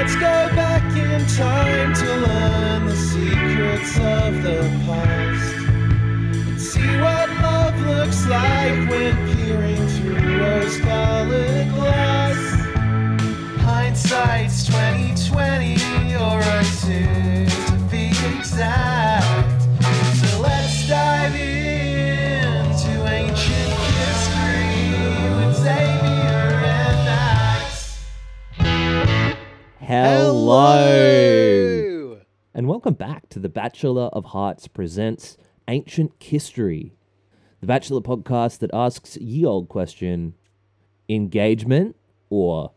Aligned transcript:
Let's 0.00 0.14
go 0.14 0.56
back 0.56 0.96
in 0.96 1.26
time 1.26 1.92
to 1.92 2.06
learn 2.26 2.86
the 2.86 2.96
secrets 2.96 3.96
of 3.98 4.42
the 4.42 4.60
past. 4.86 5.54
And 6.48 6.58
see 6.58 7.00
what 7.02 7.28
love 7.42 7.78
looks 7.82 8.26
like 8.26 8.88
when 8.88 9.39
Hello. 30.62 32.20
And 32.52 32.68
welcome 32.68 32.92
back 32.92 33.30
to 33.30 33.38
The 33.38 33.48
Bachelor 33.48 34.10
of 34.12 34.26
Hearts 34.26 34.68
presents 34.68 35.38
Ancient 35.68 36.12
History, 36.20 36.92
the 37.62 37.66
Bachelor 37.66 38.02
podcast 38.02 38.58
that 38.58 38.68
asks 38.74 39.16
ye 39.16 39.46
old 39.46 39.70
question 39.70 40.34
engagement 41.08 41.96
or 42.28 42.72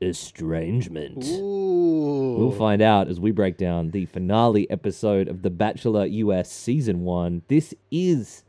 estrangement? 0.00 1.18
We'll 1.28 2.50
find 2.50 2.82
out 2.82 3.06
as 3.06 3.20
we 3.20 3.30
break 3.30 3.56
down 3.56 3.92
the 3.92 4.06
finale 4.06 4.68
episode 4.68 5.28
of 5.28 5.42
The 5.42 5.50
Bachelor 5.50 6.06
US 6.06 6.50
Season 6.50 7.04
1. 7.04 7.42
This 7.46 7.72
is 7.92 8.42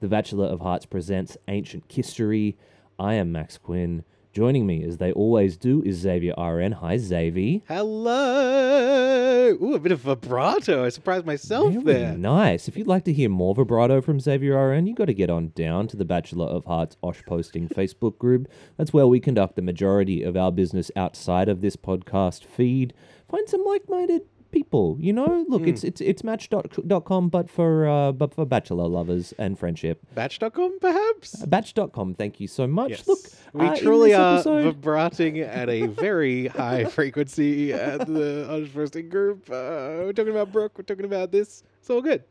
The 0.00 0.08
Bachelor 0.08 0.44
of 0.44 0.60
Hearts 0.60 0.84
presents 0.84 1.38
Ancient 1.48 1.84
History. 1.90 2.58
I 2.98 3.14
am 3.14 3.32
Max 3.32 3.56
Quinn. 3.56 4.04
Joining 4.36 4.66
me, 4.66 4.84
as 4.84 4.98
they 4.98 5.12
always 5.12 5.56
do, 5.56 5.82
is 5.86 5.96
Xavier 5.96 6.34
RN. 6.36 6.72
Hi, 6.72 6.98
Xavier. 6.98 7.62
Hello. 7.68 9.56
Ooh, 9.62 9.72
a 9.72 9.78
bit 9.78 9.92
of 9.92 10.00
vibrato. 10.00 10.84
I 10.84 10.90
surprised 10.90 11.24
myself 11.24 11.72
Very 11.72 11.84
there. 11.84 12.18
nice. 12.18 12.68
If 12.68 12.76
you'd 12.76 12.86
like 12.86 13.04
to 13.04 13.14
hear 13.14 13.30
more 13.30 13.54
vibrato 13.54 14.02
from 14.02 14.20
Xavier 14.20 14.54
RN, 14.72 14.86
you've 14.86 14.98
got 14.98 15.06
to 15.06 15.14
get 15.14 15.30
on 15.30 15.52
down 15.54 15.86
to 15.88 15.96
the 15.96 16.04
Bachelor 16.04 16.44
of 16.44 16.66
Hearts 16.66 16.98
Osh 17.02 17.22
Posting 17.24 17.66
Facebook 17.74 18.18
group. 18.18 18.46
That's 18.76 18.92
where 18.92 19.06
we 19.06 19.20
conduct 19.20 19.56
the 19.56 19.62
majority 19.62 20.22
of 20.22 20.36
our 20.36 20.52
business 20.52 20.90
outside 20.96 21.48
of 21.48 21.62
this 21.62 21.76
podcast 21.76 22.44
feed. 22.44 22.92
Find 23.30 23.48
some 23.48 23.64
like-minded 23.64 24.20
people. 24.50 24.96
You 25.00 25.12
know, 25.12 25.44
look, 25.48 25.62
Hmm. 25.62 25.68
it's 25.68 25.84
it's 25.84 26.00
it's 26.00 26.22
match.com, 26.24 27.28
but 27.28 27.50
for 27.50 27.88
uh, 27.88 28.12
but 28.12 28.34
for 28.34 28.44
bachelor 28.46 28.86
lovers 28.88 29.32
and 29.38 29.58
friendship. 29.58 30.00
Batch.com, 30.14 30.78
perhaps? 30.80 31.44
Batch.com. 31.46 32.14
Thank 32.14 32.40
you 32.40 32.48
so 32.48 32.66
much. 32.66 32.90
Yes. 32.90 33.08
Look, 33.08 33.18
we 33.52 33.66
uh, 33.66 33.76
truly 33.76 34.14
are 34.14 34.34
episode- 34.36 34.74
vibrating 34.76 35.40
at 35.40 35.68
a 35.68 35.86
very 35.86 36.48
high 36.48 36.84
frequency 36.98 37.72
at 37.72 38.06
the 38.06 38.68
Roasting 38.74 39.08
group. 39.08 39.48
Uh, 39.50 40.04
we're 40.04 40.12
talking 40.12 40.32
about 40.32 40.52
Brooke. 40.52 40.76
We're 40.78 40.84
talking 40.84 41.04
about 41.06 41.32
this. 41.32 41.62
It's 41.80 41.90
all 41.90 42.02
good. 42.02 42.22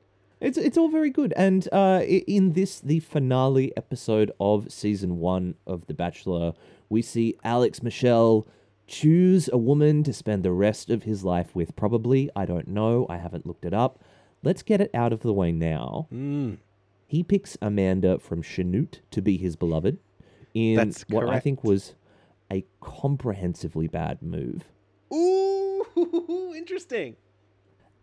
It's 0.41 0.57
it's 0.57 0.77
all 0.77 0.89
very 0.89 1.09
good, 1.11 1.33
and 1.37 1.67
uh, 1.71 2.01
in 2.05 2.53
this 2.53 2.81
the 2.81 2.99
finale 2.99 3.71
episode 3.77 4.31
of 4.39 4.69
season 4.71 5.19
one 5.19 5.55
of 5.65 5.87
The 5.87 5.93
Bachelor, 5.93 6.53
we 6.89 7.01
see 7.01 7.35
Alex 7.45 7.81
Michel 7.81 8.45
choose 8.87 9.49
a 9.51 9.57
woman 9.57 10.03
to 10.03 10.13
spend 10.13 10.43
the 10.43 10.51
rest 10.51 10.89
of 10.89 11.03
his 11.03 11.23
life 11.23 11.55
with. 11.55 11.75
Probably, 11.75 12.29
I 12.35 12.45
don't 12.45 12.67
know. 12.67 13.05
I 13.09 13.17
haven't 13.17 13.45
looked 13.45 13.65
it 13.65 13.73
up. 13.73 13.99
Let's 14.43 14.61
get 14.63 14.81
it 14.81 14.91
out 14.93 15.11
of 15.13 15.21
the 15.21 15.33
way 15.33 15.51
now. 15.51 16.07
Mm. 16.13 16.57
He 17.07 17.23
picks 17.23 17.57
Amanda 17.61 18.19
from 18.19 18.41
Chanute 18.43 18.99
to 19.11 19.21
be 19.21 19.37
his 19.37 19.55
beloved 19.55 19.97
in 20.53 20.75
That's 20.75 21.03
what 21.09 21.27
I 21.29 21.39
think 21.39 21.63
was 21.63 21.95
a 22.51 22.65
comprehensively 22.81 23.87
bad 23.87 24.21
move. 24.21 24.65
Ooh, 25.13 25.85
interesting. 26.55 27.15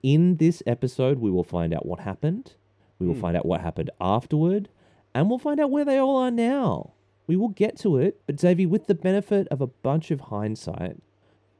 In 0.03 0.37
this 0.37 0.63
episode, 0.67 1.19
we 1.19 1.31
will 1.31 1.45
find 1.45 1.73
out 1.73 1.87
what 1.87 2.01
happened. 2.01 2.55
We 2.99 3.07
will 3.07 3.15
Hmm. 3.15 3.21
find 3.21 3.37
out 3.37 3.47
what 3.47 3.61
happened 3.61 3.91
afterward, 4.01 4.69
and 5.15 5.29
we'll 5.29 5.39
find 5.39 5.61
out 5.61 5.71
where 5.71 5.85
they 5.85 5.99
all 5.99 6.17
are 6.17 6.31
now. 6.31 6.93
We 7.27 7.37
will 7.37 7.49
get 7.49 7.79
to 7.81 7.97
it, 7.97 8.21
but 8.27 8.41
Xavier, 8.41 8.69
with 8.69 8.87
the 8.87 8.95
benefit 8.95 9.47
of 9.49 9.61
a 9.61 9.67
bunch 9.67 10.11
of 10.11 10.23
hindsight, 10.23 10.97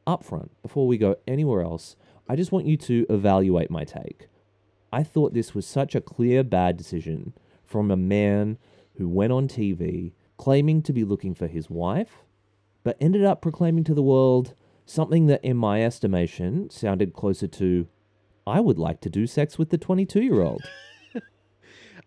up 0.07 0.25
front, 0.25 0.51
before 0.63 0.87
we 0.87 0.99
go 0.99 1.17
anywhere 1.27 1.63
else, 1.63 1.97
I 2.29 2.37
just 2.37 2.53
want 2.53 2.67
you 2.67 2.77
to 2.79 3.07
evaluate 3.09 3.71
my 3.71 3.85
take. 3.85 4.29
I 4.93 5.03
thought 5.03 5.33
this 5.33 5.55
was 5.55 5.67
such 5.67 5.95
a 5.95 6.01
clear 6.01 6.43
bad 6.43 6.77
decision 6.77 7.33
from 7.65 7.91
a 7.91 7.97
man 7.97 8.59
who 8.99 9.09
went 9.09 9.33
on 9.33 9.49
TV 9.49 10.13
claiming 10.37 10.83
to 10.83 10.93
be 10.93 11.05
looking 11.05 11.35
for 11.35 11.47
his 11.47 11.71
wife, 11.71 12.25
but 12.83 12.97
ended 13.01 13.25
up 13.25 13.41
proclaiming 13.41 13.85
to 13.85 13.95
the 13.95 14.03
world 14.03 14.55
something 14.85 15.27
that, 15.27 15.45
in 15.45 15.57
my 15.57 15.83
estimation, 15.83 16.69
sounded 16.69 17.13
closer 17.13 17.47
to 17.47 17.87
I 18.47 18.59
would 18.61 18.79
like 18.79 19.01
to 19.03 19.11
do 19.11 19.27
sex 19.27 19.57
with 19.57 19.71
the 19.71 19.79
22 19.79 20.21
year 20.21 20.43
old. 20.43 20.63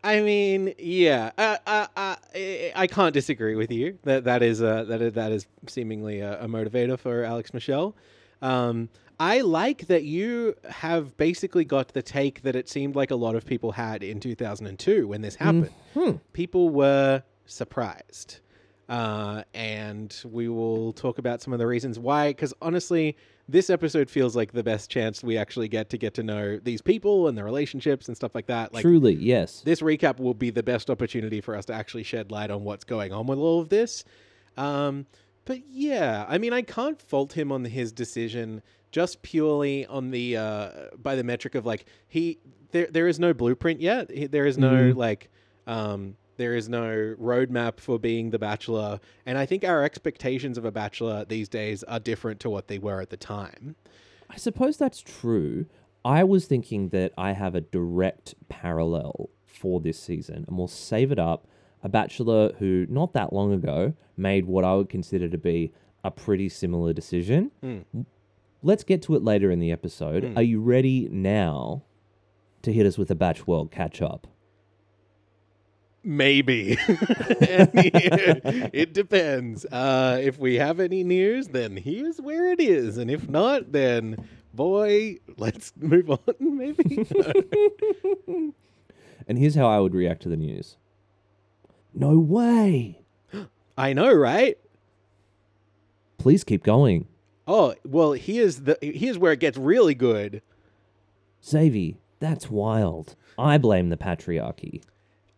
I 0.06 0.22
mean, 0.22 0.76
yeah, 0.78 1.32
uh, 1.36 1.58
uh, 1.66 1.88
uh, 1.98 2.16
I 2.36 2.72
I 2.76 2.86
can't 2.86 3.12
disagree 3.12 3.56
with 3.56 3.72
you. 3.72 3.98
That 4.04 4.26
that 4.26 4.44
is 4.44 4.62
uh, 4.62 4.84
that 4.84 5.02
is, 5.02 5.14
that 5.14 5.32
is 5.32 5.48
seemingly 5.68 6.20
a, 6.20 6.44
a 6.44 6.48
motivator 6.48 6.98
for 7.00 7.24
Alex 7.24 7.56
Michel. 7.56 7.96
Um, 8.40 8.90
I 9.20 9.42
like 9.42 9.88
that 9.88 10.04
you 10.04 10.54
have 10.70 11.18
basically 11.18 11.66
got 11.66 11.94
the 11.94 12.04
take 12.04 12.44
that 12.44 12.56
it 12.56 12.70
seemed 12.70 12.96
like 12.96 13.10
a 13.10 13.16
lot 13.16 13.36
of 13.36 13.46
people 13.46 13.72
had 13.72 14.04
in 14.04 14.20
2002 14.20 15.08
when 15.08 15.22
this 15.22 15.36
happened. 15.36 15.72
People 16.34 16.70
were 16.70 17.24
surprised, 17.48 18.42
uh, 18.90 19.42
and 19.56 20.16
we 20.24 20.50
will 20.50 20.94
talk 20.94 21.18
about 21.18 21.42
some 21.42 21.52
of 21.52 21.58
the 21.58 21.66
reasons 21.66 21.98
why. 21.98 22.30
Because 22.30 22.54
honestly, 22.62 23.18
this 23.47 23.69
episode 23.69 24.09
feels 24.09 24.35
like 24.35 24.51
the 24.53 24.63
best 24.63 24.89
chance 24.89 25.23
we 25.23 25.38
actually 25.38 25.67
get 25.67 25.89
to 25.91 25.97
get 25.97 26.13
to 26.16 26.23
know 26.23 26.57
these 26.63 26.81
people 26.81 27.28
and 27.28 27.38
their 27.38 27.45
relationships 27.45 28.07
and 28.07 28.17
stuff 28.17 28.33
like 28.33 28.47
that. 28.47 28.73
Like 28.73 28.81
Truly, 28.81 29.13
yes. 29.13 29.61
this 29.61 29.81
recap 29.81 30.19
will 30.19 30.33
be 30.33 30.50
the 30.50 30.63
best 30.63 30.89
opportunity 30.89 31.41
for 31.41 31.56
us 31.56 31.66
to 31.66 31.73
actually 31.73 32.03
shed 32.03 32.31
light 32.31 32.50
on 32.50 32.63
what's 32.63 32.83
going 32.83 33.13
on 33.13 33.28
with 33.28 33.38
all 33.38 33.59
of 33.61 33.69
this. 33.69 34.03
Um, 34.57 35.06
but 35.45 35.59
yeah, 35.69 36.25
I 36.28 36.38
mean, 36.39 36.53
I 36.53 36.63
can't 36.63 37.00
fault 37.01 37.33
him 37.33 37.51
on 37.51 37.63
his 37.66 37.91
decision 37.91 38.63
just 38.91 39.22
purely 39.22 39.85
on 39.88 40.09
the 40.09 40.38
uh, 40.38 40.69
by 40.97 41.16
the 41.16 41.23
metric 41.23 41.53
of 41.53 41.66
like 41.66 41.85
he 42.07 42.39
there 42.72 42.88
there 42.89 43.07
is 43.07 43.19
no 43.19 43.33
blueprint 43.33 43.79
yet. 43.81 44.09
He- 44.09 44.25
There 44.27 44.45
is 44.47 44.57
no 44.57 44.72
Mhm. 44.72 44.95
like 44.95 45.29
um, 45.67 46.16
there 46.38 46.56
is 46.56 46.69
no 46.69 47.16
roadmap 47.19 47.79
for 47.79 48.00
being 48.00 48.31
the 48.31 48.40
bachelor, 48.40 49.00
and 49.25 49.38
I 49.38 49.46
think 49.46 49.63
our 49.63 49.84
expectations 49.84 50.57
of 50.57 50.66
a 50.66 50.72
bachelor 50.72 51.25
these 51.25 51.50
days 51.50 51.84
are 51.84 52.00
different 52.00 52.40
to 52.41 52.50
what 52.50 52.68
they 52.68 52.79
were 52.79 53.01
at 53.01 53.09
the 53.09 53.18
time. 53.18 53.75
I 54.29 54.38
suppose 54.38 54.78
that's 54.78 55.01
true. 55.01 55.66
I 56.03 56.24
was 56.24 56.45
thinking 56.45 56.90
that 56.90 57.13
I 57.18 57.31
have 57.34 57.56
a 57.56 57.62
direct 57.62 58.35
parallel 58.50 59.29
for 59.45 59.79
this 59.79 60.00
season, 60.00 60.45
and 60.47 60.57
we'll 60.57 60.68
save 60.68 61.12
it 61.12 61.19
up. 61.19 61.47
A 61.84 61.90
bachelor 61.90 62.51
who, 62.59 62.85
not 62.90 63.13
that 63.13 63.31
long 63.31 63.53
ago, 63.53 63.94
made 64.18 64.45
what 64.45 64.66
I 64.66 64.74
would 64.75 64.90
consider 64.90 65.28
to 65.29 65.38
be 65.38 65.72
a 66.03 66.12
pretty 66.12 66.50
similar 66.50 66.94
decision. 66.94 67.51
Hmm. 67.62 68.01
Let's 68.63 68.84
get 68.84 69.01
to 69.03 69.16
it 69.16 69.24
later 69.24 69.51
in 69.51 69.59
the 69.59 69.72
episode. 69.72 70.34
Are 70.35 70.41
you 70.41 70.59
ready 70.59 71.07
now 71.12 71.84
to 72.63 72.74
hit 72.74 72.88
us 72.88 72.97
with 72.97 73.12
a 73.12 73.16
Batch 73.16 73.45
World 73.45 73.72
catch 73.72 74.01
up? 74.01 74.28
Maybe. 76.08 76.78
it 78.72 78.94
depends. 78.94 79.66
Uh, 79.66 80.20
if 80.22 80.38
we 80.38 80.56
have 80.56 80.80
any 80.80 81.04
news, 81.04 81.48
then 81.48 81.76
here's 81.76 82.22
where 82.22 82.52
it 82.52 82.60
is. 82.60 83.00
And 83.00 83.10
if 83.10 83.28
not, 83.28 83.72
then 83.72 84.24
boy, 84.54 85.18
let's 85.38 85.74
move 85.80 86.12
on, 86.12 86.20
maybe. 86.40 87.08
And 89.28 89.40
here's 89.40 89.56
how 89.56 89.68
I 89.68 89.80
would 89.80 89.96
react 89.96 90.22
to 90.24 90.30
the 90.30 90.38
news. 90.38 90.78
No 91.92 92.20
way. 92.20 93.02
I 93.78 93.94
know, 93.94 94.14
right? 94.14 94.60
Please 96.20 96.44
keep 96.44 96.64
going. 96.64 97.08
Oh, 97.48 97.74
well, 97.84 98.14
here's 98.14 98.62
the 98.62 98.78
here's 98.80 99.18
where 99.18 99.34
it 99.34 99.40
gets 99.40 99.58
really 99.58 99.96
good. 99.96 100.44
Xavi, 101.44 101.98
that's 102.19 102.50
wild. 102.50 103.16
I 103.38 103.58
blame 103.58 103.90
the 103.90 103.98
patriarchy. 103.98 104.81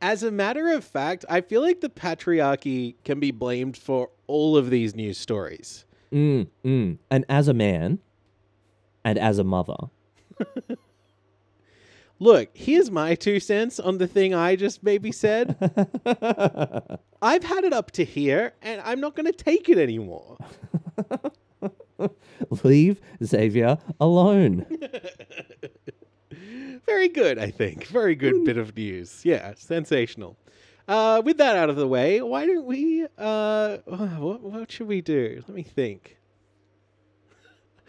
As 0.01 0.23
a 0.23 0.31
matter 0.31 0.71
of 0.71 0.83
fact, 0.83 1.25
I 1.29 1.41
feel 1.41 1.61
like 1.61 1.81
the 1.81 1.89
patriarchy 1.89 2.95
can 3.03 3.19
be 3.19 3.31
blamed 3.31 3.77
for 3.77 4.09
all 4.27 4.55
of 4.55 4.69
these 4.69 4.95
news 4.95 5.17
stories. 5.17 5.85
Mm, 6.11 6.47
mm. 6.63 6.97
And 7.09 7.25
as 7.29 7.47
a 7.47 7.53
man, 7.53 7.99
and 9.03 9.17
as 9.17 9.39
a 9.39 9.43
mother, 9.43 9.75
Look, 12.19 12.49
here's 12.55 12.89
my 12.89 13.13
two 13.13 13.39
cents 13.39 13.79
on 13.79 13.99
the 13.99 14.07
thing 14.07 14.33
I 14.33 14.55
just 14.55 14.81
maybe 14.81 15.11
said. 15.11 15.55
I've 17.21 17.43
had 17.43 17.63
it 17.63 17.73
up 17.73 17.91
to 17.91 18.03
here, 18.03 18.53
and 18.63 18.81
I'm 18.81 18.99
not 18.99 19.15
going 19.15 19.27
to 19.27 19.31
take 19.31 19.69
it 19.69 19.77
anymore. 19.77 20.37
leave 22.63 22.99
Xavier 23.23 23.77
alone. 23.99 24.65
Very 26.87 27.09
good, 27.09 27.37
I 27.37 27.51
think. 27.51 27.85
Very 27.87 28.15
good 28.15 28.45
bit 28.45 28.57
of 28.57 28.75
news. 28.75 29.21
Yeah, 29.23 29.53
sensational. 29.55 30.37
Uh, 30.87 31.21
with 31.23 31.37
that 31.37 31.57
out 31.57 31.69
of 31.69 31.75
the 31.75 31.87
way, 31.87 32.21
why 32.21 32.45
don't 32.45 32.65
we? 32.65 33.05
Uh, 33.17 33.77
what, 33.85 34.41
what 34.41 34.71
should 34.71 34.87
we 34.87 35.01
do? 35.01 35.43
Let 35.47 35.55
me 35.55 35.63
think. 35.63 36.17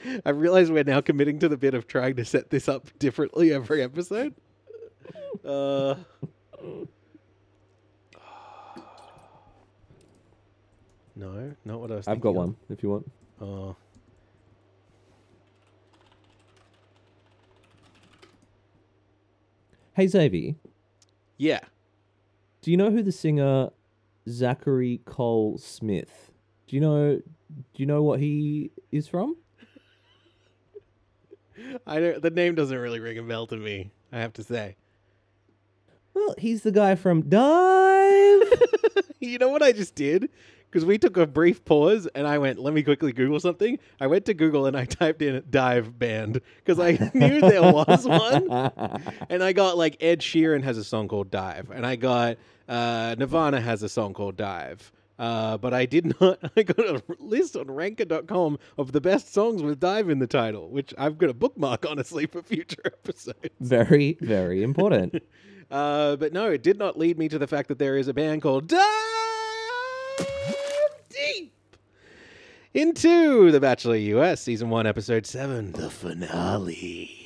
I 0.27 0.31
realize 0.31 0.71
we're 0.71 0.85
now 0.85 1.01
committing 1.01 1.39
to 1.41 1.49
the 1.49 1.57
bit 1.57 1.75
of 1.75 1.87
trying 1.87 2.17
to 2.17 2.25
set 2.25 2.51
this 2.51 2.69
up 2.69 2.87
differently 2.99 3.53
every 3.53 3.83
episode. 3.83 4.35
Uh, 5.45 5.95
no, 11.17 11.55
not 11.65 11.81
what 11.81 11.91
I 11.91 11.95
was. 11.95 12.07
I've 12.09 12.21
got 12.21 12.31
of. 12.31 12.37
one 12.37 12.57
if 12.69 12.83
you 12.83 12.91
want. 12.91 13.11
Oh, 13.41 13.75
Hey 19.99 20.07
Xavier, 20.07 20.55
yeah. 21.39 21.59
do 22.63 22.71
you 22.71 22.77
know 22.77 22.93
who 22.93 23.03
the 23.03 23.11
singer 23.11 23.71
Zachary 24.29 25.01
Cole 25.05 25.59
Smith? 25.59 26.31
Do 26.69 26.77
you 26.77 26.81
know? 26.81 27.17
Do 27.17 27.65
you 27.75 27.85
know 27.85 28.05
what 28.05 28.21
he 28.21 28.71
is 28.93 29.09
from? 29.09 29.37
I 31.85 31.99
don't. 31.99 32.23
The 32.23 32.31
name 32.31 32.55
doesn't 32.55 32.79
really 32.79 33.01
ring 33.01 33.19
a 33.19 33.25
bell 33.25 33.49
to 33.49 33.57
me. 33.57 33.91
I 34.13 34.21
have 34.21 34.33
to 34.35 34.45
say. 34.45 34.77
Well, 36.15 36.37
he's 36.39 36.63
the 36.63 36.71
guy 36.71 36.95
from 36.95 37.25
DIIV. 37.25 39.03
you 39.19 39.39
know 39.39 39.49
what 39.49 39.65
I 39.65 39.73
just 39.73 39.97
did? 39.97 40.31
Because 40.71 40.85
we 40.85 40.99
took 40.99 41.17
a 41.17 41.27
brief 41.27 41.65
pause 41.65 42.07
and 42.15 42.27
I 42.27 42.39
went, 42.39 42.59
let 42.59 42.75
me 42.75 42.83
quickly 42.83 43.13
Google 43.13 43.41
something. 43.41 43.79
I 44.01 44.07
went 44.07 44.27
to 44.27 44.35
Google 44.35 44.67
and 44.67 44.77
I 44.77 44.85
typed 44.87 45.23
in 45.23 45.43
dive 45.49 45.99
band 45.99 46.41
because 46.65 46.79
I 46.79 47.11
knew 47.15 47.41
there 47.41 47.63
was 47.63 48.07
one. 48.07 48.51
And 49.31 49.43
I 49.43 49.53
got 49.53 49.79
like 49.79 49.97
Ed 50.01 50.21
Sheeran 50.21 50.63
has 50.63 50.77
a 50.77 50.85
song 50.85 51.09
called 51.09 51.31
Dive. 51.31 51.71
And 51.71 51.87
I 51.87 51.97
got 51.97 52.37
uh, 52.69 53.15
Nirvana 53.19 53.61
has 53.61 53.83
a 53.83 53.89
song 53.89 54.13
called 54.13 54.37
Dive. 54.37 54.93
Uh, 55.19 55.59
but 55.59 55.75
I 55.75 55.87
did 55.87 56.15
not. 56.21 56.39
I 56.57 56.63
got 56.63 56.79
a 56.79 57.03
list 57.19 57.57
on 57.57 57.71
ranker.com 57.71 58.59
of 58.77 58.93
the 58.93 59.01
best 59.01 59.33
songs 59.33 59.63
with 59.63 59.81
dive 59.81 60.09
in 60.09 60.21
the 60.21 60.27
title, 60.27 60.71
which 60.71 60.95
I've 60.97 61.19
got 61.19 61.31
a 61.31 61.35
bookmark, 61.35 61.87
honestly, 61.89 62.27
for 62.27 62.43
future 62.43 62.83
episodes. 62.85 63.49
very, 63.61 64.17
very 64.21 64.63
important. 64.63 65.23
Uh, 65.71 66.17
but 66.17 66.33
no, 66.33 66.51
it 66.51 66.63
did 66.63 66.79
not 66.79 66.99
lead 66.99 67.19
me 67.19 67.29
to 67.29 67.39
the 67.39 67.47
fact 67.47 67.69
that 67.69 67.79
there 67.79 67.97
is 67.97 68.09
a 68.09 68.15
band 68.15 68.43
called 68.43 68.69
DIIV 68.69 69.28
Deep 71.11 71.53
into 72.75 73.51
The 73.51 73.61
Bachelor 73.61 73.97
US, 73.97 74.43
Season 74.43 74.71
1, 74.71 74.87
Episode 74.87 75.27
7, 75.27 75.73
the 75.73 75.91
finale. 75.91 77.19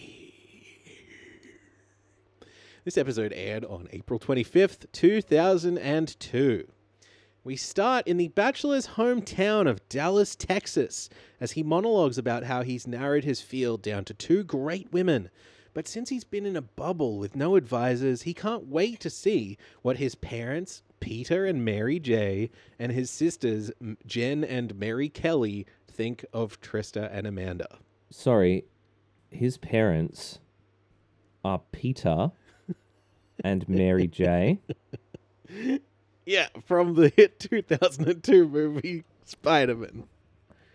This 2.84 2.98
episode 2.98 3.32
aired 3.34 3.64
on 3.64 3.88
April 3.92 4.18
25th, 4.18 4.86
2002. 4.92 6.66
We 7.44 7.56
start 7.56 8.06
in 8.06 8.16
the 8.16 8.28
Bachelor's 8.28 8.86
hometown 8.86 9.68
of 9.68 9.88
Dallas, 9.88 10.36
Texas, 10.36 11.08
as 11.40 11.52
he 11.52 11.62
monologues 11.62 12.18
about 12.18 12.44
how 12.44 12.62
he's 12.62 12.86
narrowed 12.86 13.24
his 13.24 13.40
field 13.40 13.82
down 13.82 14.04
to 14.06 14.14
two 14.14 14.44
great 14.44 14.92
women. 14.92 15.28
But 15.74 15.88
since 15.88 16.08
he's 16.08 16.24
been 16.24 16.46
in 16.46 16.56
a 16.56 16.62
bubble 16.62 17.18
with 17.18 17.34
no 17.34 17.56
advisors, 17.56 18.22
he 18.22 18.34
can't 18.34 18.68
wait 18.68 19.00
to 19.00 19.10
see 19.10 19.58
what 19.82 19.96
his 19.96 20.14
parents, 20.14 20.82
Peter 21.02 21.44
and 21.44 21.64
Mary 21.64 21.98
J, 21.98 22.48
and 22.78 22.92
his 22.92 23.10
sisters, 23.10 23.72
Jen 24.06 24.44
and 24.44 24.76
Mary 24.76 25.08
Kelly, 25.08 25.66
think 25.86 26.24
of 26.32 26.60
Trista 26.60 27.10
and 27.12 27.26
Amanda. 27.26 27.78
Sorry, 28.08 28.66
his 29.28 29.58
parents 29.58 30.38
are 31.44 31.60
Peter 31.72 32.30
and 33.44 33.68
Mary 33.68 34.06
J. 34.06 34.60
Yeah, 36.24 36.46
from 36.64 36.94
the 36.94 37.08
hit 37.08 37.40
2002 37.40 38.48
movie 38.48 39.02
Spider 39.24 39.74
Man. 39.74 40.04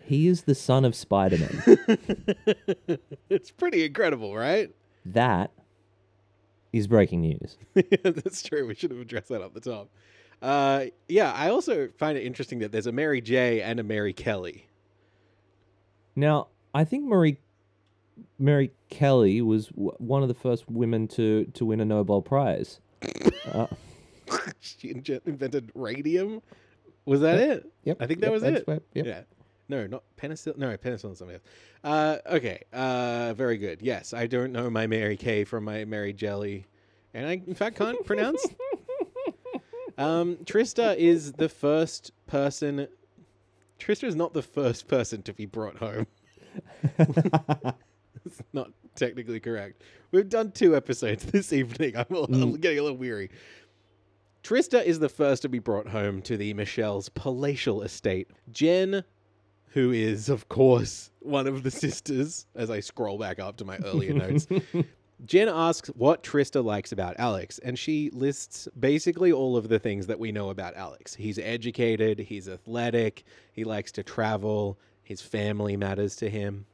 He 0.03 0.27
is 0.27 0.43
the 0.43 0.55
son 0.55 0.83
of 0.83 0.93
Spider 0.93 1.37
Man. 1.37 2.99
it's 3.29 3.51
pretty 3.51 3.85
incredible, 3.85 4.35
right? 4.35 4.75
that 5.05 5.51
is 6.73 6.87
breaking 6.87 7.21
news. 7.21 7.57
That's 8.03 8.43
true. 8.43 8.67
We 8.67 8.75
should 8.75 8.91
have 8.91 8.99
addressed 8.99 9.29
that 9.29 9.41
up 9.41 9.53
the 9.53 9.61
top. 9.61 9.89
Uh, 10.41 10.85
yeah, 11.07 11.31
I 11.33 11.49
also 11.49 11.89
find 11.97 12.17
it 12.17 12.21
interesting 12.21 12.59
that 12.59 12.71
there's 12.71 12.87
a 12.87 12.91
Mary 12.91 13.21
J 13.21 13.61
and 13.61 13.79
a 13.79 13.83
Mary 13.83 14.13
Kelly. 14.13 14.67
Now, 16.15 16.47
I 16.73 16.83
think 16.83 17.05
Marie 17.05 17.37
Mary 18.39 18.71
Kelly 18.89 19.41
was 19.41 19.67
w- 19.67 19.93
one 19.97 20.21
of 20.21 20.27
the 20.27 20.33
first 20.33 20.69
women 20.69 21.07
to 21.09 21.45
to 21.53 21.65
win 21.65 21.79
a 21.79 21.85
Nobel 21.85 22.21
Prize. 22.21 22.79
Uh, 23.51 23.67
she 24.59 24.89
inge- 24.89 25.21
invented 25.25 25.71
radium. 25.75 26.41
Was 27.05 27.21
that 27.21 27.39
it? 27.39 27.71
yep, 27.83 27.97
I 27.99 28.05
think 28.07 28.19
that 28.19 28.27
yep, 28.27 28.33
was 28.33 28.43
it. 28.43 28.63
right, 28.67 28.81
yep. 28.93 29.05
Yeah. 29.05 29.21
No, 29.69 29.85
not 29.85 30.03
penicillin. 30.17 30.57
No, 30.57 30.75
penicillin's 30.77 31.19
something 31.19 31.35
else. 31.35 31.43
Uh, 31.83 32.17
okay. 32.35 32.63
Uh, 32.71 33.33
very 33.33 33.57
good. 33.57 33.81
Yes, 33.81 34.13
I 34.13 34.27
don't 34.27 34.51
know 34.51 34.69
my 34.69 34.87
Mary 34.87 35.17
Kay 35.17 35.43
from 35.43 35.65
my 35.65 35.83
Mary 35.85 36.13
Jelly, 36.13 36.65
and 37.13 37.27
I 37.27 37.41
in 37.45 37.53
fact 37.55 37.77
can't 37.77 38.03
pronounce. 38.05 38.45
Um, 39.97 40.37
Trista 40.43 40.95
is 40.95 41.33
the 41.33 41.49
first 41.49 42.11
person. 42.27 42.87
Trista 43.79 44.03
is 44.05 44.15
not 44.15 44.33
the 44.33 44.41
first 44.41 44.87
person 44.87 45.21
to 45.23 45.33
be 45.33 45.45
brought 45.45 45.77
home. 45.77 46.07
it's 46.99 48.41
not 48.53 48.71
technically 48.95 49.39
correct. 49.39 49.81
We've 50.11 50.29
done 50.29 50.51
two 50.51 50.75
episodes 50.75 51.25
this 51.31 51.53
evening. 51.53 51.95
I'm, 51.95 52.05
a- 52.11 52.23
I'm 52.23 52.53
getting 52.57 52.79
a 52.79 52.83
little 52.83 52.97
weary. 52.97 53.29
Trista 54.43 54.83
is 54.83 54.99
the 54.99 55.09
first 55.09 55.41
to 55.41 55.49
be 55.49 55.59
brought 55.59 55.87
home 55.89 56.21
to 56.23 56.37
the 56.37 56.53
Michel's 56.53 57.09
palatial 57.09 57.81
estate. 57.81 58.29
Jen, 58.51 59.03
who 59.71 59.91
is, 59.91 60.29
of 60.29 60.47
course, 60.47 61.11
one 61.19 61.47
of 61.47 61.63
the 61.63 61.71
sisters, 61.71 62.45
as 62.55 62.69
I 62.69 62.79
scroll 62.79 63.17
back 63.17 63.39
up 63.39 63.57
to 63.57 63.65
my 63.65 63.77
earlier 63.77 64.13
notes, 64.13 64.47
Jen 65.25 65.49
asks 65.49 65.89
what 65.89 66.23
Trista 66.23 66.63
likes 66.63 66.91
about 66.91 67.15
Alex, 67.17 67.59
and 67.59 67.77
she 67.77 68.11
lists 68.11 68.67
basically 68.79 69.31
all 69.31 69.57
of 69.57 69.67
the 69.67 69.79
things 69.79 70.05
that 70.07 70.19
we 70.19 70.31
know 70.31 70.49
about 70.49 70.75
Alex. 70.75 71.15
He's 71.15 71.39
educated, 71.39 72.19
he's 72.19 72.47
athletic, 72.47 73.23
he 73.51 73.63
likes 73.63 73.91
to 73.93 74.03
travel, 74.03 74.77
his 75.01 75.21
family 75.21 75.75
matters 75.75 76.15
to 76.17 76.29
him. 76.29 76.67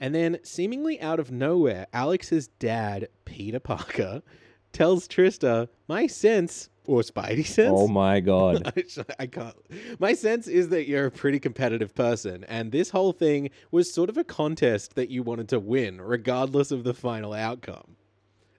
And 0.00 0.14
then, 0.14 0.38
seemingly 0.42 1.00
out 1.00 1.20
of 1.20 1.30
nowhere, 1.30 1.86
Alex's 1.92 2.48
dad, 2.48 3.08
Peter 3.24 3.60
Parker, 3.60 4.22
tells 4.72 5.08
Trista, 5.08 5.68
My 5.88 6.06
sense, 6.06 6.68
or 6.86 7.02
Spidey 7.02 7.46
sense, 7.46 7.72
oh 7.74 7.86
my 7.86 8.20
god. 8.20 8.72
I 9.18 9.26
can't. 9.26 9.56
My 9.98 10.12
sense 10.14 10.48
is 10.48 10.68
that 10.70 10.88
you're 10.88 11.06
a 11.06 11.10
pretty 11.10 11.38
competitive 11.38 11.94
person, 11.94 12.44
and 12.44 12.72
this 12.72 12.90
whole 12.90 13.12
thing 13.12 13.50
was 13.70 13.92
sort 13.92 14.10
of 14.10 14.16
a 14.16 14.24
contest 14.24 14.94
that 14.94 15.10
you 15.10 15.22
wanted 15.22 15.48
to 15.50 15.60
win, 15.60 16.00
regardless 16.00 16.70
of 16.70 16.84
the 16.84 16.94
final 16.94 17.32
outcome. 17.32 17.96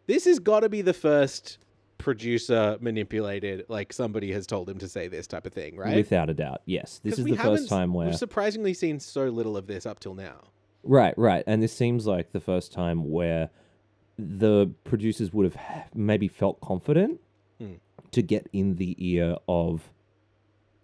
This 0.07 0.25
has 0.25 0.39
got 0.39 0.61
to 0.61 0.69
be 0.69 0.81
the 0.81 0.93
first 0.93 1.57
producer 1.97 2.77
manipulated, 2.81 3.65
like 3.69 3.93
somebody 3.93 4.31
has 4.31 4.47
told 4.47 4.69
him 4.69 4.77
to 4.79 4.87
say 4.87 5.07
this 5.07 5.27
type 5.27 5.45
of 5.45 5.53
thing, 5.53 5.77
right? 5.77 5.95
Without 5.95 6.29
a 6.29 6.33
doubt. 6.33 6.61
Yes. 6.65 6.99
This 7.03 7.19
is 7.19 7.25
the 7.25 7.37
first 7.37 7.69
time 7.69 7.93
where 7.93 8.07
we've 8.07 8.15
surprisingly 8.15 8.73
seen 8.73 8.99
so 8.99 9.25
little 9.25 9.55
of 9.55 9.67
this 9.67 9.85
up 9.85 9.99
till 9.99 10.15
now. 10.15 10.41
Right, 10.83 11.13
right. 11.17 11.43
And 11.45 11.61
this 11.61 11.73
seems 11.73 12.07
like 12.07 12.31
the 12.31 12.39
first 12.39 12.73
time 12.73 13.11
where 13.11 13.51
the 14.39 14.71
producers 14.83 15.33
would 15.33 15.51
have 15.51 15.89
maybe 15.95 16.27
felt 16.27 16.59
confident 16.61 17.19
Hmm. 17.59 17.73
to 18.11 18.21
get 18.21 18.47
in 18.53 18.75
the 18.77 18.95
ear 18.97 19.35
of 19.47 19.91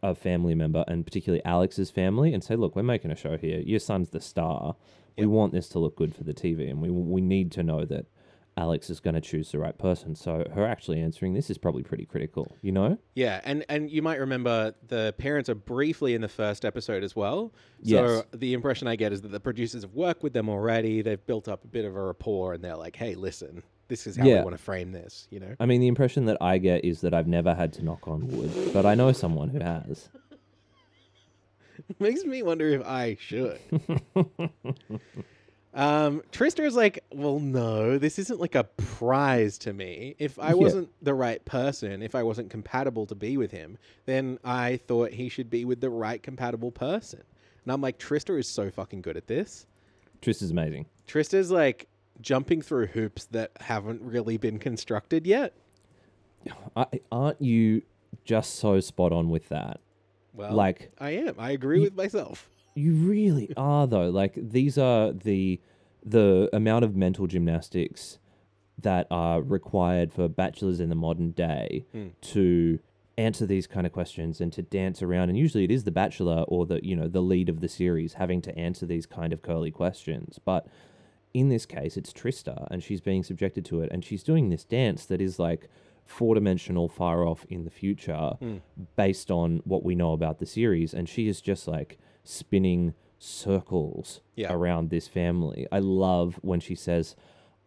a 0.03 0.13
family 0.13 0.53
member 0.55 0.85
and 0.87 1.05
particularly 1.05 1.43
Alex's 1.43 1.89
family 1.89 2.33
and 2.33 2.43
say, 2.43 2.55
"Look, 2.55 2.75
we're 2.75 2.83
making 2.83 3.09
a 3.11 3.15
show 3.15 3.35
here. 3.37 3.59
Your 3.59 3.79
son's 3.79 4.09
the 4.11 4.21
star. 4.21 4.75
We 5.17 5.25
want 5.25 5.51
this 5.53 5.67
to 5.69 5.79
look 5.79 5.95
good 5.95 6.13
for 6.13 6.23
the 6.23 6.33
TV 6.33 6.69
and 6.69 6.81
we 6.81 6.89
we 6.91 7.21
need 7.21 7.51
to 7.53 7.63
know 7.63 7.83
that 7.85 8.05
Alex 8.57 8.89
is 8.89 8.99
going 8.99 9.13
to 9.13 9.21
choose 9.21 9.51
the 9.51 9.59
right 9.59 9.77
person." 9.77 10.15
So 10.15 10.43
her 10.53 10.65
actually 10.65 10.99
answering 10.99 11.33
this 11.33 11.49
is 11.49 11.57
probably 11.57 11.83
pretty 11.83 12.05
critical, 12.05 12.55
you 12.61 12.71
know? 12.71 12.97
Yeah, 13.15 13.39
and 13.45 13.63
and 13.69 13.89
you 13.89 14.01
might 14.01 14.19
remember 14.19 14.73
the 14.87 15.13
parents 15.17 15.47
are 15.49 15.55
briefly 15.55 16.13
in 16.15 16.21
the 16.21 16.27
first 16.27 16.65
episode 16.65 17.03
as 17.03 17.15
well. 17.15 17.53
So 17.83 17.89
Yes. 18.17 18.23
the 18.33 18.53
impression 18.53 18.87
I 18.87 18.95
get 18.95 19.13
is 19.13 19.21
that 19.21 19.29
the 19.29 19.39
producers 19.39 19.83
have 19.83 19.93
worked 19.93 20.23
with 20.23 20.33
them 20.33 20.49
already. 20.49 21.01
They've 21.01 21.25
built 21.25 21.47
up 21.47 21.63
a 21.63 21.67
bit 21.67 21.85
of 21.85 21.95
a 21.95 22.01
rapport, 22.01 22.53
and 22.53 22.63
they're 22.63 22.75
like, 22.75 22.95
"Hey, 22.95 23.15
listen, 23.15 23.63
this 23.87 24.07
is 24.07 24.17
how 24.17 24.25
we 24.25 24.33
want 24.35 24.51
to 24.51 24.57
frame 24.63 24.91
this." 24.91 25.27
You 25.29 25.39
know? 25.39 25.55
I 25.59 25.65
mean, 25.65 25.79
the 25.79 25.87
impression 25.87 26.25
that 26.25 26.37
I 26.41 26.57
get 26.57 26.83
is 26.83 27.01
that 27.01 27.13
I've 27.13 27.27
never 27.27 27.53
had 27.53 27.71
to 27.73 27.83
knock 27.85 28.07
on 28.07 28.27
wood, 28.27 28.51
but 28.73 28.85
I 28.85 28.95
know 28.95 29.11
someone 29.11 29.49
who 29.49 29.59
has. 29.59 30.09
Makes 31.99 32.25
me 32.25 32.41
wonder 32.41 32.67
if 32.69 32.83
I 32.85 33.17
should. 33.19 33.59
um, 35.77 36.21
Trista 36.31 36.65
is 36.65 36.75
like, 36.75 37.03
well, 37.13 37.39
no, 37.39 37.97
this 37.97 38.17
isn't 38.19 38.39
like 38.41 38.55
a 38.55 38.63
prize 38.65 39.57
to 39.59 39.71
me. 39.71 40.15
If 40.19 40.37
I 40.39 40.49
Yeah. 40.49 40.53
wasn't 40.55 40.89
the 41.01 41.13
right 41.13 41.43
person, 41.45 42.01
if 42.01 42.15
I 42.15 42.23
wasn't 42.23 42.49
compatible 42.49 43.05
to 43.05 43.15
be 43.15 43.37
with 43.37 43.51
him, 43.51 43.77
then 44.05 44.39
I 44.43 44.77
thought 44.87 45.11
he 45.11 45.29
should 45.29 45.49
be 45.49 45.63
with 45.65 45.79
the 45.79 45.89
right 45.89 46.21
compatible 46.21 46.71
person. 46.71 47.21
And 47.63 47.71
I'm 47.71 47.79
like, 47.81 47.99
Trista 47.99 48.37
is 48.39 48.47
so 48.47 48.71
fucking 48.71 49.01
good 49.01 49.15
at 49.17 49.27
this. 49.27 49.65
Tris 50.21 50.41
is 50.41 50.51
amazing. 50.51 50.87
Trista's 51.07 51.51
like 51.51 51.87
jumping 52.21 52.61
through 52.61 52.87
hoops 52.87 53.25
that 53.25 53.51
haven't 53.61 54.01
really 54.01 54.37
been 54.37 54.57
constructed 54.59 55.27
yet. 55.27 55.53
I, 56.75 56.85
aren't 57.11 57.41
you 57.41 57.83
just 58.25 58.55
so 58.55 58.79
spot 58.79 59.11
on 59.11 59.29
with 59.29 59.49
that? 59.49 59.79
Well, 60.33 60.53
Like- 60.53 60.91
I 60.99 61.11
am. 61.11 61.35
I 61.37 61.51
agree 61.51 61.79
with 61.81 61.95
myself. 61.95 62.49
You 62.77 62.93
really 62.93 63.51
are 63.57 63.87
though. 63.87 64.09
Like 64.09 64.33
these 64.37 64.77
are 64.77 65.11
the 65.11 65.59
the 66.05 66.49
amount 66.53 66.85
of 66.85 66.95
mental 66.95 67.27
gymnastics 67.27 68.19
that 68.81 69.07
are 69.09 69.41
required 69.41 70.13
for 70.13 70.27
bachelors 70.29 70.79
in 70.79 70.89
the 70.89 70.95
modern 70.95 71.31
day 71.31 71.85
Hmm. 71.91 72.07
to 72.21 72.79
answer 73.17 73.47
these 73.47 73.65
kind 73.65 73.87
of 73.87 73.91
questions 73.91 74.39
and 74.39 74.53
to 74.53 74.61
dance 74.61 75.01
around 75.01 75.29
and 75.29 75.37
usually 75.39 75.63
it 75.63 75.71
is 75.71 75.83
the 75.85 75.91
bachelor 75.91 76.45
or 76.47 76.67
the 76.67 76.79
you 76.85 76.95
know 76.95 77.07
the 77.07 77.21
lead 77.21 77.49
of 77.49 77.61
the 77.61 77.67
series 77.67 78.13
having 78.13 78.41
to 78.43 78.55
answer 78.55 78.85
these 78.85 79.07
kind 79.07 79.33
of 79.33 79.41
curly 79.41 79.71
questions 79.71 80.39
but 80.45 80.67
in 81.33 81.49
this 81.49 81.65
case 81.65 81.97
it's 81.97 82.13
Trista 82.13 82.67
and 82.69 82.83
she's 82.83 83.01
being 83.01 83.23
subjected 83.23 83.65
to 83.65 83.81
it 83.81 83.89
and 83.91 84.05
she's 84.05 84.21
doing 84.21 84.49
this 84.49 84.63
dance 84.63 85.03
that 85.07 85.19
is 85.19 85.39
like 85.39 85.67
four 86.05 86.35
dimensional 86.35 86.87
far 86.87 87.25
off 87.25 87.43
in 87.49 87.63
the 87.63 87.71
future 87.71 88.33
Hmm. 88.39 88.57
based 88.95 89.31
on 89.31 89.61
what 89.65 89.83
we 89.83 89.95
know 89.95 90.13
about 90.13 90.37
the 90.37 90.45
series 90.45 90.93
and 90.93 91.09
she 91.09 91.27
is 91.27 91.41
just 91.41 91.67
like 91.67 91.97
spinning 92.27 92.93
circles 93.19 94.21
Yeah. 94.35 94.53
around 94.53 94.89
this 94.89 95.07
family. 95.07 95.67
I 95.71 95.79
love 95.79 96.39
when 96.41 96.59
she 96.59 96.75
says 96.75 97.15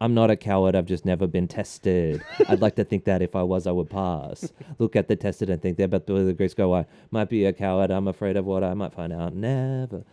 I'm 0.02 0.14
not 0.14 0.30
a 0.30 0.36
coward. 0.36 0.74
I've 0.74 0.86
just 0.86 1.04
never 1.04 1.26
been 1.26 1.46
tested. 1.46 2.22
I'd 2.48 2.62
like 2.62 2.74
to 2.76 2.84
think 2.84 3.04
that 3.04 3.20
if 3.20 3.36
I 3.36 3.42
was, 3.42 3.66
I 3.66 3.70
would 3.70 3.90
pass. 3.90 4.50
Look 4.78 4.96
at 4.96 5.08
the 5.08 5.16
tested 5.16 5.50
and 5.50 5.60
think 5.60 5.76
they're 5.76 5.84
about 5.84 6.06
the 6.06 6.32
grace 6.32 6.54
go. 6.54 6.74
I 6.74 6.86
might 7.10 7.28
be 7.28 7.44
a 7.44 7.52
coward. 7.52 7.90
I'm 7.90 8.08
afraid 8.08 8.38
of 8.38 8.46
what 8.46 8.64
I 8.64 8.72
might 8.72 8.94
find 8.94 9.12
out. 9.12 9.34
Never. 9.34 10.04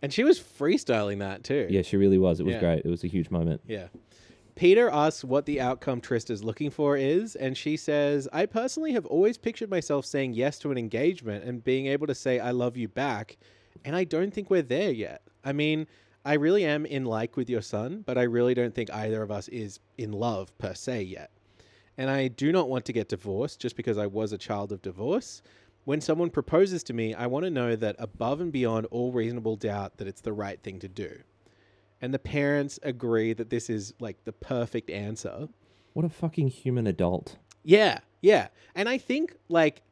And 0.00 0.10
she 0.10 0.24
was 0.24 0.40
freestyling 0.40 1.18
that 1.18 1.44
too. 1.44 1.66
Yeah, 1.68 1.82
she 1.82 1.98
really 1.98 2.16
was. 2.16 2.40
It 2.40 2.44
was 2.46 2.54
Yeah. 2.54 2.60
great. 2.60 2.84
It 2.86 2.88
was 2.88 3.04
a 3.04 3.08
huge 3.08 3.30
moment. 3.30 3.60
Yeah. 3.66 3.88
Peter 4.54 4.88
asks 4.88 5.22
what 5.22 5.44
the 5.44 5.60
outcome 5.60 6.00
Trista's 6.00 6.42
looking 6.42 6.70
for 6.70 6.96
is, 6.96 7.36
and 7.36 7.58
she 7.58 7.76
says, 7.76 8.26
I 8.32 8.46
personally 8.46 8.92
have 8.94 9.04
always 9.04 9.36
pictured 9.36 9.68
myself 9.68 10.06
saying 10.06 10.32
yes 10.32 10.58
to 10.60 10.70
an 10.70 10.78
engagement 10.78 11.44
and 11.44 11.62
being 11.62 11.88
able 11.88 12.06
to 12.06 12.14
say 12.14 12.38
I 12.40 12.52
love 12.52 12.74
you 12.78 12.88
back, 12.88 13.36
and 13.86 13.96
I 13.96 14.04
don't 14.04 14.34
think 14.34 14.50
we're 14.50 14.60
there 14.60 14.90
yet. 14.90 15.22
I 15.42 15.54
mean, 15.54 15.86
I 16.26 16.34
really 16.34 16.66
am 16.66 16.84
in 16.84 17.06
like 17.06 17.36
with 17.36 17.48
your 17.48 17.62
son, 17.62 18.02
but 18.04 18.18
I 18.18 18.24
really 18.24 18.52
don't 18.52 18.74
think 18.74 18.92
either 18.92 19.22
of 19.22 19.30
us 19.30 19.48
is 19.48 19.80
in 19.96 20.12
love 20.12 20.56
per 20.58 20.74
se 20.74 21.04
yet. 21.04 21.30
And 21.96 22.10
I 22.10 22.28
do 22.28 22.52
not 22.52 22.68
want 22.68 22.84
to 22.84 22.92
get 22.92 23.08
divorced 23.08 23.60
just 23.60 23.76
because 23.76 23.96
I 23.96 24.06
was 24.06 24.32
a 24.32 24.38
child 24.38 24.72
of 24.72 24.82
divorce. 24.82 25.40
When 25.84 26.02
someone 26.02 26.28
proposes 26.28 26.82
to 26.84 26.92
me, 26.92 27.14
I 27.14 27.26
want 27.26 27.44
to 27.44 27.50
know 27.50 27.74
that 27.76 27.96
above 27.98 28.42
and 28.42 28.52
beyond 28.52 28.86
all 28.90 29.12
reasonable 29.12 29.56
doubt 29.56 29.96
that 29.96 30.06
it's 30.06 30.20
the 30.20 30.34
right 30.34 30.62
thing 30.62 30.78
to 30.80 30.88
do 30.88 31.22
and 32.00 32.12
the 32.12 32.18
parents 32.18 32.78
agree 32.82 33.32
that 33.32 33.50
this 33.50 33.70
is 33.70 33.94
like 34.00 34.24
the 34.24 34.32
perfect 34.32 34.90
answer. 34.90 35.48
What 35.94 36.04
a 36.04 36.08
fucking 36.08 36.48
human 36.48 36.86
adult. 36.86 37.36
Yeah, 37.64 38.00
yeah. 38.20 38.48
And 38.74 38.88
I 38.88 38.98
think 38.98 39.34
like 39.48 39.82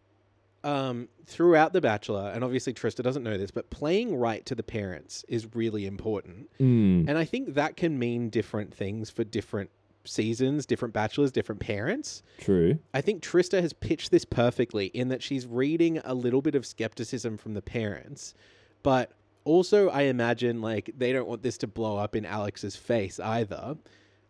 um 0.64 1.08
throughout 1.26 1.72
The 1.72 1.80
Bachelor, 1.80 2.32
and 2.34 2.42
obviously 2.42 2.72
Trista 2.74 3.02
doesn't 3.02 3.22
know 3.22 3.38
this, 3.38 3.50
but 3.50 3.70
playing 3.70 4.16
right 4.16 4.44
to 4.46 4.54
the 4.54 4.62
parents 4.62 5.24
is 5.28 5.54
really 5.54 5.86
important. 5.86 6.50
Mm. 6.60 7.08
And 7.08 7.16
I 7.16 7.24
think 7.24 7.54
that 7.54 7.76
can 7.76 7.98
mean 7.98 8.30
different 8.30 8.74
things 8.74 9.10
for 9.10 9.24
different 9.24 9.70
seasons, 10.04 10.66
different 10.66 10.92
bachelors, 10.92 11.32
different 11.32 11.60
parents. 11.60 12.22
True. 12.38 12.78
I 12.92 13.00
think 13.00 13.22
Trista 13.22 13.60
has 13.60 13.72
pitched 13.72 14.10
this 14.10 14.24
perfectly 14.24 14.86
in 14.86 15.08
that 15.08 15.22
she's 15.22 15.46
reading 15.46 15.98
a 16.04 16.14
little 16.14 16.42
bit 16.42 16.54
of 16.54 16.66
skepticism 16.66 17.36
from 17.36 17.54
the 17.54 17.62
parents, 17.62 18.34
but 18.82 19.12
also 19.44 19.88
I 19.88 20.02
imagine 20.02 20.60
like 20.60 20.90
they 20.96 21.12
don't 21.12 21.28
want 21.28 21.42
this 21.42 21.58
to 21.58 21.66
blow 21.66 21.96
up 21.96 22.16
in 22.16 22.24
Alex's 22.24 22.76
face 22.76 23.18
either. 23.20 23.76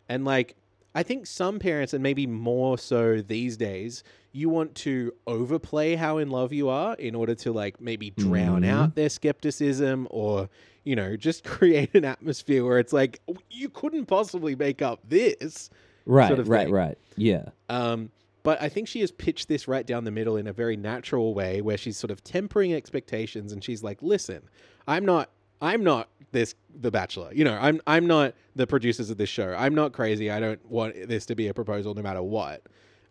And 0.07 0.25
like 0.25 0.55
I 0.93 1.03
think 1.03 1.27
some 1.27 1.59
parents 1.59 1.93
and 1.93 2.01
maybe 2.01 2.25
more 2.25 2.77
so 2.77 3.21
these 3.21 3.57
days, 3.57 4.03
you 4.35 4.49
want 4.49 4.75
to 4.75 5.13
overplay 5.27 5.95
how 5.95 6.17
in 6.17 6.29
love 6.29 6.51
you 6.51 6.67
are 6.67 6.93
in 6.95 7.15
order 7.15 7.33
to 7.35 7.51
like 7.53 7.79
maybe 7.79 8.09
drown 8.09 8.63
Mhm. 8.63 8.69
out 8.69 8.95
their 8.95 9.09
skepticism 9.09 10.07
or 10.11 10.49
you 10.83 10.95
know, 10.95 11.15
just 11.15 11.43
create 11.57 11.95
an 11.95 12.05
atmosphere 12.05 12.63
where 12.63 12.77
it's 12.77 12.93
like 12.93 13.19
you 13.49 13.69
couldn't 13.69 14.05
possibly 14.05 14.55
make 14.55 14.81
up 14.83 14.99
this. 15.07 15.69
Right, 16.05 16.27
sort 16.27 16.39
of 16.39 16.47
right, 16.47 16.65
thing. 16.65 16.73
right. 16.73 16.97
Yeah. 17.17 17.45
Um, 17.69 18.11
but 18.43 18.61
I 18.61 18.69
think 18.69 18.87
she 18.87 18.99
has 19.01 19.09
pitched 19.11 19.47
this 19.47 19.67
right 19.67 19.87
down 19.87 20.03
the 20.03 20.11
middle 20.11 20.37
in 20.37 20.45
a 20.45 20.53
very 20.53 20.77
natural 20.77 21.33
way 21.33 21.61
where 21.61 21.77
she's 21.77 21.97
sort 21.97 22.11
of 22.11 22.23
tempering 22.23 22.71
expectations 22.75 23.51
and 23.51 23.63
she's 23.63 23.81
like, 23.81 24.03
listen, 24.03 24.43
I'm 24.87 25.05
not 25.05 25.31
I'm 25.61 25.83
not 25.83 26.09
this 26.33 26.53
the 26.79 26.91
bachelor. 26.91 27.31
You 27.33 27.45
know, 27.45 27.57
I'm 27.59 27.81
I'm 27.87 28.05
not 28.05 28.35
the 28.55 28.67
producers 28.67 29.09
of 29.09 29.17
this 29.17 29.29
show. 29.29 29.55
I'm 29.57 29.73
not 29.73 29.93
crazy. 29.93 30.29
I 30.29 30.39
don't 30.39 30.63
want 30.69 31.07
this 31.07 31.25
to 31.27 31.35
be 31.35 31.47
a 31.47 31.53
proposal 31.55 31.95
no 31.95 32.01
matter 32.03 32.21
what. 32.21 32.61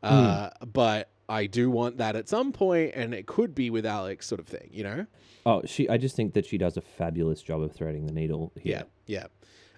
Uh, 0.03 0.51
but 0.73 1.09
I 1.29 1.47
do 1.47 1.71
want 1.71 1.99
that 1.99 2.17
at 2.17 2.29
some 2.29 2.53
point 2.53 2.93
and 2.95 3.15
it 3.15 3.27
could 3.27 3.55
be 3.55 3.71
with 3.71 3.87
Alex 3.87 4.27
sort 4.27 4.41
of 4.41 4.47
thing, 4.47 4.69
you 4.73 4.85
know? 4.85 5.07
Oh, 5.47 5.63
she. 5.65 5.89
I 5.89 5.97
just 5.97 6.17
think 6.17 6.35
that 6.35 6.47
she 6.47 6.59
does 6.59 6.77
a 6.77 6.81
fabulous 6.81 7.43
job 7.43 7.63
of 7.63 7.73
threading 7.73 8.07
the 8.07 8.13
needle 8.13 8.53
here. 8.59 8.87
Yeah, 9.07 9.23
yeah. 9.23 9.27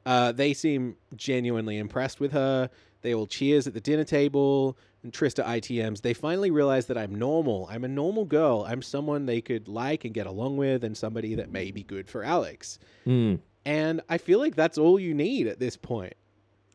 Uh, 0.04 0.30
they 0.30 0.54
seem 0.54 0.96
genuinely 1.16 1.78
impressed 1.78 2.20
with 2.20 2.32
her. 2.32 2.70
They 3.02 3.14
all 3.14 3.26
cheers 3.26 3.66
at 3.66 3.74
the 3.74 3.80
dinner 3.80 4.04
table. 4.04 4.78
And 5.02 5.12
Trista 5.12 5.44
ITMs. 5.44 6.02
They 6.02 6.14
finally 6.14 6.50
realize 6.50 6.86
that 6.86 6.98
I'm 6.98 7.14
normal. 7.14 7.68
I'm 7.70 7.84
a 7.84 7.88
normal 7.88 8.24
girl. 8.24 8.64
I'm 8.68 8.82
someone 8.82 9.26
they 9.26 9.40
could 9.40 9.68
like 9.68 10.04
and 10.04 10.14
get 10.14 10.26
along 10.26 10.56
with, 10.56 10.82
and 10.82 10.96
somebody 10.96 11.34
that 11.36 11.50
may 11.50 11.70
be 11.70 11.82
good 11.82 12.08
for 12.08 12.24
Alex. 12.24 12.78
Mm. 13.06 13.40
And 13.64 14.00
I 14.08 14.18
feel 14.18 14.38
like 14.38 14.54
that's 14.54 14.78
all 14.78 14.98
you 14.98 15.14
need 15.14 15.46
at 15.46 15.58
this 15.60 15.76
point. 15.76 16.14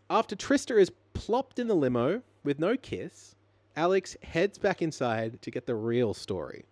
After 0.10 0.36
Trista 0.36 0.80
is 0.80 0.92
plopped 1.14 1.60
in 1.60 1.68
the 1.68 1.76
limo 1.76 2.22
with 2.44 2.60
no 2.60 2.76
kiss, 2.76 3.36
Alex 3.82 4.16
heads 4.22 4.60
back 4.60 4.80
inside 4.84 5.42
to 5.42 5.50
get 5.50 5.66
the 5.66 5.74
real 5.74 6.14
story. 6.14 6.66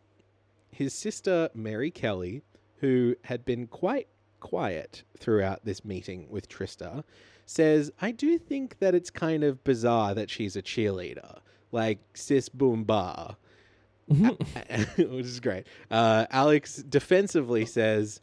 His 0.69 0.93
sister, 0.93 1.49
Mary 1.55 1.89
Kelly, 1.89 2.43
who 2.81 3.15
had 3.23 3.43
been 3.43 3.65
quite 3.65 4.07
quiet 4.39 5.01
throughout 5.17 5.65
this 5.65 5.83
meeting 5.83 6.27
with 6.29 6.47
Trista, 6.47 7.03
says, 7.47 7.89
I 7.99 8.11
do 8.11 8.37
think 8.37 8.77
that 8.77 8.93
it's 8.93 9.09
kind 9.09 9.43
of 9.43 9.63
bizarre 9.63 10.13
that 10.13 10.29
she's 10.29 10.55
a 10.55 10.61
cheerleader, 10.61 11.39
like 11.71 11.97
sis 12.13 12.47
boom 12.47 12.83
bar. 12.83 13.37
which 14.07 15.25
is 15.25 15.39
great. 15.39 15.65
Uh, 15.89 16.27
Alex 16.29 16.75
defensively 16.75 17.65
says, 17.65 18.21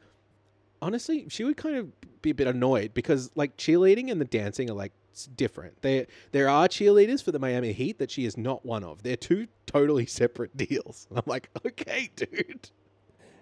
honestly, 0.81 1.27
she 1.29 1.43
would 1.43 1.57
kind 1.57 1.75
of 1.75 2.23
be 2.23 2.31
a 2.31 2.35
bit 2.37 2.47
annoyed 2.47 2.95
because 2.95 3.33
like 3.35 3.57
cheerleading 3.57 4.13
and 4.13 4.21
the 4.21 4.27
dancing 4.27 4.71
are 4.71 4.75
like 4.75 4.93
s- 5.17 5.27
different. 5.35 5.83
There, 5.83 6.07
there 6.33 6.49
are 6.49 6.69
cheerleaders 6.69 7.23
for 7.23 7.33
the 7.33 7.39
Miami 7.39 7.73
Heat 7.73 7.99
that 7.99 8.11
she 8.11 8.25
is 8.25 8.37
not 8.37 8.65
one 8.65 8.85
of. 8.85 9.03
They're 9.03 9.17
two 9.17 9.49
totally 9.67 10.07
separate 10.21 10.57
deals. 10.57 11.07
And 11.11 11.19
I'm 11.25 11.25
like, 11.27 11.51
okay, 11.67 12.11
dude. 12.17 12.71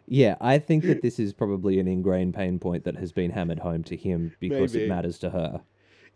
Yeah, 0.06 0.36
I 0.40 0.58
think 0.58 0.84
that 0.84 1.00
this 1.00 1.18
is 1.18 1.32
probably 1.32 1.78
an 1.78 1.88
ingrained 1.88 2.34
pain 2.34 2.58
point 2.58 2.84
that 2.84 2.96
has 2.96 3.10
been 3.10 3.30
hammered 3.30 3.58
home 3.58 3.82
to 3.84 3.96
him 3.96 4.34
because 4.38 4.74
Maybe. 4.74 4.84
it 4.84 4.88
matters 4.88 5.18
to 5.20 5.30
her. 5.30 5.62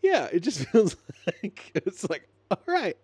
Yeah, 0.03 0.29
it 0.33 0.41
just 0.41 0.67
feels 0.69 0.97
like 1.27 1.73
it's 1.75 2.09
like, 2.09 2.29
all 2.51 2.59
right, 2.67 2.97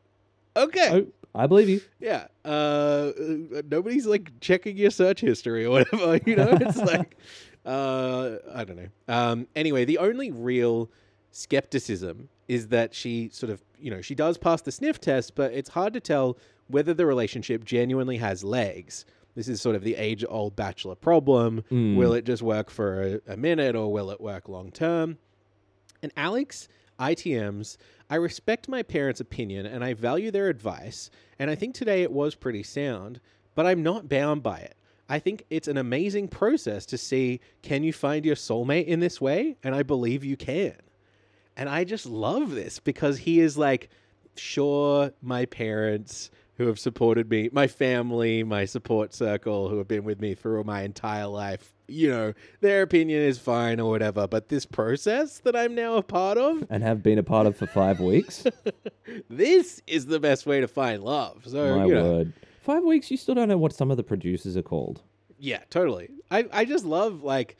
okay. 0.57 0.91
Oh, 0.93 1.07
I 1.35 1.47
believe 1.47 1.69
you. 1.71 1.81
Yeah. 2.01 2.27
Uh, 2.45 3.13
uh, 3.19 3.63
nobody's 3.69 4.07
like 4.07 4.39
checking 4.41 4.77
your 4.77 4.91
search 4.91 5.21
history 5.21 5.65
or 5.65 5.71
whatever. 5.71 6.21
You 6.27 6.37
know, 6.37 6.51
it's 6.61 6.77
like, 6.77 7.17
uh, 7.65 8.37
I 8.55 8.65
don't 8.65 8.77
know. 8.77 8.89
Um, 9.09 9.47
anyway, 9.57 9.85
the 9.87 9.99
only 9.99 10.31
real 10.31 10.91
skepticism 11.31 12.29
is 12.49 12.69
that 12.69 12.95
she 12.95 13.31
sort 13.33 13.51
of, 13.51 13.63
you 13.79 13.91
know, 13.91 14.01
she 14.01 14.15
does 14.15 14.39
pass 14.39 14.63
the 14.63 14.73
sniff 14.73 15.01
test, 15.01 15.35
but 15.35 15.53
it's 15.53 15.71
hard 15.71 15.93
to 15.95 16.01
tell 16.01 16.39
whether 16.69 16.95
the 16.95 17.07
relationship 17.07 17.65
genuinely 17.65 18.17
has 18.19 18.45
legs. 18.45 19.05
This 19.35 19.49
is 19.49 19.61
sort 19.61 19.77
of 19.77 19.83
the 19.83 19.97
age 19.97 20.25
old 20.29 20.55
bachelor 20.55 20.95
problem. 20.95 21.65
Mm. 21.71 21.97
Will 21.97 22.13
it 22.13 22.25
just 22.25 22.43
work 22.43 22.71
for 22.71 23.21
a, 23.27 23.33
a 23.33 23.37
minute 23.37 23.75
or 23.75 23.93
will 23.93 24.11
it 24.11 24.21
work 24.21 24.49
long 24.49 24.71
term? 24.71 25.19
And 26.03 26.13
Alex 26.17 26.69
ITMs, 26.99 27.77
I 28.09 28.17
respect 28.17 28.69
my 28.69 28.83
parents' 28.83 29.21
opinion 29.21 29.67
and 29.67 29.83
I 29.83 29.95
value 29.95 30.31
their 30.31 30.49
advice, 30.49 31.11
and 31.39 31.51
I 31.51 31.55
think 31.55 31.75
today 31.75 32.03
it 32.03 32.13
was 32.13 32.35
pretty 32.35 32.63
sound, 32.63 33.21
but 33.55 33.67
I'm 33.67 33.83
not 33.83 34.09
bound 34.09 34.43
by 34.43 34.59
it. 34.59 34.77
I 35.09 35.19
think 35.19 35.45
it's 35.51 35.69
an 35.69 35.77
amazing 35.77 36.29
process 36.29 36.87
to 36.87 36.99
see 36.99 37.41
can 37.63 37.83
you 37.83 37.93
find 37.93 38.25
your 38.25 38.37
soulmate 38.37 38.87
in 38.87 39.01
this 39.01 39.21
way? 39.21 39.57
And 39.63 39.75
I 39.75 39.83
believe 39.83 40.25
you 40.25 40.37
can. 40.37 40.75
And 41.57 41.69
I 41.69 41.85
just 41.85 42.07
love 42.07 42.51
this 42.51 42.81
because 42.81 43.19
he 43.19 43.41
is 43.41 43.57
like, 43.57 43.91
sure, 44.37 45.13
my 45.23 45.47
parents 45.47 46.31
who 46.57 46.67
have 46.69 46.79
supported 46.79 47.29
me, 47.29 47.49
my 47.53 47.67
family, 47.67 48.45
my 48.45 48.65
support 48.65 49.13
circle 49.13 49.69
who 49.69 49.79
have 49.79 49.89
been 49.89 50.05
with 50.05 50.21
me 50.21 50.35
through 50.35 50.63
my 50.65 50.83
entire 50.83 51.27
life, 51.27 51.75
you 51.89 52.09
know, 52.09 52.33
their 52.61 52.83
opinion 52.83 53.21
is 53.21 53.39
fine 53.39 53.81
or 53.81 53.91
whatever. 53.91 54.27
But 54.27 54.49
this 54.49 54.65
process 54.65 55.39
that 55.39 55.57
I'm 55.57 55.75
now 55.75 55.97
a 55.97 56.03
part 56.03 56.39
of, 56.39 56.65
And 56.71 56.83
have 56.83 57.03
been 57.03 57.19
a 57.19 57.23
part 57.23 57.47
of 57.47 57.57
for 57.57 57.67
five 57.67 58.01
weeks. 58.01 58.45
this 59.29 59.83
is 59.87 60.07
the 60.07 60.21
best 60.21 60.47
way 60.47 60.61
to 60.61 60.69
find 60.69 61.03
love. 61.03 61.45
So, 61.47 61.77
My 61.77 61.87
you 61.87 61.95
know, 61.95 62.13
word. 62.13 62.33
Five 62.61 62.85
weeks, 62.85 63.11
you 63.11 63.17
still 63.17 63.35
don't 63.35 63.49
know 63.49 63.59
what 63.59 63.75
some 63.75 63.91
of 63.91 63.97
the 63.97 64.03
producers 64.03 64.57
are 64.57 64.63
called. 64.63 65.03
Yeah, 65.39 65.61
totally. 65.69 66.09
I, 66.31 66.47
I 66.53 66.65
just 66.65 66.85
love 66.87 67.23
like 67.23 67.59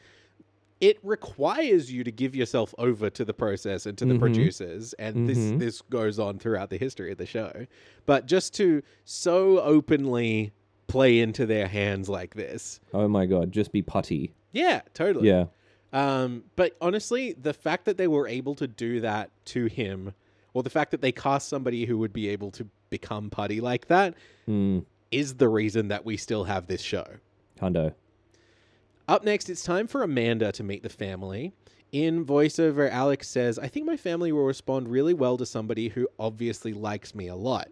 it 0.81 0.97
requires 1.03 1.91
you 1.91 2.03
to 2.03 2.11
give 2.11 2.35
yourself 2.35 2.75
over 2.77 3.09
to 3.09 3.23
the 3.23 3.33
process 3.33 3.85
and 3.85 3.97
to 3.97 4.05
the 4.05 4.13
Mhm. 4.15 4.19
producers 4.19 4.93
and 4.93 5.15
Mhm. 5.15 5.27
this 5.27 5.59
this 5.59 5.81
goes 5.83 6.19
on 6.19 6.37
throughout 6.37 6.69
the 6.69 6.77
history 6.77 7.11
of 7.11 7.17
the 7.17 7.25
show. 7.25 7.65
But 8.05 8.25
just 8.25 8.53
to 8.55 8.81
so 9.05 9.59
openly 9.61 10.51
play 10.87 11.19
into 11.19 11.45
their 11.45 11.67
hands 11.67 12.09
like 12.09 12.35
this. 12.35 12.79
Oh 12.93 13.07
my 13.07 13.25
god, 13.25 13.51
just 13.51 13.71
be 13.71 13.81
putty. 13.81 14.33
Yeah, 14.51 14.81
totally. 14.93 15.27
Yeah. 15.29 15.45
Um, 15.93 16.43
but 16.55 16.75
honestly, 16.81 17.33
the 17.33 17.53
fact 17.53 17.85
that 17.85 17.97
they 17.97 18.07
were 18.07 18.27
able 18.27 18.53
to 18.55 18.67
do 18.67 18.99
that 18.99 19.31
to 19.45 19.65
him, 19.67 20.13
or 20.53 20.61
the 20.61 20.69
fact 20.69 20.91
that 20.91 21.01
they 21.01 21.11
cast 21.13 21.47
somebody 21.47 21.85
who 21.85 21.97
would 21.97 22.11
be 22.13 22.27
able 22.27 22.51
to 22.51 22.67
become 22.89 23.29
putty 23.29 23.61
like 23.61 23.87
that, 23.87 24.13
Mm. 24.47 24.85
is 25.11 25.35
the 25.35 25.47
reason 25.47 25.87
that 25.87 26.05
we 26.05 26.17
still 26.17 26.43
have 26.43 26.67
this 26.67 26.81
show. 26.81 27.05
Hundo. 27.61 27.93
Up 29.07 29.23
next, 29.23 29.49
it's 29.49 29.63
time 29.63 29.85
for 29.85 30.01
Amanda 30.01 30.51
to 30.51 30.63
meet 30.63 30.81
the 30.81 30.89
family. 30.89 31.53
In 31.91 32.25
voiceover, 32.25 32.89
Alex 32.89 33.27
says, 33.27 33.59
I 33.59 33.67
think 33.67 33.85
my 33.85 33.97
family 33.97 34.31
will 34.31 34.45
respond 34.45 34.89
really 34.89 35.13
well 35.13 35.37
to 35.37 35.45
somebody 35.45 35.89
who 35.89 36.07
obviously 36.19 36.73
likes 36.73 37.13
me 37.13 37.27
a 37.27 37.35
lot. 37.35 37.69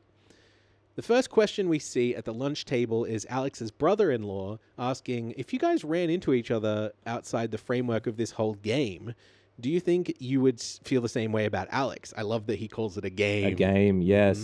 The 0.96 1.02
first 1.02 1.32
question 1.32 1.70
we 1.70 1.80
see 1.80 2.16
at 2.16 2.24
the 2.24 2.34
lunch 2.34 2.66
table 2.66 3.04
is 3.04 3.26
Alex's 3.28 3.72
brother 3.72 4.12
in 4.12 4.22
law 4.22 4.60
asking, 4.78 5.34
If 5.36 5.52
you 5.52 5.58
guys 5.58 5.84
ran 5.84 6.12
into 6.12 6.34
each 6.34 6.52
other 6.52 6.92
outside 7.08 7.50
the 7.50 7.58
framework 7.58 8.06
of 8.06 8.16
this 8.16 8.30
whole 8.30 8.54
game, 8.54 9.16
do 9.60 9.72
you 9.72 9.80
think 9.80 10.16
you 10.20 10.40
would 10.42 10.62
feel 10.62 11.02
the 11.02 11.10
same 11.10 11.32
way 11.32 11.46
about 11.46 11.68
Alex? 11.72 12.14
I 12.16 12.22
love 12.22 12.46
that 12.46 12.60
he 12.60 12.68
calls 12.68 12.96
it 12.96 13.06
a 13.06 13.10
game. 13.10 13.48
A 13.48 13.52
game, 13.52 14.04
yes. 14.04 14.38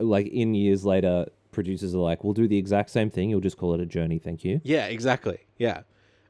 Mm-hmm. 0.00 0.10
Like 0.10 0.26
in 0.26 0.54
years 0.54 0.84
later, 0.84 1.26
producers 1.52 1.94
are 1.94 1.98
like, 1.98 2.24
we'll 2.24 2.32
do 2.32 2.48
the 2.48 2.58
exact 2.58 2.90
same 2.90 3.10
thing. 3.10 3.30
You'll 3.30 3.40
just 3.40 3.56
call 3.56 3.72
it 3.74 3.80
a 3.80 3.86
journey. 3.86 4.18
Thank 4.18 4.44
you. 4.44 4.60
Yeah, 4.64 4.86
exactly. 4.86 5.38
Yeah. 5.56 5.82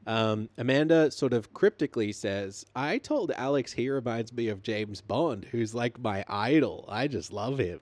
Um, 0.07 0.47
Amanda 0.57 1.11
sort 1.11 1.33
of 1.33 1.53
cryptically 1.53 2.13
says, 2.13 2.65
I 2.73 2.97
told 2.97 3.31
Alex 3.31 3.73
he 3.73 3.89
reminds 3.89 4.31
me 4.31 4.47
of 4.47 4.63
James 4.63 5.01
Bond, 5.01 5.45
who's 5.51 5.75
like 5.75 5.99
my 5.99 6.23
idol. 6.29 6.85
I 6.87 7.07
just 7.07 7.33
love 7.33 7.57
him. 7.57 7.81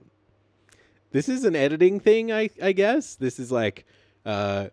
This 1.12 1.28
is 1.28 1.44
an 1.44 1.54
editing 1.54 2.00
thing, 2.00 2.32
I, 2.32 2.50
I 2.60 2.72
guess. 2.72 3.14
This 3.14 3.38
is 3.38 3.52
like 3.52 3.86
uh, 4.26 4.70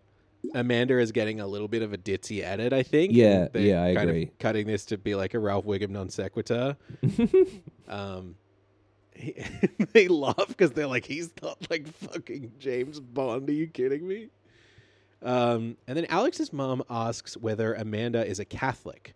Amanda 0.56 0.98
is 0.98 1.12
getting 1.12 1.40
a 1.40 1.48
little 1.48 1.68
bit 1.68 1.84
of 1.84 1.94
a 1.94 1.98
ditzy 1.98 2.44
edit, 2.44 2.74
I 2.74 2.82
think. 2.82 3.14
Yeah, 3.14 3.50
they're 3.54 3.62
yeah, 3.62 3.84
I 3.84 3.94
kind 3.94 4.10
agree. 4.10 4.24
Of 4.24 4.40
cutting 4.40 4.66
this 4.66 4.86
to 4.86 4.98
be 4.98 5.14
like 5.14 5.36
a 5.36 5.40
Ralph 5.40 5.66
Wiggum 5.66 5.90
non 5.92 6.10
sequitur. 6.10 6.76
um, 7.88 8.36
he- 9.16 9.36
they 9.94 10.08
laugh 10.08 10.48
because 10.48 10.72
they're 10.72 10.88
like, 10.88 11.06
he's 11.06 11.30
not 11.44 11.70
like 11.70 11.88
fucking 11.88 12.54
James 12.58 13.00
Bond. 13.00 13.48
Are 13.48 13.54
you 13.54 13.68
kidding 13.68 14.08
me? 14.08 14.30
Um, 15.24 15.78
and 15.88 15.98
then 15.98 16.06
Alex's 16.10 16.52
mom 16.52 16.84
asks 16.90 17.38
whether 17.38 17.74
Amanda 17.74 18.26
is 18.26 18.40
a 18.40 18.46
Catholic. 18.46 19.14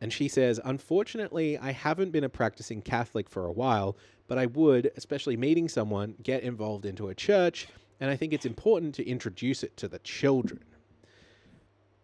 And 0.00 0.12
she 0.12 0.28
says, 0.28 0.60
Unfortunately, 0.64 1.58
I 1.58 1.72
haven't 1.72 2.10
been 2.10 2.24
a 2.24 2.28
practicing 2.28 2.80
Catholic 2.82 3.28
for 3.28 3.44
a 3.44 3.52
while, 3.52 3.96
but 4.28 4.38
I 4.38 4.46
would, 4.46 4.92
especially 4.96 5.36
meeting 5.36 5.68
someone, 5.68 6.14
get 6.22 6.42
involved 6.42 6.86
into 6.86 7.08
a 7.08 7.14
church, 7.14 7.66
and 7.98 8.10
I 8.10 8.16
think 8.16 8.32
it's 8.32 8.46
important 8.46 8.94
to 8.96 9.08
introduce 9.08 9.64
it 9.64 9.76
to 9.78 9.88
the 9.88 9.98
children. 9.98 10.62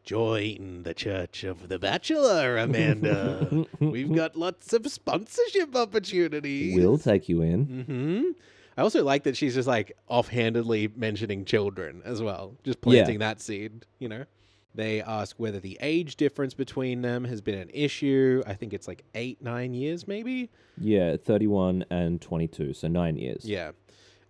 Join 0.03 0.83
the 0.83 0.93
Church 0.93 1.45
of 1.45 1.69
the 1.69 1.79
Bachelor, 1.79 2.59
Amanda. 2.59 3.65
We've 3.79 4.13
got 4.13 4.37
lots 4.37 4.75
of 4.75 4.87
sponsorship 4.91 5.75
opportunities. 5.75 6.77
We'll 6.77 6.99
take 6.99 7.29
you 7.29 7.41
in. 7.41 7.65
hmm 7.85 8.45
I 8.77 8.83
also 8.83 9.05
like 9.05 9.25
that 9.25 9.37
she's 9.37 9.55
just 9.55 9.69
like 9.69 9.97
offhandedly 10.09 10.91
mentioning 10.97 11.45
children 11.45 12.03
as 12.05 12.23
well, 12.23 12.57
just 12.65 12.81
planting 12.81 13.21
that 13.21 13.41
seed. 13.41 13.87
You 13.99 14.09
know, 14.09 14.25
they 14.75 15.01
ask 15.01 15.37
whether 15.39 15.61
the 15.61 15.79
age 15.81 16.17
difference 16.17 16.55
between 16.55 17.03
them 17.03 17.25
has 17.25 17.41
been 17.41 17.59
an 17.59 17.71
issue. 17.73 18.43
I 18.47 18.55
think 18.55 18.73
it's 18.73 18.89
like 18.89 19.05
eight, 19.15 19.41
nine 19.41 19.75
years, 19.75 20.09
maybe. 20.09 20.51
Yeah, 20.79 21.17
31 21.17 21.85
and 21.91 22.21
22, 22.21 22.75
so 22.75 22.89
nine 22.89 23.17
years. 23.17 23.45
Yeah. 23.45 23.73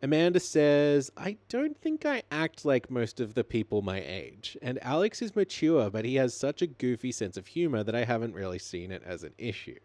Amanda 0.03 0.39
says, 0.39 1.11
I 1.17 1.39
don't 1.49 1.81
think 1.81 2.05
I 2.05 2.25
act 2.31 2.67
like 2.67 2.91
most 2.91 3.21
of 3.21 3.33
the 3.33 3.43
people 3.43 3.81
my 3.81 4.03
age. 4.03 4.59
And 4.61 4.79
Alex 4.83 5.23
is 5.23 5.35
mature, 5.35 5.89
but 5.89 6.05
he 6.05 6.17
has 6.17 6.35
such 6.35 6.61
a 6.61 6.67
goofy 6.67 7.11
sense 7.11 7.39
of 7.39 7.47
humor 7.47 7.83
that 7.83 7.95
I 7.95 8.05
haven't 8.05 8.35
really 8.35 8.59
seen 8.59 8.93
it 8.93 9.03
as 9.07 9.23
an 9.23 9.33
issue. 9.39 9.79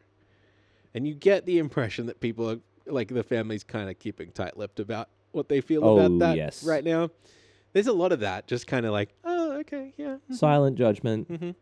And 0.93 1.07
you 1.07 1.13
get 1.13 1.45
the 1.45 1.57
impression 1.59 2.07
that 2.07 2.19
people 2.19 2.49
are 2.49 2.59
like 2.91 3.10
the 3.10 3.24
family's 3.24 3.63
kind 3.63 3.89
of 3.89 3.98
keeping 4.00 4.31
tight 4.31 4.57
lipped 4.57 4.79
about 4.79 5.09
what 5.31 5.50
they 5.50 5.61
feel 5.61 5.83
Oh, 5.85 5.98
about 6.00 6.20
that 6.20 6.37
yes. 6.37 6.63
right 6.63 6.83
now. 6.83 7.09
There's 7.74 7.87
a 7.87 7.94
lot 7.94 8.11
of 8.11 8.22
that, 8.22 8.48
just 8.48 8.66
kind 8.68 8.85
of 8.85 8.92
like, 8.92 9.09
oh, 9.24 9.51
okay, 9.59 9.94
yeah. 9.98 10.18
mhm, 10.29 10.33
Silent 10.35 10.77
judgment. 10.77 11.29
mhm." 11.29 11.55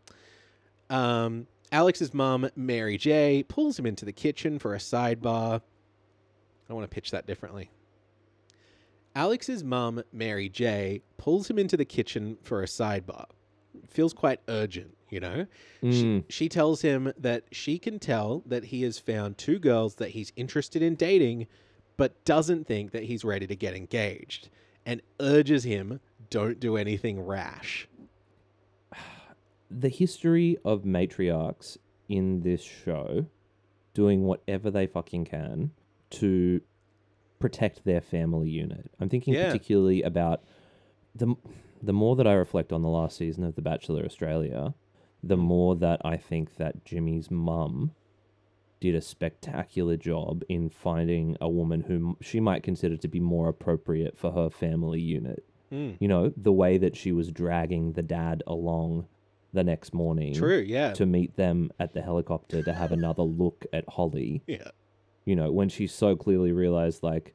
Um, 0.94 1.46
Alex's 1.70 2.14
mom, 2.14 2.48
Mary 2.56 2.96
J, 2.96 3.44
pulls 3.46 3.78
him 3.78 3.84
into 3.86 4.04
the 4.06 4.12
kitchen 4.12 4.58
for 4.58 4.74
a 4.74 4.78
sidebar. 4.78 5.60
I 6.68 6.72
want 6.72 6.90
to 6.90 6.94
pitch 6.94 7.10
that 7.10 7.26
differently. 7.26 7.70
Alex's 9.14 9.64
mom, 9.64 10.02
Mary 10.12 10.48
J, 10.48 11.02
pulls 11.16 11.50
him 11.50 11.58
into 11.58 11.76
the 11.76 11.84
kitchen 11.84 12.38
for 12.42 12.62
a 12.62 12.66
sidebar. 12.66 13.26
Feels 13.88 14.12
quite 14.12 14.40
urgent, 14.48 14.96
you 15.10 15.20
know? 15.20 15.46
Mm. 15.82 16.24
She, 16.28 16.32
she 16.44 16.48
tells 16.48 16.82
him 16.82 17.12
that 17.18 17.44
she 17.52 17.78
can 17.78 17.98
tell 17.98 18.42
that 18.46 18.64
he 18.66 18.82
has 18.82 18.98
found 18.98 19.38
two 19.38 19.58
girls 19.58 19.96
that 19.96 20.10
he's 20.10 20.32
interested 20.36 20.82
in 20.82 20.94
dating, 20.94 21.46
but 21.96 22.24
doesn't 22.24 22.66
think 22.66 22.92
that 22.92 23.04
he's 23.04 23.24
ready 23.24 23.46
to 23.46 23.56
get 23.56 23.74
engaged, 23.74 24.48
and 24.86 25.00
urges 25.20 25.64
him 25.64 26.00
don't 26.30 26.60
do 26.60 26.76
anything 26.76 27.20
rash. 27.20 27.88
the 29.70 29.88
history 29.88 30.56
of 30.64 30.82
matriarchs 30.84 31.76
in 32.08 32.40
this 32.42 32.62
show 32.62 33.26
doing 33.94 34.24
whatever 34.24 34.70
they 34.70 34.86
fucking 34.86 35.24
can 35.24 35.70
to 36.10 36.60
protect 37.38 37.84
their 37.84 38.00
family 38.00 38.48
unit. 38.48 38.90
I'm 39.00 39.08
thinking 39.08 39.34
Yeah. 39.34 39.46
particularly 39.46 40.02
about 40.02 40.42
the 41.14 41.34
the 41.82 41.92
more 41.92 42.16
that 42.16 42.26
I 42.26 42.32
reflect 42.32 42.72
on 42.72 42.82
the 42.82 42.88
last 42.88 43.16
season 43.16 43.44
of 43.44 43.54
The 43.54 43.62
Bachelor 43.62 44.04
Australia, 44.04 44.74
the 45.22 45.36
more 45.36 45.76
that 45.76 46.00
I 46.04 46.16
think 46.16 46.56
that 46.56 46.84
Jimmy's 46.84 47.30
mum 47.30 47.92
did 48.80 48.94
a 48.94 49.00
spectacular 49.00 49.96
job 49.96 50.42
in 50.48 50.70
finding 50.70 51.36
a 51.40 51.48
woman 51.48 51.82
whom 51.82 52.16
she 52.20 52.40
might 52.40 52.62
consider 52.62 52.96
to 52.96 53.08
be 53.08 53.20
more 53.20 53.48
appropriate 53.48 54.16
for 54.16 54.32
her 54.32 54.50
family 54.50 55.00
unit. 55.00 55.44
Mm. 55.72 55.96
You 56.00 56.08
know, 56.08 56.32
the 56.36 56.52
way 56.52 56.78
that 56.78 56.96
she 56.96 57.12
was 57.12 57.30
dragging 57.30 57.92
the 57.92 58.02
dad 58.02 58.42
along 58.46 59.06
the 59.52 59.64
next 59.64 59.94
morning 59.94 60.34
True, 60.34 60.58
yeah. 60.58 60.92
to 60.92 61.06
meet 61.06 61.36
them 61.36 61.70
at 61.80 61.94
the 61.94 62.02
helicopter 62.02 62.62
to 62.62 62.72
have 62.72 62.92
another 62.92 63.22
look 63.24 63.66
at 63.72 63.84
Holly. 63.88 64.42
Yeah. 64.46 64.70
You 65.24 65.36
know, 65.36 65.50
when 65.50 65.68
she 65.68 65.86
so 65.86 66.16
clearly 66.16 66.52
realized, 66.52 67.02
like, 67.02 67.34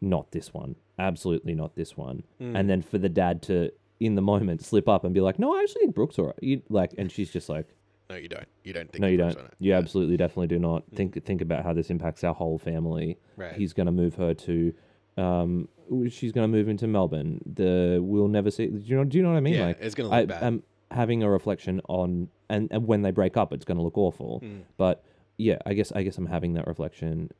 not 0.00 0.32
this 0.32 0.54
one, 0.54 0.76
absolutely 0.98 1.54
not 1.54 1.76
this 1.76 1.96
one. 1.96 2.24
Mm. 2.40 2.58
And 2.58 2.70
then 2.70 2.82
for 2.82 2.98
the 2.98 3.08
dad 3.08 3.42
to, 3.42 3.70
in 4.00 4.14
the 4.14 4.22
moment, 4.22 4.64
slip 4.64 4.88
up 4.88 5.04
and 5.04 5.12
be 5.14 5.20
like, 5.20 5.38
no, 5.38 5.54
I 5.56 5.62
actually 5.62 5.80
think 5.82 5.94
Brooke's 5.94 6.18
all 6.18 6.26
right. 6.26 6.38
You, 6.40 6.62
like, 6.68 6.94
and 6.98 7.10
she's 7.10 7.30
just 7.30 7.48
like, 7.48 7.66
No, 8.10 8.16
you 8.16 8.28
don't. 8.28 8.46
You 8.64 8.72
don't 8.72 8.90
think 8.90 9.00
no, 9.02 9.08
you 9.08 9.16
don't. 9.16 9.36
You 9.36 9.70
Yeah. 9.70 9.76
Mm. 9.76 9.82
absolutely 9.82 10.16
definitely 10.16 10.46
do 10.48 10.58
not. 10.58 10.84
Think 10.94 11.24
think 11.24 11.40
about 11.40 11.64
how 11.64 11.72
this 11.72 11.90
impacts 11.90 12.22
our 12.24 12.34
whole 12.34 12.58
family. 12.58 13.18
Right. 13.36 13.54
He's 13.54 13.72
going 13.72 13.86
to 13.86 13.92
move 13.92 14.14
her 14.14 14.34
to, 14.34 14.72
um, 15.16 15.68
she's 16.08 16.32
going 16.32 16.44
to 16.50 16.56
move 16.56 16.68
into 16.68 16.86
Melbourne. 16.86 17.40
The 17.44 17.98
we'll 18.02 18.28
never 18.28 18.50
see. 18.50 18.66
Do 18.68 18.78
you 18.84 18.96
know? 18.96 19.04
Do 19.04 19.18
you 19.18 19.22
know 19.24 19.30
what 19.30 19.36
I 19.38 19.40
mean? 19.40 19.54
yeah, 19.54 19.66
like, 19.66 19.78
it's 19.80 19.94
gonna 19.94 20.08
look 20.08 20.18
I 20.18 20.24
bad. 20.26 20.42
am 20.42 20.62
having 20.90 21.22
a 21.22 21.28
reflection 21.30 21.80
on, 21.88 22.28
and, 22.48 22.68
and 22.70 22.86
when 22.86 23.02
they 23.02 23.10
break 23.10 23.36
up, 23.36 23.52
it's 23.52 23.64
going 23.64 23.76
to 23.76 23.82
look 23.82 23.98
awful. 23.98 24.40
Mm. 24.42 24.62
But 24.78 25.04
yeah, 25.36 25.58
I 25.66 25.74
guess 25.74 25.92
I 25.92 26.02
guess 26.02 26.16
I'm 26.18 26.26
having 26.26 26.54
that 26.54 26.66
reflection, 26.66 27.30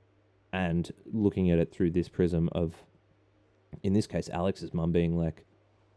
and 0.53 0.91
looking 1.13 1.51
at 1.51 1.59
it 1.59 1.73
through 1.73 1.93
this 1.93 2.09
prism 2.09 2.49
of, 2.53 2.75
in 3.83 3.93
this 3.95 4.07
case, 4.07 4.29
Alex's 4.29 4.75
mum 4.75 4.93
being 4.93 5.17
like, 5.17 5.45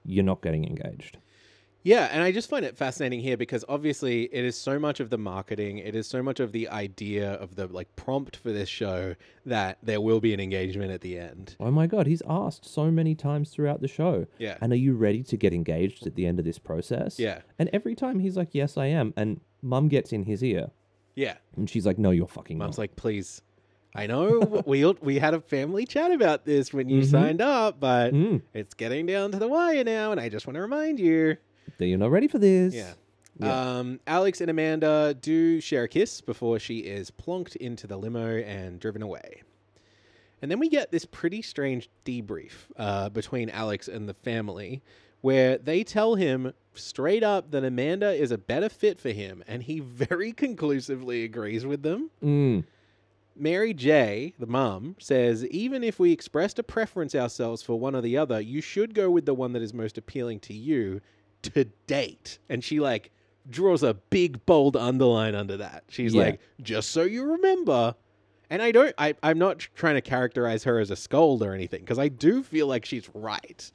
"You're 0.06 0.24
not 0.24 0.42
getting 0.42 0.66
engaged." 0.66 1.18
Yeah, 1.84 2.10
and 2.12 2.22
I 2.22 2.32
just 2.32 2.48
find 2.48 2.64
it 2.64 2.78
fascinating 2.78 3.22
here 3.22 3.36
because 3.38 3.66
obviously 3.68 4.26
it 4.32 4.46
is 4.46 4.56
so 4.56 4.78
much 4.78 5.00
of 5.00 5.10
the 5.10 5.18
marketing, 5.18 5.80
it 5.80 5.96
is 5.96 6.06
so 6.06 6.22
much 6.22 6.40
of 6.40 6.52
the 6.52 6.70
idea 6.70 7.32
of 7.34 7.56
the 7.56 7.66
like 7.66 7.96
prompt 7.96 8.36
for 8.36 8.52
this 8.52 8.70
show 8.70 9.16
that 9.48 9.80
there 9.82 10.00
will 10.00 10.20
be 10.20 10.32
an 10.32 10.40
engagement 10.40 10.92
at 10.92 11.02
the 11.02 11.18
end. 11.18 11.56
Oh 11.60 11.72
my 11.72 11.88
god, 11.88 12.06
he's 12.06 12.22
asked 12.30 12.66
so 12.66 12.92
many 12.92 13.16
times 13.16 13.50
throughout 13.50 13.82
the 13.82 13.88
show. 13.88 14.28
Yeah. 14.38 14.58
And 14.62 14.72
are 14.72 14.76
you 14.78 14.94
ready 14.94 15.24
to 15.24 15.36
get 15.38 15.54
engaged 15.56 16.06
at 16.06 16.14
the 16.14 16.28
end 16.28 16.38
of 16.38 16.46
this 16.46 16.60
process? 16.60 17.18
Yeah. 17.18 17.42
And 17.58 17.68
every 17.74 17.96
time 17.96 18.20
he's 18.20 18.38
like, 18.38 18.54
"Yes, 18.54 18.78
I 18.78 18.86
am," 18.86 19.12
and 19.18 19.42
mum 19.64 19.88
gets 19.88 20.14
in 20.14 20.26
his 20.26 20.44
ear, 20.44 20.70
Yeah. 21.16 21.38
and 21.56 21.68
she's 21.68 21.88
like, 21.88 21.98
"No, 21.98 22.12
you're 22.12 22.28
fucking 22.28 22.60
Mom's 22.60 22.78
not." 22.78 22.84
like, 22.84 22.96
"Please. 22.96 23.42
I 23.96 24.08
know 24.08 24.64
we 24.66 24.86
we 25.02 25.20
had 25.20 25.34
a 25.34 25.42
family 25.42 25.86
chat 25.86 26.12
about 26.12 26.46
this 26.46 26.74
when 26.74 26.88
you 26.90 27.02
Mhm. 27.02 27.06
signed 27.12 27.42
up, 27.42 27.80
but 27.80 28.14
Mm, 28.14 28.42
it's 28.54 28.74
getting 28.74 29.06
down 29.06 29.32
to 29.32 29.40
the 29.40 29.48
wire 29.48 29.84
now 29.84 30.12
and 30.12 30.20
I 30.20 30.30
just 30.30 30.48
want 30.48 30.56
to 30.56 30.62
remind 30.62 31.00
you." 31.00 31.38
that 31.78 31.88
you're 31.88 31.98
not 31.98 32.12
ready 32.12 32.28
for 32.28 32.38
this. 32.40 32.74
Yeah. 32.76 32.94
Yeah. 33.40 33.78
Um, 33.80 34.00
Alex 34.06 34.40
and 34.42 34.52
Amanda 34.52 35.16
do 35.20 35.60
share 35.62 35.84
a 35.84 35.88
kiss 35.88 36.22
before 36.22 36.60
she 36.60 36.80
is 36.80 37.10
plonked 37.10 37.56
into 37.56 37.88
the 37.88 37.98
limo 37.98 38.38
and 38.38 38.80
driven 38.80 39.02
away. 39.02 39.42
And 40.42 40.52
then 40.52 40.60
we 40.60 40.70
get 40.70 40.92
this 40.92 41.06
pretty 41.06 41.42
strange 41.42 41.90
debrief 42.06 42.52
uh, 42.78 43.10
between 43.10 43.50
Alex 43.50 43.88
and 43.88 44.08
the 44.08 44.14
family 44.14 44.82
where 45.22 45.58
they 45.58 45.84
tell 45.84 46.16
him 46.16 46.54
straight 46.74 47.24
up 47.24 47.52
that 47.52 47.64
Amanda 47.64 48.12
is 48.12 48.32
a 48.32 48.38
better 48.38 48.70
fit 48.70 49.00
for 49.00 49.10
him, 49.10 49.44
and 49.48 49.64
he 49.64 49.80
very 49.84 50.34
conclusively 50.34 51.24
agrees 51.24 51.66
with 51.66 51.84
them. 51.84 52.10
Mm, 52.24 52.64
Mary 53.42 53.74
J, 53.74 54.34
the 54.38 54.46
mum, 54.46 54.96
says 55.00 55.44
even 55.48 55.84
if 55.84 56.00
we 56.00 56.12
expressed 56.12 56.60
a 56.60 56.64
preference 56.64 57.16
ourselves 57.16 57.64
for 57.64 57.80
one 57.80 57.96
or 57.96 58.02
the 58.02 58.16
other, 58.16 58.40
you 58.40 58.62
should 58.62 58.94
go 58.94 59.10
with 59.10 59.26
the 59.26 59.34
one 59.34 59.54
that 59.54 59.64
is 59.64 59.74
most 59.74 59.98
appealing 59.98 60.40
to 60.42 60.54
you 60.54 61.02
to 61.42 61.66
date. 61.88 62.38
And 62.50 62.64
she 62.64 62.80
like 62.80 63.12
draws 63.50 63.82
a 63.82 63.96
big 63.96 64.46
bold 64.46 64.78
underline 64.78 65.34
under 65.34 65.58
that. 65.58 65.84
She's 65.90 66.14
Yeah. 66.14 66.22
like, 66.24 66.40
just 66.62 66.92
so 66.92 67.02
you 67.02 67.24
remember. 67.24 67.96
And 68.52 68.62
I 68.62 68.72
don't, 68.72 68.94
I, 69.00 69.16
I'm 69.24 69.40
not 69.40 69.58
trying 69.74 69.96
to 69.96 70.02
characterize 70.02 70.64
her 70.66 70.78
as 70.80 70.92
a 70.92 70.96
scold 70.96 71.42
or 71.42 71.54
anything 71.54 71.80
because 71.80 71.98
I 71.98 72.10
do 72.10 72.44
feel 72.44 72.68
like 72.68 72.86
she's 72.86 73.10
right. 73.16 73.72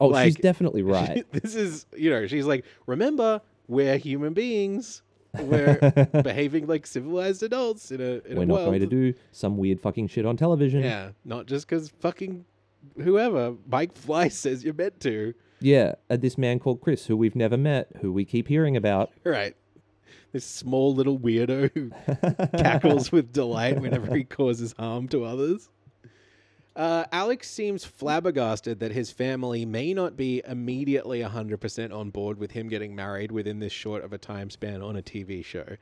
Oh, 0.00 0.14
she's 0.22 0.36
definitely 0.36 0.82
right. 0.84 1.26
this 1.32 1.56
is, 1.56 1.86
you 1.96 2.08
know, 2.10 2.28
she's 2.28 2.46
like, 2.46 2.64
remember, 2.86 3.40
we're 3.66 3.96
human 3.96 4.32
beings. 4.32 5.02
We're 5.38 6.08
behaving 6.22 6.66
like 6.66 6.86
civilized 6.86 7.42
adults 7.42 7.90
in 7.90 8.00
a 8.00 8.20
in 8.26 8.36
We're 8.36 8.42
a 8.42 8.46
not 8.46 8.54
world. 8.54 8.66
going 8.68 8.80
to 8.80 8.86
do 8.86 9.14
some 9.32 9.56
weird 9.56 9.80
fucking 9.80 10.08
shit 10.08 10.24
on 10.26 10.36
television. 10.36 10.82
Yeah, 10.82 11.10
not 11.24 11.46
just 11.46 11.68
because 11.68 11.90
fucking 12.00 12.44
whoever 13.02 13.54
Mike 13.66 13.94
Fleiss 13.94 14.32
says 14.44 14.64
you're 14.64 14.74
meant 14.74 15.00
to. 15.00 15.34
Yeah, 15.60 15.94
uh, 16.08 16.16
this 16.16 16.38
man 16.38 16.60
called 16.60 16.80
Chris, 16.80 17.06
who 17.06 17.16
we've 17.16 17.34
never 17.36 17.56
met, 17.56 17.88
who 18.00 18.12
we 18.12 18.24
keep 18.24 18.48
hearing 18.48 18.76
about. 18.76 19.10
Right. 19.24 19.54
This 20.30 20.44
small 20.44 20.94
little 20.94 21.18
weirdo 21.18 21.70
who 21.72 21.90
cackles 22.58 23.10
with 23.10 23.32
delight 23.32 23.80
whenever 23.80 24.14
he 24.14 24.24
causes 24.24 24.74
harm 24.78 25.08
to 25.08 25.24
others. 25.24 25.70
Uh, 26.78 27.04
Alex 27.10 27.50
seems 27.50 27.84
flabbergasted 27.84 28.78
that 28.78 28.92
his 28.92 29.10
family 29.10 29.66
may 29.66 29.92
not 29.92 30.16
be 30.16 30.40
immediately 30.46 31.20
100% 31.20 31.92
on 31.92 32.10
board 32.10 32.38
with 32.38 32.52
him 32.52 32.68
getting 32.68 32.94
married 32.94 33.32
within 33.32 33.58
this 33.58 33.72
short 33.72 34.04
of 34.04 34.12
a 34.12 34.18
time 34.18 34.48
span 34.48 34.80
on 34.80 34.94
a 34.96 35.02
TV 35.02 35.44
show. 35.44 35.76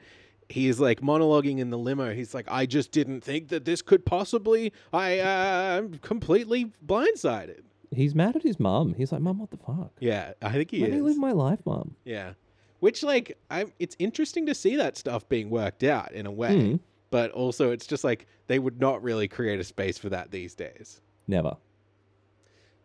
He's 0.48 0.80
like 0.80 1.02
monologuing 1.02 1.58
in 1.58 1.68
the 1.68 1.76
limo. 1.76 2.14
He's 2.14 2.32
like, 2.32 2.46
I 2.50 2.64
just 2.64 2.92
didn't 2.92 3.20
think 3.20 3.48
that 3.48 3.66
this 3.66 3.82
could 3.82 4.06
possibly. 4.06 4.72
I, 4.90 5.18
uh, 5.18 5.78
I'm 5.78 5.98
completely 5.98 6.72
blindsided. 6.84 7.60
He's 7.90 8.14
mad 8.14 8.34
at 8.34 8.42
his 8.42 8.58
mom. 8.58 8.94
He's 8.94 9.12
like, 9.12 9.20
Mom, 9.20 9.38
what 9.38 9.50
the 9.50 9.58
fuck? 9.58 9.92
Yeah, 10.00 10.32
I 10.40 10.52
think 10.52 10.70
he 10.70 10.80
Let 10.80 10.92
me 10.92 10.96
is. 10.96 11.02
live 11.02 11.18
my 11.18 11.32
life, 11.32 11.60
Mom. 11.66 11.94
Yeah. 12.04 12.32
Which 12.80 13.02
like 13.02 13.36
I'm, 13.50 13.72
it's 13.78 13.96
interesting 13.98 14.46
to 14.46 14.54
see 14.54 14.76
that 14.76 14.96
stuff 14.96 15.28
being 15.28 15.50
worked 15.50 15.82
out 15.82 16.12
in 16.12 16.24
a 16.26 16.32
way. 16.32 16.54
Mm. 16.56 16.80
But 17.10 17.30
also 17.30 17.70
it's 17.70 17.86
just 17.86 18.04
like 18.04 18.26
they 18.46 18.58
would 18.58 18.80
not 18.80 19.02
really 19.02 19.28
create 19.28 19.60
a 19.60 19.64
space 19.64 19.98
for 19.98 20.08
that 20.10 20.30
these 20.30 20.54
days. 20.54 21.00
Never. 21.26 21.56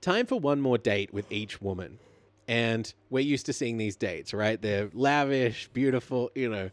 Time 0.01 0.25
for 0.25 0.39
one 0.39 0.61
more 0.61 0.77
date 0.77 1.13
with 1.13 1.31
each 1.31 1.61
woman. 1.61 1.99
And 2.47 2.91
we're 3.09 3.19
used 3.19 3.45
to 3.45 3.53
seeing 3.53 3.77
these 3.77 3.95
dates, 3.95 4.33
right? 4.33 4.61
They're 4.61 4.89
lavish, 4.93 5.69
beautiful, 5.73 6.31
you 6.35 6.49
know, 6.49 6.69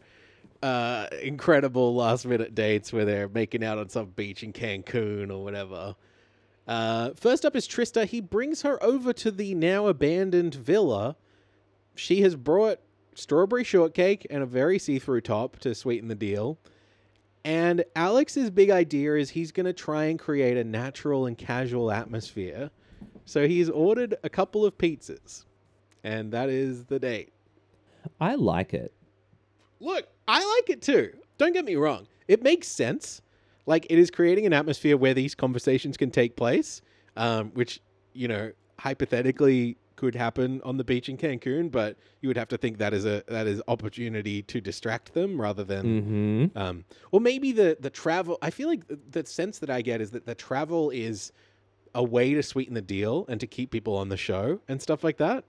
uh, 0.61 1.07
incredible 1.21 1.95
last 1.95 2.25
minute 2.25 2.53
dates 2.53 2.91
where 2.91 3.05
they're 3.05 3.29
making 3.29 3.63
out 3.63 3.77
on 3.77 3.89
some 3.89 4.07
beach 4.07 4.43
in 4.43 4.51
Cancun 4.51 5.31
or 5.31 5.43
whatever. 5.43 5.95
Uh, 6.67 7.11
first 7.15 7.45
up 7.45 7.55
is 7.55 7.67
Trista. 7.67 8.05
He 8.05 8.19
brings 8.19 8.63
her 8.63 8.81
over 8.83 9.13
to 9.13 9.31
the 9.31 9.55
now 9.55 9.87
abandoned 9.87 10.55
villa. 10.55 11.15
She 11.95 12.21
has 12.21 12.35
brought 12.35 12.79
strawberry 13.15 13.63
shortcake 13.63 14.27
and 14.29 14.43
a 14.43 14.45
very 14.45 14.79
see 14.79 14.99
through 14.99 15.21
top 15.21 15.57
to 15.59 15.73
sweeten 15.73 16.09
the 16.09 16.15
deal. 16.15 16.57
And 17.45 17.85
Alex's 17.95 18.49
big 18.49 18.69
idea 18.69 19.15
is 19.15 19.29
he's 19.29 19.51
going 19.51 19.65
to 19.65 19.73
try 19.73 20.05
and 20.05 20.19
create 20.19 20.57
a 20.57 20.63
natural 20.63 21.25
and 21.25 21.37
casual 21.37 21.91
atmosphere. 21.91 22.69
So 23.25 23.47
he's 23.47 23.69
ordered 23.69 24.15
a 24.23 24.29
couple 24.29 24.65
of 24.65 24.77
pizzas. 24.77 25.45
And 26.03 26.31
that 26.31 26.49
is 26.49 26.85
the 26.85 26.99
date. 26.99 27.33
I 28.19 28.35
like 28.35 28.73
it. 28.73 28.93
Look, 29.79 30.07
I 30.27 30.37
like 30.57 30.69
it 30.69 30.81
too. 30.81 31.13
Don't 31.37 31.53
get 31.53 31.65
me 31.65 31.75
wrong. 31.75 32.07
It 32.27 32.43
makes 32.43 32.67
sense. 32.67 33.21
Like 33.65 33.85
it 33.89 33.99
is 33.99 34.11
creating 34.11 34.45
an 34.45 34.53
atmosphere 34.53 34.97
where 34.97 35.13
these 35.13 35.35
conversations 35.35 35.95
can 35.95 36.11
take 36.11 36.35
place, 36.35 36.81
um, 37.15 37.51
which 37.51 37.81
you 38.13 38.27
know 38.27 38.51
hypothetically 38.79 39.77
could 39.99 40.15
happen 40.15 40.61
on 40.63 40.77
the 40.77 40.83
beach 40.85 41.09
in 41.09 41.17
Cancun, 41.17 41.69
but 41.69 41.97
you 42.21 42.29
would 42.29 42.37
have 42.37 42.47
to 42.47 42.57
think 42.57 42.77
that 42.77 42.93
is 42.93 43.05
a 43.05 43.21
that 43.27 43.47
is 43.47 43.61
opportunity 43.67 44.41
to 44.43 44.61
distract 44.61 45.13
them 45.13 45.39
rather 45.39 45.65
than 45.65 45.83
Mm-hmm. 45.85 46.57
um, 46.57 46.85
or 47.11 47.19
maybe 47.19 47.51
the 47.51 47.75
the 47.79 47.89
travel. 47.89 48.37
I 48.41 48.49
feel 48.49 48.69
like 48.69 48.87
the, 48.87 48.97
the 49.11 49.25
sense 49.25 49.59
that 49.59 49.69
I 49.69 49.81
get 49.81 49.99
is 49.99 50.11
that 50.11 50.25
the 50.25 50.35
travel 50.35 50.89
is 50.89 51.33
a 51.93 52.03
way 52.03 52.33
to 52.33 52.41
sweeten 52.41 52.75
the 52.75 52.81
deal 52.81 53.25
and 53.27 53.39
to 53.41 53.47
keep 53.47 53.71
people 53.71 53.95
on 53.97 54.07
the 54.09 54.17
show 54.17 54.61
and 54.69 54.81
stuff 54.81 55.03
like 55.03 55.17
that 55.17 55.43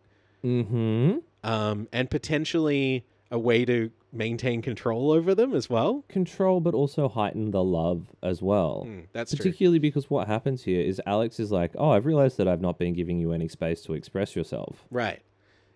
Mm-hmm. 0.45 1.19
um, 1.45 1.87
and 1.93 2.11
potentially 2.11 3.05
a 3.31 3.39
way 3.39 3.65
to 3.67 3.91
maintain 4.13 4.61
control 4.63 5.11
over 5.13 5.35
them 5.35 5.55
as 5.55 5.71
well. 5.71 6.05
Control, 6.09 6.61
but 6.61 6.75
also 6.75 7.09
heighten 7.09 7.51
the 7.51 7.63
love 7.63 8.07
as 8.23 8.43
well. 8.43 8.85
Mm, 8.87 9.07
that's 9.13 9.31
true. 9.33 9.39
Particularly 9.39 9.79
because 9.79 10.11
what 10.11 10.27
happens 10.27 10.65
here 10.65 10.81
is 10.81 11.01
Alex 11.07 11.39
is 11.39 11.53
like, 11.53 11.73
"Oh, 11.77 11.91
I've 11.91 12.07
realized 12.07 12.37
that 12.39 12.49
I've 12.49 12.61
not 12.61 12.79
been 12.79 12.93
giving 12.95 13.19
you 13.19 13.33
any 13.33 13.49
space 13.49 13.83
to 13.83 13.95
express 13.95 14.35
yourself." 14.35 14.87
Right. 14.91 15.21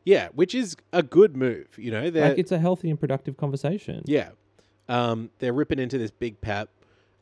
Yeah, 0.04 0.28
which 0.34 0.54
is 0.54 0.76
a 0.92 1.02
good 1.02 1.36
move. 1.36 1.68
You 1.78 1.90
know, 1.90 2.10
they're 2.10 2.30
Like 2.30 2.38
it's 2.38 2.52
a 2.52 2.58
healthy 2.58 2.90
and 2.90 3.00
productive 3.00 3.36
conversation. 3.36 4.02
yeah, 4.04 4.30
um, 4.88 5.30
they're 5.38 5.52
ripping 5.54 5.78
into 5.78 5.96
this 5.96 6.10
big 6.10 6.40
pep, 6.40 6.68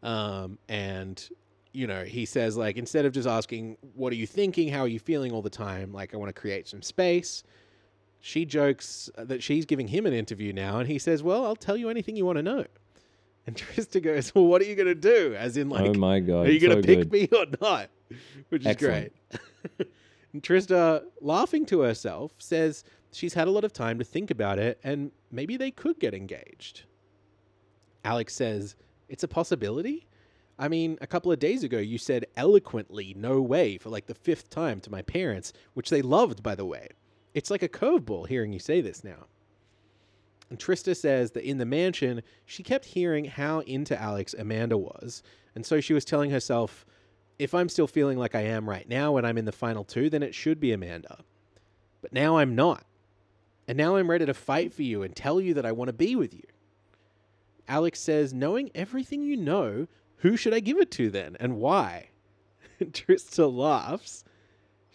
um, 0.03 0.59
and 0.69 1.29
you 1.75 1.87
know 1.87 2.05
he 2.05 2.27
says 2.27 2.57
like 2.57 2.77
instead 2.77 3.05
of 3.07 3.13
just 3.13 3.29
asking 3.29 3.77
what 3.95 4.13
are 4.13 4.17
you 4.17 4.27
thinking, 4.27 4.69
how 4.69 4.81
are 4.81 4.89
you 4.89 4.99
feeling 4.99 5.33
all 5.33 5.43
the 5.43 5.51
time, 5.51 5.93
like 5.93 6.13
I 6.15 6.17
want 6.17 6.35
to 6.35 6.41
create 6.41 6.67
some 6.67 6.83
space. 6.83 7.45
She 8.25 8.45
jokes 8.45 9.11
that 9.19 9.43
she's 9.43 9.67
giving 9.67 9.89
him 9.89 10.07
an 10.07 10.13
interview 10.13 10.53
now, 10.53 10.79
and 10.79 10.89
he 10.89 10.99
says, 10.99 11.25
"Well, 11.25 11.45
I'll 11.45 11.57
tell 11.57 11.77
you 11.77 11.91
anything 11.91 12.15
you 12.15 12.25
want 12.25 12.37
to 12.37 12.43
know." 12.43 12.65
And 13.49 13.57
Trista 13.57 14.01
goes, 14.01 14.33
"Well, 14.33 14.47
what 14.47 14.63
are 14.63 14.65
you 14.65 14.77
going 14.77 14.87
to 14.87 14.95
do?" 14.95 15.35
As 15.35 15.57
in, 15.57 15.69
like, 15.69 15.91
oh 15.91 15.95
my 15.95 16.21
god! 16.21 16.47
Are 16.47 16.51
you 16.53 16.61
going 16.61 16.77
so 16.77 16.81
to 16.81 16.87
pick 16.87 17.11
good. 17.11 17.13
me 17.13 17.29
or 17.37 17.47
not? 17.61 17.91
Which 18.49 18.63
is 18.63 18.69
Excellent. 18.69 19.13
great. 19.33 19.89
and 20.33 20.41
Trista, 20.41 21.03
laughing 21.21 21.67
to 21.67 21.81
herself, 21.81 22.33
says 22.39 22.85
she's 23.13 23.35
had 23.35 23.49
a 23.49 23.51
lot 23.51 23.65
of 23.65 23.73
time 23.73 23.99
to 23.99 24.05
think 24.05 24.31
about 24.31 24.61
it 24.61 24.79
and 24.85 25.11
maybe 25.33 25.57
they 25.57 25.73
could 25.73 25.99
get 25.99 26.15
engaged. 26.15 26.83
Alex 28.05 28.35
says, 28.35 28.77
It's 29.09 29.25
a 29.25 29.29
possibility? 29.29 30.07
I 30.59 30.69
mean, 30.69 30.99
a 31.01 31.07
couple 31.07 31.33
of 31.33 31.39
days 31.39 31.65
ago, 31.65 31.79
you 31.79 31.99
said 31.99 32.27
eloquently, 32.37 33.15
no 33.17 33.41
way, 33.41 33.79
for 33.79 33.89
like 33.89 34.07
the 34.07 34.15
fifth 34.15 34.49
time 34.51 34.81
to 34.81 34.91
my 34.91 35.03
parents, 35.03 35.53
which 35.75 35.91
they 35.91 36.03
loved, 36.03 36.43
by 36.43 36.55
the 36.55 36.65
way. 36.65 36.89
It's 37.35 37.51
like 37.51 37.63
a 37.63 37.69
cove 37.69 38.05
bull 38.05 38.25
hearing 38.25 38.53
you 38.53 38.59
say 38.59 38.81
this 38.81 39.05
now. 39.05 39.27
And 40.51 40.59
Trista 40.59 40.95
says 40.95 41.31
that 41.31 41.49
in 41.49 41.57
the 41.57 41.65
mansion, 41.65 42.23
she 42.45 42.63
kept 42.63 42.85
hearing 42.85 43.25
how 43.25 43.61
into 43.61 43.99
Alex 43.99 44.35
Amanda 44.39 44.77
was. 44.77 45.23
And 45.55 45.65
so 45.65 45.81
she 45.81 45.95
was 45.95 46.05
telling 46.05 46.31
herself, 46.31 46.85
if 47.39 47.55
I'm 47.55 47.71
still 47.71 47.87
feeling 47.87 48.19
like 48.19 48.35
I 48.35 48.43
am 48.43 48.69
right 48.69 48.87
now 48.89 49.13
when 49.13 49.25
I'm 49.25 49.39
in 49.39 49.47
the 49.47 49.53
final 49.53 49.83
two, 49.83 50.11
then 50.11 50.23
it 50.23 50.35
should 50.35 50.61
be 50.61 50.73
Amanda. 50.73 51.25
But 52.03 52.13
now 52.13 52.37
I'm 52.37 52.55
not. 52.55 52.85
And 53.67 53.79
now 53.79 53.97
I'm 53.97 54.11
ready 54.11 54.27
to 54.27 54.35
fight 54.35 54.75
for 54.75 54.83
you 54.83 55.03
and 55.03 55.17
tell 55.17 55.41
you 55.41 55.55
that 55.55 55.65
I 55.65 55.73
want 55.73 55.89
to 55.89 55.95
be 55.95 56.17
with 56.17 56.35
you. 56.35 56.43
Alex 57.67 58.01
says, 58.01 58.35
knowing 58.35 58.71
everything 58.75 59.23
you 59.23 59.37
know, 59.37 59.87
who 60.17 60.37
should 60.37 60.53
I 60.53 60.61
give 60.61 60.79
it 60.79 60.91
to 60.93 61.11
then 61.11 61.37
and 61.41 61.57
why? 61.57 62.11
Trista 62.81 63.51
laughs. 63.51 64.25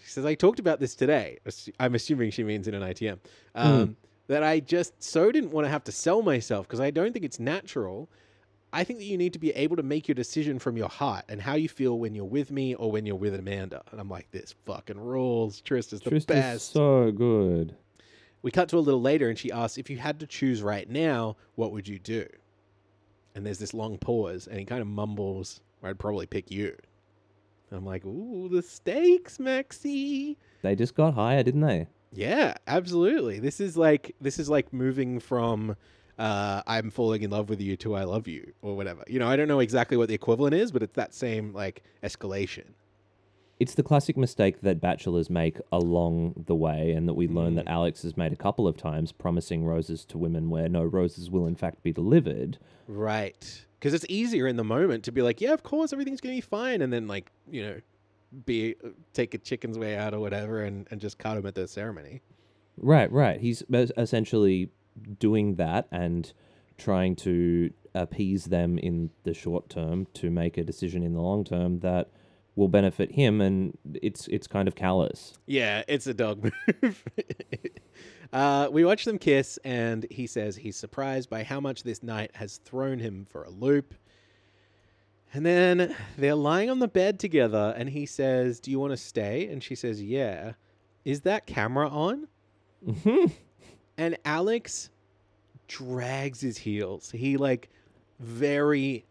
She 0.08 0.14
says, 0.14 0.26
I 0.26 0.36
talked 0.36 0.60
about 0.60 0.80
this 0.80 0.96
today. 0.96 1.38
I'm 1.82 1.94
assuming 1.94 2.32
she 2.32 2.42
means 2.42 2.70
in 2.70 2.74
an 2.74 2.82
ITM. 2.82 3.20
Um, 3.56 3.98
That 4.28 4.42
I 4.42 4.62
just 4.62 5.04
so 5.04 5.34
didn't 5.34 5.52
want 5.52 5.66
to 5.66 5.70
have 5.70 5.84
to 5.84 5.92
sell 5.92 6.22
myself 6.22 6.66
because 6.66 6.80
I 6.80 6.92
don't 6.92 7.12
think 7.12 7.26
it's 7.26 7.42
natural. 7.42 8.10
I 8.72 8.86
think 8.86 9.00
that 9.00 9.06
you 9.06 9.18
need 9.18 9.34
to 9.34 9.40
be 9.40 9.52
able 9.52 9.76
to 9.76 9.84
make 9.84 10.08
your 10.08 10.16
decision 10.16 10.60
from 10.60 10.78
your 10.78 10.88
heart 10.88 11.26
and 11.28 11.42
how 11.42 11.56
you 11.56 11.68
feel 11.68 12.00
when 12.00 12.16
you're 12.16 12.24
with 12.24 12.52
me 12.52 12.74
or 12.74 12.90
when 12.90 13.06
you're 13.06 13.18
with 13.18 13.36
Amanda. 13.36 13.84
And 13.92 14.00
I'm 14.00 14.10
like, 14.10 14.32
this 14.32 14.56
fucking 14.66 14.98
rules. 15.00 15.62
Trista's 15.62 16.00
the 16.00 16.10
Trista's 16.10 16.26
best. 16.26 16.72
so 16.72 17.12
good. 17.12 17.76
We 18.44 18.52
cut 18.52 18.70
to 18.70 18.78
a 18.78 18.80
little 18.80 19.02
later 19.02 19.28
and 19.28 19.38
she 19.38 19.52
asks, 19.52 19.78
if 19.78 19.90
you 19.90 19.98
had 19.98 20.22
to 20.22 20.28
choose 20.28 20.62
right 20.62 20.90
now, 20.90 21.36
what 21.56 21.74
would 21.74 21.86
you 21.86 22.00
do? 22.00 22.26
And 23.36 23.46
there's 23.46 23.60
this 23.60 23.74
long 23.74 23.98
pause 23.98 24.48
and 24.48 24.58
he 24.58 24.64
kind 24.64 24.82
of 24.82 24.88
mumbles, 24.88 25.60
I'd 25.84 26.00
probably 26.00 26.28
pick 26.28 26.50
you. 26.50 26.78
And 27.70 27.78
I'm 27.78 27.86
like, 27.86 28.06
ooh, 28.06 28.50
the 28.50 28.62
stakes, 28.62 29.40
Maxie. 29.40 30.38
They 30.62 30.76
just 30.76 30.96
got 30.96 31.14
higher, 31.14 31.44
didn't 31.44 31.62
they? 31.62 31.88
Yeah, 32.14 32.56
absolutely. 32.68 33.40
This 33.40 33.60
is 33.60 33.76
like 33.78 34.16
this 34.22 34.40
is 34.40 34.50
like 34.50 34.72
moving 34.72 35.20
from 35.20 35.76
uh, 36.18 36.62
I'm 36.66 36.90
falling 36.90 37.22
in 37.24 37.30
love 37.30 37.50
with 37.50 37.62
you 37.62 37.76
to 37.78 37.96
I 37.96 38.06
love 38.06 38.28
you 38.28 38.54
or 38.62 38.76
whatever. 38.76 39.04
You 39.08 39.20
know, 39.20 39.28
I 39.28 39.36
don't 39.36 39.48
know 39.48 39.60
exactly 39.60 39.98
what 39.98 40.08
the 40.08 40.16
equivalent 40.16 40.56
is, 40.56 40.72
but 40.72 40.82
it's 40.82 40.96
that 40.96 41.14
same 41.14 41.54
like 41.54 41.84
escalation. 42.04 42.64
It's 43.60 43.74
the 43.74 43.84
classic 43.84 44.16
mistake 44.18 44.62
that 44.62 44.80
bachelors 44.80 45.30
make 45.32 45.58
along 45.72 46.44
the 46.46 46.54
way, 46.56 46.92
and 46.92 47.08
that 47.08 47.16
we 47.16 47.28
learn 47.28 47.54
Mm. 47.54 47.56
that 47.56 47.68
Alex 47.68 48.04
has 48.04 48.16
made 48.16 48.32
a 48.32 48.36
couple 48.36 48.68
of 48.68 48.78
times, 48.78 49.12
promising 49.12 49.66
roses 49.66 50.06
to 50.06 50.18
women 50.20 50.50
where 50.52 50.70
no 50.70 50.84
roses 50.84 51.30
will 51.32 51.48
in 51.48 51.56
fact 51.56 51.82
be 51.84 51.92
delivered. 51.92 52.60
Right. 52.88 53.66
Because 53.80 53.94
it's 53.94 54.06
easier 54.10 54.48
in 54.48 54.56
the 54.56 54.64
moment 54.64 55.04
to 55.04 55.12
be 55.12 55.22
like, 55.22 55.40
yeah, 55.40 55.54
of 55.54 55.64
course, 55.64 55.94
everything's 55.94 56.20
going 56.20 56.36
to 56.36 56.38
be 56.38 56.48
fine. 56.48 56.82
And 56.82 56.92
then, 56.92 57.08
like, 57.08 57.32
you 57.50 57.64
know, 57.64 57.82
be 58.46 58.76
uh, 58.84 58.90
take 59.14 59.34
a 59.34 59.38
chicken's 59.38 59.78
way 59.78 59.96
out 59.96 60.14
or 60.14 60.20
whatever 60.20 60.64
and, 60.64 60.88
and 60.92 61.00
just 61.00 61.18
cut 61.18 61.38
him 61.38 61.46
at 61.46 61.56
the 61.56 61.68
ceremony. 61.68 62.22
Right, 62.78 63.12
right. 63.12 63.40
He's 63.40 63.64
essentially 63.72 64.70
doing 65.20 65.56
that 65.56 65.88
and 65.92 66.32
trying 66.78 67.16
to 67.16 67.72
appease 67.96 68.46
them 68.46 68.78
in 68.78 69.10
the 69.24 69.34
short 69.34 69.70
term 69.70 70.08
to 70.14 70.30
make 70.30 70.58
a 70.58 70.64
decision 70.64 71.04
in 71.04 71.14
the 71.14 71.22
long 71.22 71.44
term 71.44 71.80
that 71.80 72.10
will 72.58 72.68
benefit 72.68 73.12
him, 73.12 73.40
and 73.40 73.78
it's 73.94 74.28
it's 74.28 74.48
kind 74.48 74.68
of 74.68 74.76
callous. 74.76 75.38
Yeah, 75.46 75.84
it's 75.88 76.08
a 76.08 76.14
dog 76.14 76.44
move. 76.82 77.04
uh, 78.34 78.68
we 78.72 78.84
watch 78.84 79.06
them 79.06 79.20
kiss, 79.20 79.58
and 79.64 80.06
he 80.10 80.28
says 80.28 80.58
he's 80.58 80.76
surprised 80.76 81.30
by 81.30 81.44
how 81.44 81.62
much 81.62 81.84
this 81.84 82.04
night 82.04 82.32
has 82.34 82.58
thrown 82.58 83.00
him 83.00 83.26
for 83.30 83.44
a 83.44 83.50
loop. 83.50 83.94
And 85.34 85.46
then 85.46 85.96
they're 86.18 86.36
lying 86.36 86.70
on 86.70 86.80
the 86.80 86.88
bed 86.88 87.20
together, 87.20 87.74
and 87.78 87.90
he 87.90 88.06
says, 88.06 88.60
Do 88.60 88.72
you 88.72 88.80
want 88.80 88.92
to 88.92 88.98
stay? 88.98 89.48
And 89.48 89.64
she 89.64 89.76
says, 89.76 90.02
Yeah. 90.02 90.54
Is 91.06 91.22
that 91.22 91.46
camera 91.46 91.88
on? 91.88 92.28
Mm-hmm. 92.86 93.32
and 93.98 94.18
Alex 94.26 94.90
drags 95.68 96.42
his 96.42 96.58
heels. 96.58 97.12
He, 97.12 97.38
like, 97.38 97.70
very 98.20 99.06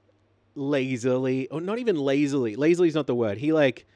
lazily, 0.57 1.49
or 1.49 1.61
not 1.61 1.79
even 1.79 1.97
lazily, 1.97 2.57
lazily 2.57 2.89
is 2.89 2.95
not 2.95 3.07
the 3.07 3.15
word. 3.15 3.39
He, 3.39 3.53
like, 3.53 3.87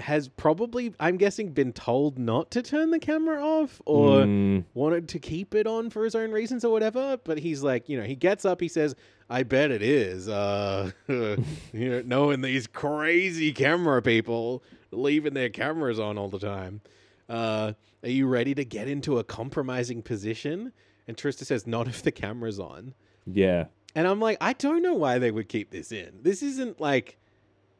has 0.00 0.28
probably, 0.28 0.92
I'm 0.98 1.16
guessing, 1.16 1.50
been 1.50 1.72
told 1.72 2.18
not 2.18 2.50
to 2.52 2.62
turn 2.62 2.90
the 2.90 2.98
camera 2.98 3.42
off 3.42 3.80
or 3.86 4.24
Mm, 4.24 4.64
wanted 4.74 5.08
to 5.10 5.18
keep 5.18 5.54
it 5.54 5.66
on 5.66 5.90
for 5.90 6.04
his 6.04 6.14
own 6.14 6.32
reasons 6.32 6.64
or 6.64 6.72
whatever. 6.72 7.18
But 7.22 7.38
he's 7.38 7.62
like, 7.62 7.88
you 7.88 7.98
know, 7.98 8.04
he 8.04 8.16
gets 8.16 8.44
up, 8.44 8.60
he 8.60 8.68
says, 8.68 8.94
I 9.30 9.44
bet 9.44 9.70
it 9.70 9.82
is. 9.82 10.28
Uh, 10.28 10.90
you 11.08 11.36
know, 11.72 12.02
knowing 12.04 12.40
these 12.40 12.66
crazy 12.66 13.52
camera 13.52 14.02
people 14.02 14.62
leaving 14.90 15.34
their 15.34 15.48
cameras 15.48 15.98
on 15.98 16.18
all 16.18 16.28
the 16.28 16.38
time. 16.38 16.80
Uh, 17.28 17.72
are 18.02 18.08
you 18.08 18.26
ready 18.26 18.54
to 18.54 18.64
get 18.64 18.86
into 18.88 19.18
a 19.18 19.24
compromising 19.24 20.02
position? 20.02 20.72
And 21.06 21.16
Trista 21.16 21.44
says, 21.44 21.66
not 21.66 21.88
if 21.88 22.02
the 22.02 22.12
camera's 22.12 22.58
on. 22.58 22.94
yeah, 23.26 23.66
And 23.94 24.08
I'm 24.08 24.20
like, 24.20 24.38
I 24.40 24.52
don't 24.54 24.82
know 24.82 24.94
why 24.94 25.18
they 25.18 25.30
would 25.30 25.48
keep 25.48 25.70
this 25.70 25.92
in. 25.92 26.10
This 26.22 26.42
isn't 26.42 26.80
like, 26.80 27.18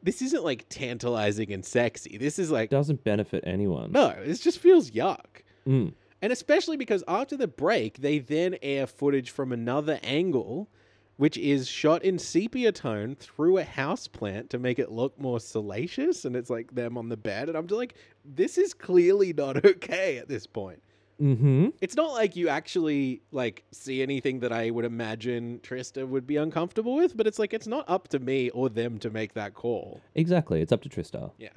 this 0.01 0.21
isn't 0.21 0.43
like 0.43 0.65
tantalizing 0.69 1.51
and 1.51 1.65
sexy. 1.65 2.17
This 2.17 2.39
is 2.39 2.51
like, 2.51 2.69
doesn't 2.69 3.03
benefit 3.03 3.43
anyone. 3.45 3.91
no, 3.91 4.15
this 4.23 4.39
just 4.39 4.59
feels 4.59 4.91
yuck. 4.91 5.43
Mm. 5.67 5.93
And 6.21 6.31
especially 6.31 6.77
because 6.77 7.03
after 7.07 7.35
the 7.35 7.47
break, 7.47 7.99
they 7.99 8.19
then 8.19 8.55
air 8.61 8.87
footage 8.87 9.29
from 9.29 9.51
another 9.51 9.99
angle, 10.03 10.69
which 11.17 11.37
is 11.37 11.67
shot 11.67 12.03
in 12.03 12.17
sepia 12.17 12.71
tone 12.71 13.15
through 13.15 13.57
a 13.57 13.63
house 13.63 14.07
plant 14.07 14.49
to 14.51 14.59
make 14.59 14.79
it 14.79 14.91
look 14.91 15.19
more 15.19 15.39
salacious. 15.39 16.23
And 16.23 16.35
it's 16.35 16.49
like 16.49 16.73
them 16.73 16.97
on 16.97 17.09
the 17.09 17.17
bed. 17.17 17.49
And 17.49 17.57
I'm 17.57 17.67
just 17.67 17.77
like, 17.77 17.95
this 18.23 18.57
is 18.57 18.73
clearly 18.73 19.33
not 19.33 19.65
okay 19.65 20.17
at 20.17 20.29
this 20.29 20.47
point. 20.47 20.81
Mm-hmm. 21.21 21.69
It's 21.81 21.95
not 21.95 22.13
like 22.13 22.35
you 22.35 22.49
actually 22.49 23.21
like 23.31 23.63
see 23.71 24.01
anything 24.01 24.39
that 24.41 24.51
I 24.51 24.69
would 24.69 24.85
imagine 24.85 25.59
Trista 25.63 26.07
would 26.07 26.27
be 26.27 26.37
uncomfortable 26.37 26.95
with, 26.95 27.15
but 27.15 27.27
it's 27.27 27.39
like 27.39 27.53
it's 27.53 27.67
not 27.67 27.85
up 27.87 28.09
to 28.09 28.19
me 28.19 28.49
or 28.49 28.69
them 28.69 28.97
to 28.99 29.09
make 29.09 29.33
that 29.33 29.53
call. 29.53 30.01
Exactly. 30.13 30.61
It's 30.61 30.71
up 30.71 30.81
to 30.83 30.89
Trista. 30.89 31.31
Yeah. 31.37 31.49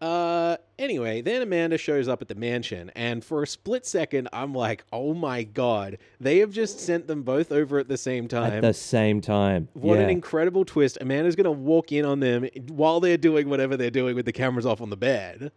Uh 0.00 0.56
anyway, 0.78 1.22
then 1.22 1.40
Amanda 1.40 1.78
shows 1.78 2.08
up 2.08 2.20
at 2.20 2.28
the 2.28 2.34
mansion 2.34 2.90
and 2.94 3.24
for 3.24 3.42
a 3.42 3.46
split 3.46 3.86
second 3.86 4.28
I'm 4.32 4.52
like, 4.52 4.84
"Oh 4.92 5.14
my 5.14 5.44
god, 5.44 5.98
they 6.20 6.38
have 6.38 6.50
just 6.50 6.80
sent 6.80 7.06
them 7.06 7.22
both 7.22 7.50
over 7.52 7.78
at 7.78 7.88
the 7.88 7.96
same 7.96 8.28
time." 8.28 8.52
At 8.52 8.62
the 8.62 8.74
same 8.74 9.20
time. 9.20 9.68
what 9.72 9.94
yeah. 9.94 10.02
an 10.02 10.10
incredible 10.10 10.64
twist. 10.64 10.98
Amanda's 11.00 11.36
going 11.36 11.44
to 11.44 11.52
walk 11.52 11.92
in 11.92 12.04
on 12.04 12.20
them 12.20 12.46
while 12.68 13.00
they're 13.00 13.16
doing 13.16 13.48
whatever 13.48 13.76
they're 13.76 13.90
doing 13.90 14.14
with 14.14 14.26
the 14.26 14.32
cameras 14.32 14.66
off 14.66 14.80
on 14.80 14.90
the 14.90 14.96
bed. 14.96 15.52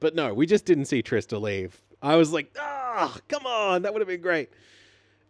But 0.00 0.14
no, 0.14 0.32
we 0.34 0.46
just 0.46 0.64
didn't 0.64 0.86
see 0.86 1.02
Trista 1.02 1.40
leave. 1.40 1.80
I 2.00 2.16
was 2.16 2.32
like, 2.32 2.54
"Ah, 2.58 3.18
come 3.28 3.46
on, 3.46 3.82
that 3.82 3.92
would 3.92 4.00
have 4.00 4.08
been 4.08 4.20
great." 4.20 4.50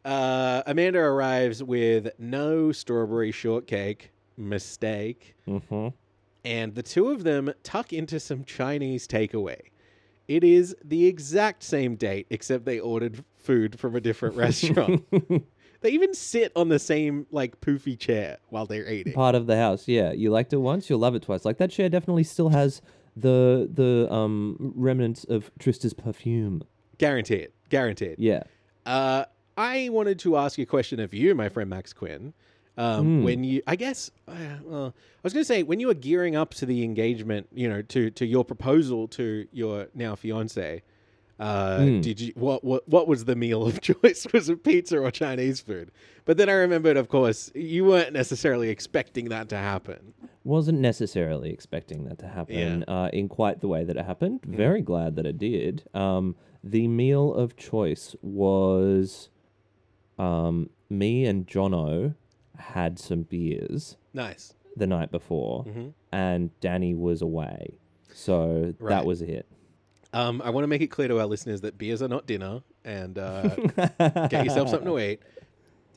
Uh, 0.04 0.62
Amanda 0.66 0.98
arrives 0.98 1.62
with 1.62 2.08
no 2.18 2.72
strawberry 2.72 3.32
shortcake. 3.32 4.10
Mistake 4.38 5.34
mm-hmm. 5.46 5.88
and 6.44 6.74
the 6.74 6.82
two 6.82 7.10
of 7.10 7.24
them 7.24 7.52
tuck 7.64 7.92
into 7.92 8.20
some 8.20 8.44
Chinese 8.44 9.06
takeaway. 9.06 9.58
It 10.28 10.44
is 10.44 10.76
the 10.84 11.06
exact 11.06 11.62
same 11.62 11.96
date, 11.96 12.26
except 12.30 12.64
they 12.64 12.78
ordered 12.78 13.24
food 13.36 13.80
from 13.80 13.96
a 13.96 14.00
different 14.00 14.36
restaurant. 14.36 15.04
they 15.80 15.90
even 15.90 16.14
sit 16.14 16.52
on 16.54 16.68
the 16.68 16.78
same 16.78 17.26
like 17.32 17.60
poofy 17.60 17.98
chair 17.98 18.38
while 18.50 18.66
they're 18.66 18.88
eating. 18.88 19.12
Part 19.12 19.34
of 19.34 19.46
the 19.46 19.56
house. 19.56 19.88
Yeah. 19.88 20.12
You 20.12 20.30
liked 20.30 20.52
it 20.52 20.58
once, 20.58 20.88
you'll 20.88 21.00
love 21.00 21.14
it 21.14 21.22
twice. 21.22 21.44
Like 21.44 21.58
that 21.58 21.70
chair 21.70 21.88
definitely 21.88 22.24
still 22.24 22.50
has 22.50 22.80
the 23.20 23.68
the 23.72 24.12
um 24.12 24.72
remnants 24.76 25.24
of 25.24 25.50
Trista's 25.58 25.94
perfume. 25.94 26.62
Guaranteed, 26.98 27.48
guaranteed. 27.68 28.16
Yeah. 28.18 28.42
Uh, 28.86 29.24
I 29.56 29.88
wanted 29.90 30.18
to 30.20 30.36
ask 30.36 30.58
a 30.58 30.66
question 30.66 31.00
of 31.00 31.12
you, 31.12 31.34
my 31.34 31.48
friend 31.48 31.68
Max 31.70 31.92
Quinn. 31.92 32.32
Um, 32.76 33.18
Hmm. 33.18 33.24
When 33.24 33.42
you, 33.44 33.60
I 33.66 33.74
guess, 33.74 34.10
uh, 34.28 34.32
well, 34.64 34.94
I 34.96 35.20
was 35.24 35.32
going 35.32 35.40
to 35.42 35.44
say 35.44 35.64
when 35.64 35.80
you 35.80 35.88
were 35.88 35.94
gearing 35.94 36.36
up 36.36 36.54
to 36.54 36.66
the 36.66 36.84
engagement, 36.84 37.48
you 37.52 37.68
know, 37.68 37.82
to 37.82 38.10
to 38.10 38.24
your 38.24 38.44
proposal 38.44 39.08
to 39.08 39.48
your 39.52 39.88
now 39.94 40.14
fiance, 40.14 40.82
uh, 41.38 41.78
Hmm. 41.84 42.00
did 42.00 42.20
you 42.20 42.32
what 42.36 42.64
what 42.64 42.88
what 42.88 43.06
was 43.08 43.24
the 43.24 43.36
meal 43.36 43.66
of 43.66 43.80
choice? 43.90 44.26
Was 44.32 44.48
it 44.48 44.64
pizza 44.64 44.98
or 44.98 45.10
Chinese 45.10 45.60
food? 45.60 45.90
But 46.24 46.36
then 46.36 46.48
I 46.48 46.52
remembered, 46.54 46.96
of 46.96 47.08
course, 47.08 47.50
you 47.54 47.84
weren't 47.84 48.12
necessarily 48.12 48.68
expecting 48.70 49.28
that 49.30 49.48
to 49.50 49.56
happen. 49.56 50.14
Wasn't 50.44 50.78
necessarily 50.80 51.50
expecting 51.50 52.04
that 52.04 52.18
to 52.20 52.28
happen 52.28 52.84
uh, 52.88 53.10
in 53.12 53.28
quite 53.28 53.60
the 53.60 53.68
way 53.68 53.84
that 53.84 53.96
it 53.96 54.04
happened. 54.04 54.40
Very 54.44 54.82
glad 54.82 55.16
that 55.16 55.26
it 55.26 55.38
did. 55.38 55.84
Um, 55.94 56.36
the 56.64 56.88
meal 56.88 57.32
of 57.34 57.56
choice 57.56 58.14
was 58.22 59.28
um, 60.18 60.70
me 60.90 61.24
and 61.26 61.46
Jono 61.46 62.14
had 62.56 62.98
some 62.98 63.22
beers 63.22 63.96
Nice. 64.12 64.54
the 64.76 64.86
night 64.86 65.10
before, 65.10 65.64
Mhm. 65.64 65.92
and 66.12 66.50
Danny 66.60 66.94
was 66.94 67.22
away. 67.22 67.78
So 68.12 68.74
Right. 68.78 68.90
that 68.90 69.06
was 69.06 69.22
it. 69.22 69.46
Um, 70.12 70.40
I 70.42 70.50
want 70.50 70.64
to 70.64 70.68
make 70.68 70.80
it 70.80 70.86
clear 70.88 71.08
to 71.08 71.20
our 71.20 71.26
listeners 71.26 71.60
that 71.62 71.76
beers 71.76 72.00
are 72.02 72.08
not 72.08 72.26
dinner, 72.26 72.62
and 72.84 73.18
uh, 73.18 73.42
get 74.28 74.44
yourself 74.44 74.70
something 74.70 74.88
to 74.88 74.98
eat. 74.98 75.20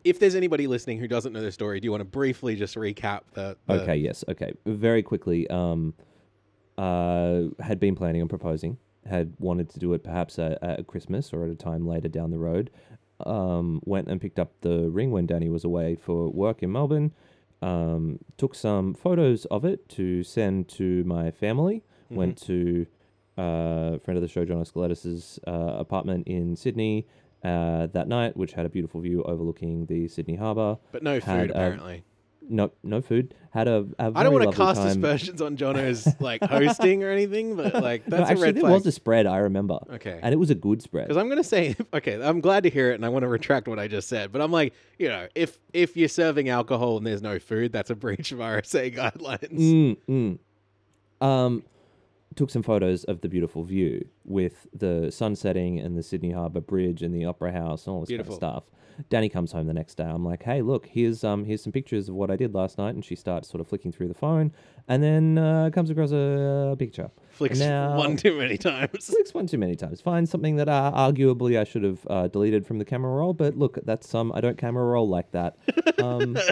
If 0.03 0.19
there's 0.19 0.35
anybody 0.35 0.67
listening 0.67 0.99
who 0.99 1.07
doesn't 1.07 1.31
know 1.31 1.41
the 1.41 1.51
story, 1.51 1.79
do 1.79 1.85
you 1.85 1.91
want 1.91 2.01
to 2.01 2.05
briefly 2.05 2.55
just 2.55 2.75
recap 2.75 3.21
the? 3.33 3.55
the 3.67 3.81
Okay, 3.81 3.95
yes, 3.95 4.23
okay. 4.27 4.51
Very 4.65 5.03
quickly, 5.03 5.47
um, 5.49 5.93
uh, 6.77 7.43
had 7.59 7.79
been 7.79 7.95
planning 7.95 8.21
on 8.21 8.27
proposing, 8.27 8.77
had 9.07 9.33
wanted 9.39 9.69
to 9.69 9.79
do 9.79 9.93
it 9.93 10.03
perhaps 10.03 10.39
at, 10.39 10.61
at 10.63 10.87
Christmas 10.87 11.31
or 11.31 11.45
at 11.45 11.51
a 11.51 11.55
time 11.55 11.87
later 11.87 12.09
down 12.09 12.31
the 12.31 12.39
road. 12.39 12.69
Um, 13.25 13.81
went 13.85 14.07
and 14.07 14.19
picked 14.19 14.39
up 14.39 14.51
the 14.61 14.89
ring 14.89 15.11
when 15.11 15.27
Danny 15.27 15.47
was 15.47 15.63
away 15.63 15.95
for 15.95 16.29
work 16.29 16.63
in 16.63 16.71
Melbourne. 16.71 17.13
Um, 17.61 18.19
took 18.37 18.55
some 18.55 18.95
photos 18.95 19.45
of 19.45 19.63
it 19.63 19.87
to 19.89 20.23
send 20.23 20.67
to 20.69 21.03
my 21.03 21.29
family. 21.29 21.83
Went 22.09 22.41
to 22.41 22.87
uh, 23.41 23.97
friend 23.99 24.17
of 24.17 24.21
the 24.21 24.27
show, 24.27 24.45
John 24.45 24.61
Escaletus's 24.61 25.39
uh, 25.47 25.51
apartment 25.51 26.27
in 26.27 26.55
Sydney 26.55 27.07
uh, 27.43 27.87
that 27.87 28.07
night, 28.07 28.37
which 28.37 28.53
had 28.53 28.65
a 28.65 28.69
beautiful 28.69 29.01
view 29.01 29.23
overlooking 29.23 29.85
the 29.87 30.07
Sydney 30.07 30.35
Harbour. 30.35 30.77
But 30.91 31.03
no 31.03 31.19
food, 31.19 31.51
apparently. 31.51 32.03
No, 32.47 32.71
no 32.83 33.01
food. 33.01 33.33
Had 33.51 33.67
a, 33.67 33.85
a 33.97 34.11
I 34.13 34.23
don't 34.23 34.33
want 34.33 34.51
to 34.51 34.57
cast 34.57 34.81
aspersions 34.81 35.41
on 35.41 35.55
Jono's 35.61 36.07
like 36.19 36.43
hosting 36.43 37.03
or 37.03 37.09
anything, 37.09 37.55
but 37.55 37.73
like 37.81 38.07
No, 38.07 38.17
that's 38.17 38.31
actually, 38.31 38.41
a 38.41 38.45
red 38.45 38.55
there 38.55 38.61
flag. 38.61 38.73
was 38.73 38.85
a 38.87 38.91
spread. 38.91 39.25
I 39.25 39.37
remember. 39.37 39.77
Okay. 39.93 40.19
and 40.21 40.33
it 40.33 40.37
was 40.37 40.49
a 40.49 40.55
good 40.55 40.81
spread. 40.81 41.07
Because 41.07 41.21
I'm 41.21 41.29
gonna 41.29 41.43
say, 41.43 41.75
okay, 41.93 42.21
I'm 42.21 42.41
glad 42.41 42.63
to 42.63 42.69
hear 42.69 42.91
it, 42.91 42.95
and 42.95 43.05
I 43.05 43.09
want 43.09 43.23
to 43.23 43.29
retract 43.29 43.67
what 43.67 43.79
I 43.79 43.87
just 43.87 44.09
said. 44.09 44.31
But 44.31 44.41
I'm 44.41 44.51
like, 44.51 44.73
you 44.99 45.07
know, 45.07 45.27
if 45.33 45.59
if 45.71 45.95
you're 45.95 46.09
serving 46.09 46.49
alcohol 46.49 46.97
and 46.97 47.05
there's 47.07 47.21
no 47.21 47.39
food, 47.39 47.71
that's 47.71 47.89
a 47.89 47.95
breach 47.95 48.31
of 48.31 48.39
RSA 48.39 48.95
guidelines. 48.95 49.97
Mm, 50.09 50.37
mm. 51.21 51.25
Um, 51.25 51.63
took 52.35 52.49
some 52.49 52.63
photos 52.63 53.03
of 53.05 53.21
the 53.21 53.27
beautiful 53.29 53.63
view 53.63 54.05
with 54.25 54.67
the 54.73 55.11
sun 55.11 55.35
setting 55.35 55.79
and 55.79 55.97
the 55.97 56.03
Sydney 56.03 56.31
Harbour 56.31 56.61
Bridge 56.61 57.01
and 57.01 57.13
the 57.13 57.25
Opera 57.25 57.51
House 57.51 57.85
and 57.87 57.93
all 57.93 57.99
this 58.01 58.07
Beautiful. 58.07 58.37
kind 58.37 58.43
of 58.55 58.63
stuff. 58.63 58.71
Danny 59.09 59.29
comes 59.29 59.51
home 59.51 59.65
the 59.67 59.73
next 59.73 59.95
day. 59.95 60.03
I'm 60.03 60.23
like, 60.23 60.43
hey, 60.43 60.61
look, 60.61 60.85
here's 60.85 61.23
um 61.23 61.45
here's 61.45 61.63
some 61.63 61.71
pictures 61.71 62.07
of 62.09 62.13
what 62.15 62.29
I 62.29 62.35
did 62.35 62.53
last 62.53 62.77
night, 62.77 62.93
and 62.93 63.03
she 63.03 63.15
starts 63.15 63.49
sort 63.49 63.59
of 63.61 63.67
flicking 63.67 63.91
through 63.91 64.09
the 64.09 64.13
phone, 64.13 64.51
and 64.87 65.01
then 65.01 65.37
uh, 65.37 65.69
comes 65.73 65.89
across 65.89 66.11
a 66.11 66.75
picture. 66.77 67.09
Flicks 67.31 67.57
Now- 67.59 67.97
one 67.97 68.15
too 68.15 68.37
many 68.37 68.57
times. 68.57 68.89
Flicks 69.07 69.33
one 69.33 69.47
too 69.47 69.57
many 69.57 69.75
times. 69.75 70.01
Finds 70.01 70.29
something 70.29 70.57
that 70.57 70.69
uh, 70.69 70.91
arguably 70.93 71.57
I 71.59 71.63
should 71.63 71.83
have 71.83 71.99
uh, 72.09 72.27
deleted 72.27 72.67
from 72.67 72.77
the 72.79 72.85
camera 72.85 73.11
roll, 73.11 73.33
but 73.33 73.57
look, 73.57 73.79
that's 73.85 74.13
um 74.13 74.31
I 74.35 74.41
don't 74.41 74.57
camera 74.57 74.85
roll 74.85 75.09
like 75.09 75.31
that. 75.31 75.57
Um, 75.97 76.37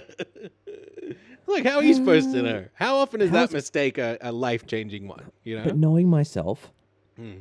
Like, 1.49 1.65
how 1.65 1.77
are 1.77 1.83
you 1.83 1.93
supposed 1.93 2.31
to 2.33 2.39
Uh, 2.39 2.43
know? 2.43 2.65
How 2.73 2.97
often 2.97 3.21
is 3.21 3.31
that 3.31 3.38
how's- 3.38 3.53
mistake 3.53 3.97
a, 3.97 4.17
a 4.21 4.31
life 4.31 4.65
changing 4.67 5.07
one? 5.07 5.23
You 5.43 5.57
know? 5.57 5.63
but 5.65 5.77
knowing 5.77 6.07
myself, 6.09 6.71
Hmm. 7.17 7.39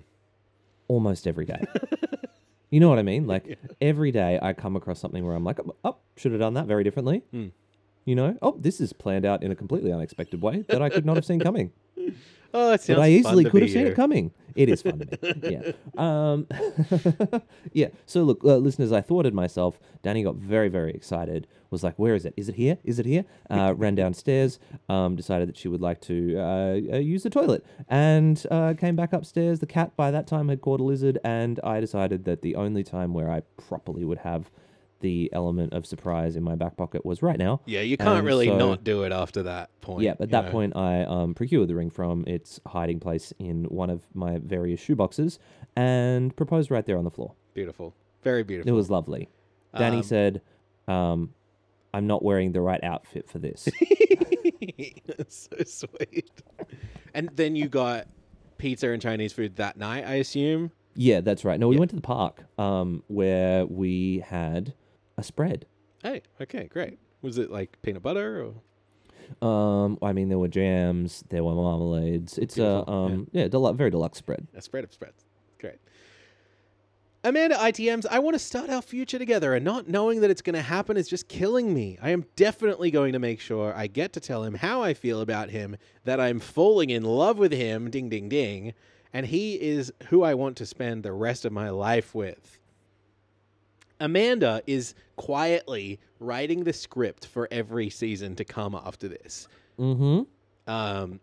almost 0.88 1.26
every 1.26 1.44
day. 1.44 1.64
you 2.70 2.80
know 2.80 2.88
what 2.88 2.98
I 2.98 3.02
mean? 3.02 3.26
Like 3.26 3.58
every 3.80 4.10
day 4.10 4.38
I 4.40 4.52
come 4.52 4.74
across 4.76 4.98
something 5.00 5.24
where 5.24 5.34
I'm 5.36 5.44
like, 5.44 5.58
oh, 5.84 5.96
should 6.16 6.32
have 6.32 6.40
done 6.40 6.54
that 6.54 6.66
very 6.66 6.82
differently. 6.84 7.22
Hmm. 7.30 7.46
You 8.04 8.14
know, 8.14 8.38
oh, 8.40 8.56
this 8.58 8.80
is 8.80 8.92
planned 8.94 9.26
out 9.26 9.42
in 9.42 9.52
a 9.52 9.54
completely 9.54 9.92
unexpected 9.92 10.40
way 10.40 10.64
that 10.68 10.80
I 10.80 10.88
could 10.88 11.04
not 11.04 11.16
have 11.16 11.26
seen 11.26 11.40
coming. 11.40 11.72
Oh, 12.54 12.72
it 12.72 12.80
sounds 12.80 12.96
but 12.96 13.02
I 13.02 13.10
easily 13.10 13.44
could 13.44 13.60
have 13.60 13.70
seen 13.70 13.82
you. 13.82 13.88
it 13.88 13.94
coming. 13.94 14.30
It 14.54 14.70
is 14.70 14.80
fun 14.80 14.98
to 15.00 15.06
me. 15.06 15.34
Yeah. 15.50 15.72
Um, 15.98 16.46
yeah. 17.72 17.88
So 18.06 18.22
look, 18.22 18.42
uh, 18.42 18.56
listeners, 18.56 18.90
I 18.90 19.02
thwarted 19.02 19.34
myself. 19.34 19.78
Danny 20.02 20.22
got 20.22 20.36
very, 20.36 20.68
very 20.68 20.92
excited. 20.92 21.46
Was 21.70 21.84
like, 21.84 21.98
"Where 21.98 22.14
is 22.14 22.24
it? 22.24 22.32
Is 22.38 22.48
it 22.48 22.54
here? 22.54 22.78
Is 22.84 22.98
it 22.98 23.04
here?" 23.04 23.26
Uh, 23.50 23.74
ran 23.76 23.94
downstairs. 23.94 24.58
Um, 24.88 25.14
decided 25.14 25.48
that 25.50 25.58
she 25.58 25.68
would 25.68 25.82
like 25.82 26.00
to 26.02 26.38
uh, 26.38 26.72
uh, 26.94 26.98
use 26.98 27.22
the 27.22 27.30
toilet, 27.30 27.66
and 27.86 28.42
uh, 28.50 28.72
came 28.72 28.96
back 28.96 29.12
upstairs. 29.12 29.58
The 29.58 29.66
cat 29.66 29.94
by 29.94 30.10
that 30.10 30.26
time 30.26 30.48
had 30.48 30.62
caught 30.62 30.80
a 30.80 30.84
lizard, 30.84 31.18
and 31.22 31.60
I 31.62 31.80
decided 31.80 32.24
that 32.24 32.40
the 32.40 32.56
only 32.56 32.82
time 32.82 33.12
where 33.12 33.30
I 33.30 33.42
properly 33.58 34.06
would 34.06 34.18
have 34.20 34.50
the 35.00 35.30
element 35.32 35.72
of 35.72 35.86
surprise 35.86 36.34
in 36.36 36.42
my 36.42 36.54
back 36.54 36.76
pocket 36.76 37.04
was 37.06 37.22
right 37.22 37.38
now. 37.38 37.60
Yeah, 37.66 37.80
you 37.82 37.96
can't 37.96 38.18
And 38.18 38.26
really 38.26 38.46
so- 38.46 38.56
not 38.58 38.84
do 38.84 39.04
it 39.04 39.12
after 39.12 39.42
that 39.44 39.70
point. 39.80 40.02
Yeah, 40.02 40.14
at 40.20 40.30
that 40.30 40.46
know? 40.46 40.50
point, 40.50 40.76
I 40.76 41.04
um, 41.04 41.34
procured 41.34 41.68
the 41.68 41.74
ring 41.76 41.90
from 41.90 42.24
its 42.26 42.58
hiding 42.66 42.98
place 43.00 43.32
in 43.38 43.64
one 43.64 43.90
of 43.90 44.02
my 44.14 44.38
various 44.38 44.80
shoeboxes 44.84 45.38
and 45.76 46.34
proposed 46.36 46.70
right 46.70 46.84
there 46.84 46.98
on 46.98 47.04
the 47.04 47.10
floor. 47.10 47.34
Beautiful. 47.54 47.94
Very 48.22 48.42
beautiful. 48.42 48.68
It 48.68 48.74
was 48.74 48.90
lovely. 48.90 49.28
Danny 49.76 49.98
Um, 49.98 50.02
said, 50.02 50.40
um, 50.88 51.34
I'm 51.94 52.06
not 52.06 52.24
wearing 52.24 52.52
the 52.52 52.60
right 52.60 52.82
outfit 52.82 53.28
for 53.28 53.38
this. 53.38 53.68
so 55.28 55.56
sweet. 55.64 56.30
And 57.14 57.30
then 57.34 57.56
you 57.56 57.68
got 57.68 58.06
pizza 58.58 58.90
and 58.90 59.00
Chinese 59.00 59.32
food 59.32 59.56
that 59.56 59.76
night, 59.76 60.04
I 60.06 60.14
assume. 60.14 60.72
yeah, 60.94 61.20
that's 61.20 61.44
right. 61.44 61.60
No, 61.60 61.68
we 61.68 61.76
Yeah. 61.76 61.80
went 61.80 61.90
to 61.90 61.96
the 61.96 62.02
park 62.02 62.44
um, 62.58 63.02
where 63.08 63.64
we 63.66 64.18
had 64.26 64.74
a 65.18 65.22
spread. 65.22 65.66
Hey, 66.02 66.22
okay, 66.40 66.68
great. 66.72 66.98
Was 67.20 67.36
it 67.36 67.50
like 67.50 67.76
peanut 67.82 68.02
butter 68.02 68.42
or 69.42 69.46
Um, 69.46 69.98
I 70.00 70.12
mean, 70.14 70.28
there 70.30 70.38
were 70.38 70.48
jams, 70.48 71.24
there 71.28 71.44
were 71.44 71.52
marmalades. 71.52 72.38
It's 72.38 72.56
a 72.56 72.60
Beautiful, 72.60 72.84
yeah. 72.88 73.14
um, 73.14 73.28
yeah, 73.32 73.48
delu- 73.48 73.76
very 73.76 73.90
deluxe 73.90 74.18
spread. 74.18 74.46
a 74.54 74.62
spread 74.62 74.84
of 74.84 74.92
spreads? 74.92 75.24
Great. 75.60 75.78
Amanda 77.24 77.56
ITMs, 77.56 78.06
I 78.08 78.20
want 78.20 78.34
to 78.36 78.38
start 78.38 78.70
our 78.70 78.80
future 78.80 79.18
together, 79.18 79.52
and 79.54 79.64
not 79.64 79.88
knowing 79.88 80.20
that 80.20 80.30
it's 80.30 80.40
going 80.40 80.54
to 80.54 80.62
happen 80.62 80.96
is 80.96 81.08
just 81.08 81.28
killing 81.28 81.74
me. 81.74 81.98
I 82.00 82.10
am 82.10 82.24
definitely 82.36 82.92
going 82.92 83.12
to 83.12 83.18
make 83.18 83.40
sure 83.40 83.74
I 83.76 83.88
get 83.88 84.12
to 84.12 84.20
tell 84.20 84.44
him 84.44 84.54
how 84.54 84.82
I 84.82 84.94
feel 84.94 85.20
about 85.20 85.50
him, 85.50 85.76
that 86.04 86.20
I'm 86.20 86.38
falling 86.38 86.90
in 86.90 87.02
love 87.02 87.36
with 87.36 87.52
him, 87.52 87.90
ding, 87.90 88.08
ding, 88.08 88.28
ding, 88.28 88.72
and 89.12 89.26
he 89.26 89.54
is 89.60 89.92
who 90.10 90.22
I 90.22 90.34
want 90.34 90.56
to 90.58 90.66
spend 90.66 91.02
the 91.02 91.12
rest 91.12 91.44
of 91.44 91.52
my 91.52 91.70
life 91.70 92.14
with. 92.14 92.60
Amanda 94.00 94.62
is 94.66 94.94
quietly 95.16 95.98
writing 96.20 96.64
the 96.64 96.72
script 96.72 97.26
for 97.26 97.48
every 97.50 97.90
season 97.90 98.34
to 98.36 98.44
come 98.44 98.74
after 98.74 99.08
this. 99.08 99.48
Mm-hmm. 99.78 100.70
Um, 100.70 101.20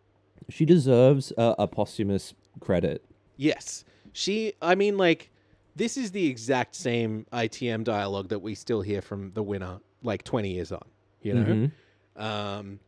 She 0.50 0.66
deserves 0.66 1.32
a, 1.38 1.56
a 1.60 1.68
posthumous 1.68 2.34
credit. 2.60 3.04
Yes. 3.38 3.84
She, 4.14 4.54
I 4.62 4.76
mean, 4.76 4.98
like, 4.98 5.30
this 5.76 5.98
is 5.98 6.12
the 6.12 6.26
exact 6.28 6.76
same 6.76 7.26
ITM 7.34 7.84
dialogue 7.84 8.30
that 8.30 8.40
we 8.40 8.56
still 8.56 8.82
hear 8.82 9.02
from 9.02 9.32
the 9.34 9.44
winner, 9.44 9.80
like 10.04 10.24
20 10.24 10.50
years 10.52 10.72
on, 10.72 10.86
you 11.22 11.34
know? 11.34 11.70
Mhm. 12.18 12.22
Um, 12.22 12.80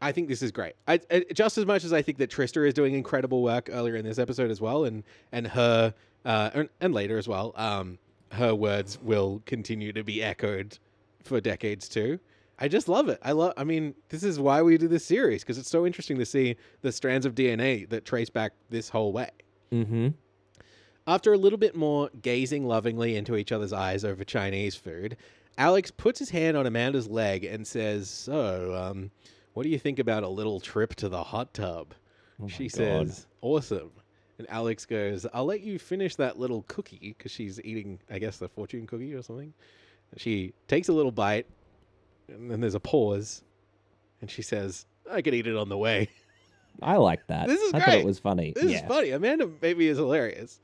I 0.00 0.10
think 0.10 0.28
this 0.28 0.42
is 0.42 0.50
great. 0.50 0.72
I, 0.88 1.00
I, 1.10 1.26
just 1.32 1.58
as 1.58 1.66
much 1.66 1.84
as 1.84 1.92
I 1.92 2.02
think 2.02 2.18
that 2.18 2.30
Trista 2.30 2.66
is 2.66 2.74
doing 2.74 2.94
incredible 2.94 3.42
work 3.42 3.68
earlier 3.70 3.94
in 3.94 4.04
this 4.04 4.18
episode 4.18 4.50
as 4.50 4.60
well, 4.60 4.84
and, 4.84 5.04
and 5.30 5.46
her, 5.48 5.94
uh, 6.24 6.50
and, 6.54 6.68
and 6.80 6.94
later 6.94 7.18
as 7.18 7.28
well, 7.28 7.52
um, 7.56 7.98
her 8.32 8.54
words 8.54 8.98
will 9.02 9.42
continue 9.46 9.92
to 9.92 10.02
be 10.02 10.22
echoed 10.22 10.78
for 11.22 11.40
decades 11.40 11.88
too. 11.88 12.18
I 12.58 12.68
just 12.68 12.88
love 12.88 13.08
it. 13.08 13.18
I 13.22 13.32
love. 13.32 13.54
I 13.56 13.64
mean, 13.64 13.94
this 14.08 14.22
is 14.22 14.38
why 14.38 14.62
we 14.62 14.78
do 14.78 14.88
this 14.88 15.04
series 15.04 15.42
because 15.42 15.58
it's 15.58 15.70
so 15.70 15.86
interesting 15.86 16.18
to 16.18 16.26
see 16.26 16.56
the 16.82 16.92
strands 16.92 17.26
of 17.26 17.34
DNA 17.34 17.88
that 17.88 18.04
trace 18.04 18.30
back 18.30 18.52
this 18.70 18.88
whole 18.88 19.12
way. 19.12 19.30
Mm-hmm. 19.72 20.08
After 21.06 21.32
a 21.32 21.38
little 21.38 21.58
bit 21.58 21.74
more 21.74 22.10
gazing 22.20 22.66
lovingly 22.66 23.16
into 23.16 23.36
each 23.36 23.50
other's 23.50 23.72
eyes 23.72 24.04
over 24.04 24.22
Chinese 24.22 24.76
food, 24.76 25.16
Alex 25.58 25.90
puts 25.90 26.20
his 26.20 26.30
hand 26.30 26.56
on 26.56 26.66
Amanda's 26.66 27.08
leg 27.08 27.44
and 27.44 27.66
says, 27.66 28.08
"So, 28.08 28.74
um, 28.74 29.10
what 29.54 29.64
do 29.64 29.68
you 29.68 29.78
think 29.78 29.98
about 29.98 30.22
a 30.22 30.28
little 30.28 30.60
trip 30.60 30.94
to 30.96 31.08
the 31.08 31.24
hot 31.24 31.52
tub?" 31.54 31.94
Oh 32.40 32.48
she 32.48 32.68
God. 32.68 32.72
says, 32.76 33.26
"Awesome." 33.40 33.90
And 34.38 34.48
Alex 34.50 34.86
goes, 34.86 35.26
"I'll 35.32 35.44
let 35.44 35.60
you 35.60 35.78
finish 35.78 36.16
that 36.16 36.38
little 36.38 36.64
cookie 36.68 37.14
because 37.16 37.30
she's 37.30 37.60
eating, 37.60 38.00
I 38.10 38.18
guess, 38.18 38.38
the 38.38 38.48
fortune 38.48 38.86
cookie 38.86 39.14
or 39.14 39.22
something." 39.22 39.52
She 40.16 40.52
takes 40.68 40.88
a 40.88 40.92
little 40.92 41.12
bite, 41.12 41.46
and 42.28 42.50
then 42.50 42.60
there's 42.60 42.74
a 42.74 42.80
pause, 42.80 43.42
and 44.20 44.30
she 44.30 44.42
says, 44.42 44.86
"I 45.10 45.22
could 45.22 45.34
eat 45.34 45.46
it 45.46 45.56
on 45.56 45.68
the 45.68 45.78
way." 45.78 46.08
I 46.82 46.96
like 46.96 47.26
that. 47.26 47.48
This 47.48 47.60
is 47.60 47.74
I 47.74 47.80
thought 47.80 47.94
it 47.94 48.04
was 48.04 48.18
funny. 48.18 48.52
This 48.54 48.64
yeah. 48.64 48.82
is 48.82 48.88
funny. 48.88 49.10
Amanda 49.10 49.48
maybe 49.60 49.88
is 49.88 49.98
hilarious. 49.98 50.60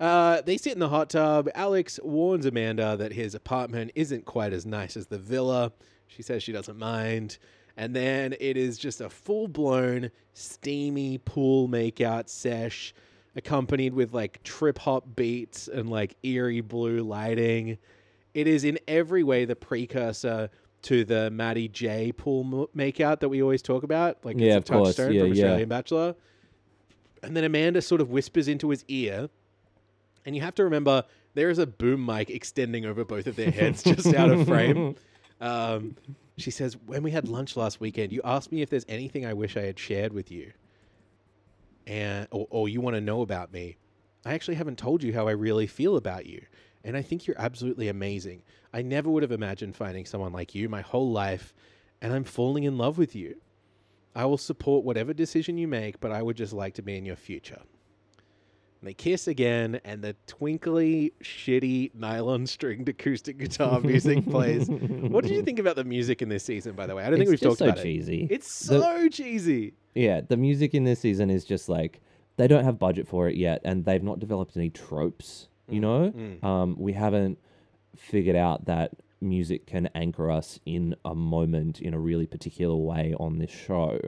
Uh, 0.00 0.40
they 0.42 0.56
sit 0.56 0.72
in 0.72 0.78
the 0.78 0.88
hot 0.88 1.10
tub. 1.10 1.48
Alex 1.54 1.98
warns 2.02 2.46
Amanda 2.46 2.96
that 2.96 3.12
his 3.12 3.34
apartment 3.34 3.90
isn't 3.94 4.24
quite 4.24 4.52
as 4.52 4.64
nice 4.64 4.96
as 4.96 5.06
the 5.06 5.18
villa. 5.18 5.72
She 6.06 6.22
says 6.22 6.42
she 6.42 6.52
doesn't 6.52 6.78
mind. 6.78 7.38
And 7.78 7.94
then 7.94 8.34
it 8.40 8.56
is 8.56 8.76
just 8.76 9.00
a 9.00 9.08
full 9.08 9.46
blown, 9.46 10.10
steamy 10.34 11.18
pool 11.18 11.68
makeout 11.68 12.28
sesh, 12.28 12.92
accompanied 13.36 13.94
with 13.94 14.12
like 14.12 14.42
trip 14.42 14.78
hop 14.78 15.04
beats 15.14 15.68
and 15.68 15.88
like 15.88 16.16
eerie 16.24 16.60
blue 16.60 17.04
lighting. 17.04 17.78
It 18.34 18.48
is 18.48 18.64
in 18.64 18.80
every 18.88 19.22
way 19.22 19.44
the 19.44 19.54
precursor 19.54 20.50
to 20.82 21.04
the 21.04 21.30
Maddie 21.30 21.68
J 21.68 22.10
pool 22.10 22.68
makeout 22.76 23.20
that 23.20 23.28
we 23.28 23.40
always 23.42 23.62
talk 23.62 23.84
about. 23.84 24.24
Like 24.24 24.38
Yeah, 24.40 24.56
it's 24.56 24.68
a 24.70 24.72
touchstone 24.72 25.12
Yeah, 25.12 25.20
from 25.20 25.34
yeah. 25.34 25.44
Australian 25.44 25.68
Bachelor. 25.68 26.14
And 27.22 27.36
then 27.36 27.44
Amanda 27.44 27.80
sort 27.80 28.00
of 28.00 28.10
whispers 28.10 28.48
into 28.48 28.70
his 28.70 28.84
ear. 28.88 29.28
And 30.26 30.34
you 30.34 30.42
have 30.42 30.56
to 30.56 30.64
remember 30.64 31.04
there 31.34 31.48
is 31.48 31.58
a 31.58 31.66
boom 31.66 32.04
mic 32.04 32.28
extending 32.28 32.86
over 32.86 33.04
both 33.04 33.28
of 33.28 33.36
their 33.36 33.52
heads 33.52 33.84
just 33.84 34.12
out 34.14 34.30
of 34.30 34.48
frame. 34.48 34.96
Um, 35.40 35.94
she 36.42 36.50
says, 36.50 36.76
When 36.86 37.02
we 37.02 37.10
had 37.10 37.28
lunch 37.28 37.56
last 37.56 37.80
weekend, 37.80 38.12
you 38.12 38.20
asked 38.24 38.52
me 38.52 38.62
if 38.62 38.70
there's 38.70 38.86
anything 38.88 39.26
I 39.26 39.34
wish 39.34 39.56
I 39.56 39.62
had 39.62 39.78
shared 39.78 40.12
with 40.12 40.30
you. 40.30 40.52
And 41.86 42.28
or, 42.30 42.46
or 42.50 42.68
you 42.68 42.80
want 42.80 42.96
to 42.96 43.00
know 43.00 43.22
about 43.22 43.52
me. 43.52 43.76
I 44.24 44.34
actually 44.34 44.56
haven't 44.56 44.78
told 44.78 45.02
you 45.02 45.12
how 45.12 45.28
I 45.28 45.32
really 45.32 45.66
feel 45.66 45.96
about 45.96 46.26
you. 46.26 46.42
And 46.84 46.96
I 46.96 47.02
think 47.02 47.26
you're 47.26 47.40
absolutely 47.40 47.88
amazing. 47.88 48.42
I 48.72 48.82
never 48.82 49.10
would 49.10 49.22
have 49.22 49.32
imagined 49.32 49.76
finding 49.76 50.04
someone 50.04 50.32
like 50.32 50.54
you 50.54 50.68
my 50.68 50.80
whole 50.80 51.10
life, 51.10 51.54
and 52.00 52.12
I'm 52.12 52.24
falling 52.24 52.64
in 52.64 52.78
love 52.78 52.98
with 52.98 53.14
you. 53.14 53.40
I 54.14 54.24
will 54.26 54.38
support 54.38 54.84
whatever 54.84 55.12
decision 55.12 55.58
you 55.58 55.68
make, 55.68 56.00
but 56.00 56.12
I 56.12 56.22
would 56.22 56.36
just 56.36 56.52
like 56.52 56.74
to 56.74 56.82
be 56.82 56.96
in 56.96 57.04
your 57.04 57.16
future. 57.16 57.62
And 58.80 58.88
they 58.88 58.94
kiss 58.94 59.26
again, 59.26 59.80
and 59.84 60.02
the 60.02 60.14
twinkly, 60.28 61.12
shitty 61.22 61.94
nylon 61.96 62.46
stringed 62.46 62.88
acoustic 62.88 63.36
guitar 63.38 63.80
music 63.82 64.24
plays. 64.24 64.68
What 64.68 65.24
did 65.24 65.32
you 65.32 65.42
think 65.42 65.58
about 65.58 65.74
the 65.76 65.82
music 65.84 66.22
in 66.22 66.28
this 66.28 66.44
season, 66.44 66.74
by 66.76 66.86
the 66.86 66.94
way? 66.94 67.02
I 67.04 67.10
don't 67.10 67.18
think 67.18 67.28
we've 67.30 67.40
talked 67.40 67.58
so 67.58 67.66
about 67.70 67.82
cheesy. 67.82 68.22
it. 68.24 68.30
It's 68.30 68.66
The- 68.66 68.80
so 68.80 69.08
cheesy. 69.08 69.74
Yeah, 69.96 70.20
the 70.20 70.36
music 70.36 70.74
in 70.74 70.84
this 70.84 71.00
season 71.00 71.28
is 71.28 71.44
just 71.44 71.68
like 71.68 72.00
they 72.36 72.46
don't 72.46 72.62
have 72.62 72.78
budget 72.78 73.08
for 73.08 73.28
it 73.28 73.34
yet, 73.34 73.60
and 73.64 73.84
they've 73.84 74.02
not 74.02 74.20
developed 74.20 74.56
any 74.56 74.70
tropes. 74.70 75.48
You 75.68 75.80
know, 75.80 76.12
Mm. 76.12 76.44
um, 76.44 76.76
we 76.78 76.92
haven't 76.92 77.38
figured 77.96 78.36
out 78.36 78.66
that 78.66 78.92
music 79.20 79.66
can 79.66 79.88
anchor 79.96 80.30
us 80.30 80.60
in 80.64 80.94
a 81.04 81.14
moment 81.16 81.80
in 81.80 81.92
a 81.94 81.98
really 81.98 82.26
particular 82.26 82.76
way 82.76 83.12
on 83.18 83.38
this 83.38 83.50
show, 83.50 83.98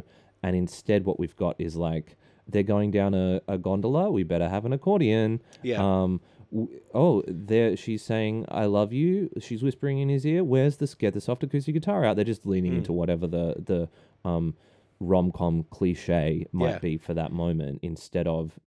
and 0.45 0.55
instead, 0.55 1.05
what 1.05 1.19
we've 1.19 1.35
got 1.37 1.57
is 1.59 1.75
like 1.77 2.17
they're 2.51 2.63
going 2.63 2.91
down 2.91 3.15
a, 3.15 3.41
a 3.49 3.57
gondola. 3.59 4.11
We 4.11 4.23
better 4.25 4.49
have 4.49 4.65
an 4.65 4.73
accordion. 4.73 5.41
Yeah. 5.63 5.81
Um. 5.83 6.21
w- 6.53 6.81
Oh, 6.95 7.23
there 7.29 7.77
she's 7.77 8.03
saying 8.03 8.45
"I 8.49 8.65
love 8.67 8.93
you." 8.93 9.31
She's 9.41 9.63
whispering 9.63 9.99
in 9.99 10.09
his 10.09 10.25
ear. 10.27 10.43
Where's 10.45 10.77
this? 10.79 10.95
Get 10.95 11.15
the 11.15 11.21
soft 11.21 11.43
acoustic 11.45 11.75
guitar 11.75 12.05
out. 12.05 12.17
They're 12.17 12.25
just 12.25 12.45
leaning 12.47 12.73
Mm. 12.73 12.79
into 12.79 12.93
whatever 12.93 13.27
the 13.27 13.55
the 13.65 13.89
um 14.29 14.55
rom 15.01 15.33
com 15.33 15.65
cliche 15.71 16.47
might 16.53 16.71
Yeah. 16.71 16.79
be 16.79 16.97
for 16.99 17.15
that 17.15 17.33
moment 17.33 17.79
instead 17.83 18.27
of 18.27 18.59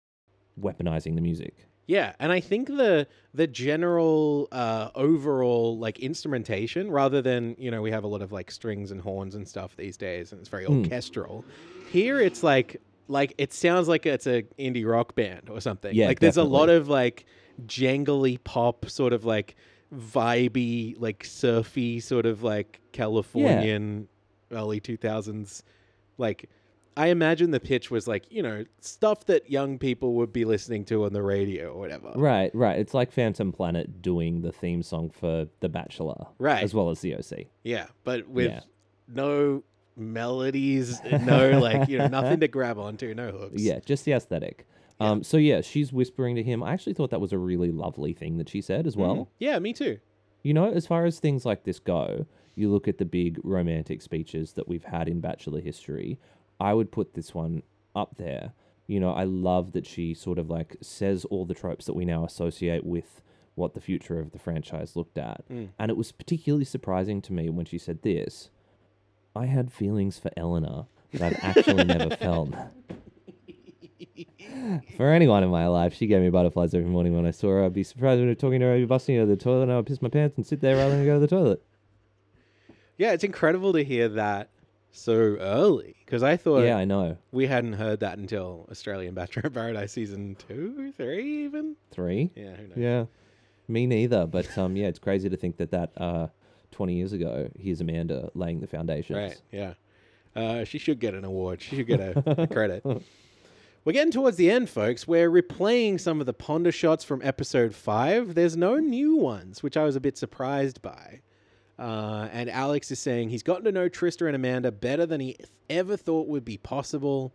weaponizing 0.60 1.14
the 1.14 1.20
music. 1.20 1.66
Yeah, 1.86 2.12
and 2.20 2.30
I 2.30 2.40
think 2.40 2.68
the 2.68 3.06
the 3.34 3.46
general 3.48 4.48
uh, 4.52 4.90
overall 4.94 5.76
like 5.78 5.98
instrumentation, 5.98 6.90
rather 6.90 7.20
than 7.20 7.56
you 7.58 7.70
know 7.70 7.82
we 7.82 7.90
have 7.90 8.04
a 8.04 8.06
lot 8.06 8.22
of 8.22 8.30
like 8.32 8.50
strings 8.50 8.92
and 8.92 9.00
horns 9.00 9.34
and 9.34 9.46
stuff 9.46 9.76
these 9.76 9.96
days, 9.96 10.30
and 10.32 10.40
it's 10.40 10.48
very 10.48 10.64
Hmm. 10.64 10.78
orchestral. 10.84 11.44
Here, 11.90 12.20
it's 12.20 12.42
like 12.42 12.80
like 13.08 13.34
it 13.38 13.52
sounds 13.52 13.88
like 13.88 14.06
it's 14.06 14.26
a 14.26 14.42
indie 14.58 14.86
rock 14.88 15.14
band 15.14 15.48
or 15.50 15.60
something. 15.60 15.94
Yeah, 15.94 16.06
like 16.06 16.20
there's 16.20 16.36
a 16.36 16.44
lot 16.44 16.68
of 16.68 16.88
like 16.88 17.26
jangly 17.66 18.42
pop, 18.42 18.88
sort 18.88 19.12
of 19.12 19.24
like 19.24 19.56
vibey, 19.94 20.94
like 20.98 21.24
surfy, 21.24 22.00
sort 22.00 22.26
of 22.26 22.42
like 22.42 22.80
Californian 22.92 24.08
early 24.50 24.80
two 24.80 24.96
thousands, 24.96 25.62
like. 26.18 26.48
I 26.94 27.06
imagine 27.06 27.52
the 27.52 27.58
pitch 27.58 27.90
was 27.90 28.06
like, 28.06 28.30
you 28.30 28.42
know, 28.42 28.66
stuff 28.82 29.24
that 29.24 29.48
young 29.50 29.78
people 29.78 30.12
would 30.16 30.30
be 30.30 30.44
listening 30.44 30.84
to 30.84 31.06
on 31.06 31.14
the 31.14 31.22
radio 31.22 31.72
or 31.72 31.78
whatever. 31.78 32.12
Right, 32.14 32.54
right. 32.54 32.78
It's 32.78 32.92
like 32.92 33.10
Phantom 33.10 33.50
Planet 33.50 34.02
doing 34.02 34.42
the 34.42 34.52
theme 34.52 34.82
song 34.82 35.08
for 35.08 35.48
The 35.60 35.70
Bachelor, 35.70 36.26
Right. 36.38 36.62
as 36.62 36.74
well 36.74 36.90
as 36.90 37.00
the 37.00 37.14
OC. 37.14 37.46
Yeah, 37.64 37.86
but 38.04 38.28
with 38.28 38.50
Yeah. 38.50 38.60
no 39.08 39.64
melodies, 39.96 41.00
no 41.04 41.58
like 41.58 41.88
you 41.88 41.98
know 41.98 42.06
nothing 42.08 42.40
to 42.40 42.48
grab 42.48 42.78
onto, 42.78 43.14
no 43.14 43.30
hooks. 43.30 43.60
Yeah, 43.62 43.80
just 43.84 44.04
the 44.04 44.12
aesthetic. 44.12 44.66
Um, 45.00 45.22
so 45.22 45.36
yeah, 45.36 45.60
she's 45.60 45.92
whispering 45.92 46.36
to 46.36 46.42
him. 46.42 46.62
I 46.62 46.72
actually 46.72 46.94
thought 46.94 47.10
that 47.10 47.20
was 47.20 47.32
a 47.32 47.38
really 47.38 47.72
lovely 47.72 48.12
thing 48.12 48.38
that 48.38 48.48
she 48.48 48.60
said 48.60 48.86
as 48.86 48.96
well. 48.96 49.16
Mm. 49.16 49.26
yeah, 49.38 49.58
me 49.58 49.72
too. 49.72 49.98
You 50.42 50.54
know, 50.54 50.70
as 50.70 50.86
far 50.86 51.04
as 51.04 51.18
things 51.18 51.44
like 51.44 51.64
this 51.64 51.78
go, 51.78 52.26
you 52.54 52.70
look 52.70 52.88
at 52.88 52.98
the 52.98 53.04
big 53.04 53.38
romantic 53.42 54.02
speeches 54.02 54.52
that 54.52 54.68
we've 54.68 54.84
had 54.84 55.08
in 55.08 55.20
Bachelor 55.20 55.60
history. 55.60 56.18
I 56.60 56.74
would 56.74 56.92
put 56.92 57.14
this 57.14 57.34
one 57.34 57.62
up 57.94 58.16
there. 58.16 58.52
You 58.86 59.00
know, 59.00 59.12
I 59.12 59.24
love 59.24 59.72
that 59.72 59.86
she 59.86 60.14
sort 60.14 60.38
of 60.38 60.50
like 60.50 60.76
says 60.80 61.24
all 61.26 61.46
the 61.46 61.54
tropes 61.54 61.86
that 61.86 61.94
we 61.94 62.04
now 62.04 62.24
associate 62.24 62.84
with 62.84 63.22
what 63.54 63.74
the 63.74 63.80
future 63.80 64.18
of 64.18 64.32
the 64.32 64.38
franchise 64.38 64.96
looked 64.96 65.18
at. 65.18 65.48
Mm. 65.48 65.70
And 65.78 65.90
it 65.90 65.96
was 65.96 66.12
particularly 66.12 66.64
surprising 66.64 67.20
to 67.22 67.32
me 67.32 67.48
when 67.50 67.66
she 67.66 67.78
said 67.78 68.02
this 68.02 68.50
I 69.34 69.46
had 69.46 69.72
feelings 69.72 70.18
for 70.18 70.30
Eleanor 70.36 70.86
that 71.12 71.22
I've 71.22 71.44
actually 71.56 71.84
never 71.84 72.16
felt. 72.16 72.50
For 74.96 75.10
anyone 75.10 75.42
in 75.42 75.50
my 75.50 75.66
life, 75.66 75.94
she 75.94 76.06
gave 76.06 76.20
me 76.22 76.30
butterflies 76.30 76.74
every 76.74 76.88
morning 76.88 77.14
when 77.16 77.26
I 77.26 77.30
saw 77.30 77.48
her. 77.48 77.64
I'd 77.64 77.72
be 77.72 77.82
surprised 77.82 78.20
when 78.20 78.28
I'm 78.28 78.36
talking 78.36 78.60
to 78.60 78.66
her, 78.66 78.74
I'd 78.74 78.78
be 78.80 78.84
busting 78.84 79.16
out 79.18 79.22
of 79.22 79.28
the 79.28 79.36
toilet, 79.36 79.64
and 79.64 79.72
I 79.72 79.76
would 79.76 79.86
piss 79.86 80.02
my 80.02 80.08
pants 80.08 80.36
and 80.36 80.46
sit 80.46 80.60
there 80.60 80.76
rather 80.76 80.96
than 80.96 81.04
go 81.04 81.14
to 81.14 81.20
the 81.20 81.26
toilet. 81.26 81.62
Yeah, 82.98 83.12
it's 83.12 83.24
incredible 83.24 83.72
to 83.72 83.82
hear 83.82 84.08
that 84.10 84.50
so 84.92 85.12
early 85.14 85.96
because 86.04 86.22
I 86.22 86.36
thought 86.36 86.60
yeah, 86.60 86.76
I 86.76 86.84
know. 86.84 87.16
we 87.32 87.46
hadn't 87.46 87.72
heard 87.72 88.00
that 88.00 88.18
until 88.18 88.68
Australian 88.70 89.14
Bachelor 89.14 89.44
in 89.46 89.52
Paradise 89.52 89.92
season 89.92 90.36
two, 90.36 90.92
three, 90.96 91.44
even. 91.44 91.76
Three. 91.90 92.30
Yeah, 92.36 92.54
who 92.54 92.68
knows? 92.68 92.76
Yeah, 92.76 93.04
me 93.66 93.86
neither. 93.86 94.26
But 94.26 94.56
um, 94.58 94.76
yeah, 94.76 94.86
it's 94.88 94.98
crazy 94.98 95.28
to 95.30 95.36
think 95.36 95.56
that 95.56 95.70
that 95.70 95.92
uh, 95.96 96.28
twenty 96.72 96.94
years 96.94 97.12
ago, 97.12 97.48
here's 97.58 97.80
Amanda 97.80 98.30
laying 98.34 98.60
the 98.60 98.66
foundations. 98.66 99.16
Right. 99.18 99.40
Yeah. 99.52 99.74
Uh, 100.34 100.64
she 100.64 100.78
should 100.78 100.98
get 100.98 101.14
an 101.14 101.24
award. 101.24 101.60
She 101.60 101.76
should 101.76 101.86
get 101.86 102.00
a, 102.00 102.42
a 102.42 102.46
credit. 102.46 102.84
We're 103.84 103.92
getting 103.92 104.12
towards 104.12 104.36
the 104.36 104.48
end, 104.48 104.70
folks. 104.70 105.08
We're 105.08 105.30
replaying 105.30 106.00
some 106.00 106.20
of 106.20 106.26
the 106.26 106.32
ponder 106.32 106.70
shots 106.70 107.02
from 107.02 107.20
episode 107.24 107.74
five. 107.74 108.34
There's 108.34 108.56
no 108.56 108.76
new 108.76 109.16
ones, 109.16 109.62
which 109.62 109.76
I 109.76 109.82
was 109.82 109.96
a 109.96 110.00
bit 110.00 110.16
surprised 110.16 110.80
by. 110.82 111.20
Uh, 111.78 112.28
and 112.30 112.48
Alex 112.48 112.92
is 112.92 113.00
saying 113.00 113.30
he's 113.30 113.42
gotten 113.42 113.64
to 113.64 113.72
know 113.72 113.88
Trista 113.88 114.26
and 114.26 114.36
Amanda 114.36 114.70
better 114.70 115.04
than 115.04 115.20
he 115.20 115.36
ever 115.68 115.96
thought 115.96 116.28
would 116.28 116.44
be 116.44 116.58
possible. 116.58 117.34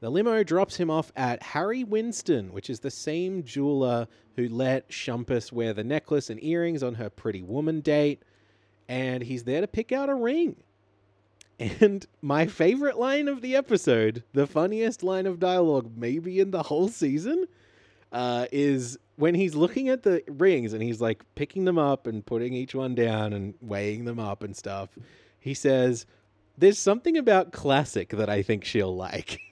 The 0.00 0.10
limo 0.10 0.44
drops 0.44 0.76
him 0.76 0.90
off 0.90 1.10
at 1.16 1.42
Harry 1.42 1.82
Winston, 1.82 2.52
which 2.52 2.70
is 2.70 2.78
the 2.78 2.90
same 2.90 3.42
jeweler 3.42 4.06
who 4.36 4.48
let 4.48 4.90
Shumpus 4.90 5.50
wear 5.50 5.72
the 5.72 5.82
necklace 5.82 6.30
and 6.30 6.42
earrings 6.44 6.84
on 6.84 6.94
her 6.94 7.10
pretty 7.10 7.42
woman 7.42 7.80
date. 7.80 8.22
And 8.88 9.22
he's 9.22 9.44
there 9.44 9.60
to 9.60 9.66
pick 9.66 9.92
out 9.92 10.08
a 10.08 10.14
ring. 10.14 10.56
And 11.58 12.06
my 12.22 12.46
favorite 12.46 12.98
line 12.98 13.28
of 13.28 13.40
the 13.40 13.56
episode, 13.56 14.24
the 14.32 14.46
funniest 14.46 15.02
line 15.02 15.26
of 15.26 15.40
dialogue 15.40 15.92
maybe 15.96 16.40
in 16.40 16.50
the 16.50 16.64
whole 16.64 16.88
season, 16.88 17.46
uh, 18.12 18.46
is 18.52 18.98
when 19.16 19.34
he's 19.34 19.54
looking 19.54 19.88
at 19.88 20.02
the 20.02 20.22
rings 20.28 20.72
and 20.72 20.82
he's 20.82 21.00
like 21.00 21.22
picking 21.34 21.64
them 21.64 21.78
up 21.78 22.06
and 22.06 22.24
putting 22.26 22.52
each 22.52 22.74
one 22.74 22.94
down 22.94 23.32
and 23.32 23.54
weighing 23.60 24.04
them 24.04 24.18
up 24.18 24.42
and 24.42 24.56
stuff. 24.56 24.90
He 25.38 25.54
says, 25.54 26.06
There's 26.56 26.78
something 26.78 27.16
about 27.16 27.52
classic 27.52 28.10
that 28.10 28.28
I 28.28 28.42
think 28.42 28.64
she'll 28.64 28.94
like. 28.94 29.40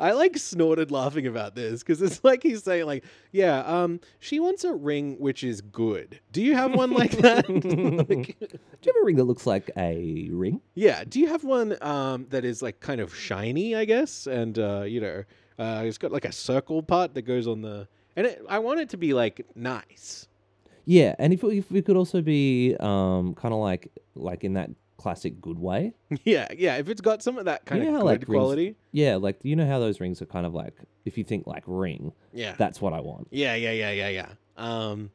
I 0.00 0.12
like 0.12 0.36
snorted 0.38 0.90
laughing 0.90 1.26
about 1.26 1.54
this 1.54 1.80
because 1.82 2.00
it's 2.02 2.24
like 2.24 2.42
he's 2.42 2.62
saying, 2.64 2.86
like, 2.86 3.04
yeah, 3.32 3.60
um, 3.60 4.00
she 4.18 4.40
wants 4.40 4.64
a 4.64 4.72
ring 4.74 5.16
which 5.18 5.44
is 5.44 5.60
good. 5.60 6.18
Do 6.32 6.42
you 6.42 6.54
have 6.54 6.74
one 6.74 6.90
like 6.92 7.12
that? 7.18 7.46
Like- 8.08 8.38
Do 8.38 8.48
you 8.88 8.92
have 8.94 9.02
a 9.02 9.04
ring 9.04 9.16
that 9.16 9.24
looks 9.24 9.46
like 9.46 9.70
a 9.76 10.28
ring? 10.32 10.60
yeah. 10.74 11.04
Do 11.06 11.20
you 11.20 11.28
have 11.28 11.44
one 11.44 11.76
um, 11.82 12.26
that 12.30 12.44
is 12.44 12.62
like 12.62 12.80
kind 12.80 13.00
of 13.00 13.14
shiny, 13.14 13.76
I 13.76 13.84
guess, 13.84 14.26
and 14.26 14.58
uh, 14.58 14.82
you 14.82 15.00
know, 15.00 15.22
uh, 15.58 15.82
it's 15.84 15.98
got 15.98 16.10
like 16.12 16.24
a 16.24 16.32
circle 16.32 16.82
part 16.82 17.12
that 17.14 17.22
goes 17.22 17.46
on 17.46 17.60
the, 17.60 17.86
and 18.16 18.26
it, 18.26 18.42
I 18.48 18.58
want 18.60 18.80
it 18.80 18.88
to 18.90 18.96
be 18.96 19.12
like 19.12 19.44
nice. 19.54 20.26
Yeah, 20.86 21.14
and 21.18 21.32
if 21.34 21.44
if 21.44 21.70
it 21.72 21.84
could 21.84 21.96
also 21.96 22.22
be 22.22 22.74
um 22.80 23.34
kind 23.34 23.52
of 23.52 23.60
like 23.60 23.92
like 24.14 24.42
in 24.44 24.54
that 24.54 24.70
classic 25.00 25.40
good 25.40 25.58
way. 25.58 25.94
yeah, 26.24 26.46
yeah. 26.56 26.76
If 26.76 26.88
it's 26.88 27.00
got 27.00 27.22
some 27.22 27.38
of 27.38 27.46
that 27.46 27.64
kind 27.66 27.82
You 27.82 27.90
know 27.90 27.96
of 27.96 28.00
good 28.02 28.06
like, 28.06 28.20
rings- 28.20 28.26
quality. 28.28 28.76
Yeah, 28.92 29.16
like 29.16 29.38
you 29.42 29.56
know 29.56 29.66
how 29.66 29.78
those 29.78 30.00
rings 30.00 30.20
are 30.22 30.26
kind 30.26 30.46
of 30.46 30.54
like 30.54 30.74
if 31.04 31.16
you 31.16 31.24
think 31.24 31.46
like 31.46 31.64
ring, 31.66 32.12
Yeah. 32.32 32.54
that's 32.58 32.80
what 32.80 32.92
I 32.92 33.00
want. 33.00 33.28
Yeah, 33.30 33.54
yeah, 33.54 33.72
yeah, 33.72 33.90
yeah, 33.90 34.08
yeah. 34.08 34.28
Um, 34.56 35.10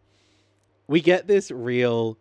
we 0.88 1.02
get 1.02 1.28
this 1.28 1.52
real 1.52 2.18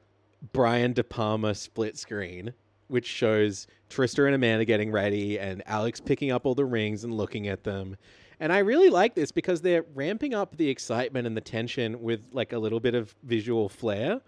Brian 0.53 0.93
De 0.93 1.03
Palma 1.05 1.55
split 1.55 1.97
screen, 1.99 2.53
which 2.89 3.07
shows 3.07 3.67
Trista 3.89 4.27
and 4.27 4.35
Amanda 4.35 4.65
getting 4.65 4.91
ready 4.93 5.39
and 5.39 5.63
Alex 5.67 6.01
picking 6.01 6.31
up 6.31 6.45
all 6.47 6.55
the 6.55 6.65
rings 6.65 7.05
and 7.05 7.15
looking 7.15 7.49
at 7.49 7.65
them. 7.65 7.97
And 8.41 8.53
I 8.53 8.59
really 8.59 8.91
like 8.91 9.15
this 9.15 9.31
because 9.33 9.63
they're 9.63 9.85
ramping 9.95 10.35
up 10.35 10.57
the 10.57 10.69
excitement 10.69 11.27
and 11.27 11.37
the 11.37 11.41
tension 11.41 12.03
with 12.03 12.27
like 12.33 12.53
a 12.53 12.59
little 12.59 12.81
bit 12.81 12.95
of 12.95 13.15
visual 13.23 13.69
flair 13.69 14.21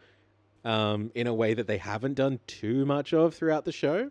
um, 0.66 1.12
in 1.14 1.28
a 1.28 1.32
way 1.32 1.54
that 1.54 1.68
they 1.68 1.78
haven't 1.78 2.14
done 2.14 2.40
too 2.48 2.84
much 2.84 3.14
of 3.14 3.34
throughout 3.34 3.64
the 3.64 3.72
show. 3.72 4.10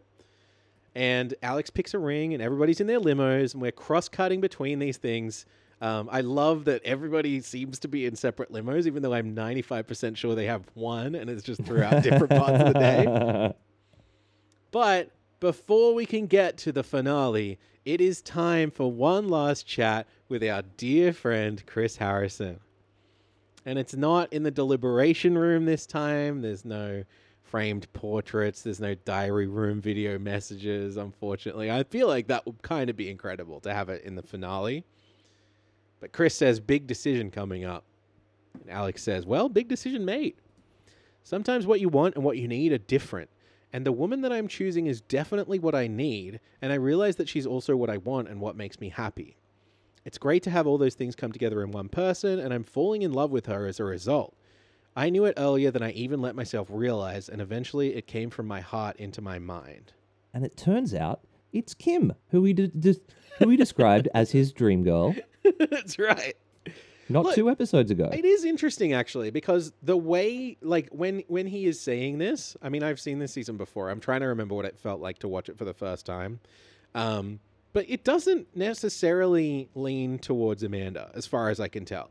And 0.95 1.35
Alex 1.43 1.69
picks 1.69 1.93
a 1.93 1.99
ring, 1.99 2.33
and 2.33 2.41
everybody's 2.41 2.79
in 2.79 2.87
their 2.87 3.01
limos, 3.01 3.53
and 3.53 3.61
we're 3.61 3.73
cross 3.73 4.07
cutting 4.07 4.39
between 4.39 4.79
these 4.79 4.95
things. 4.95 5.45
Um, 5.81 6.07
I 6.09 6.21
love 6.21 6.63
that 6.65 6.81
everybody 6.85 7.41
seems 7.41 7.79
to 7.79 7.89
be 7.89 8.05
in 8.05 8.15
separate 8.15 8.53
limos, 8.53 8.87
even 8.87 9.03
though 9.03 9.13
I'm 9.13 9.35
95% 9.35 10.15
sure 10.15 10.33
they 10.33 10.45
have 10.45 10.63
one, 10.73 11.13
and 11.15 11.29
it's 11.29 11.43
just 11.43 11.61
throughout 11.63 12.01
different 12.01 12.29
parts 12.29 12.63
of 12.63 12.73
the 12.73 12.79
day. 12.79 13.53
But 14.71 15.11
before 15.39 15.93
we 15.93 16.05
can 16.05 16.27
get 16.27 16.57
to 16.57 16.73
the 16.73 16.83
finale, 16.83 17.57
it 17.85 18.01
is 18.01 18.21
time 18.21 18.71
for 18.71 18.91
one 18.91 19.29
last 19.29 19.65
chat 19.65 20.05
with 20.27 20.43
our 20.43 20.63
dear 20.75 21.13
friend 21.13 21.63
Chris 21.65 21.95
Harrison. 21.95 22.59
And 23.65 23.79
it's 23.79 23.95
not 23.95 24.31
in 24.31 24.43
the 24.43 24.51
deliberation 24.51 25.37
room 25.37 25.65
this 25.65 25.85
time. 25.85 26.41
There's 26.41 26.65
no 26.65 27.03
framed 27.41 27.91
portraits. 27.93 28.61
There's 28.61 28.79
no 28.79 28.95
diary 28.95 29.47
room 29.47 29.81
video 29.81 30.19
messages, 30.19 30.97
unfortunately. 30.97 31.71
I 31.71 31.83
feel 31.83 32.07
like 32.07 32.27
that 32.27 32.45
would 32.45 32.61
kind 32.61 32.89
of 32.89 32.95
be 32.95 33.09
incredible 33.09 33.59
to 33.61 33.73
have 33.73 33.89
it 33.89 34.03
in 34.03 34.15
the 34.15 34.21
finale. 34.21 34.83
But 35.99 36.11
Chris 36.11 36.35
says, 36.35 36.59
big 36.59 36.85
decision 36.85 37.31
coming 37.31 37.65
up. 37.65 37.83
And 38.61 38.69
Alex 38.69 39.01
says, 39.01 39.25
well, 39.25 39.49
big 39.49 39.67
decision 39.67 40.05
made. 40.05 40.35
Sometimes 41.23 41.65
what 41.65 41.79
you 41.79 41.89
want 41.89 42.15
and 42.15 42.23
what 42.23 42.37
you 42.37 42.47
need 42.47 42.71
are 42.71 42.77
different. 42.77 43.29
And 43.73 43.85
the 43.85 43.91
woman 43.91 44.21
that 44.21 44.31
I'm 44.31 44.47
choosing 44.47 44.85
is 44.85 45.01
definitely 45.01 45.59
what 45.59 45.75
I 45.75 45.87
need, 45.87 46.39
and 46.61 46.71
I 46.71 46.75
realize 46.75 47.15
that 47.17 47.27
she's 47.27 47.47
also 47.47 47.75
what 47.75 47.89
I 47.89 47.97
want 47.97 48.29
and 48.29 48.39
what 48.39 48.55
makes 48.55 48.79
me 48.79 48.89
happy. 48.89 49.37
It's 50.05 50.17
great 50.19 50.43
to 50.43 50.51
have 50.51 50.67
all 50.67 50.77
those 50.77 50.93
things 50.95 51.15
come 51.15 51.31
together 51.31 51.61
in 51.63 51.71
one 51.71 51.89
person, 51.89 52.39
and 52.39 52.53
I'm 52.53 52.63
falling 52.63 53.01
in 53.01 53.11
love 53.11 53.31
with 53.31 53.47
her 53.47 53.65
as 53.65 53.79
a 53.79 53.83
result. 53.83 54.35
I 54.95 55.09
knew 55.09 55.25
it 55.25 55.33
earlier 55.35 55.71
than 55.71 55.83
I 55.83 55.91
even 55.91 56.21
let 56.21 56.35
myself 56.35 56.67
realize, 56.71 57.27
and 57.27 57.41
eventually 57.41 57.95
it 57.95 58.07
came 58.07 58.29
from 58.29 58.47
my 58.47 58.61
heart 58.61 58.95
into 58.97 59.21
my 59.21 59.39
mind. 59.39 59.93
and 60.33 60.45
it 60.45 60.55
turns 60.55 60.93
out 60.93 61.21
it's 61.51 61.73
Kim, 61.73 62.13
who 62.29 62.41
we 62.41 62.53
de- 62.53 62.67
de- 62.67 62.99
who 63.39 63.47
we 63.47 63.57
described 63.57 64.07
as 64.13 64.31
his 64.31 64.51
dream 64.51 64.83
girl 64.83 65.15
That's 65.71 65.97
right. 65.99 66.35
not 67.09 67.25
Look, 67.25 67.35
two 67.35 67.49
episodes 67.49 67.91
ago. 67.91 68.09
It 68.13 68.25
is 68.25 68.43
interesting 68.45 68.93
actually 68.93 69.29
because 69.31 69.73
the 69.81 69.95
way 69.97 70.57
like 70.61 70.89
when 70.91 71.23
when 71.27 71.47
he 71.47 71.65
is 71.65 71.79
saying 71.79 72.17
this, 72.17 72.55
I 72.61 72.69
mean 72.69 72.83
I've 72.83 72.99
seen 72.99 73.19
this 73.19 73.31
season 73.33 73.57
before. 73.57 73.89
I'm 73.89 73.99
trying 73.99 74.21
to 74.21 74.27
remember 74.27 74.55
what 74.55 74.65
it 74.65 74.77
felt 74.77 75.01
like 75.01 75.19
to 75.19 75.27
watch 75.27 75.47
it 75.49 75.57
for 75.57 75.65
the 75.65 75.73
first 75.73 76.05
time. 76.05 76.39
Um 76.93 77.39
but 77.75 77.85
it 77.89 78.05
doesn't 78.05 78.55
necessarily 78.55 79.67
lean 79.75 80.17
towards 80.17 80.63
Amanda 80.63 81.11
as 81.13 81.27
far 81.27 81.49
as 81.49 81.59
I 81.59 81.67
can 81.67 81.83
tell. 81.83 82.09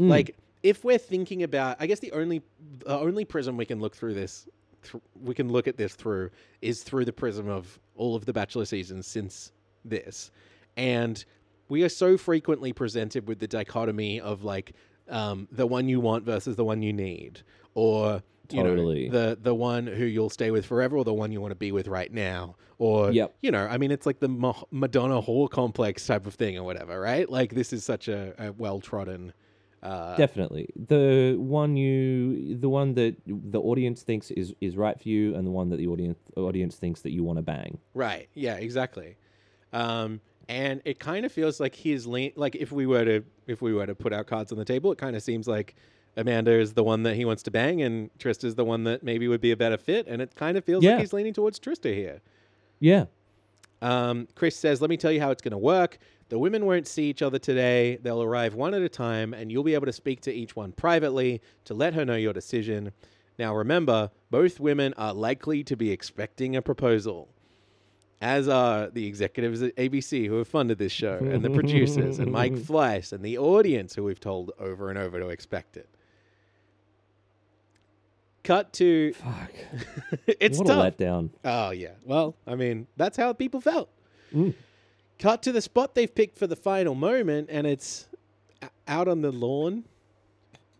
Mm. 0.00 0.08
Like 0.08 0.36
if 0.64 0.82
we're 0.82 0.98
thinking 0.98 1.44
about 1.44 1.76
I 1.78 1.86
guess 1.86 2.00
the 2.00 2.10
only 2.10 2.42
the 2.80 2.98
only 2.98 3.24
prism 3.24 3.56
we 3.56 3.64
can 3.64 3.78
look 3.78 3.94
through 3.94 4.14
this 4.14 4.48
thr 4.82 4.96
we 5.22 5.32
can 5.32 5.52
look 5.52 5.68
at 5.68 5.76
this 5.76 5.94
through 5.94 6.30
is 6.62 6.82
through 6.82 7.04
the 7.04 7.12
prism 7.12 7.48
of 7.48 7.78
all 7.94 8.16
of 8.16 8.24
the 8.24 8.32
bachelor 8.32 8.64
seasons 8.64 9.06
since 9.06 9.52
this. 9.84 10.32
And 10.76 11.24
we 11.68 11.84
are 11.84 11.88
so 11.88 12.18
frequently 12.18 12.72
presented 12.72 13.28
with 13.28 13.38
the 13.38 13.46
dichotomy 13.46 14.20
of 14.20 14.42
like 14.42 14.72
um, 15.08 15.46
the 15.52 15.66
one 15.66 15.88
you 15.88 16.00
want 16.00 16.24
versus 16.24 16.56
the 16.56 16.64
one 16.64 16.82
you 16.82 16.92
need, 16.92 17.42
or 17.74 18.20
you 18.50 18.62
Totally. 18.62 19.08
know 19.08 19.28
the 19.30 19.38
the 19.40 19.54
one 19.54 19.86
who 19.86 20.04
you'll 20.04 20.30
stay 20.30 20.50
with 20.50 20.66
forever, 20.66 20.96
or 20.96 21.04
the 21.04 21.14
one 21.14 21.32
you 21.32 21.40
want 21.40 21.52
to 21.52 21.56
be 21.56 21.72
with 21.72 21.88
right 21.88 22.12
now, 22.12 22.56
or 22.78 23.10
Yep. 23.10 23.36
you 23.42 23.50
know, 23.50 23.66
I 23.66 23.78
mean, 23.78 23.90
it's 23.90 24.06
like 24.06 24.18
the 24.20 24.28
Ma- 24.28 24.62
Madonna 24.70 25.20
whore 25.22 25.48
complex 25.50 26.06
type 26.06 26.26
of 26.26 26.34
thing, 26.34 26.56
or 26.58 26.62
whatever, 26.64 27.00
right? 27.00 27.28
Like 27.30 27.54
this 27.54 27.72
is 27.72 27.84
such 27.84 28.08
a, 28.08 28.34
a 28.38 28.52
well 28.52 28.80
trodden. 28.80 29.32
Uh, 29.82 30.16
Definitely. 30.16 30.68
The 30.88 31.36
one 31.38 31.76
you 31.76 32.56
the 32.56 32.68
one 32.70 32.94
that 32.94 33.16
the 33.26 33.60
audience 33.60 34.02
thinks 34.02 34.30
is 34.30 34.54
is 34.60 34.76
right 34.76 34.98
for 35.00 35.08
you 35.08 35.34
and 35.34 35.46
the 35.46 35.50
one 35.50 35.68
that 35.70 35.76
the 35.76 35.86
audience 35.88 36.18
audience 36.36 36.76
thinks 36.76 37.02
that 37.02 37.12
you 37.12 37.22
want 37.22 37.36
to 37.38 37.42
bang. 37.42 37.78
Right. 37.92 38.28
Yeah. 38.34 38.54
Exactly. 38.56 39.16
Um, 39.74 40.20
and 40.48 40.80
it 40.84 40.98
kind 41.00 41.24
of 41.26 41.32
feels 41.32 41.60
like 41.60 41.74
he's 41.74 42.06
lean. 42.06 42.32
Like 42.36 42.54
if 42.56 42.72
we 42.72 42.86
were 42.86 43.04
to 43.04 43.24
if 43.46 43.60
we 43.60 43.74
were 43.74 43.86
to 43.86 43.94
put 43.94 44.12
our 44.12 44.24
cards 44.24 44.52
on 44.52 44.58
the 44.58 44.64
table, 44.64 44.90
it 44.92 44.98
kind 44.98 45.16
of 45.16 45.22
seems 45.22 45.46
like 45.46 45.74
Amanda 46.16 46.52
is 46.52 46.74
the 46.74 46.84
one 46.84 47.02
that 47.04 47.16
he 47.16 47.24
wants 47.24 47.42
to 47.44 47.50
bang, 47.50 47.82
and 47.82 48.10
Trista 48.18 48.44
is 48.44 48.54
the 48.54 48.64
one 48.64 48.84
that 48.84 49.02
maybe 49.02 49.26
would 49.28 49.40
be 49.40 49.50
a 49.50 49.56
better 49.56 49.76
fit. 49.76 50.06
And 50.06 50.22
it 50.22 50.34
kind 50.36 50.56
of 50.56 50.64
feels 50.64 50.84
Yeah. 50.84 50.92
like 50.92 51.00
he's 51.00 51.12
leaning 51.12 51.32
towards 51.32 51.58
Trista 51.58 51.92
here. 51.94 52.20
Yeah. 52.80 53.06
Um, 53.82 54.28
Chris 54.34 54.56
says, 54.56 54.80
Let 54.80 54.90
me 54.90 54.96
tell 54.96 55.10
you 55.12 55.20
how 55.20 55.30
it's 55.30 55.42
going 55.42 55.52
to 55.52 55.58
work. 55.58 55.98
The 56.30 56.38
women 56.38 56.64
won't 56.66 56.86
see 56.86 57.10
each 57.10 57.20
other 57.22 57.38
today. 57.38 57.96
They'll 58.02 58.22
arrive 58.22 58.54
one 58.54 58.74
at 58.74 58.82
a 58.82 58.88
time, 58.88 59.34
and 59.34 59.50
you'll 59.52 59.62
be 59.64 59.74
able 59.74 59.86
to 59.86 59.92
speak 59.92 60.20
to 60.22 60.32
each 60.32 60.56
one 60.56 60.72
privately 60.72 61.42
to 61.64 61.74
let 61.74 61.94
her 61.94 62.04
know 62.04 62.16
your 62.16 62.32
decision. 62.32 62.92
Now, 63.38 63.54
remember, 63.54 64.10
both 64.30 64.60
women 64.60 64.94
are 64.96 65.12
likely 65.12 65.64
to 65.64 65.76
be 65.76 65.90
expecting 65.90 66.54
a 66.56 66.62
proposal, 66.62 67.28
as 68.20 68.48
are 68.48 68.88
the 68.88 69.06
executives 69.06 69.60
at 69.60 69.74
ABC 69.76 70.26
who 70.28 70.36
have 70.38 70.48
funded 70.48 70.78
this 70.78 70.92
show, 70.92 71.18
and 71.18 71.44
the 71.44 71.50
producers, 71.50 72.18
and 72.20 72.30
Mike 72.32 72.52
Fleiss, 72.68 73.12
and 73.12 73.22
the 73.24 73.36
audience 73.36 73.94
who 73.94 74.04
we've 74.04 74.20
told 74.20 74.52
over 74.58 74.88
and 74.88 74.98
over 74.98 75.18
to 75.20 75.28
expect 75.28 75.76
it. 75.76 75.88
Cut 78.44 78.72
to. 78.74 79.12
Fuck. 79.14 79.52
it's 80.26 80.58
what 80.58 80.66
tough. 80.66 80.86
a 80.86 80.90
letdown. 81.02 81.30
Oh 81.44 81.70
yeah. 81.70 81.92
Well, 82.04 82.36
I 82.46 82.54
mean, 82.54 82.86
that's 82.96 83.16
how 83.16 83.32
people 83.32 83.60
felt. 83.60 83.88
Mm. 84.34 84.54
Cut 85.18 85.42
to 85.44 85.52
the 85.52 85.60
spot 85.62 85.94
they've 85.94 86.12
picked 86.14 86.38
for 86.38 86.46
the 86.46 86.56
final 86.56 86.94
moment, 86.94 87.48
and 87.50 87.66
it's 87.66 88.06
out 88.86 89.08
on 89.08 89.22
the 89.22 89.32
lawn. 89.32 89.84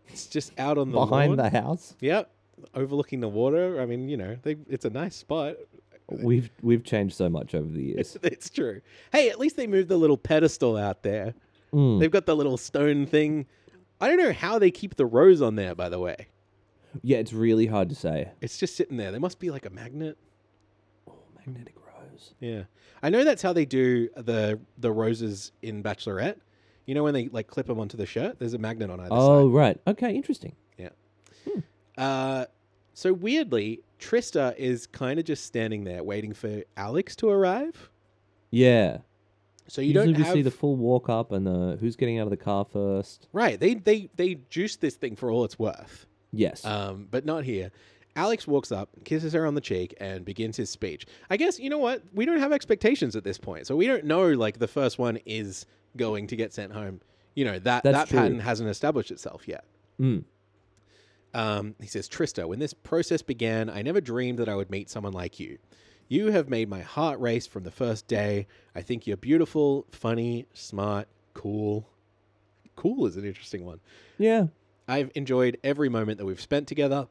It's 0.09 0.27
just 0.27 0.57
out 0.59 0.77
on 0.77 0.91
the 0.91 0.99
Behind 0.99 1.35
lawn. 1.35 1.37
the 1.37 1.49
house. 1.59 1.95
Yep, 2.01 2.29
overlooking 2.75 3.19
the 3.19 3.27
water. 3.27 3.81
I 3.81 3.85
mean, 3.85 4.07
you 4.09 4.17
know, 4.17 4.37
they, 4.43 4.57
it's 4.69 4.85
a 4.85 4.89
nice 4.89 5.15
spot. 5.15 5.55
We've 6.07 6.51
we've 6.61 6.83
changed 6.83 7.15
so 7.15 7.29
much 7.29 7.55
over 7.55 7.67
the 7.67 7.81
years. 7.83 8.15
It's 8.23 8.49
true. 8.49 8.81
Hey, 9.11 9.29
at 9.29 9.39
least 9.39 9.57
they 9.57 9.65
moved 9.65 9.89
the 9.89 9.97
little 9.97 10.17
pedestal 10.17 10.77
out 10.77 11.01
there. 11.01 11.33
Mm. 11.73 11.99
They've 11.99 12.11
got 12.11 12.27
the 12.27 12.35
little 12.35 12.57
stone 12.57 13.07
thing. 13.07 13.47
I 13.99 14.07
don't 14.07 14.17
know 14.17 14.33
how 14.33 14.59
they 14.59 14.69
keep 14.69 14.95
the 14.95 15.05
rose 15.05 15.41
on 15.41 15.55
there. 15.55 15.73
By 15.73 15.89
the 15.89 15.99
way, 15.99 16.27
Yeah, 17.03 17.17
it's 17.17 17.33
really 17.33 17.65
hard 17.67 17.89
to 17.89 17.95
say. 17.95 18.31
it's 18.41 18.57
just 18.57 18.75
sitting 18.75 18.97
there. 18.97 19.11
There 19.11 19.19
must 19.19 19.39
be 19.39 19.51
like 19.51 19.65
a 19.65 19.69
magnet. 19.69 20.17
Oh, 21.07 21.13
magnetic 21.37 21.75
rose. 21.77 22.33
Yeah, 22.39 22.63
I 23.03 23.09
know 23.09 23.23
that's 23.23 23.41
how 23.41 23.53
they 23.53 23.65
do 23.65 24.09
the 24.15 24.59
the 24.77 24.91
roses 24.91 25.51
in 25.61 25.81
Bachelorette. 25.83 26.37
You 26.85 26.93
know 26.95 27.03
when 27.03 27.13
they 27.13 27.27
like 27.29 27.47
clip 27.47 27.67
them 27.67 27.79
onto 27.79 27.97
the 27.97 28.05
shirt? 28.05 28.37
There's 28.39 28.53
a 28.53 28.57
magnet 28.59 28.89
on 28.89 28.99
either 28.99 29.09
Oh, 29.11 29.49
right. 29.49 29.79
Okay, 29.87 30.15
interesting. 30.15 30.55
side. 30.77 30.91
Uh, 31.97 32.45
so 32.93 33.13
weirdly, 33.13 33.81
Trista 33.99 34.55
is 34.57 34.85
kind 34.87 35.19
of 35.19 35.25
just 35.25 35.45
standing 35.45 35.83
there 35.83 36.03
waiting 36.03 36.33
for 36.33 36.63
Alex 36.77 37.15
to 37.17 37.29
arrive. 37.29 37.89
Yeah. 38.51 38.97
So 39.67 39.81
you 39.81 39.87
Usually 39.93 40.13
don't 40.13 40.17
we 40.17 40.23
have 40.25 40.33
see 40.33 40.41
the 40.43 40.51
full 40.51 40.75
walk 40.75 41.09
up 41.09 41.31
and 41.31 41.47
the 41.47 41.77
who's 41.79 41.95
getting 41.95 42.19
out 42.19 42.23
of 42.27 42.29
the 42.31 42.37
car 42.37 42.65
first. 42.65 43.27
right. 43.33 43.59
They 43.59 43.73
they 43.75 44.09
they 44.15 44.35
juice 44.49 44.75
this 44.75 44.95
thing 44.95 45.15
for 45.15 45.31
all 45.31 45.43
it's 45.43 45.57
worth. 45.57 46.05
Yes. 46.35 46.65
Um, 46.65 47.07
but 47.09 47.25
not 47.25 47.43
here. 47.43 47.71
Alex 48.15 48.47
walks 48.47 48.71
up, 48.71 48.89
kisses 49.03 49.33
her 49.33 49.45
on 49.45 49.55
the 49.55 49.61
cheek, 49.61 49.93
and 49.99 50.23
begins 50.23 50.55
his 50.55 50.69
speech. 50.69 51.05
I 51.29 51.37
guess 51.37 51.59
you 51.59 51.69
know 51.69 51.77
what? 51.79 52.01
We 52.13 52.25
don't 52.25 52.39
have 52.39 52.53
expectations 52.53 53.15
at 53.15 53.23
this 53.23 53.37
point, 53.37 53.67
so 53.67 53.75
we 53.75 53.87
don't 53.87 54.05
know 54.05 54.29
like 54.31 54.59
the 54.59 54.67
first 54.67 54.97
one 54.97 55.17
is 55.25 55.65
going 55.97 56.27
to 56.27 56.35
get 56.35 56.53
sent 56.53 56.71
home. 56.71 57.01
You 57.35 57.45
know 57.45 57.59
that 57.59 57.83
That's 57.83 57.97
that 57.97 58.07
true. 58.07 58.19
pattern 58.19 58.39
hasn't 58.39 58.69
established 58.69 59.11
itself 59.11 59.47
yet. 59.47 59.65
Mm. 59.99 60.23
Um, 61.33 61.75
he 61.81 61.87
says, 61.87 62.07
Trista, 62.07 62.47
when 62.47 62.59
this 62.59 62.73
process 62.73 63.21
began, 63.21 63.69
I 63.69 63.81
never 63.81 63.99
dreamed 63.99 64.39
that 64.39 64.47
I 64.47 64.55
would 64.55 64.71
meet 64.71 64.89
someone 64.89 65.11
like 65.11 65.37
you. 65.37 65.57
You 66.07 66.31
have 66.31 66.47
made 66.47 66.69
my 66.69 66.81
heart 66.81 67.19
race 67.19 67.45
from 67.47 67.63
the 67.63 67.71
first 67.71 68.07
day. 68.07 68.47
I 68.73 68.81
think 68.81 69.05
you're 69.05 69.17
beautiful, 69.17 69.85
funny, 69.91 70.45
smart, 70.53 71.09
cool. 71.33 71.89
Cool 72.77 73.05
is 73.05 73.17
an 73.17 73.25
interesting 73.25 73.65
one. 73.65 73.81
Yeah. 74.17 74.47
I've 74.87 75.11
enjoyed 75.15 75.57
every 75.63 75.89
moment 75.89 76.19
that 76.19 76.25
we've 76.25 76.41
spent 76.41 76.67
together, 76.67 77.07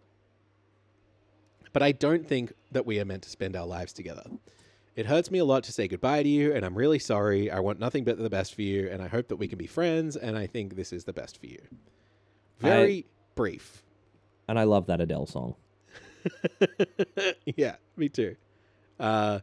but 1.72 1.82
I 1.82 1.92
don't 1.92 2.26
think 2.26 2.52
that 2.72 2.86
we 2.86 3.00
are 3.00 3.04
meant 3.04 3.22
to 3.24 3.30
spend 3.30 3.56
our 3.56 3.66
lives 3.66 3.92
together. 3.92 4.24
It 4.96 5.06
hurts 5.06 5.30
me 5.30 5.40
a 5.40 5.44
lot 5.44 5.64
to 5.64 5.72
say 5.72 5.88
goodbye 5.88 6.22
to 6.22 6.28
you, 6.28 6.54
and 6.54 6.64
I'm 6.64 6.76
really 6.76 7.00
sorry. 7.00 7.50
I 7.50 7.58
want 7.58 7.80
nothing 7.80 8.04
but 8.04 8.16
the 8.16 8.30
best 8.30 8.54
for 8.54 8.62
you, 8.62 8.88
and 8.88 9.02
I 9.02 9.08
hope 9.08 9.26
that 9.28 9.36
we 9.36 9.48
can 9.48 9.58
be 9.58 9.66
friends, 9.66 10.16
and 10.16 10.38
I 10.38 10.46
think 10.46 10.76
this 10.76 10.92
is 10.92 11.04
the 11.04 11.12
best 11.12 11.40
for 11.40 11.46
you. 11.46 11.60
Very 12.60 13.06
brief. 13.34 13.82
And 14.46 14.58
I 14.58 14.64
love 14.64 14.86
that 14.86 15.00
Adele 15.00 15.26
song. 15.26 15.56
yeah, 17.56 17.76
me 17.96 18.08
too. 18.08 18.36
Uh, 19.00 19.40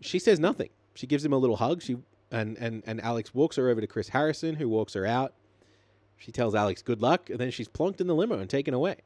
she 0.00 0.20
says 0.20 0.38
nothing. 0.38 0.70
She 0.94 1.08
gives 1.08 1.24
him 1.24 1.32
a 1.32 1.38
little 1.38 1.56
hug. 1.56 1.82
She 1.82 1.96
and, 2.30 2.56
and 2.58 2.82
and 2.86 3.00
Alex 3.00 3.34
walks 3.34 3.56
her 3.56 3.68
over 3.68 3.80
to 3.80 3.86
Chris 3.86 4.08
Harrison, 4.08 4.54
who 4.54 4.68
walks 4.68 4.94
her 4.94 5.04
out. 5.06 5.34
She 6.16 6.32
tells 6.32 6.54
Alex 6.54 6.80
good 6.82 7.02
luck, 7.02 7.28
and 7.30 7.38
then 7.38 7.50
she's 7.50 7.68
plonked 7.68 8.00
in 8.00 8.06
the 8.06 8.14
limo 8.14 8.38
and 8.38 8.48
taken 8.48 8.72
away. 8.74 8.96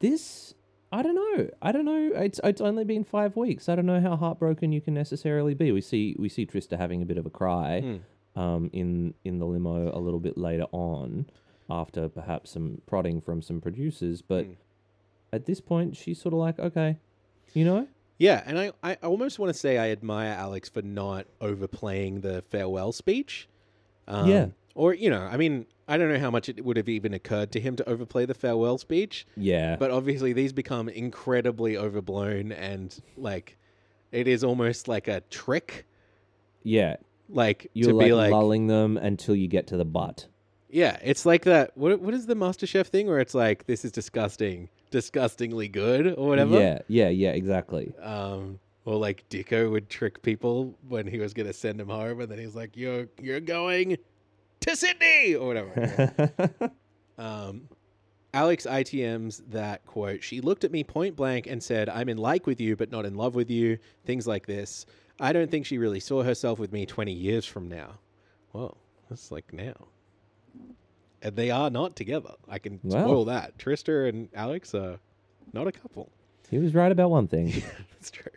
This 0.00 0.54
I 0.92 1.02
don't 1.02 1.14
know. 1.16 1.48
I 1.60 1.72
don't 1.72 1.84
know. 1.84 2.10
It's 2.14 2.40
it's 2.44 2.60
only 2.60 2.84
been 2.84 3.04
five 3.04 3.36
weeks. 3.36 3.68
I 3.68 3.74
don't 3.74 3.86
know 3.86 4.00
how 4.00 4.16
heartbroken 4.16 4.72
you 4.72 4.80
can 4.80 4.94
necessarily 4.94 5.54
be. 5.54 5.72
We 5.72 5.80
see 5.80 6.14
we 6.18 6.28
see 6.28 6.46
Trista 6.46 6.78
having 6.78 7.02
a 7.02 7.06
bit 7.06 7.18
of 7.18 7.26
a 7.26 7.30
cry 7.30 7.80
Hmm. 7.80 8.40
um, 8.40 8.70
in 8.72 9.14
in 9.24 9.38
the 9.38 9.46
limo 9.46 9.90
a 9.96 9.98
little 9.98 10.20
bit 10.20 10.38
later 10.38 10.66
on, 10.72 11.26
after 11.68 12.08
perhaps 12.08 12.50
some 12.52 12.80
prodding 12.86 13.20
from 13.20 13.42
some 13.42 13.60
producers. 13.60 14.22
But 14.22 14.46
Hmm. 14.46 14.52
at 15.32 15.46
this 15.46 15.60
point, 15.60 15.96
she's 15.96 16.20
sort 16.20 16.32
of 16.32 16.38
like, 16.40 16.58
okay, 16.60 16.98
you 17.54 17.64
know, 17.64 17.88
Yeah, 18.18 18.44
and 18.46 18.56
I, 18.60 18.72
I 18.84 18.94
almost 19.02 19.40
want 19.40 19.52
to 19.52 19.58
say 19.58 19.76
I 19.78 19.90
admire 19.90 20.32
Alex 20.32 20.68
for 20.68 20.82
not 20.82 21.26
overplaying 21.40 22.20
the 22.20 22.42
farewell 22.42 22.92
speech. 22.92 23.48
Um, 24.08 24.28
Yeah. 24.28 24.46
Or, 24.74 24.92
you 24.92 25.08
know, 25.08 25.20
I 25.22 25.36
mean, 25.36 25.66
I 25.86 25.96
don't 25.96 26.12
know 26.12 26.18
how 26.18 26.30
much 26.32 26.48
it 26.48 26.64
would 26.64 26.76
have 26.76 26.88
even 26.88 27.14
occurred 27.14 27.52
to 27.52 27.60
him 27.60 27.76
to 27.76 27.88
overplay 27.88 28.26
the 28.26 28.34
farewell 28.34 28.76
speech. 28.78 29.24
yeah, 29.36 29.76
But 29.76 29.90
obviously, 29.92 30.32
these 30.32 30.52
become 30.52 30.88
incredibly 30.88 31.76
overblown 31.76 32.50
and 32.52 33.00
like 33.16 33.56
it 34.10 34.26
is 34.26 34.42
almost 34.42 34.88
like 34.88 35.06
a 35.08 35.20
trick. 35.30 35.86
yeah. 36.62 36.96
Like 37.28 37.70
You're 37.72 37.90
to 37.90 37.96
like, 37.96 38.06
be 38.08 38.12
like, 38.12 38.32
lulling 38.32 38.66
them 38.66 38.96
until 38.98 39.34
you 39.34 39.48
get 39.48 39.68
to 39.68 39.76
the 39.78 39.84
butt. 39.84 40.26
yeah, 40.68 40.98
it's 41.02 41.24
like 41.24 41.44
that. 41.44 41.70
What 41.76 41.98
what 42.00 42.12
is 42.12 42.26
the 42.26 42.34
MasterChef 42.36 42.86
thing 42.88 43.06
where 43.06 43.18
it's 43.18 43.34
like 43.34 43.66
this 43.66 43.82
is 43.84 43.92
disgusting, 43.92 44.68
disgustingly 44.90 45.68
good 45.68 46.06
or 46.18 46.28
whatever? 46.28 46.58
Yeah, 46.60 46.80
yeah, 46.86 47.08
yeah, 47.08 47.30
exactly. 47.30 47.94
Um, 48.02 48.58
or 48.84 48.96
like 48.96 49.28
Dicko 49.28 49.70
would 49.70 49.88
trick 49.88 50.22
people 50.22 50.74
when 50.88 51.06
he 51.06 51.18
was 51.18 51.32
gonna 51.34 51.52
send 51.52 51.80
him 51.80 51.88
home, 51.88 52.20
and 52.20 52.30
then 52.30 52.38
he's 52.38 52.54
like, 52.54 52.76
"You're 52.76 53.08
you're 53.22 53.40
going 53.40 53.96
to 54.60 54.76
Sydney" 54.76 55.34
or 55.34 55.46
whatever. 55.46 56.70
Um, 57.16 57.68
Alex 58.32 58.66
ITM's 58.68 59.40
that 59.50 59.86
quote. 59.86 60.24
She 60.24 60.40
looked 60.40 60.64
at 60.64 60.72
me 60.72 60.82
point 60.82 61.14
blank 61.14 61.46
and 61.46 61.62
said, 61.62 61.88
I'm 61.88 62.08
in 62.08 62.18
like 62.18 62.44
with 62.44 62.60
you, 62.60 62.74
but 62.74 62.90
not 62.90 63.04
in 63.06 63.14
love 63.14 63.36
with 63.36 63.48
you. 63.52 63.78
Things 64.04 64.26
like 64.26 64.46
this. 64.46 64.84
I 65.20 65.32
don't 65.32 65.48
think 65.48 65.64
she 65.64 65.78
really 65.78 66.00
saw 66.00 66.24
herself 66.24 66.58
with 66.58 66.72
me 66.72 66.86
20 66.86 67.12
years 67.12 67.46
from 67.46 67.68
now. 67.68 68.00
Whoa, 68.50 68.76
that's 69.08 69.30
like 69.30 69.52
now. 69.52 69.76
And 71.22 71.36
they 71.36 71.52
are 71.52 71.70
not 71.70 71.94
together. 71.94 72.32
I 72.48 72.58
can 72.58 72.80
Wow. 72.82 73.02
spoil 73.04 73.24
that. 73.26 73.56
Trista 73.58 74.08
and 74.08 74.28
Alex 74.34 74.74
are 74.74 74.98
not 75.52 75.68
a 75.68 75.72
couple. 75.72 76.10
he 76.50 76.58
was 76.58 76.74
right 76.74 76.90
about 76.90 77.10
one 77.10 77.28
thing. 77.28 77.52
That's 77.92 78.10
true. 78.10 78.32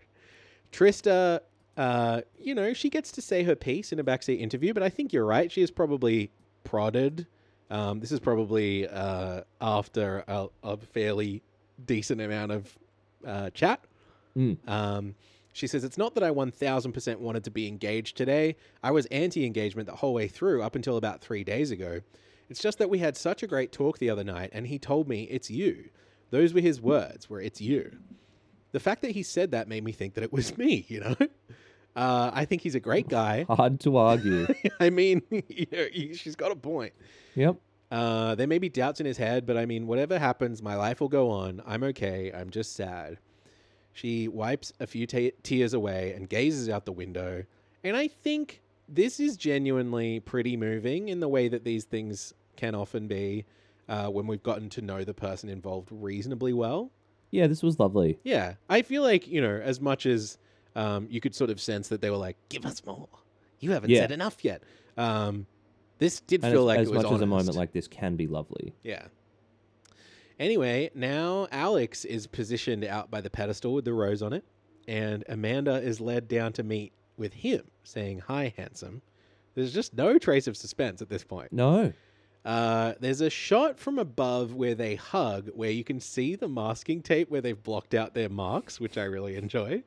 Trista, 0.72 1.42
uh, 1.76 2.22
you 2.38 2.56
know, 2.56 2.74
she 2.74 2.90
gets 2.90 3.12
to 3.14 3.22
say 3.22 3.44
her 3.44 3.56
piece 3.56 3.92
in 3.92 4.00
a 4.00 4.04
backseat 4.04 4.40
interview, 4.40 4.74
but 4.74 4.84
I 4.84 4.90
think 4.90 5.14
you're 5.14 5.26
right. 5.26 5.52
She 5.52 5.62
is 5.62 5.72
probably 5.72 6.32
prodded. 6.64 7.28
Um, 7.70 8.00
this 8.00 8.12
is 8.12 8.20
probably 8.20 8.88
uh, 8.88 9.42
after 9.62 10.24
a, 10.28 10.48
a 10.64 10.78
fairly 10.78 11.44
decent 11.86 12.22
amount 12.22 12.52
of 12.52 12.78
uh, 13.26 13.50
chat. 13.52 13.82
Mm. 14.38 14.58
Um, 14.68 15.16
she 15.54 15.68
says, 15.68 15.84
It's 15.84 15.98
not 15.98 16.14
that 16.16 16.24
I 16.24 16.30
1000% 16.30 17.18
wanted 17.18 17.44
to 17.44 17.52
be 17.52 17.68
engaged 17.68 18.16
today. 18.16 18.56
I 18.84 18.92
was 18.92 19.06
anti 19.08 19.46
engagement 19.46 19.88
the 19.88 19.96
whole 19.96 20.14
way 20.14 20.28
through 20.28 20.62
up 20.62 20.76
until 20.76 20.98
about 20.98 21.22
three 21.22 21.44
days 21.44 21.72
ago. 21.72 22.02
It's 22.50 22.62
just 22.62 22.78
that 22.78 22.90
we 22.90 23.00
had 23.00 23.18
such 23.18 23.44
a 23.44 23.48
great 23.48 23.72
talk 23.72 23.98
the 23.98 24.10
other 24.10 24.24
night, 24.24 24.52
and 24.54 24.68
he 24.68 24.80
told 24.80 25.10
me, 25.10 25.24
It's 25.24 25.50
you. 25.50 25.90
Those 26.30 26.54
were 26.54 26.62
his 26.62 26.82
words, 26.82 27.30
were 27.30 27.42
it's 27.42 27.62
you. 27.62 27.98
The 28.72 28.80
fact 28.80 29.02
that 29.04 29.12
he 29.12 29.24
said 29.24 29.52
that 29.52 29.68
made 29.68 29.84
me 29.84 29.92
think 29.92 30.14
that 30.16 30.24
it 30.24 30.32
was 30.34 30.58
me, 30.58 30.86
you 30.90 31.00
know? 31.02 31.16
Uh, 31.96 32.30
I 32.34 32.46
think 32.46 32.62
he's 32.62 32.76
a 32.76 32.80
great 32.80 33.08
guy. 33.08 33.44
Hard 33.50 33.80
to 33.82 33.98
argue. 33.98 34.48
I 34.80 34.90
mean, 34.90 35.22
you 35.48 35.66
know, 35.72 35.88
he- 35.92 36.14
she's 36.14 36.36
got 36.36 36.52
a 36.52 36.56
point. 36.56 36.94
yep. 37.36 37.56
Uh, 37.90 38.36
there 38.36 38.48
may 38.48 38.60
be 38.60 38.68
doubts 38.68 39.00
in 39.00 39.06
his 39.06 39.18
head, 39.18 39.46
but 39.46 39.56
I 39.58 39.66
mean, 39.66 39.88
whatever 39.88 40.20
happens, 40.20 40.62
my 40.62 40.76
life 40.76 41.00
will 41.00 41.08
go 41.08 41.30
on. 41.32 41.62
I'm 41.66 41.84
okay. 41.86 42.32
I'm 42.36 42.50
just 42.50 42.76
sad. 42.76 43.18
She 43.94 44.28
wipes 44.28 44.74
a 44.82 44.86
few 44.86 45.08
tears 45.08 45.74
away 45.74 46.12
and 46.14 46.28
gazes 46.30 46.68
out 46.70 46.86
the 46.86 46.92
window. 46.92 47.46
And 47.86 47.96
I 47.96 48.10
think 48.10 48.62
this 48.90 49.20
is 49.22 49.38
genuinely 49.38 50.20
pretty 50.20 50.58
moving 50.58 51.08
in 51.08 51.20
the 51.22 51.30
way 51.30 51.48
that 51.48 51.64
these 51.64 51.86
things 51.86 52.34
can 52.58 52.76
often 52.76 53.08
be 53.08 53.46
uh, 53.88 54.08
when 54.10 54.28
we've 54.28 54.44
gotten 54.44 54.70
to 54.72 54.82
know 54.82 55.04
the 55.06 55.14
person 55.14 55.48
involved 55.50 55.88
reasonably 55.92 56.52
well. 56.54 56.92
Yeah, 57.32 57.48
this 57.48 57.62
was 57.64 57.80
lovely. 57.80 58.20
Yeah. 58.24 58.54
I 58.70 58.82
feel 58.82 59.04
like, 59.04 59.28
you 59.28 59.42
know, 59.42 59.60
as 59.64 59.82
much 59.82 60.06
as 60.06 60.38
um, 60.76 61.08
you 61.10 61.20
could 61.20 61.36
sort 61.36 61.50
of 61.50 61.60
sense 61.60 61.90
that 61.90 62.02
they 62.02 62.10
were 62.10 62.18
like, 62.18 62.38
give 62.50 62.66
us 62.66 62.86
more. 62.86 63.08
You 63.60 63.72
haven't 63.72 63.90
Yeah. 63.90 64.02
said 64.02 64.12
enough 64.12 64.44
yet. 64.46 64.64
Um, 64.98 65.46
this 65.98 66.22
did 66.22 66.44
And 66.44 66.54
feel 66.54 66.62
as, 66.62 66.66
like 66.68 66.80
as 66.80 66.88
it 66.88 66.94
was 66.94 67.04
much 67.04 67.14
as 67.14 67.22
a 67.22 67.26
moment 67.26 67.56
like 67.56 67.72
this 67.74 67.88
can 67.88 68.16
be 68.16 68.28
lovely. 68.28 68.74
Yeah. 68.84 69.08
Anyway, 70.40 70.92
now 70.94 71.48
Alex 71.52 72.06
is 72.06 72.28
positioned 72.28 72.86
out 72.86 73.10
by 73.10 73.22
the 73.22 73.30
pedestal 73.30 73.74
with 73.74 73.86
the 73.86 73.94
rose 73.94 74.22
on 74.22 74.34
it, 74.34 74.46
and 74.88 75.24
Amanda 75.28 75.82
is 75.82 76.00
led 76.00 76.28
down 76.28 76.54
to 76.54 76.64
meet 76.64 76.94
with 77.18 77.34
him, 77.34 77.64
saying, 77.84 78.20
Hi, 78.28 78.54
handsome. 78.56 79.02
There's 79.56 79.74
just 79.74 79.96
no 79.96 80.20
trace 80.20 80.46
of 80.46 80.56
suspense 80.56 81.02
at 81.02 81.10
this 81.10 81.24
point. 81.24 81.52
No. 81.52 81.92
Uh, 82.48 82.94
there's 83.02 83.20
a 83.20 83.30
shot 83.30 83.78
from 83.78 84.00
above 84.00 84.54
where 84.54 84.74
they 84.74 84.96
hug, 84.96 85.50
where 85.54 85.70
you 85.70 85.84
can 85.84 86.00
see 86.00 86.34
the 86.34 86.48
masking 86.48 87.02
tape 87.02 87.30
where 87.30 87.42
they've 87.42 87.62
blocked 87.62 87.94
out 87.94 88.14
their 88.14 88.30
marks, 88.30 88.80
which 88.80 88.98
I 88.98 89.04
really 89.04 89.36
enjoy. 89.36 89.84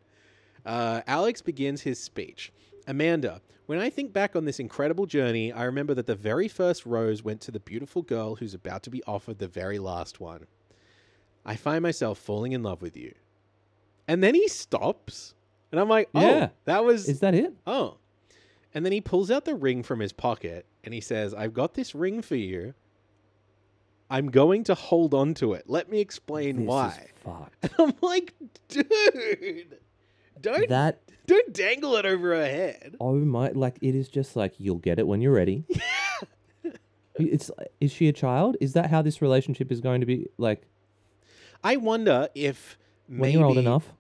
Uh, 0.67 1.01
Alex 1.07 1.41
begins 1.41 1.81
his 1.81 1.99
speech. 1.99 2.53
Amanda, 2.87 3.41
when 3.65 3.79
I 3.79 3.89
think 3.89 4.13
back 4.13 4.37
on 4.37 4.45
this 4.45 4.61
incredible 4.61 5.07
journey, 5.07 5.51
I 5.55 5.65
remember 5.65 5.95
that 5.95 6.07
the 6.07 6.15
very 6.15 6.49
first 6.49 6.85
rose 6.85 7.23
went 7.23 7.41
to 7.43 7.51
the 7.51 7.61
beautiful 7.61 8.03
girl 8.03 8.35
who's 8.35 8.53
about 8.53 8.83
to 8.83 8.91
be 8.91 9.03
offered 9.05 9.39
the 9.39 9.49
very 9.49 9.79
last 9.79 10.21
one. 10.21 10.47
I 11.47 11.57
find 11.57 11.83
myself 11.83 12.19
falling 12.19 12.53
in 12.53 12.63
love 12.63 12.83
with 12.83 12.95
you. 12.95 13.15
And 14.07 14.23
then 14.23 14.35
he 14.35 14.49
stops, 14.49 15.35
and 15.73 15.81
I'm 15.81 15.89
like, 15.89 16.11
oh, 16.15 16.21
Yeah. 16.21 16.49
that 16.67 16.85
was 16.85 17.09
Is 17.09 17.21
that 17.21 17.35
it? 17.35 17.55
Oh. 17.67 17.97
And 18.75 18.85
then 18.85 18.93
he 18.93 19.01
pulls 19.01 19.31
out 19.31 19.45
the 19.45 19.55
ring 19.55 19.83
from 19.83 20.01
his 20.01 20.12
pocket 20.12 20.66
and 20.85 20.95
he 20.95 21.01
says, 21.01 21.35
I've 21.35 21.53
got 21.53 21.75
this 21.75 21.95
ring 21.95 22.23
for 22.23 22.37
you. 22.37 22.75
I'm 24.09 24.31
going 24.31 24.64
to 24.64 24.75
hold 24.75 25.14
on 25.14 25.35
to 25.35 25.53
it. 25.55 25.64
Let 25.68 25.89
me 25.91 26.01
explain 26.01 26.57
This 26.57 26.62
is 26.64 26.68
why. 26.68 27.07
fucked. 27.25 27.57
And 27.62 27.73
I'm 27.79 27.95
like, 28.01 28.35
dude, 28.68 29.79
don't 30.41 30.68
That 30.68 31.01
don't 31.27 31.53
dangle 31.53 31.95
it 31.97 32.07
over 32.07 32.35
her 32.35 32.45
head. 32.45 32.97
oh 33.01 33.14
my 33.14 33.51
like 33.51 33.77
it 33.81 33.95
is 33.95 34.09
just 34.09 34.35
like 34.35 34.55
you'll 34.59 34.79
get 34.79 34.99
it 34.99 35.07
when 35.07 35.21
you're 35.21 35.33
ready. 35.33 35.64
It's 37.16 37.51
is 37.81 37.93
she 37.93 38.09
a 38.09 38.12
child? 38.12 38.57
Is 38.62 38.73
that 38.73 38.89
how 38.89 39.03
this 39.03 39.21
relationship 39.21 39.71
is 39.71 39.81
going 39.83 40.01
to 40.01 40.07
be 40.07 40.29
like 40.39 40.62
I 41.62 41.77
wonder 41.77 42.29
if 42.35 42.79
when 43.09 43.31
you're 43.33 43.45
old 43.45 43.59
enough? 43.59 43.93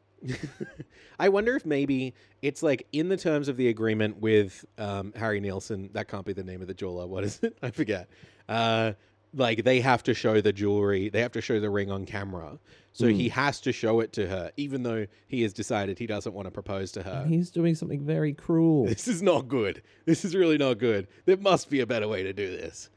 I 1.18 1.28
wonder 1.28 1.56
if 1.56 1.66
maybe 1.66 2.14
it's 2.42 2.62
like 2.62 2.86
in 2.92 3.08
the 3.08 3.16
terms 3.16 3.48
of 3.48 3.56
the 3.56 3.68
agreement 3.68 4.18
with 4.20 4.64
um, 4.78 5.12
Harry 5.16 5.40
Nielsen. 5.40 5.90
That 5.92 6.08
can't 6.08 6.24
be 6.24 6.32
the 6.32 6.44
name 6.44 6.60
of 6.62 6.68
the 6.68 6.74
jeweler. 6.74 7.06
What 7.06 7.24
is 7.24 7.40
it? 7.42 7.56
I 7.62 7.70
forget. 7.70 8.08
Uh, 8.48 8.92
like 9.32 9.62
they 9.62 9.80
have 9.80 10.02
to 10.04 10.14
show 10.14 10.40
the 10.40 10.52
jewelry. 10.52 11.08
They 11.08 11.20
have 11.20 11.32
to 11.32 11.40
show 11.40 11.60
the 11.60 11.70
ring 11.70 11.90
on 11.90 12.04
camera. 12.04 12.58
So 12.92 13.06
Hmm. 13.06 13.12
he 13.14 13.28
has 13.28 13.60
to 13.60 13.70
show 13.72 14.00
it 14.00 14.12
to 14.14 14.26
her, 14.26 14.50
even 14.56 14.82
though 14.82 15.06
he 15.28 15.42
has 15.42 15.52
decided 15.52 15.98
he 15.98 16.06
doesn't 16.08 16.32
want 16.34 16.46
to 16.46 16.50
propose 16.50 16.90
to 16.92 17.02
her. 17.04 17.24
He's 17.28 17.50
doing 17.50 17.76
something 17.76 18.00
very 18.04 18.32
cruel. 18.32 18.86
This 18.86 19.06
is 19.06 19.22
not 19.22 19.46
good. 19.46 19.82
This 20.06 20.24
is 20.24 20.34
really 20.34 20.58
not 20.58 20.78
good. 20.78 21.06
There 21.26 21.36
must 21.36 21.70
be 21.70 21.78
a 21.80 21.86
better 21.86 22.08
way 22.08 22.24
to 22.24 22.32
do 22.32 22.50
this. 22.50 22.90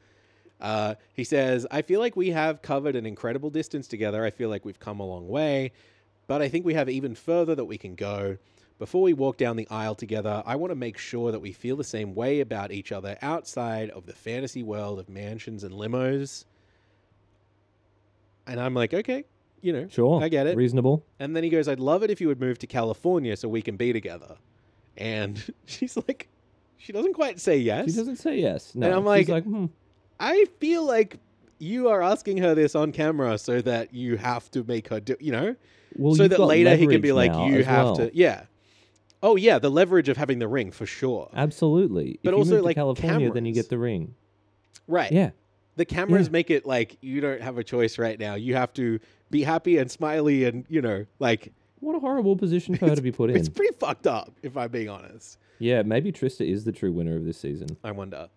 Uh, 0.59 0.95
he 1.13 1.23
says, 1.23 1.67
I 1.69 1.81
feel 1.83 1.99
like 1.99 2.15
we 2.15 2.29
have 2.31 2.61
covered 2.63 2.95
an 2.95 3.05
incredible 3.05 3.49
distance 3.51 3.87
together. 3.87 4.23
I 4.25 4.31
feel 4.31 4.49
like 4.49 4.65
we've 4.65 4.79
come 4.79 4.99
a 5.01 5.05
long 5.05 5.27
way, 5.27 5.73
but 6.27 6.41
I 6.41 6.49
think 6.49 6.65
we 6.65 6.73
have 6.73 6.89
even 6.89 7.15
further 7.15 7.55
that 7.55 7.65
we 7.65 7.77
can 7.77 7.95
go. 7.95 8.37
Before 8.79 9.01
we 9.03 9.13
walk 9.13 9.37
down 9.37 9.55
the 9.55 9.67
aisle 9.69 9.95
together, 9.95 10.43
I 10.45 10.55
want 10.55 10.71
to 10.71 10.75
make 10.75 10.97
sure 10.97 11.31
that 11.31 11.39
we 11.39 11.51
feel 11.53 11.75
the 11.77 11.83
same 11.83 12.15
way 12.15 12.39
about 12.41 12.71
each 12.71 12.91
other 12.91 13.17
outside 13.21 13.89
of 13.91 14.05
the 14.05 14.13
fantasy 14.13 14.63
world 14.63 14.99
of 14.99 15.07
mansions 15.09 15.63
and 15.63 15.73
limos. 15.73 16.45
And 18.47 18.59
I'm 18.59 18.73
like, 18.73 18.93
okay, 18.93 19.23
you 19.61 19.71
know, 19.73 19.87
Sure. 19.89 20.21
I 20.21 20.27
get 20.29 20.47
it. 20.47 20.57
Reasonable. 20.57 21.05
And 21.19 21.35
then 21.35 21.43
he 21.43 21.49
goes, 21.49 21.67
I'd 21.67 21.79
love 21.79 22.03
it 22.03 22.09
if 22.11 22.19
you 22.19 22.27
would 22.27 22.39
move 22.41 22.59
to 22.59 22.67
California 22.67 23.37
so 23.37 23.47
we 23.47 23.61
can 23.61 23.77
be 23.77 23.93
together. 23.93 24.35
And 24.97 25.41
she's 25.65 25.95
like, 25.95 26.27
she 26.77 26.91
doesn't 26.91 27.13
quite 27.13 27.39
say 27.39 27.57
yes. 27.57 27.91
She 27.91 27.95
doesn't 27.95 28.17
say 28.17 28.39
yes. 28.39 28.75
No. 28.75 28.87
I'm 28.91 29.01
She's 29.19 29.29
like- 29.29 29.29
like, 29.29 29.43
hmm. 29.45 29.65
I 30.19 30.45
feel 30.59 30.85
like 30.85 31.19
you 31.63 31.87
are 31.89 32.01
asking 32.01 32.37
her 32.37 32.53
this 32.53 32.75
on 32.75 32.91
camera 32.91 33.37
so 33.37 33.61
that 33.61 33.93
you 33.93 34.17
have 34.17 34.51
to 34.51 34.63
make 34.65 34.89
her 34.89 34.99
do, 34.99 35.15
you 35.19 35.31
know, 35.31 35.55
Well, 35.95 36.15
so 36.15 36.27
that 36.27 36.39
later 36.39 36.75
he 36.75 36.87
can 36.87 37.01
be 37.01 37.11
like, 37.11 37.31
you 37.49 37.63
have 37.63 37.85
well. 37.85 37.95
to, 37.97 38.11
yeah. 38.13 38.43
Oh, 39.21 39.35
yeah, 39.37 39.57
the 39.59 39.69
leverage 39.71 40.09
of 40.09 40.17
having 40.17 40.39
the 40.39 40.47
ring 40.49 40.71
for 40.71 40.85
sure. 40.85 41.29
Absolutely. 41.33 42.19
But 42.23 42.33
if 42.33 42.37
also, 42.39 42.61
like, 42.61 42.75
California, 42.75 43.31
then 43.31 43.45
you 43.45 43.53
get 43.53 43.69
the 43.69 43.77
ring. 43.77 44.15
Right. 44.87 45.11
Yeah. 45.11 45.31
The 45.77 45.85
cameras 45.85 46.27
Yeah. 46.27 46.31
make 46.33 46.51
it 46.51 46.65
like 46.65 46.97
you 47.01 47.21
don't 47.21 47.41
have 47.41 47.57
a 47.57 47.63
choice 47.63 47.97
right 47.97 48.19
now. 48.19 48.35
You 48.35 48.55
have 48.55 48.73
to 48.73 48.99
be 49.31 49.43
happy 49.43 49.77
and 49.77 49.89
smiley 49.89 50.43
and, 50.43 50.65
you 50.67 50.81
know, 50.81 51.05
like, 51.19 51.53
What 51.79 51.95
a 51.95 51.99
horrible 51.99 52.35
position 52.35 52.75
for 52.75 52.89
her 52.89 52.95
to 52.95 53.01
be 53.01 53.11
put 53.11 53.29
in. 53.29 53.37
it's 53.37 53.49
pretty 53.49 53.73
fucked 53.79 54.05
up, 54.07 54.33
if 54.43 54.57
I'm 54.57 54.69
being 54.69 54.89
honest. 54.89 55.37
Yeah, 55.59 55.81
maybe 55.83 56.11
Trista 56.11 56.45
is 56.47 56.65
the 56.65 56.71
true 56.73 56.91
winner 56.91 57.15
of 57.15 57.23
this 57.25 57.37
season. 57.37 57.69
I 57.83 57.91
wonder. 57.91 58.27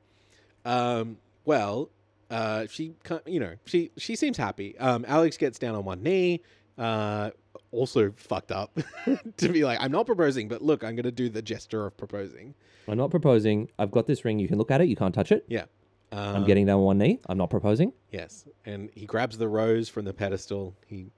Um, 0.65 1.17
well, 1.45 1.91
uh, 2.31 2.67
she, 2.69 2.95
you 3.27 3.41
know, 3.41 3.55
she 3.65 3.91
she 3.97 4.17
seems 4.17 4.37
happy. 4.37 4.77
Um, 4.79 5.05
Alex 5.09 5.37
gets 5.37 5.59
down 5.59 5.75
on 5.75 5.85
one 5.85 6.03
knee. 6.03 6.43
Uh, 6.79 7.31
also 7.73 8.13
fucked 8.17 8.53
up 8.53 8.79
to 9.39 9.49
be 9.49 9.65
like, 9.65 9.79
I'm 9.81 9.91
not 9.93 10.07
proposing, 10.07 10.47
but 10.49 10.61
look, 10.63 10.85
I'm 10.85 10.95
gonna 10.97 11.11
do 11.11 11.29
the 11.29 11.43
gesture 11.43 11.87
of 11.87 11.97
proposing. 11.97 12.55
I'm 12.89 12.99
not 12.99 13.11
proposing. 13.11 13.71
I've 13.79 13.91
got 13.91 14.07
this 14.07 14.25
ring. 14.25 14.39
You 14.39 14.49
can 14.49 14.59
look 14.59 14.71
at 14.71 14.81
it. 14.81 14.89
You 14.89 14.97
can't 14.97 15.15
touch 15.15 15.33
it. 15.33 15.45
Yeah. 15.49 15.65
Um, 16.13 16.37
I'm 16.37 16.45
getting 16.45 16.67
down 16.67 16.79
on 16.79 16.85
one 16.85 16.99
knee. 16.99 17.19
I'm 17.29 17.39
not 17.39 17.51
proposing. 17.51 17.93
yes, 18.13 18.47
and 18.65 18.91
he 18.95 19.07
grabs 19.07 19.39
the 19.39 19.49
rose 19.49 19.89
from 19.89 20.05
the 20.05 20.13
pedestal. 20.15 20.77
He 20.87 21.11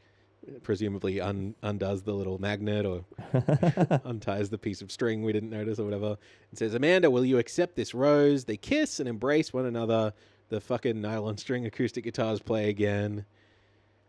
presumably 0.63 1.21
un- 1.21 1.55
undoes 1.63 2.03
the 2.03 2.13
little 2.15 2.39
magnet 2.39 2.87
or 2.87 3.05
unties 4.05 4.49
the 4.49 4.57
piece 4.57 4.81
of 4.81 4.91
string 4.91 5.23
we 5.23 5.33
didn't 5.33 5.51
notice 5.51 5.79
or 5.79 5.85
whatever, 5.85 6.17
and 6.51 6.59
says, 6.59 6.73
Amanda, 6.75 7.11
will 7.11 7.25
you 7.25 7.39
accept 7.39 7.77
this 7.77 7.95
rose? 7.95 8.45
They 8.45 8.57
kiss 8.57 8.99
and 9.01 9.09
embrace 9.09 9.53
one 9.53 9.67
another. 9.67 10.13
The 10.49 10.61
fucking 10.61 11.01
nylon 11.01 11.37
string 11.37 11.67
acoustic 11.67 12.05
guitars 12.05 12.41
play 12.41 12.71
again. 12.71 13.25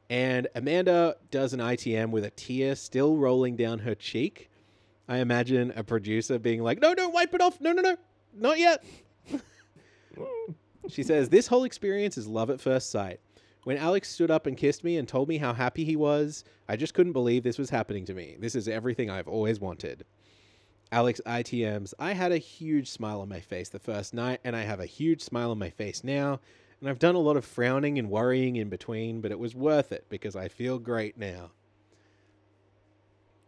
And 0.09 0.47
Amanda 0.55 1.17
does 1.31 1.53
an 1.53 1.59
ITM 1.59 2.09
with 2.09 2.23
a 2.23 2.31
tear 2.31 2.75
still 2.75 3.17
rolling 3.17 3.55
down 3.55 3.79
her 3.79 3.93
cheek. 3.93 4.49
I 5.07 5.17
imagine 5.17 5.73
a 5.75 5.83
producer 5.83 6.39
being 6.39 6.63
like, 6.63 6.79
no, 6.79 6.93
no, 6.93 7.09
wipe 7.09 7.33
it 7.33 7.41
off. 7.41 7.59
No, 7.59 7.73
no, 7.73 7.81
no, 7.81 7.97
not 8.33 8.57
yet. 8.57 8.83
she 10.87 11.03
says, 11.03 11.29
This 11.29 11.47
whole 11.47 11.63
experience 11.63 12.17
is 12.17 12.27
love 12.27 12.49
at 12.49 12.61
first 12.61 12.89
sight. 12.89 13.19
When 13.63 13.77
Alex 13.77 14.09
stood 14.09 14.31
up 14.31 14.47
and 14.47 14.55
kissed 14.55 14.83
me 14.83 14.97
and 14.97 15.07
told 15.07 15.27
me 15.27 15.37
how 15.37 15.53
happy 15.53 15.83
he 15.83 15.95
was, 15.95 16.43
I 16.67 16.75
just 16.75 16.93
couldn't 16.93 17.13
believe 17.13 17.43
this 17.43 17.57
was 17.57 17.69
happening 17.69 18.05
to 18.05 18.13
me. 18.13 18.37
This 18.39 18.55
is 18.55 18.67
everything 18.67 19.09
I've 19.09 19.27
always 19.27 19.59
wanted. 19.59 20.05
Alex 20.91 21.21
ITMs, 21.25 21.93
I 21.99 22.13
had 22.13 22.31
a 22.31 22.37
huge 22.37 22.89
smile 22.89 23.21
on 23.21 23.29
my 23.29 23.39
face 23.39 23.69
the 23.69 23.79
first 23.79 24.13
night, 24.13 24.39
and 24.43 24.55
I 24.55 24.63
have 24.63 24.79
a 24.79 24.85
huge 24.85 25.21
smile 25.21 25.51
on 25.51 25.59
my 25.59 25.69
face 25.69 26.03
now. 26.03 26.39
And 26.79 26.89
I've 26.89 26.99
done 26.99 27.15
a 27.15 27.19
lot 27.19 27.37
of 27.37 27.45
frowning 27.45 27.99
and 27.99 28.09
worrying 28.09 28.55
in 28.55 28.69
between, 28.69 29.21
but 29.21 29.31
it 29.31 29.39
was 29.39 29.53
worth 29.53 29.91
it 29.91 30.05
because 30.09 30.35
I 30.35 30.47
feel 30.47 30.79
great 30.79 31.17
now. 31.17 31.51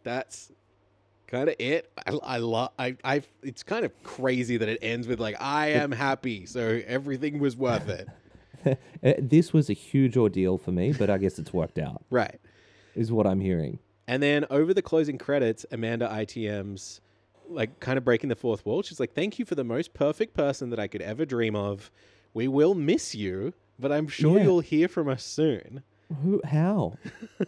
That's 0.04 0.52
kind 1.26 1.48
of 1.48 1.56
it. 1.58 1.90
I, 2.06 2.18
I 2.22 2.36
love. 2.38 2.70
I. 2.78 2.96
I. 3.02 3.22
It's 3.42 3.62
kind 3.62 3.84
of 3.84 4.02
crazy 4.02 4.58
that 4.58 4.68
it 4.68 4.78
ends 4.82 5.08
with 5.08 5.18
like 5.18 5.40
I 5.40 5.68
am 5.68 5.90
happy, 5.90 6.46
so 6.46 6.80
everything 6.86 7.38
was 7.38 7.56
worth 7.56 7.88
it. 7.88 8.08
Uh, 8.64 9.14
this 9.18 9.52
was 9.52 9.68
a 9.68 9.72
huge 9.72 10.16
ordeal 10.16 10.56
for 10.56 10.70
me, 10.70 10.92
but 10.92 11.10
I 11.10 11.18
guess 11.18 11.36
it's 11.40 11.52
worked 11.52 11.80
out, 11.80 12.04
right. 12.10 12.38
is 12.94 13.10
what 13.10 13.26
I'm 13.26 13.40
hearing. 13.40 13.80
And 14.06 14.22
then 14.22 14.46
over 14.50 14.72
the 14.72 14.82
closing 14.82 15.18
credits, 15.18 15.66
Amanda 15.72 16.08
ITM's 16.08 17.00
like 17.48 17.80
kind 17.80 17.98
of 17.98 18.04
breaking 18.04 18.28
the 18.28 18.36
fourth 18.36 18.64
wall. 18.66 18.82
She's 18.82 19.00
like, 19.00 19.14
"Thank 19.14 19.38
you 19.38 19.44
for 19.44 19.54
the 19.54 19.64
most 19.64 19.94
perfect 19.94 20.34
person 20.34 20.70
that 20.70 20.78
I 20.78 20.86
could 20.88 21.02
ever 21.02 21.24
dream 21.24 21.54
of. 21.56 21.90
We 22.34 22.48
will 22.48 22.74
miss 22.74 23.14
you, 23.14 23.52
but 23.78 23.92
I'm 23.92 24.06
sure 24.08 24.38
Yeah. 24.38 24.44
you'll 24.44 24.60
hear 24.60 24.88
from 24.88 25.08
us 25.08 25.22
soon." 25.24 25.82
Who? 26.22 26.40
How? 26.44 26.98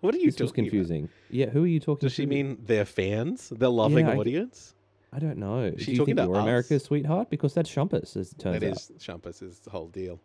What 0.00 0.14
are 0.14 0.18
you 0.18 0.26
This 0.30 0.40
was 0.40 0.50
talking 0.50 0.64
about? 0.64 0.70
confusing. 0.70 1.08
Yeah, 1.30 1.46
who 1.50 1.64
are 1.64 1.66
you 1.66 1.80
talking 1.80 2.06
Does 2.06 2.12
she 2.12 2.22
to? 2.24 2.28
mean 2.28 2.58
their 2.64 2.84
fans, 2.84 3.48
their 3.48 3.70
loving 3.70 4.06
Yeah, 4.06 4.12
I- 4.12 4.16
audience? 4.18 4.74
I 5.12 5.18
don't 5.18 5.38
know. 5.38 5.60
Is 5.62 5.76
Do 5.76 5.84
she 5.84 5.90
you 5.92 5.96
talking 5.98 6.16
think 6.16 6.26
to 6.26 6.30
you're 6.32 6.36
us? 6.36 6.42
America's 6.42 6.84
sweetheart? 6.84 7.30
Because 7.30 7.54
that's 7.54 7.70
Shumpus, 7.74 8.16
as 8.16 8.32
it 8.32 8.38
turns 8.38 8.60
That 8.60 8.66
out. 8.70 8.76
is 8.76 8.90
Shumpus 8.98 9.42
is 9.42 9.58
the 9.60 9.70
whole 9.70 9.88
deal. 9.88 10.20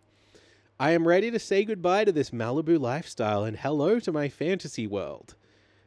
I 0.79 0.91
am 0.91 1.07
ready 1.07 1.31
to 1.31 1.39
say 1.39 1.63
goodbye 1.63 2.05
to 2.05 2.11
this 2.11 2.31
Malibu 2.31 2.79
lifestyle 2.79 3.43
and 3.43 3.57
hello 3.57 3.99
to 4.01 4.11
my 4.11 4.27
fantasy 4.29 4.85
world. 4.87 5.35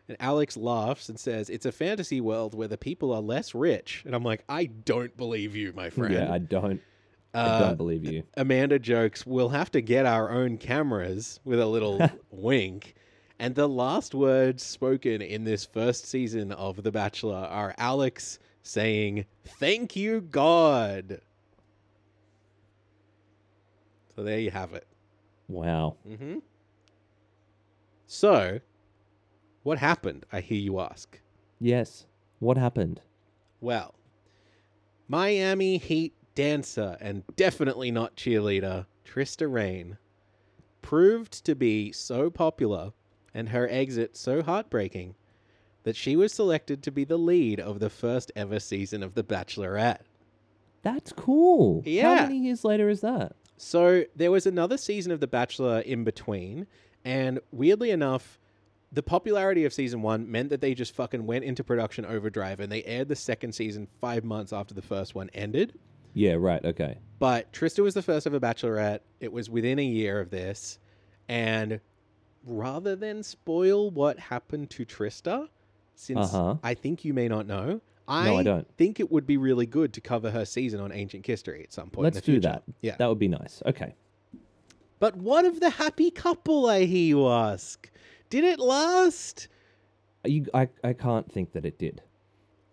And 0.08 0.16
Alex 0.20 0.56
laughs 0.56 1.08
and 1.08 1.18
says, 1.18 1.48
It's 1.48 1.64
a 1.66 1.72
fantasy 1.72 2.20
world 2.20 2.54
where 2.54 2.68
the 2.68 2.76
people 2.76 3.12
are 3.12 3.22
less 3.22 3.54
rich. 3.54 4.02
And 4.04 4.14
I'm 4.14 4.22
like, 4.22 4.44
I 4.48 4.66
don't 4.66 5.16
believe 5.16 5.56
you, 5.56 5.72
my 5.74 5.88
friend. 5.90 6.12
Yeah, 6.14 6.32
I 6.32 6.38
don't. 6.38 6.80
I 7.32 7.38
Uh, 7.40 7.58
don't 7.60 7.76
believe 7.76 8.04
you. 8.04 8.22
Amanda 8.36 8.78
jokes, 8.78 9.24
We'll 9.26 9.48
have 9.48 9.70
to 9.72 9.80
get 9.80 10.04
our 10.06 10.30
own 10.30 10.58
cameras 10.58 11.40
with 11.44 11.58
a 11.58 11.66
little 11.66 12.00
wink. 12.30 12.94
And 13.38 13.54
the 13.54 13.68
last 13.68 14.14
words 14.14 14.62
spoken 14.62 15.20
in 15.22 15.44
this 15.44 15.64
first 15.64 16.06
season 16.06 16.52
of 16.52 16.82
The 16.82 16.92
Bachelor 16.92 17.34
are 17.50 17.74
Alex 17.78 18.38
saying, 18.62 19.24
Thank 19.58 19.96
you, 19.96 20.20
God. 20.20 21.20
So 24.14 24.22
there 24.22 24.38
you 24.38 24.50
have 24.50 24.74
it. 24.74 24.86
Wow. 25.48 25.96
Mm-hmm. 26.08 26.38
So, 28.06 28.60
what 29.64 29.78
happened? 29.78 30.24
I 30.32 30.40
hear 30.40 30.60
you 30.60 30.78
ask. 30.78 31.18
Yes. 31.58 32.06
What 32.38 32.56
happened? 32.56 33.00
Well, 33.60 33.94
Miami 35.08 35.78
Heat 35.78 36.14
dancer 36.34 36.96
and 37.00 37.24
definitely 37.36 37.90
not 37.90 38.16
cheerleader 38.16 38.86
Trista 39.04 39.48
Rehn 39.50 39.96
proved 40.82 41.44
to 41.46 41.54
be 41.54 41.92
so 41.92 42.30
popular 42.30 42.92
and 43.32 43.48
her 43.48 43.68
exit 43.70 44.16
so 44.16 44.42
heartbreaking 44.42 45.14
that 45.84 45.96
she 45.96 46.16
was 46.16 46.32
selected 46.32 46.82
to 46.82 46.90
be 46.90 47.04
the 47.04 47.16
lead 47.16 47.60
of 47.60 47.78
the 47.80 47.90
first 47.90 48.32
ever 48.36 48.60
season 48.60 49.02
of 49.02 49.14
The 49.14 49.24
Bachelorette. 49.24 50.00
That's 50.82 51.12
cool. 51.12 51.82
Yeah. 51.86 52.16
How 52.16 52.22
many 52.22 52.38
years 52.38 52.64
later 52.64 52.88
is 52.88 53.00
that? 53.00 53.34
So 53.56 54.04
there 54.14 54.30
was 54.30 54.46
another 54.46 54.76
season 54.76 55.12
of 55.12 55.20
The 55.20 55.26
Bachelor 55.26 55.80
in 55.80 56.04
between, 56.04 56.66
and 57.04 57.40
weirdly 57.50 57.90
enough, 57.90 58.38
the 58.94 59.02
popularity 59.02 59.64
of 59.64 59.72
season 59.72 60.00
one 60.02 60.30
meant 60.30 60.48
that 60.50 60.60
they 60.60 60.72
just 60.72 60.94
fucking 60.94 61.26
went 61.26 61.44
into 61.44 61.62
production 61.64 62.04
overdrive 62.04 62.60
and 62.60 62.70
they 62.70 62.82
aired 62.84 63.08
the 63.08 63.16
second 63.16 63.52
season 63.52 63.88
five 64.00 64.24
months 64.24 64.52
after 64.52 64.72
the 64.72 64.82
first 64.82 65.14
one 65.14 65.28
ended. 65.34 65.78
Yeah, 66.14 66.34
right. 66.34 66.64
Okay. 66.64 66.98
But 67.18 67.52
Trista 67.52 67.82
was 67.82 67.94
the 67.94 68.02
first 68.02 68.26
ever 68.26 68.38
Bachelorette. 68.38 69.00
It 69.20 69.32
was 69.32 69.50
within 69.50 69.78
a 69.80 69.84
year 69.84 70.20
of 70.20 70.30
this. 70.30 70.78
And 71.28 71.80
rather 72.46 72.94
than 72.94 73.22
spoil 73.22 73.90
what 73.90 74.18
happened 74.18 74.70
to 74.70 74.86
Trista, 74.86 75.48
since 75.96 76.32
Uh-huh. 76.32 76.56
I 76.62 76.74
think 76.74 77.04
you 77.04 77.12
may 77.14 77.26
not 77.28 77.46
know, 77.46 77.80
I, 78.06 78.26
No, 78.26 78.36
I 78.36 78.42
don't. 78.42 78.68
think 78.76 79.00
it 79.00 79.10
would 79.10 79.26
be 79.26 79.38
really 79.38 79.66
good 79.66 79.92
to 79.94 80.00
cover 80.00 80.30
her 80.30 80.44
season 80.44 80.78
on 80.80 80.92
ancient 80.92 81.26
history 81.26 81.62
at 81.64 81.72
some 81.72 81.90
point. 81.90 82.04
Let's 82.04 82.18
in 82.18 82.20
the 82.20 82.26
do 82.26 82.32
future. 82.32 82.48
that. 82.48 82.62
Yeah. 82.82 82.96
That 82.98 83.08
would 83.08 83.18
be 83.18 83.28
nice. 83.28 83.62
Okay. 83.66 83.94
But 85.00 85.16
what 85.16 85.44
of 85.44 85.58
the 85.60 85.70
happy 85.70 86.10
couple, 86.10 86.66
I 86.66 86.84
hear 86.84 87.06
you 87.08 87.28
ask? 87.28 87.90
Did 88.34 88.42
it 88.42 88.58
last? 88.58 89.46
You, 90.24 90.46
I, 90.52 90.68
I 90.82 90.92
can't 90.92 91.30
think 91.30 91.52
that 91.52 91.64
it 91.64 91.78
did. 91.78 92.02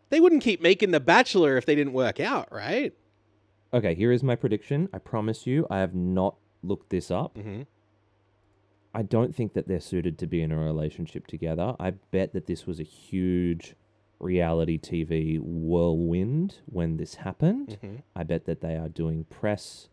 They 0.09 0.19
wouldn't 0.19 0.41
keep 0.41 0.59
making 0.59 0.89
The 0.89 0.99
Bachelor 0.99 1.55
if 1.55 1.67
they 1.67 1.75
didn't 1.75 1.93
work 1.93 2.19
out, 2.19 2.51
right? 2.51 2.95
Okay, 3.71 3.93
here 3.93 4.11
is 4.11 4.23
my 4.23 4.35
prediction. 4.35 4.89
I 4.91 4.97
promise 4.97 5.45
you, 5.45 5.67
I 5.69 5.77
have 5.77 5.93
not 5.93 6.33
looked 6.63 6.89
this 6.89 7.11
up. 7.11 7.35
Mm-hmm. 7.35 7.61
I 8.95 9.03
don't 9.03 9.35
think 9.35 9.53
that 9.53 9.67
they're 9.67 9.79
suited 9.79 10.17
to 10.17 10.25
be 10.25 10.41
in 10.41 10.51
a 10.51 10.57
relationship 10.57 11.27
together. 11.27 11.75
I 11.79 11.91
bet 11.91 12.33
that 12.33 12.47
this 12.47 12.65
was 12.65 12.79
a 12.79 12.83
huge 12.83 13.75
reality 14.17 14.79
TV 14.79 15.39
whirlwind 15.39 16.55
when 16.65 16.97
this 16.97 17.13
happened. 17.13 17.77
Mm-hmm. 17.83 17.97
I 18.15 18.23
bet 18.23 18.45
that 18.45 18.61
they 18.61 18.77
are 18.77 18.89
doing 18.89 19.25
press, 19.25 19.89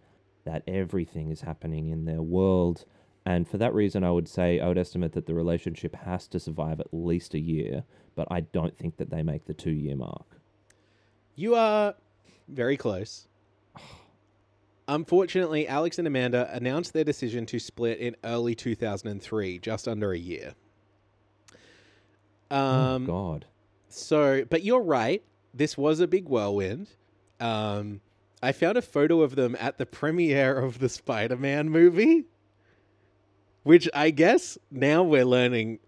that 0.46 0.62
everything 0.66 1.30
is 1.30 1.42
happening 1.42 1.90
in 1.90 2.06
their 2.06 2.22
world. 2.22 2.86
And 3.28 3.46
for 3.46 3.58
that 3.58 3.74
reason, 3.74 4.04
I 4.04 4.10
would 4.10 4.26
say, 4.26 4.58
I 4.58 4.68
would 4.68 4.78
estimate 4.78 5.12
that 5.12 5.26
the 5.26 5.34
relationship 5.34 5.94
has 5.96 6.26
to 6.28 6.40
survive 6.40 6.80
at 6.80 6.86
least 6.92 7.34
a 7.34 7.38
year, 7.38 7.84
but 8.14 8.26
I 8.30 8.40
don't 8.40 8.74
think 8.78 8.96
that 8.96 9.10
they 9.10 9.22
make 9.22 9.44
the 9.44 9.52
two 9.52 9.70
year 9.70 9.96
mark. 9.96 10.40
You 11.34 11.54
are 11.54 11.94
very 12.48 12.78
close. 12.78 13.28
Unfortunately, 14.88 15.68
Alex 15.68 15.98
and 15.98 16.08
Amanda 16.08 16.48
announced 16.54 16.94
their 16.94 17.04
decision 17.04 17.44
to 17.44 17.58
split 17.58 17.98
in 17.98 18.16
early 18.24 18.54
2003, 18.54 19.58
just 19.58 19.86
under 19.86 20.12
a 20.12 20.18
year. 20.18 20.54
Um, 22.50 23.02
oh, 23.02 23.06
God. 23.06 23.44
So, 23.90 24.46
but 24.48 24.62
you're 24.62 24.80
right. 24.80 25.22
This 25.52 25.76
was 25.76 26.00
a 26.00 26.06
big 26.06 26.30
whirlwind. 26.30 26.88
Um, 27.40 28.00
I 28.42 28.52
found 28.52 28.78
a 28.78 28.82
photo 28.82 29.20
of 29.20 29.36
them 29.36 29.54
at 29.60 29.76
the 29.76 29.84
premiere 29.84 30.58
of 30.58 30.78
the 30.78 30.88
Spider 30.88 31.36
Man 31.36 31.68
movie, 31.68 32.24
which 33.62 33.88
I 33.94 34.10
guess 34.10 34.58
now 34.70 35.02
we're 35.02 35.24
learning 35.24 35.78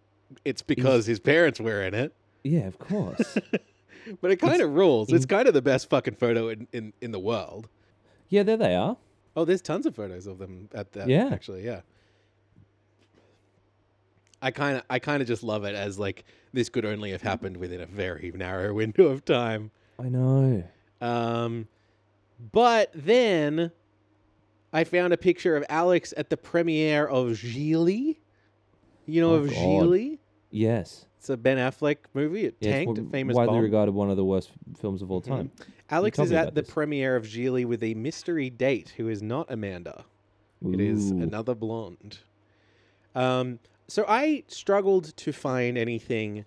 it's 0.45 0.63
because 0.63 1.07
his 1.07 1.19
parents 1.21 1.61
were 1.61 1.83
in 1.83 1.95
it. 1.95 2.15
Yeah, 2.43 2.67
of 2.67 2.79
course. 2.79 3.37
But 4.21 4.31
it 4.31 4.37
kind 4.37 4.61
of 4.61 4.73
rules. 4.73 5.13
It's 5.13 5.27
kind 5.27 5.47
of 5.47 5.55
the 5.55 5.63
best 5.63 5.89
fucking 5.91 6.15
photo 6.15 6.49
in, 6.49 6.67
in, 6.73 6.93
in 7.01 7.13
the 7.13 7.19
world. 7.19 7.69
yeah, 8.29 8.43
there 8.43 8.57
they 8.57 8.75
are. 8.75 8.97
Oh, 9.37 9.45
there's 9.45 9.63
tons 9.63 9.87
of 9.87 9.95
photos 9.95 10.27
of 10.27 10.39
them 10.39 10.69
at 10.75 10.93
that. 10.93 11.09
Yeah. 11.09 11.29
actually, 11.33 11.65
yeah. 11.65 11.83
I 14.43 14.51
kind 14.51 14.79
of, 14.79 14.83
I 14.91 14.99
kind 14.99 15.21
of 15.21 15.29
just 15.29 15.43
love 15.43 15.65
it 15.65 15.75
as 15.75 15.99
like 15.99 16.25
this 16.53 16.69
could 16.69 16.85
only 16.85 17.11
have 17.13 17.23
happened 17.23 17.59
within 17.59 17.81
a 17.81 17.87
very 17.87 18.33
narrow 18.35 18.73
window 18.83 19.07
of 19.09 19.25
time. 19.25 19.71
I 19.99 20.09
know. 20.09 20.65
Um, 21.01 21.69
but 22.53 22.91
then 22.95 23.71
I 24.73 24.85
found 24.85 25.13
a 25.13 25.17
picture 25.17 25.57
of 25.57 25.65
Alex 25.69 26.15
at 26.17 26.31
the 26.31 26.37
premiere 26.37 27.07
of 27.07 27.29
Gigli. 27.39 28.17
You 29.07 29.21
know 29.21 29.33
Oh, 29.33 29.35
of 29.37 29.47
God. 29.51 29.57
Gigli? 29.57 30.19
Yes. 30.51 31.07
It's 31.19 31.29
a 31.29 31.37
Ben 31.37 31.59
Affleck 31.59 31.97
movie. 32.15 32.45
It 32.47 32.55
it's 32.61 32.67
tanked, 32.67 32.99
a 32.99 33.03
famous 33.05 33.35
widely 33.37 33.55
bomb. 33.57 33.63
regarded 33.63 33.93
one 33.93 34.11
of 34.11 34.17
the 34.17 34.25
worst 34.25 34.51
films 34.79 35.03
of 35.03 35.11
all 35.11 35.21
Mhm. 35.21 35.27
time. 35.27 35.51
Alex 35.91 36.19
is 36.19 36.33
at 36.33 36.55
the 36.55 36.63
this. 36.63 36.71
premiere 36.71 37.17
of 37.17 37.25
Gigli 37.25 37.65
with 37.67 37.83
a 37.83 37.95
mystery 37.95 38.49
date 38.49 38.95
who 38.97 39.09
is 39.09 39.23
not 39.23 39.47
Amanda. 39.51 40.05
It 40.65 40.81
is 40.81 41.11
another 41.11 41.55
blonde. 41.55 42.19
Um, 43.15 43.59
so 43.89 44.05
I 44.07 44.45
struggled 44.47 45.17
to 45.17 45.33
find 45.33 45.77
anything 45.77 46.45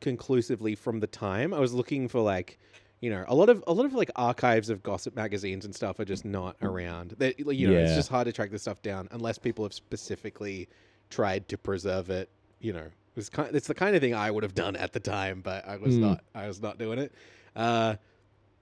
conclusively 0.00 0.74
from 0.74 1.00
the 1.00 1.06
time. 1.06 1.52
I 1.52 1.58
was 1.60 1.74
looking 1.74 2.08
for 2.08 2.20
like, 2.20 2.58
you 3.00 3.10
know, 3.10 3.24
a 3.28 3.34
lot 3.34 3.48
of 3.48 3.62
a 3.66 3.72
lot 3.72 3.84
of 3.86 3.94
like 3.94 4.10
archives 4.16 4.70
of 4.70 4.82
gossip 4.82 5.14
magazines 5.14 5.64
and 5.64 5.74
stuff 5.74 5.98
are 5.98 6.04
just 6.04 6.24
not 6.24 6.56
around. 6.62 7.14
They, 7.18 7.34
you 7.38 7.68
know, 7.68 7.74
it's 7.82 7.94
just 7.94 8.08
hard 8.08 8.26
to 8.26 8.32
track 8.32 8.50
this 8.50 8.62
stuff 8.62 8.80
down 8.82 9.08
unless 9.10 9.38
people 9.38 9.64
have 9.64 9.72
specifically 9.74 10.68
tried 11.10 11.48
to 11.48 11.58
preserve 11.58 12.08
it. 12.10 12.30
You 12.60 12.72
know, 12.72 12.86
it's 13.16 13.28
kind. 13.28 13.54
It's 13.54 13.66
the 13.68 13.74
kind 13.74 13.94
of 13.96 14.00
thing 14.02 14.14
I 14.14 14.30
would 14.30 14.42
have 14.42 14.54
done 14.54 14.76
at 14.76 14.92
the 14.92 15.00
time, 15.00 15.42
but 15.42 15.66
I 15.68 15.76
was 15.76 15.96
Mm. 15.96 16.00
not. 16.00 16.24
I 16.34 16.48
was 16.48 16.60
not 16.62 16.78
doing 16.78 16.98
it. 16.98 17.12
Uh, 17.54 17.96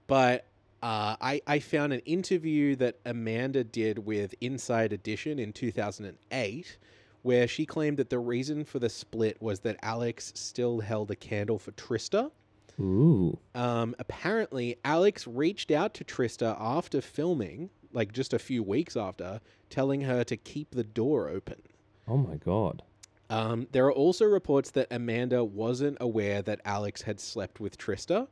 but 0.07 0.45
uh, 0.83 1.15
I, 1.19 1.41
I 1.47 1.59
found 1.59 1.93
an 1.93 2.01
interview 2.01 2.75
that 2.75 2.97
Amanda 3.05 3.63
did 3.63 3.99
with 3.99 4.35
Inside 4.41 4.93
Edition 4.93 5.39
in 5.39 5.51
2008, 5.53 6.77
where 7.23 7.47
she 7.47 7.65
claimed 7.65 7.97
that 7.97 8.09
the 8.09 8.19
reason 8.19 8.63
for 8.65 8.79
the 8.79 8.89
split 8.89 9.41
was 9.41 9.61
that 9.61 9.77
Alex 9.81 10.31
still 10.35 10.81
held 10.81 11.09
a 11.09 11.15
candle 11.15 11.57
for 11.57 11.71
Trista. 11.71 12.31
Ooh. 12.79 13.37
Um, 13.53 13.95
apparently, 13.99 14.77
Alex 14.83 15.25
reached 15.27 15.71
out 15.71 15.93
to 15.95 16.03
Trista 16.03 16.55
after 16.59 17.01
filming, 17.01 17.69
like 17.93 18.11
just 18.11 18.33
a 18.33 18.39
few 18.39 18.63
weeks 18.63 18.97
after, 18.97 19.39
telling 19.69 20.01
her 20.01 20.23
to 20.25 20.35
keep 20.37 20.71
the 20.71 20.83
door 20.83 21.29
open. 21.29 21.61
Oh 22.07 22.17
my 22.17 22.35
god. 22.35 22.83
Um, 23.29 23.67
there 23.71 23.85
are 23.85 23.93
also 23.93 24.25
reports 24.25 24.71
that 24.71 24.87
Amanda 24.91 25.43
wasn't 25.43 25.97
aware 25.99 26.41
that 26.43 26.61
Alex 26.65 27.01
had 27.01 27.19
slept 27.19 27.59
with 27.59 27.77
Trista, 27.77 28.27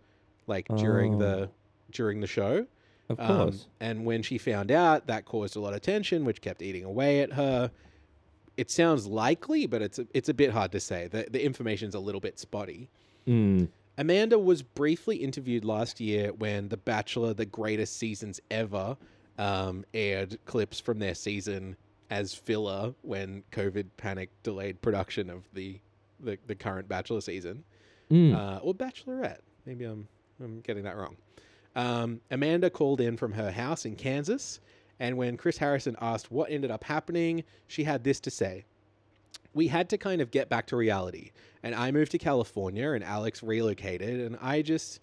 like 0.46 0.68
during 0.78 1.18
the 1.18 1.50
during 1.92 2.20
the 2.20 2.28
show. 2.28 2.66
Of 3.10 3.20
Um, 3.20 3.28
course. 3.50 3.68
and 3.80 4.06
when 4.06 4.22
she 4.24 4.38
found 4.38 4.72
out, 4.72 5.08
that 5.08 5.26
caused 5.26 5.56
a 5.56 5.60
lot 5.60 5.74
of 5.74 5.82
tension, 5.82 6.26
which 6.26 6.42
kept 6.42 6.62
eating 6.62 6.84
away 6.86 7.22
at 7.22 7.34
her. 7.34 7.72
It 8.56 8.70
sounds 8.70 9.08
likely, 9.08 9.66
but 9.66 9.82
it's 9.82 9.98
a, 10.00 10.08
it's 10.14 10.30
a 10.30 10.34
bit 10.34 10.52
hard 10.52 10.72
to 10.74 10.80
say. 10.80 11.08
The, 11.08 11.28
the 11.30 11.44
information's 11.44 11.96
a 11.96 12.00
little 12.00 12.22
bit 12.22 12.38
spotty. 12.40 12.90
Mm. 13.28 13.68
Amanda 13.98 14.40
was 14.40 14.62
briefly 14.64 15.18
interviewed 15.18 15.64
last 15.66 16.00
year 16.00 16.32
when 16.34 16.70
The 16.70 16.78
Bachelor, 16.78 17.34
the 17.34 17.46
greatest 17.46 17.98
seasons 17.98 18.40
ever, 18.50 18.98
um, 19.38 19.86
aired 19.94 20.38
clips 20.46 20.80
from 20.80 21.00
their 21.00 21.16
season 21.16 21.76
as 22.10 22.34
filler 22.34 22.94
when 23.02 23.44
COVID 23.52 23.86
panic 23.98 24.30
delayed 24.44 24.82
production 24.82 25.30
of 25.30 25.44
the, 25.54 25.80
the, 26.20 26.38
the 26.48 26.56
current 26.56 26.88
Bachelor 26.88 27.22
season 27.22 27.64
Mm. 28.12 28.36
uh, 28.36 28.60
or 28.62 28.76
Bachelorette. 28.76 29.40
Maybe 29.66 29.86
I'm 29.86 30.08
I'm 30.44 30.60
getting 30.60 30.84
that 30.84 30.98
wrong. 30.98 31.16
Um, 31.76 32.20
Amanda 32.30 32.70
called 32.70 33.00
in 33.00 33.16
from 33.18 33.32
her 33.32 33.50
house 33.50 33.86
in 33.86 33.96
Kansas, 33.96 34.60
and 35.00 35.18
when 35.18 35.38
Chris 35.38 35.58
Harrison 35.58 35.96
asked 36.02 36.30
what 36.30 36.52
ended 36.52 36.70
up 36.70 36.84
happening, 36.84 37.44
she 37.68 37.86
had 37.86 38.04
this 38.04 38.20
to 38.20 38.30
say. 38.30 38.66
We 39.54 39.68
had 39.68 39.90
to 39.90 39.98
kind 39.98 40.22
of 40.22 40.32
get 40.32 40.50
back 40.50 40.68
to 40.68 40.76
reality, 40.76 41.32
and 41.62 41.76
I 41.76 41.92
moved 41.92 42.12
to 42.12 42.18
California, 42.18 42.92
and 42.92 43.04
Alex 43.04 43.44
relocated, 43.44 44.20
and 44.20 44.38
I 44.42 44.62
just 44.62 45.00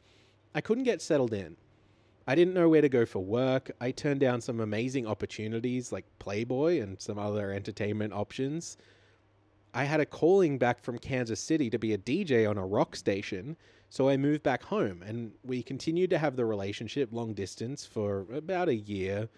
I 0.54 0.60
couldn't 0.60 0.84
get 0.84 1.00
settled 1.00 1.32
in. 1.32 1.56
I 2.26 2.34
didn't 2.34 2.54
know 2.54 2.68
where 2.68 2.82
to 2.82 2.88
go 2.88 3.06
for 3.06 3.20
work. 3.20 3.70
I 3.80 3.90
turned 3.90 4.20
down 4.20 4.40
some 4.40 4.60
amazing 4.60 5.06
opportunities 5.06 5.90
like 5.90 6.04
Playboy 6.18 6.80
and 6.80 7.00
some 7.00 7.18
other 7.18 7.50
entertainment 7.50 8.12
options. 8.12 8.76
I 9.72 9.84
had 9.84 10.00
a 10.00 10.06
calling 10.06 10.58
back 10.58 10.82
from 10.82 10.98
Kansas 10.98 11.40
City 11.40 11.70
to 11.70 11.78
be 11.78 11.92
a 11.92 11.98
DJ 11.98 12.48
on 12.48 12.58
a 12.58 12.66
rock 12.66 12.96
station, 12.96 13.56
so 13.88 14.08
I 14.08 14.16
moved 14.16 14.42
back 14.42 14.62
home 14.62 15.02
and 15.02 15.32
we 15.44 15.62
continued 15.62 16.10
to 16.10 16.18
have 16.18 16.36
the 16.36 16.44
relationship 16.44 17.08
long 17.12 17.34
distance 17.34 17.84
for 17.84 18.26
about 18.32 18.68
a 18.68 18.74
year. 18.74 19.28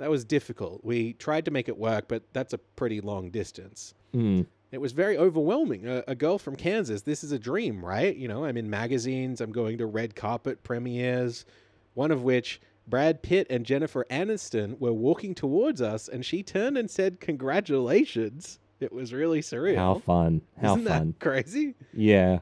That 0.00 0.10
was 0.10 0.24
difficult. 0.24 0.82
We 0.82 1.12
tried 1.12 1.44
to 1.44 1.50
make 1.50 1.68
it 1.68 1.76
work, 1.76 2.06
but 2.08 2.22
that's 2.32 2.54
a 2.54 2.58
pretty 2.58 3.02
long 3.02 3.30
distance. 3.30 3.94
Mm. 4.14 4.46
It 4.72 4.80
was 4.80 4.92
very 4.92 5.18
overwhelming. 5.18 5.86
A, 5.86 6.02
a 6.08 6.14
girl 6.14 6.38
from 6.38 6.56
Kansas, 6.56 7.02
this 7.02 7.22
is 7.22 7.32
a 7.32 7.38
dream, 7.38 7.84
right? 7.84 8.16
You 8.16 8.26
know, 8.26 8.44
I'm 8.46 8.56
in 8.56 8.70
magazines, 8.70 9.42
I'm 9.42 9.52
going 9.52 9.76
to 9.76 9.84
red 9.84 10.16
carpet 10.16 10.62
premieres, 10.62 11.44
one 11.92 12.10
of 12.10 12.22
which 12.22 12.62
Brad 12.88 13.20
Pitt 13.22 13.46
and 13.50 13.66
Jennifer 13.66 14.06
Aniston 14.10 14.80
were 14.80 14.92
walking 14.92 15.34
towards 15.34 15.82
us, 15.82 16.08
and 16.08 16.24
she 16.24 16.42
turned 16.42 16.78
and 16.78 16.90
said, 16.90 17.20
Congratulations. 17.20 18.58
It 18.80 18.92
was 18.92 19.12
really 19.12 19.42
surreal. 19.42 19.76
How 19.76 19.98
fun. 19.98 20.40
How 20.58 20.76
Isn't 20.76 20.88
fun. 20.88 21.08
that 21.18 21.20
crazy? 21.22 21.74
Yeah. 21.92 22.38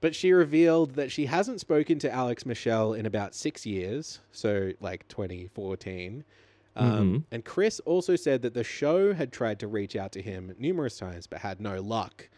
But 0.00 0.14
she 0.14 0.32
revealed 0.32 0.94
that 0.94 1.10
she 1.10 1.26
hasn't 1.26 1.58
spoken 1.60 1.98
to 1.98 2.10
Alex 2.12 2.46
Michel 2.46 2.94
in 2.94 3.04
about 3.04 3.34
six 3.34 3.66
years, 3.66 4.20
so 4.30 4.70
like 4.80 5.08
2014. 5.08 6.24
Um, 6.76 7.26
And 7.30 7.44
Chris 7.44 7.80
also 7.80 8.16
said 8.16 8.42
that 8.42 8.54
the 8.54 8.64
show 8.64 9.12
had 9.12 9.32
tried 9.32 9.58
to 9.60 9.68
reach 9.68 9.96
out 9.96 10.12
to 10.12 10.22
him 10.22 10.54
numerous 10.58 10.96
times 10.96 11.26
but 11.26 11.40
had 11.40 11.60
no 11.60 11.80
luck. 11.80 12.28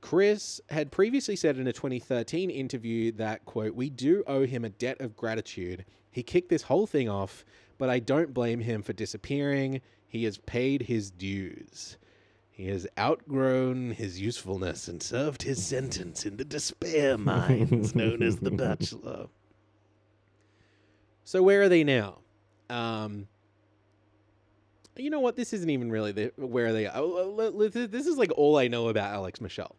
Chris 0.00 0.60
had 0.70 0.92
previously 0.92 1.36
said 1.36 1.58
in 1.58 1.66
a 1.66 1.72
2013 1.72 2.48
interview 2.50 3.12
that, 3.12 3.44
quote, 3.44 3.74
we 3.74 3.90
do 3.90 4.22
owe 4.26 4.46
him 4.46 4.64
a 4.64 4.68
debt 4.70 5.00
of 5.00 5.16
gratitude. 5.16 5.84
He 6.10 6.22
kicked 6.22 6.48
this 6.48 6.62
whole 6.62 6.86
thing 6.86 7.08
off, 7.08 7.44
but 7.76 7.90
I 7.90 7.98
don't 7.98 8.32
blame 8.32 8.60
him 8.60 8.82
for 8.82 8.92
disappearing. 8.92 9.80
He 10.06 10.24
has 10.24 10.38
paid 10.38 10.82
his 10.82 11.10
dues. 11.10 11.96
He 12.50 12.68
has 12.68 12.86
outgrown 12.98 13.90
his 13.90 14.18
usefulness 14.20 14.88
and 14.88 15.02
served 15.02 15.42
his 15.42 15.64
sentence 15.64 16.24
in 16.24 16.36
the 16.38 16.44
despair 16.44 17.18
mines 17.18 17.94
known 17.94 18.22
as 18.22 18.36
the 18.36 18.50
Bachelor. 18.50 19.26
So 21.24 21.42
where 21.42 21.62
are 21.62 21.68
they 21.68 21.82
now? 21.82 22.18
Um, 22.70 23.26
you 24.96 25.10
know 25.10 25.20
what? 25.20 25.36
This 25.36 25.52
isn't 25.52 25.68
even 25.68 25.90
really 25.90 26.12
the, 26.12 26.32
where 26.36 26.72
they 26.72 26.86
are. 26.86 26.92
Oh, 26.96 27.34
let- 27.36 27.72
This 27.72 28.06
is 28.06 28.16
like 28.16 28.30
all 28.36 28.56
I 28.58 28.68
know 28.68 28.88
about 28.88 29.12
Alex 29.14 29.40
Michel. 29.40 29.76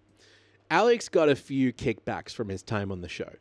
Alex 0.70 1.10
got 1.10 1.30
a 1.30 1.36
few 1.36 1.72
kickbacks 1.74 2.32
from 2.34 2.50
his 2.50 2.62
time 2.62 2.92
on 2.92 3.02
the 3.02 3.10
show. 3.10 3.32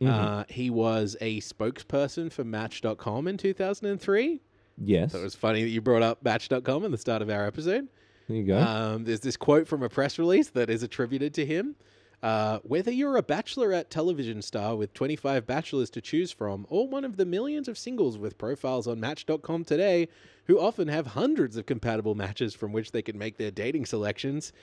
Mhm. 0.00 0.08
Uh, 0.08 0.44
he 0.48 0.70
was 0.70 1.16
a 1.20 1.40
spokesperson 1.40 2.32
for 2.32 2.42
Match.com 2.42 3.28
in 3.28 3.36
2003. 3.36 4.40
yes. 4.82 5.12
So 5.12 5.20
it 5.20 5.22
was 5.22 5.34
funny 5.36 5.62
that 5.62 5.68
you 5.68 5.80
brought 5.80 6.02
up 6.02 6.24
Match.com 6.24 6.84
in 6.84 6.90
the 6.90 6.98
start 6.98 7.22
of 7.22 7.30
our 7.30 7.46
episode. 7.46 7.86
there 8.28 8.36
you 8.38 8.44
go. 8.44 8.58
Um, 8.58 9.04
there's 9.04 9.20
this 9.20 9.36
quote 9.36 9.68
from 9.68 9.82
a 9.84 9.88
press 9.88 10.18
release 10.18 10.48
that 10.50 10.68
is 10.70 10.82
attributed 10.82 11.32
to 11.34 11.46
him. 11.46 11.76
Uh, 12.24 12.58
whether 12.62 12.90
you're 12.90 13.18
a 13.18 13.22
bachelorette 13.22 13.90
television 13.90 14.40
star 14.40 14.76
with 14.76 14.94
25 14.94 15.46
bachelors 15.46 15.90
to 15.90 16.00
choose 16.00 16.32
from, 16.32 16.64
or 16.70 16.88
one 16.88 17.04
of 17.04 17.18
the 17.18 17.26
millions 17.26 17.68
of 17.68 17.76
singles 17.76 18.16
with 18.16 18.38
profiles 18.38 18.86
on 18.86 18.98
Match.com 18.98 19.62
today, 19.62 20.08
who 20.46 20.58
often 20.58 20.88
have 20.88 21.08
hundreds 21.08 21.58
of 21.58 21.66
compatible 21.66 22.14
matches 22.14 22.54
from 22.54 22.72
which 22.72 22.92
they 22.92 23.02
can 23.02 23.18
make 23.18 23.36
their 23.36 23.50
dating 23.50 23.84
selections, 23.84 24.54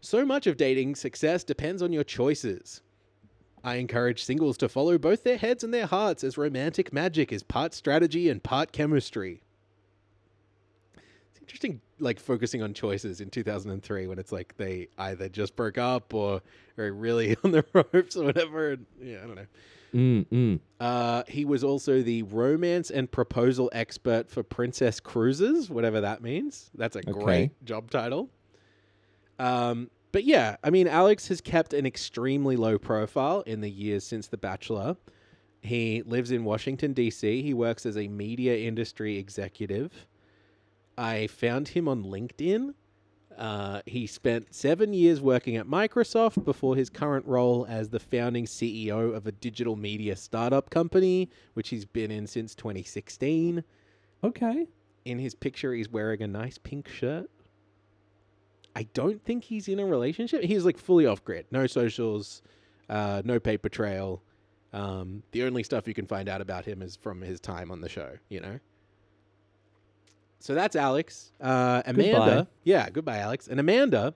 so 0.00 0.24
much 0.24 0.46
of 0.46 0.56
dating 0.56 0.94
success 0.94 1.44
depends 1.44 1.82
on 1.82 1.92
your 1.92 2.04
choices. 2.04 2.80
I 3.62 3.74
encourage 3.74 4.24
singles 4.24 4.56
to 4.56 4.70
follow 4.70 4.96
both 4.96 5.22
their 5.22 5.36
heads 5.36 5.62
and 5.62 5.74
their 5.74 5.84
hearts, 5.84 6.24
as 6.24 6.38
romantic 6.38 6.90
magic 6.90 7.34
is 7.34 7.42
part 7.42 7.74
strategy 7.74 8.30
and 8.30 8.42
part 8.42 8.72
chemistry. 8.72 9.42
Interesting, 11.50 11.80
like 11.98 12.20
focusing 12.20 12.62
on 12.62 12.74
choices 12.74 13.20
in 13.20 13.28
2003 13.28 14.06
when 14.06 14.20
it's 14.20 14.30
like 14.30 14.56
they 14.56 14.86
either 14.98 15.28
just 15.28 15.56
broke 15.56 15.78
up 15.78 16.14
or 16.14 16.42
are 16.78 16.92
really 16.92 17.36
on 17.44 17.50
the 17.50 17.64
ropes 17.72 18.14
or 18.16 18.22
whatever. 18.24 18.70
And, 18.70 18.86
yeah, 19.02 19.18
I 19.24 19.26
don't 19.26 19.34
know. 19.34 19.46
mm, 19.92 20.26
mm. 20.28 20.60
Uh, 20.78 21.24
he 21.26 21.44
was 21.44 21.64
also 21.64 22.02
the 22.02 22.22
romance 22.22 22.90
and 22.92 23.10
proposal 23.10 23.68
expert 23.72 24.30
for 24.30 24.44
Princess 24.44 25.00
Cruises, 25.00 25.68
whatever 25.68 26.00
that 26.02 26.22
means. 26.22 26.70
That's 26.76 26.94
a 26.94 27.00
Okay. 27.00 27.10
great 27.12 27.64
job 27.64 27.90
title. 27.90 28.30
Um, 29.40 29.90
but 30.12 30.22
yeah, 30.24 30.56
I 30.62 30.70
mean, 30.70 30.86
Alex 30.86 31.26
has 31.28 31.40
kept 31.40 31.72
an 31.74 31.84
extremely 31.84 32.56
low 32.56 32.78
profile 32.78 33.40
in 33.42 33.60
the 33.60 33.70
years 33.70 34.06
since 34.06 34.28
The 34.28 34.36
Bachelor. 34.36 34.96
He 35.62 36.02
lives 36.02 36.30
in 36.30 36.44
Washington, 36.44 36.92
D.C., 36.92 37.42
he 37.42 37.54
works 37.54 37.84
as 37.84 37.96
a 37.96 38.08
media 38.08 38.56
industry 38.56 39.18
executive. 39.18 40.06
I 41.00 41.28
found 41.28 41.68
him 41.68 41.88
on 41.88 42.04
LinkedIn. 42.04 42.74
Uh, 43.38 43.80
he 43.86 44.06
spent 44.06 44.54
seven 44.54 44.92
years 44.92 45.18
working 45.18 45.56
at 45.56 45.66
Microsoft 45.66 46.44
before 46.44 46.76
his 46.76 46.90
current 46.90 47.24
role 47.24 47.64
as 47.70 47.88
the 47.88 47.98
founding 47.98 48.44
CEO 48.44 49.16
of 49.16 49.26
a 49.26 49.32
digital 49.32 49.76
media 49.76 50.14
startup 50.14 50.68
company, 50.68 51.30
which 51.54 51.70
he's 51.70 51.86
been 51.86 52.10
in 52.10 52.26
since 52.26 52.54
2016. 52.54 53.64
Okay. 54.22 54.66
In 55.06 55.18
his 55.18 55.34
picture, 55.34 55.72
he's 55.72 55.88
wearing 55.88 56.20
a 56.20 56.26
nice 56.26 56.58
pink 56.58 56.86
shirt. 56.86 57.30
I 58.76 58.82
don't 58.92 59.24
think 59.24 59.44
he's 59.44 59.68
in 59.68 59.80
a 59.80 59.86
relationship. 59.86 60.42
He's 60.44 60.66
like 60.66 60.76
fully 60.76 61.06
off 61.06 61.24
grid, 61.24 61.46
no 61.50 61.66
socials, 61.66 62.42
uh, 62.90 63.22
no 63.24 63.40
paper 63.40 63.70
trail. 63.70 64.22
Um, 64.74 65.22
the 65.32 65.44
only 65.44 65.62
stuff 65.62 65.88
you 65.88 65.94
can 65.94 66.06
find 66.06 66.28
out 66.28 66.42
about 66.42 66.66
him 66.66 66.82
is 66.82 66.94
from 66.94 67.22
his 67.22 67.40
time 67.40 67.70
on 67.70 67.80
the 67.80 67.88
show, 67.88 68.18
you 68.28 68.40
know? 68.40 68.60
So 70.40 70.54
that's 70.54 70.74
Alex. 70.74 71.32
Uh, 71.40 71.82
Amanda. 71.84 72.12
Goodbye. 72.12 72.46
Yeah, 72.64 72.90
goodbye, 72.90 73.18
Alex. 73.18 73.46
And 73.46 73.60
Amanda, 73.60 74.14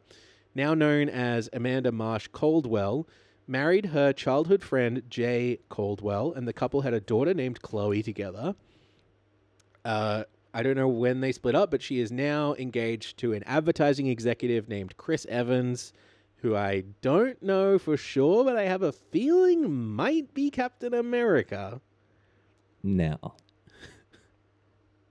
now 0.54 0.74
known 0.74 1.08
as 1.08 1.50
Amanda 1.52 1.92
Marsh 1.92 2.28
Caldwell, 2.28 3.06
married 3.46 3.86
her 3.86 4.12
childhood 4.12 4.62
friend 4.62 5.02
Jay 5.08 5.60
Caldwell, 5.68 6.32
and 6.32 6.48
the 6.48 6.52
couple 6.52 6.80
had 6.80 6.94
a 6.94 7.00
daughter 7.00 7.34
named 7.34 7.60
Chloe 7.60 8.02
together. 8.02 8.54
Uh, 9.84 10.24
I 10.54 10.62
don't 10.62 10.76
know 10.76 10.88
when 10.88 11.20
they 11.20 11.32
split 11.32 11.54
up, 11.54 11.70
but 11.70 11.82
she 11.82 12.00
is 12.00 12.10
now 12.10 12.54
engaged 12.54 13.18
to 13.18 13.34
an 13.34 13.42
advertising 13.44 14.06
executive 14.06 14.66
named 14.68 14.96
Chris 14.96 15.26
Evans, 15.28 15.92
who 16.36 16.56
I 16.56 16.84
don't 17.02 17.42
know 17.42 17.78
for 17.78 17.98
sure, 17.98 18.44
but 18.44 18.56
I 18.56 18.62
have 18.62 18.82
a 18.82 18.92
feeling 18.92 19.70
might 19.94 20.32
be 20.32 20.50
Captain 20.50 20.94
America. 20.94 21.80
Now, 22.82 23.34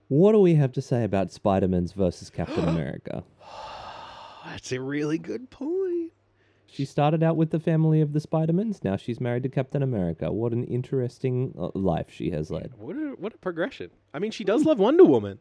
what 0.08 0.32
do 0.32 0.38
we 0.38 0.54
have 0.54 0.72
to 0.72 0.82
say 0.82 1.04
about 1.04 1.32
Spider-Man's 1.32 1.92
versus 1.92 2.30
Captain 2.30 2.68
America? 2.68 3.24
That's 4.44 4.72
a 4.72 4.80
really 4.80 5.18
good 5.18 5.50
point. 5.50 6.12
She 6.66 6.84
started 6.84 7.22
out 7.22 7.36
with 7.36 7.50
the 7.50 7.60
family 7.60 8.00
of 8.00 8.12
the 8.12 8.20
Spider-Mans. 8.20 8.82
Now 8.82 8.96
she's 8.96 9.20
married 9.20 9.44
to 9.44 9.48
Captain 9.48 9.82
America. 9.82 10.32
What 10.32 10.52
an 10.52 10.64
interesting 10.64 11.54
uh, 11.58 11.68
life 11.74 12.06
she 12.10 12.30
has 12.30 12.50
led. 12.50 12.72
What 12.76 12.96
a 12.96 13.14
what 13.16 13.32
a 13.34 13.38
progression. 13.38 13.90
I 14.12 14.18
mean, 14.18 14.32
she 14.32 14.42
does 14.44 14.64
love 14.64 14.78
Wonder 14.80 15.04
Woman. 15.04 15.38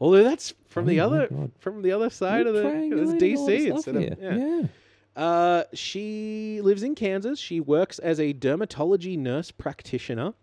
Although 0.00 0.24
that's 0.24 0.54
from 0.68 0.84
Oh 0.84 0.88
the 0.88 1.00
other 1.00 1.26
God. 1.28 1.52
from 1.58 1.82
the 1.82 1.92
other 1.92 2.10
side 2.10 2.46
We're 2.46 2.50
of 2.50 2.54
the 2.54 2.68
it's 2.68 3.22
triangulating 3.22 3.36
all 3.38 3.46
the 3.46 3.52
DC 3.54 3.70
instead 3.70 3.96
of 3.96 4.02
yeah. 4.02 4.36
yeah. 4.36 4.62
Uh, 5.14 5.64
she 5.74 6.60
lives 6.62 6.82
in 6.82 6.94
Kansas. 6.94 7.38
She 7.38 7.60
works 7.60 7.98
as 7.98 8.18
a 8.18 8.34
dermatology 8.34 9.18
nurse 9.18 9.50
practitioner. 9.50 10.34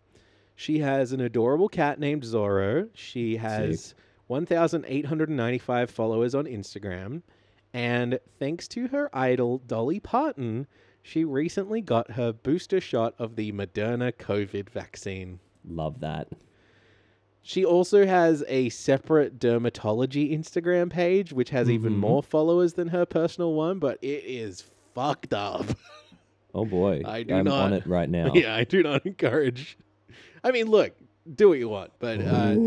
She 0.56 0.80
has 0.80 1.12
an 1.12 1.22
adorable 1.22 1.70
cat 1.70 2.00
named 2.00 2.24
Zorro. 2.24 2.90
She 2.94 3.38
has 3.38 3.96
1,895 4.28 5.90
followers 5.90 6.36
on 6.36 6.46
Instagram. 6.46 7.22
And 7.74 8.20
thanks 8.40 8.68
to 8.70 8.88
her 8.90 9.10
idol, 9.14 9.58
Dolly 9.60 10.00
Parton, 10.00 10.68
she 11.02 11.24
recently 11.26 11.82
got 11.82 12.12
her 12.12 12.32
booster 12.32 12.80
shot 12.80 13.16
of 13.18 13.36
the 13.36 13.52
Moderna 13.52 14.14
COVID 14.14 14.70
vaccine. 14.70 15.40
Love 15.68 16.00
that. 16.02 16.28
She 17.42 17.66
also 17.66 18.06
has 18.06 18.44
a 18.48 18.70
separate 18.70 19.38
dermatology 19.40 20.32
Instagram 20.32 20.90
page, 20.90 21.34
which 21.34 21.50
has 21.50 21.70
even 21.70 21.94
Mhm. 21.94 21.98
more 21.98 22.24
followers 22.24 22.74
than 22.74 22.90
her 22.90 23.06
personal 23.06 23.54
one, 23.54 23.80
but 23.80 23.98
it 24.02 24.24
is 24.24 24.64
fucked 24.94 25.34
up. 25.34 25.66
Oh 26.54 26.64
boy. 26.64 27.02
I 27.06 27.24
do 27.24 27.34
I'm 27.34 27.46
not- 27.46 27.66
on 27.66 27.74
it 27.74 27.86
right 27.86 28.10
now. 28.10 28.32
yeah, 28.34 28.56
I 28.56 28.64
do 28.64 28.82
not 28.84 29.06
encourage. 29.06 29.78
I 30.44 30.52
mean, 30.52 30.70
look, 30.70 30.94
do 31.36 31.50
what 31.50 31.60
you 31.60 31.70
want, 31.70 31.92
but 32.00 32.20
uh, 32.22 32.54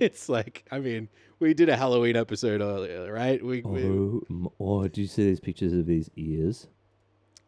it's 0.00 0.28
like, 0.28 0.64
I 0.70 0.78
mean, 0.78 1.08
we 1.40 1.54
did 1.54 1.68
a 1.68 1.76
Halloween 1.76 2.16
episode 2.16 2.60
earlier, 2.60 3.12
right? 3.12 3.44
We, 3.44 3.62
we 3.62 3.84
Oh, 3.84 4.52
oh, 4.60 4.88
do 4.88 5.00
you 5.00 5.06
see 5.06 5.24
these 5.24 5.40
pictures 5.40 5.72
of 5.72 5.86
these 5.86 6.10
ears? 6.16 6.68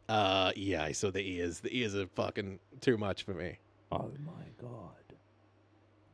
uh, 0.08 0.50
yeah, 0.56 0.82
I 0.82 0.90
saw 0.92 1.10
the 1.12 1.20
ears. 1.20 1.60
The 1.60 1.76
ears 1.76 1.94
are 1.94 2.06
fucking 2.08 2.58
too 2.80 2.98
much 2.98 3.22
for 3.22 3.32
me. 3.32 3.58
Oh 3.92 4.10
my 4.24 4.44
god. 4.60 5.16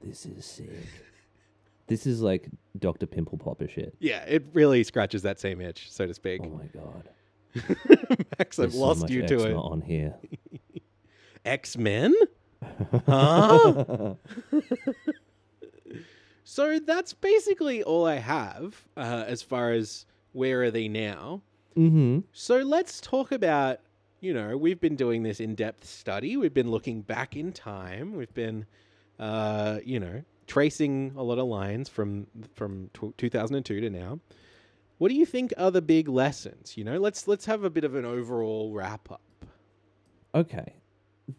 This 0.03 0.27
is 0.27 0.45
sick. 0.45 0.87
this 1.87 2.07
is 2.07 2.21
like 2.21 2.49
Dr. 2.79 3.07
Pimple 3.07 3.39
Popper 3.39 3.67
shit. 3.69 3.95
Yeah, 3.99 4.23
it 4.25 4.45
really 4.53 4.85
scratches 4.85 5.23
that 5.23 5.41
same 5.41 5.63
itch, 5.63 5.91
so 5.91 6.07
to 6.07 6.13
speak. 6.13 6.43
Oh 6.45 6.49
my 6.49 6.67
god. 6.67 7.09
Max, 8.39 8.59
I've 8.59 8.65
There's 8.65 8.75
so 8.75 8.81
lost 8.81 9.01
much 9.03 9.11
you 9.11 9.23
to 9.27 9.35
eczema 9.35 9.49
it. 9.49 9.55
on 9.57 9.81
here. 9.81 10.15
X 11.47 11.79
Men? 11.79 12.15
Huh? 13.07 14.15
So 16.49 16.79
that's 16.79 17.13
basically 17.13 17.83
all 17.83 18.07
I 18.07 18.15
have 18.15 18.87
uh, 18.97 19.25
as 19.27 19.43
far 19.43 19.73
as 19.73 20.07
where 20.33 20.63
are 20.63 20.71
they 20.71 20.87
now. 20.87 21.43
mm-hmm. 21.77 22.21
So 22.33 22.59
let's 22.59 23.01
talk 23.01 23.33
about, 23.33 23.81
you 24.21 24.33
know, 24.33 24.57
we've 24.57 24.81
been 24.81 24.95
doing 24.95 25.25
this 25.25 25.41
in 25.41 25.57
depth 25.57 25.85
study. 25.85 26.37
We've 26.37 26.55
been 26.55 26.71
looking 26.71 27.03
back 27.03 27.37
in 27.37 27.53
time. 27.53 28.15
We've 28.15 28.33
been, 28.33 28.65
uh, 29.19 29.81
you 29.85 29.99
know, 29.99 30.23
tracing 30.47 31.15
a 31.17 31.23
lot 31.25 31.39
of 31.41 31.47
lines 31.47 31.89
from 31.89 32.29
from 32.55 32.91
tw 32.95 33.17
2002 33.17 33.81
to 33.81 33.91
now. 33.91 34.21
What 34.99 35.09
do 35.09 35.17
you 35.17 35.27
think 35.27 35.53
are 35.59 35.73
the 35.73 35.83
big 35.83 36.09
lessons? 36.09 36.77
You 36.77 36.85
know, 36.85 36.99
let's 36.99 37.27
let's 37.27 37.47
have 37.47 37.65
a 37.65 37.71
bit 37.71 37.83
of 37.83 37.97
an 37.97 38.05
overall 38.05 38.73
wrap 38.73 39.11
up. 39.11 39.21
Okay. 40.33 40.75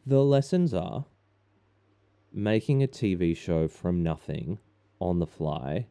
The 0.05 0.21
lessons 0.21 0.73
are 0.73 1.05
making 2.37 2.83
a 2.83 2.87
TV 2.87 3.35
show 3.35 3.67
from 3.67 4.03
nothing 4.03 4.59
on 4.99 5.17
the 5.17 5.25
fly 5.25 5.87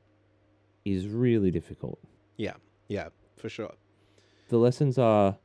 is 0.84 1.08
really 1.08 1.50
difficult. 1.50 1.98
Yeah, 2.36 2.54
yeah, 2.86 3.08
for 3.36 3.48
sure. 3.48 3.74
The 4.48 4.58
lessons 4.58 4.96
are 4.96 5.38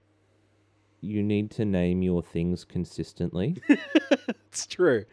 you 1.01 1.23
need 1.23 1.49
to 1.51 1.65
name 1.65 2.03
your 2.03 2.21
things 2.21 2.63
consistently. 2.63 3.57
it's 4.47 4.67
true. 4.67 5.05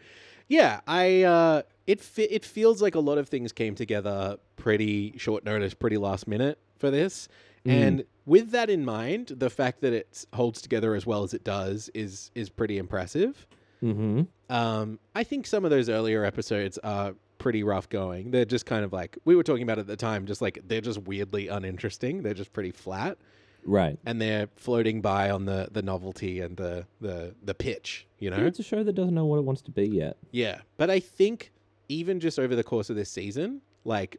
Yeah, 0.47 0.81
I 0.87 1.23
uh 1.23 1.63
it 1.87 2.01
fe- 2.01 2.23
it 2.29 2.45
feels 2.45 2.83
like 2.83 2.93
a 2.93 2.99
lot 2.99 3.17
of 3.17 3.27
things 3.27 3.51
came 3.51 3.73
together 3.73 4.37
pretty 4.57 5.17
short 5.17 5.43
notice, 5.43 5.73
pretty 5.73 5.97
last 5.97 6.27
minute 6.27 6.59
for 6.77 6.91
this. 6.91 7.27
Mm. 7.65 7.71
And 7.71 8.03
with 8.27 8.51
that 8.51 8.69
in 8.69 8.85
mind, 8.85 9.29
the 9.37 9.49
fact 9.49 9.81
that 9.81 9.93
it 9.93 10.25
holds 10.33 10.61
together 10.61 10.93
as 10.93 11.07
well 11.07 11.23
as 11.23 11.33
it 11.33 11.43
does 11.43 11.89
is 11.95 12.29
is 12.35 12.49
pretty 12.49 12.77
impressive. 12.77 13.47
Mm-hmm. 13.83 14.21
Um, 14.53 14.99
I 15.15 15.23
think 15.23 15.45
some 15.47 15.63
of 15.65 15.71
those 15.71 15.89
earlier 15.89 16.23
episodes 16.25 16.77
are 16.79 17.13
pretty 17.37 17.63
rough 17.63 17.87
going. 17.89 18.31
They're 18.31 18.45
just 18.45 18.65
kind 18.65 18.83
of 18.83 18.91
like 18.91 19.17
we 19.25 19.35
were 19.35 19.43
talking 19.43 19.63
about 19.63 19.79
at 19.79 19.87
the 19.87 19.95
time, 19.95 20.25
just 20.25 20.41
like 20.41 20.59
they're 20.67 20.81
just 20.81 20.99
weirdly 21.03 21.47
uninteresting. 21.47 22.23
They're 22.23 22.33
just 22.33 22.51
pretty 22.51 22.71
flat, 22.71 23.17
Right. 23.63 23.97
and 24.05 24.21
they're 24.21 24.47
floating 24.55 25.01
by 25.01 25.29
on 25.29 25.45
the 25.45 25.69
the 25.71 25.81
novelty 25.81 26.41
and 26.41 26.57
the 26.57 26.85
the 26.99 27.33
the 27.43 27.53
pitch. 27.53 28.07
You 28.19 28.29
know, 28.31 28.37
Yeah, 28.37 28.45
it's 28.45 28.59
a 28.59 28.63
show 28.63 28.83
that 28.83 28.93
doesn't 28.93 29.13
know 29.15 29.25
what 29.25 29.37
it 29.37 29.43
wants 29.45 29.61
to 29.63 29.71
be 29.71 29.85
yet. 29.87 30.17
yeah. 30.31 30.61
But 30.77 30.89
I 30.89 30.99
think 30.99 31.51
even 31.87 32.19
just 32.19 32.37
over 32.39 32.55
the 32.55 32.63
course 32.63 32.89
of 32.89 32.95
this 32.95 33.09
season, 33.09 33.61
like 33.85 34.17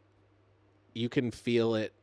you 0.93 1.07
can 1.09 1.31
feel 1.31 1.75
it 1.75 1.93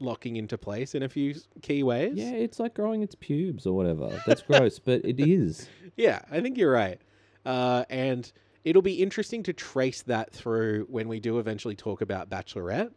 locking 0.00 0.36
into 0.36 0.56
place 0.58 0.94
in 0.94 1.02
a 1.02 1.08
few 1.08 1.34
key 1.62 1.82
ways. 1.82 2.12
Yeah, 2.14 2.30
it's 2.32 2.60
like 2.60 2.74
growing 2.74 3.02
its 3.02 3.14
pubes 3.14 3.66
or 3.66 3.74
whatever. 3.74 4.22
That's 4.26 4.42
gross, 4.42 4.78
but 4.78 5.04
it 5.04 5.18
is. 5.18 5.68
Yeah, 5.96 6.20
I 6.30 6.40
think 6.40 6.56
you're 6.56 6.70
right. 6.70 7.00
Uh, 7.46 7.84
and 7.90 8.30
it'll 8.64 8.82
be 8.82 9.02
interesting 9.02 9.42
to 9.44 9.52
trace 9.52 10.02
that 10.02 10.32
through 10.32 10.86
when 10.90 11.08
we 11.08 11.20
do 11.20 11.38
eventually 11.38 11.76
talk 11.76 12.00
about 12.00 12.28
Bachelorette, 12.28 12.90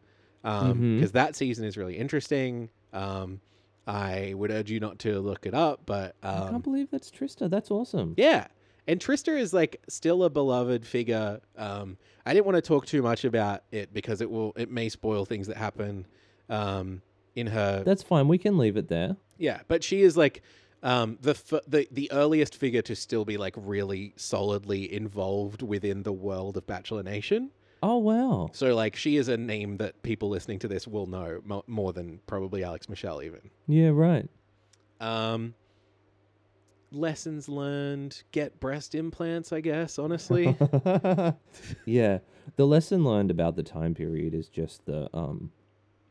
Um 0.43 0.95
because 0.95 1.11
Mhm. 1.11 1.13
that 1.13 1.35
season 1.35 1.65
is 1.65 1.77
really 1.77 1.97
interesting. 1.97 2.69
Um, 2.93 3.41
I 3.87 4.33
would 4.35 4.51
urge 4.51 4.69
you 4.71 4.79
not 4.79 4.99
to 4.99 5.19
look 5.19 5.45
it 5.45 5.53
up, 5.53 5.81
but 5.85 6.15
I 6.23 6.27
um, 6.29 6.49
can't 6.49 6.63
believe 6.63 6.89
that's 6.91 7.09
Trista. 7.11 7.49
That's 7.49 7.71
awesome. 7.71 8.13
yeah. 8.17 8.47
And 8.87 8.99
Trista 8.99 9.37
is 9.39 9.53
like 9.53 9.81
still 9.87 10.23
a 10.23 10.29
beloved 10.29 10.85
figure. 10.85 11.39
Um, 11.55 11.97
I 12.25 12.33
didn't 12.33 12.45
want 12.47 12.55
to 12.57 12.61
talk 12.61 12.85
too 12.87 13.01
much 13.03 13.23
about 13.23 13.63
it 13.71 13.93
because 13.93 14.21
it 14.21 14.29
will 14.29 14.53
it 14.55 14.69
may 14.71 14.89
spoil 14.89 15.23
things 15.25 15.47
that 15.47 15.57
happen 15.57 16.05
um, 16.49 17.01
in 17.35 17.47
her 17.47 17.83
That's 17.83 18.03
fine. 18.03 18.27
We 18.27 18.37
can 18.39 18.57
leave 18.57 18.77
it 18.77 18.87
there. 18.87 19.15
yeah, 19.37 19.61
but 19.67 19.83
she 19.83 20.01
is 20.01 20.17
like 20.17 20.41
um, 20.83 21.17
the 21.21 21.31
f- 21.31 21.63
the 21.67 21.87
the 21.91 22.11
earliest 22.11 22.55
figure 22.55 22.81
to 22.83 22.95
still 22.95 23.25
be 23.25 23.37
like 23.37 23.53
really 23.57 24.13
solidly 24.15 24.91
involved 24.91 25.61
within 25.61 26.03
the 26.03 26.13
world 26.13 26.57
of 26.57 26.65
Bachelor 26.65 27.03
Nation. 27.03 27.51
Oh 27.83 27.97
wow. 27.97 28.49
So 28.53 28.75
like 28.75 28.95
she 28.95 29.17
is 29.17 29.27
a 29.27 29.37
name 29.37 29.77
that 29.77 30.01
people 30.03 30.29
listening 30.29 30.59
to 30.59 30.67
this 30.67 30.87
will 30.87 31.07
know 31.07 31.41
mo- 31.43 31.63
more 31.67 31.93
than 31.93 32.19
probably 32.27 32.63
Alex 32.63 32.89
Michel 32.89 33.21
even. 33.23 33.41
Yeah, 33.67 33.89
right. 33.89 34.27
Um, 34.99 35.55
lessons 36.91 37.49
learned: 37.49 38.21
get 38.31 38.59
breast 38.59 38.95
implants. 38.95 39.51
I 39.51 39.61
guess 39.61 39.97
honestly, 39.99 40.55
yeah. 41.85 42.19
The 42.55 42.67
lesson 42.67 43.03
learned 43.03 43.31
about 43.31 43.55
the 43.55 43.63
time 43.63 43.93
period 43.93 44.33
is 44.33 44.47
just 44.47 44.85
the 44.85 45.09
um 45.15 45.51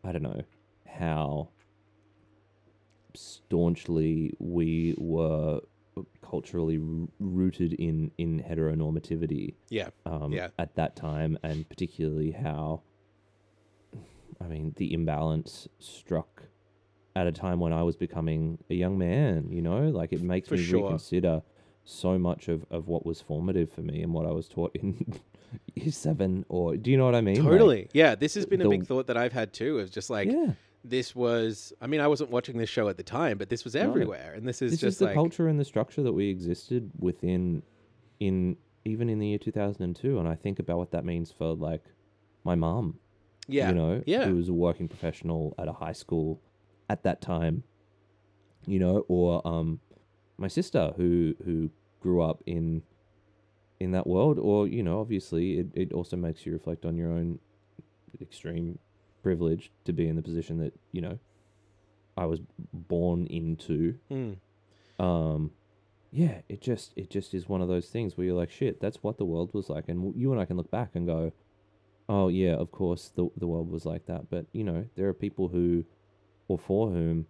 I 0.05 0.12
don't 0.12 0.23
know 0.23 0.43
how 0.87 1.49
staunchly 3.16 4.32
we 4.38 4.94
were 4.98 5.61
culturally 6.22 6.78
rooted 7.18 7.72
in 7.74 8.11
in 8.16 8.42
heteronormativity 8.42 9.54
yeah, 9.68 9.88
um, 10.06 10.32
Yeah. 10.32 10.48
at 10.58 10.74
that 10.76 10.96
time, 10.96 11.36
and 11.42 11.68
particularly 11.68 12.30
how, 12.30 12.82
I 14.40 14.46
mean, 14.46 14.72
the 14.76 14.92
imbalance 14.94 15.68
struck 15.78 16.44
at 17.16 17.26
a 17.26 17.32
time 17.32 17.58
when 17.61 17.72
I 17.72 17.82
was 17.82 17.96
becoming 17.96 18.58
a 18.70 18.74
young 18.74 18.96
man. 18.96 19.48
You 19.50 19.62
know, 19.62 19.88
like 19.88 20.12
it 20.12 20.22
makes 20.22 20.48
For 20.48 20.54
me 20.54 20.62
sure. 20.62 20.82
reconsider 20.84 21.42
so 21.84 22.18
much 22.18 22.48
of, 22.48 22.64
of 22.70 22.86
what 22.88 23.04
was 23.04 23.20
formative 23.20 23.70
for 23.72 23.80
me 23.82 24.02
and 24.02 24.12
what 24.14 24.26
I 24.26 24.30
was 24.30 24.48
taught 24.48 24.74
in 24.76 25.18
year 25.74 25.90
seven. 25.90 26.46
Or 26.48 26.76
do 26.76 26.90
you 26.90 26.96
know 26.96 27.04
what 27.04 27.14
I 27.16 27.20
mean? 27.20 27.42
Like, 27.42 27.50
totally. 27.52 27.88
yeah, 27.92 28.14
this 28.14 28.34
has 28.34 28.46
been 28.46 28.61
a 28.62 28.68
big 28.68 28.86
thought 28.86 29.08
that 29.08 29.16
I've 29.16 29.32
had 29.32 29.52
too. 29.52 29.80
Of 29.80 29.90
just 29.90 30.08
like 30.08 30.28
yeah, 30.30 30.52
this 30.85 31.14
was. 31.14 31.72
I 31.81 31.87
mean, 31.87 32.01
I 32.01 32.07
wasn't 32.09 32.31
watching 32.31 32.59
this 32.59 32.70
show 32.70 32.89
at 32.89 32.97
the 32.97 33.03
time, 33.03 33.39
but 33.39 33.49
this 33.49 33.64
was 33.64 33.76
everywhere, 33.76 34.35
and 34.35 34.47
this 34.47 34.62
is 34.62 34.72
this 34.72 34.81
just 34.81 34.95
is 34.95 34.99
the 34.99 35.05
like 35.07 35.14
culture 35.14 35.49
and 35.49 35.59
the 35.59 35.64
structure 35.64 36.03
that 36.03 36.12
we 36.12 36.28
existed 36.28 36.91
within, 36.99 37.62
in 38.18 38.57
even 38.85 39.09
in 39.09 39.18
the 39.18 39.28
year 39.28 39.39
two 39.39 39.53
thousand 39.53 39.83
and 39.83 39.97
two. 39.97 40.18
And 40.18 40.28
I 40.28 40.35
think 40.35 40.59
about 40.59 40.78
what 40.78 40.91
that 40.93 41.05
means 41.05 41.33
for 41.33 41.55
like 41.55 41.85
my 42.45 42.55
mom 42.55 42.99
yeah, 43.51 43.68
you 43.68 43.74
know, 43.74 44.03
yeah. 44.07 44.26
who 44.26 44.37
was 44.37 44.49
a 44.49 44.53
working 44.53 44.89
professional 44.89 45.55
at 45.59 45.68
a 45.68 45.72
high 45.72 45.93
school 45.93 46.41
at 46.89 47.03
that 47.03 47.20
time, 47.20 47.64
you 48.66 48.78
know, 48.78 49.05
or 49.09 49.47
um, 49.47 49.81
my 50.39 50.49
sister 50.49 50.93
who 50.97 51.35
who 51.45 51.70
grew 52.01 52.22
up 52.22 52.43
in 52.47 52.83
in 53.81 53.93
that 53.93 54.07
world, 54.07 54.39
or 54.39 54.68
you 54.68 54.83
know, 54.83 55.01
obviously, 55.01 55.59
it 55.59 55.66
it 55.74 55.93
also 55.93 56.16
makes 56.16 56.47
you 56.47 56.53
reflect 56.53 56.85
on 56.85 56.97
your 56.97 57.11
own 57.11 57.39
extreme 58.20 58.78
privilege 59.23 59.71
to 59.85 59.93
be 59.93 60.07
in 60.09 60.16
the 60.16 60.23
position 60.23 60.59
that 60.59 60.73
you 60.93 61.01
know 61.01 61.18
I 62.16 62.27
was 62.27 62.41
born 62.73 63.27
into. 63.27 63.95
Mm. 64.11 64.37
Um, 64.99 65.53
yeah, 66.12 66.41
it 66.49 66.61
just 66.61 66.93
it 66.97 67.09
just 67.11 67.35
is 67.35 67.49
one 67.49 67.62
of 67.62 67.68
those 67.68 67.89
things 67.89 68.16
where 68.16 68.27
you're 68.27 68.37
like, 68.37 68.51
shit, 68.51 68.81
that's 68.81 69.03
what 69.03 69.16
the 69.18 69.25
world 69.25 69.55
was 69.55 69.68
like, 69.71 69.89
and 69.89 70.14
you 70.16 70.33
and 70.33 70.41
I 70.41 70.45
can 70.45 70.57
look 70.57 70.71
back 70.71 70.91
and 70.95 71.07
go, 71.07 71.33
oh 72.09 72.29
yeah, 72.29 72.55
of 72.55 72.71
course 72.73 73.11
the 73.14 73.29
the 73.37 73.47
world 73.47 73.71
was 73.71 73.87
like 73.87 74.07
that, 74.07 74.29
but 74.31 74.47
you 74.53 74.64
know 74.64 74.87
there 74.97 75.09
are 75.09 75.14
people 75.14 75.49
who, 75.49 75.85
or 76.49 76.59
for 76.59 76.91
whom, 76.91 77.27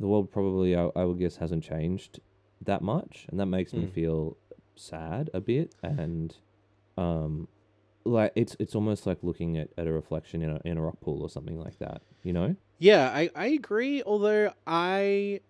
the 0.00 0.06
world 0.06 0.30
probably 0.32 0.74
I, 0.74 0.88
I 0.96 1.04
would 1.04 1.18
guess 1.18 1.36
hasn't 1.36 1.64
changed 1.64 2.20
that 2.64 2.82
much, 2.82 3.26
and 3.30 3.38
that 3.38 3.46
makes 3.46 3.74
me 3.74 3.84
Mm. 3.86 3.92
feel 3.92 4.36
sad 4.74 5.28
a 5.34 5.40
bit, 5.40 5.74
and 5.82 6.34
um, 6.96 7.46
like 8.08 8.32
it's 8.34 8.56
it's 8.58 8.74
almost 8.74 9.06
like 9.06 9.18
looking 9.22 9.56
at, 9.56 9.68
at 9.78 9.86
a 9.86 9.92
reflection 9.92 10.42
in 10.42 10.50
a 10.50 10.60
in 10.64 10.78
a 10.78 10.82
rock 10.82 11.00
pool 11.00 11.22
or 11.22 11.28
something 11.30 11.58
like 11.58 11.78
that, 11.78 12.02
you 12.22 12.32
know? 12.32 12.56
Yeah, 12.78 13.10
I, 13.12 13.28
I 13.34 13.46
agree. 13.48 14.02
Although 14.04 14.52
I 14.66 15.40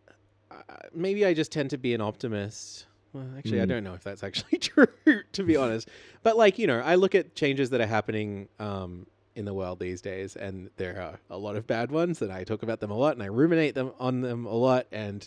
uh, 0.50 0.56
maybe 0.94 1.24
I 1.26 1.34
just 1.34 1.52
tend 1.52 1.70
to 1.70 1.78
be 1.78 1.94
an 1.94 2.00
optimist. 2.00 2.86
Well, 3.12 3.26
actually, 3.38 3.60
I 3.62 3.64
Mm. 3.64 3.68
don't 3.68 3.84
know 3.84 3.94
if 3.94 4.04
that's 4.04 4.22
actually 4.22 4.58
true, 4.60 4.86
to 5.32 5.42
be 5.42 5.56
honest. 5.56 5.88
But 6.22 6.36
like 6.36 6.58
you 6.58 6.66
know, 6.66 6.80
I 6.80 6.94
look 6.96 7.14
at 7.14 7.34
changes 7.34 7.70
that 7.70 7.80
are 7.80 7.86
happening 7.86 8.48
um, 8.58 9.06
in 9.34 9.44
the 9.44 9.54
world 9.54 9.78
these 9.80 10.00
days, 10.00 10.36
and 10.36 10.70
there 10.76 11.00
are 11.00 11.18
a 11.30 11.38
lot 11.38 11.56
of 11.56 11.66
bad 11.66 11.90
ones, 11.90 12.22
and 12.22 12.32
I 12.32 12.44
talk 12.44 12.62
about 12.62 12.80
them 12.80 12.90
a 12.90 12.96
lot, 12.96 13.14
and 13.14 13.22
I 13.22 13.26
ruminate 13.26 13.74
them 13.74 13.92
on 13.98 14.20
them 14.20 14.46
a 14.46 14.54
lot, 14.54 14.86
and 14.92 15.26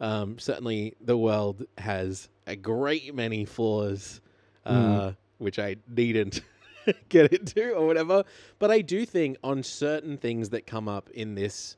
um, 0.00 0.38
certainly 0.38 0.94
the 1.00 1.16
world 1.16 1.64
has 1.78 2.28
a 2.46 2.56
great 2.56 3.14
many 3.14 3.44
flaws, 3.44 4.20
uh, 4.66 5.12
which 5.38 5.58
I 5.58 5.76
needn't 5.88 6.40
get 7.08 7.32
into 7.32 7.72
or 7.74 7.86
whatever. 7.86 8.24
But 8.58 8.70
I 8.70 8.80
do 8.80 9.04
think 9.06 9.36
on 9.42 9.62
certain 9.62 10.16
things 10.16 10.50
that 10.50 10.66
come 10.66 10.88
up 10.88 11.10
in 11.10 11.34
this 11.34 11.76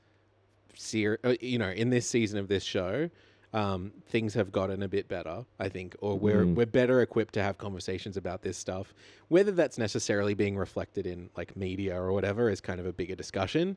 ser- 0.75 1.19
uh, 1.25 1.35
you 1.41 1.59
know, 1.59 1.71
in 1.71 1.91
this 1.91 2.09
season 2.09 2.39
of 2.39 2.49
this 2.49 2.63
show, 2.65 3.11
um, 3.53 3.93
things 4.09 4.35
have 4.35 4.51
gotten 4.51 4.83
a 4.83 4.89
bit 4.89 5.07
better, 5.07 5.45
I 5.61 5.69
think, 5.69 5.95
or 6.01 6.19
we're 6.19 6.45
Mm. 6.45 6.55
we're 6.57 6.67
better 6.67 7.01
equipped 7.03 7.35
to 7.35 7.43
have 7.43 7.57
conversations 7.57 8.17
about 8.17 8.43
this 8.43 8.57
stuff. 8.59 8.93
Whether 9.29 9.53
that's 9.53 9.79
necessarily 9.79 10.35
being 10.35 10.57
reflected 10.57 11.07
in 11.07 11.31
like 11.37 11.57
media 11.57 11.97
or 12.01 12.13
whatever 12.13 12.51
is 12.51 12.61
kind 12.61 12.81
of 12.81 12.87
a 12.87 12.93
bigger 12.93 13.15
discussion. 13.15 13.77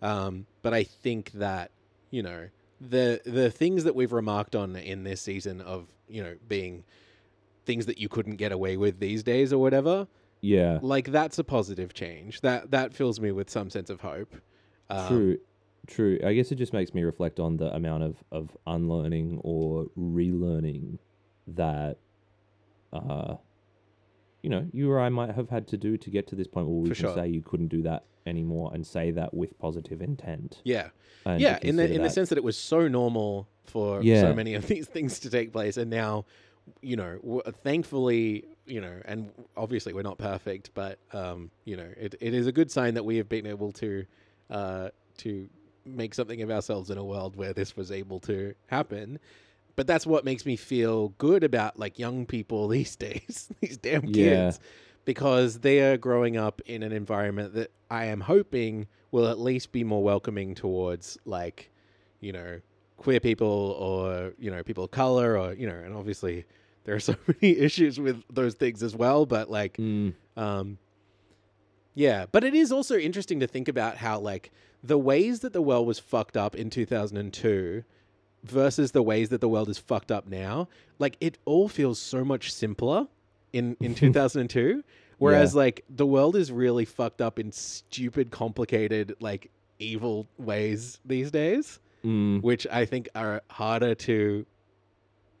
Um, 0.00 0.46
but 0.62 0.72
I 0.72 0.84
think 0.84 1.32
that 1.32 1.72
you 2.10 2.22
know 2.22 2.48
the 2.80 3.20
the 3.26 3.50
things 3.50 3.84
that 3.84 3.94
we've 3.94 4.12
remarked 4.12 4.56
on 4.56 4.76
in 4.76 5.04
this 5.04 5.20
season 5.20 5.60
of 5.60 5.88
you 6.08 6.22
know 6.22 6.36
being 6.48 6.84
things 7.66 7.84
that 7.84 7.98
you 7.98 8.08
couldn't 8.08 8.36
get 8.36 8.50
away 8.50 8.78
with 8.78 8.98
these 8.98 9.22
days 9.22 9.52
or 9.52 9.58
whatever 9.60 10.06
Yeah. 10.40 10.78
like 10.82 11.10
that's 11.10 11.38
a 11.38 11.44
positive 11.44 11.92
change 11.94 12.40
that 12.42 12.70
that 12.70 12.94
fills 12.94 13.18
me 13.20 13.32
with 13.32 13.50
some 13.50 13.70
sense 13.70 13.90
of 13.90 14.00
hope 14.00 14.34
um, 14.90 15.08
True, 15.08 15.38
true. 15.86 16.18
I 16.24 16.32
guess 16.32 16.50
it 16.52 16.54
just 16.56 16.72
makes 16.72 16.94
me 16.94 17.02
reflect 17.02 17.38
on 17.40 17.56
the 17.58 17.74
amount 17.74 18.04
of, 18.04 18.16
of 18.32 18.56
unlearning 18.66 19.40
or 19.44 19.86
relearning 19.98 20.98
that, 21.48 21.98
uh, 22.92 23.34
you 24.42 24.48
know, 24.50 24.66
you 24.72 24.90
or 24.90 25.00
I 25.00 25.08
might 25.10 25.34
have 25.34 25.50
had 25.50 25.66
to 25.68 25.76
do 25.76 25.96
to 25.98 26.10
get 26.10 26.26
to 26.28 26.34
this 26.36 26.46
point 26.46 26.68
where 26.68 26.76
we 26.80 26.88
can 26.88 26.94
sure. 26.94 27.14
say 27.14 27.28
you 27.28 27.42
couldn't 27.42 27.68
do 27.68 27.82
that 27.82 28.04
anymore 28.26 28.70
and 28.72 28.86
say 28.86 29.10
that 29.10 29.34
with 29.34 29.58
positive 29.58 30.00
intent. 30.00 30.60
yeah 30.64 30.88
And 31.26 31.40
yeah 31.40 31.58
in 31.62 31.76
the 31.76 31.90
in 31.92 32.02
the 32.02 32.10
sense 32.10 32.28
that 32.30 32.38
it 32.38 32.44
was 32.44 32.56
so 32.58 32.88
normal 32.88 33.48
for 33.64 34.02
Yeah. 34.02 34.20
so 34.22 34.34
many 34.34 34.54
of 34.54 34.66
these 34.68 34.86
things 34.86 35.18
to 35.20 35.30
take 35.30 35.52
place 35.52 35.76
and 35.76 35.90
now 35.90 36.24
you 36.82 36.96
know 36.96 37.16
w- 37.18 37.42
thankfully 37.64 38.44
you 38.68 38.80
know 38.80 39.00
and 39.06 39.30
obviously 39.56 39.92
we're 39.92 40.02
not 40.02 40.18
perfect 40.18 40.70
but 40.74 40.98
um 41.12 41.50
you 41.64 41.76
know 41.76 41.88
it, 41.96 42.14
it 42.20 42.34
is 42.34 42.46
a 42.46 42.52
good 42.52 42.70
sign 42.70 42.94
that 42.94 43.04
we 43.04 43.16
have 43.16 43.28
been 43.28 43.46
able 43.46 43.72
to 43.72 44.04
uh 44.50 44.88
to 45.16 45.48
make 45.84 46.14
something 46.14 46.42
of 46.42 46.50
ourselves 46.50 46.90
in 46.90 46.98
a 46.98 47.04
world 47.04 47.34
where 47.34 47.52
this 47.52 47.76
was 47.76 47.90
able 47.90 48.20
to 48.20 48.54
happen 48.66 49.18
but 49.74 49.86
that's 49.86 50.06
what 50.06 50.24
makes 50.24 50.44
me 50.44 50.54
feel 50.56 51.08
good 51.18 51.42
about 51.42 51.78
like 51.78 51.98
young 51.98 52.26
people 52.26 52.68
these 52.76 52.94
days 52.96 53.48
these 53.60 53.76
damn 53.78 54.02
kids 54.02 54.12
Yeah. 54.14 54.52
because 55.04 55.60
they 55.60 55.80
are 55.80 55.96
growing 55.96 56.36
up 56.36 56.60
in 56.66 56.82
an 56.82 56.92
environment 56.92 57.54
that 57.54 57.70
I 57.90 58.04
am 58.06 58.20
hoping 58.20 58.86
will 59.10 59.28
at 59.28 59.38
least 59.38 59.72
be 59.72 59.82
more 59.82 60.02
welcoming 60.02 60.54
towards 60.54 61.16
like, 61.24 61.70
you 62.20 62.32
know, 62.32 62.60
queer 62.98 63.18
people 63.20 63.74
or, 63.80 64.34
you 64.38 64.50
know, 64.50 64.62
people 64.62 64.84
of 64.84 64.90
color 64.90 65.38
or, 65.38 65.54
you 65.54 65.66
know, 65.66 65.74
and 65.76 65.94
obviously 65.94 66.44
there 66.88 66.96
are 66.96 67.00
so 67.00 67.14
many 67.42 67.54
issues 67.58 68.00
with 68.00 68.22
those 68.32 68.54
things 68.54 68.82
as 68.82 68.96
well. 68.96 69.26
But 69.26 69.50
like, 69.50 69.76
Mm. 69.76 70.14
um, 70.38 70.78
yeah, 71.94 72.24
but 72.32 72.44
it 72.44 72.54
is 72.54 72.72
also 72.72 72.96
interesting 72.96 73.40
to 73.40 73.46
think 73.46 73.68
about 73.68 73.98
how 73.98 74.18
like 74.20 74.50
the 74.82 74.96
ways 74.96 75.40
that 75.40 75.52
the 75.52 75.60
world 75.60 75.86
was 75.86 75.98
fucked 75.98 76.36
up 76.36 76.54
in 76.54 76.70
2002 76.70 77.84
versus 78.44 78.92
the 78.92 79.02
ways 79.02 79.28
that 79.28 79.40
the 79.42 79.48
world 79.48 79.68
is 79.68 79.76
fucked 79.78 80.10
up 80.10 80.26
now. 80.28 80.68
Like 80.98 81.16
it 81.20 81.36
all 81.44 81.68
feels 81.68 81.98
so 81.98 82.24
much 82.24 82.52
simpler 82.52 83.06
in 83.52 83.76
in 83.80 83.94
2002 84.06 84.82
whereas 85.18 85.54
like 85.54 85.84
the 85.90 86.06
world 86.06 86.36
is 86.36 86.52
really 86.52 86.84
fucked 86.84 87.20
up 87.20 87.38
in 87.38 87.50
stupid 87.50 88.30
complicated 88.30 89.14
like 89.20 89.50
evil 89.78 90.26
ways 90.38 91.00
these 91.04 91.30
days 91.30 91.80
Mm. 92.04 92.40
which 92.42 92.64
I 92.70 92.84
think 92.84 93.08
are 93.16 93.42
harder 93.50 93.96
to 93.96 94.46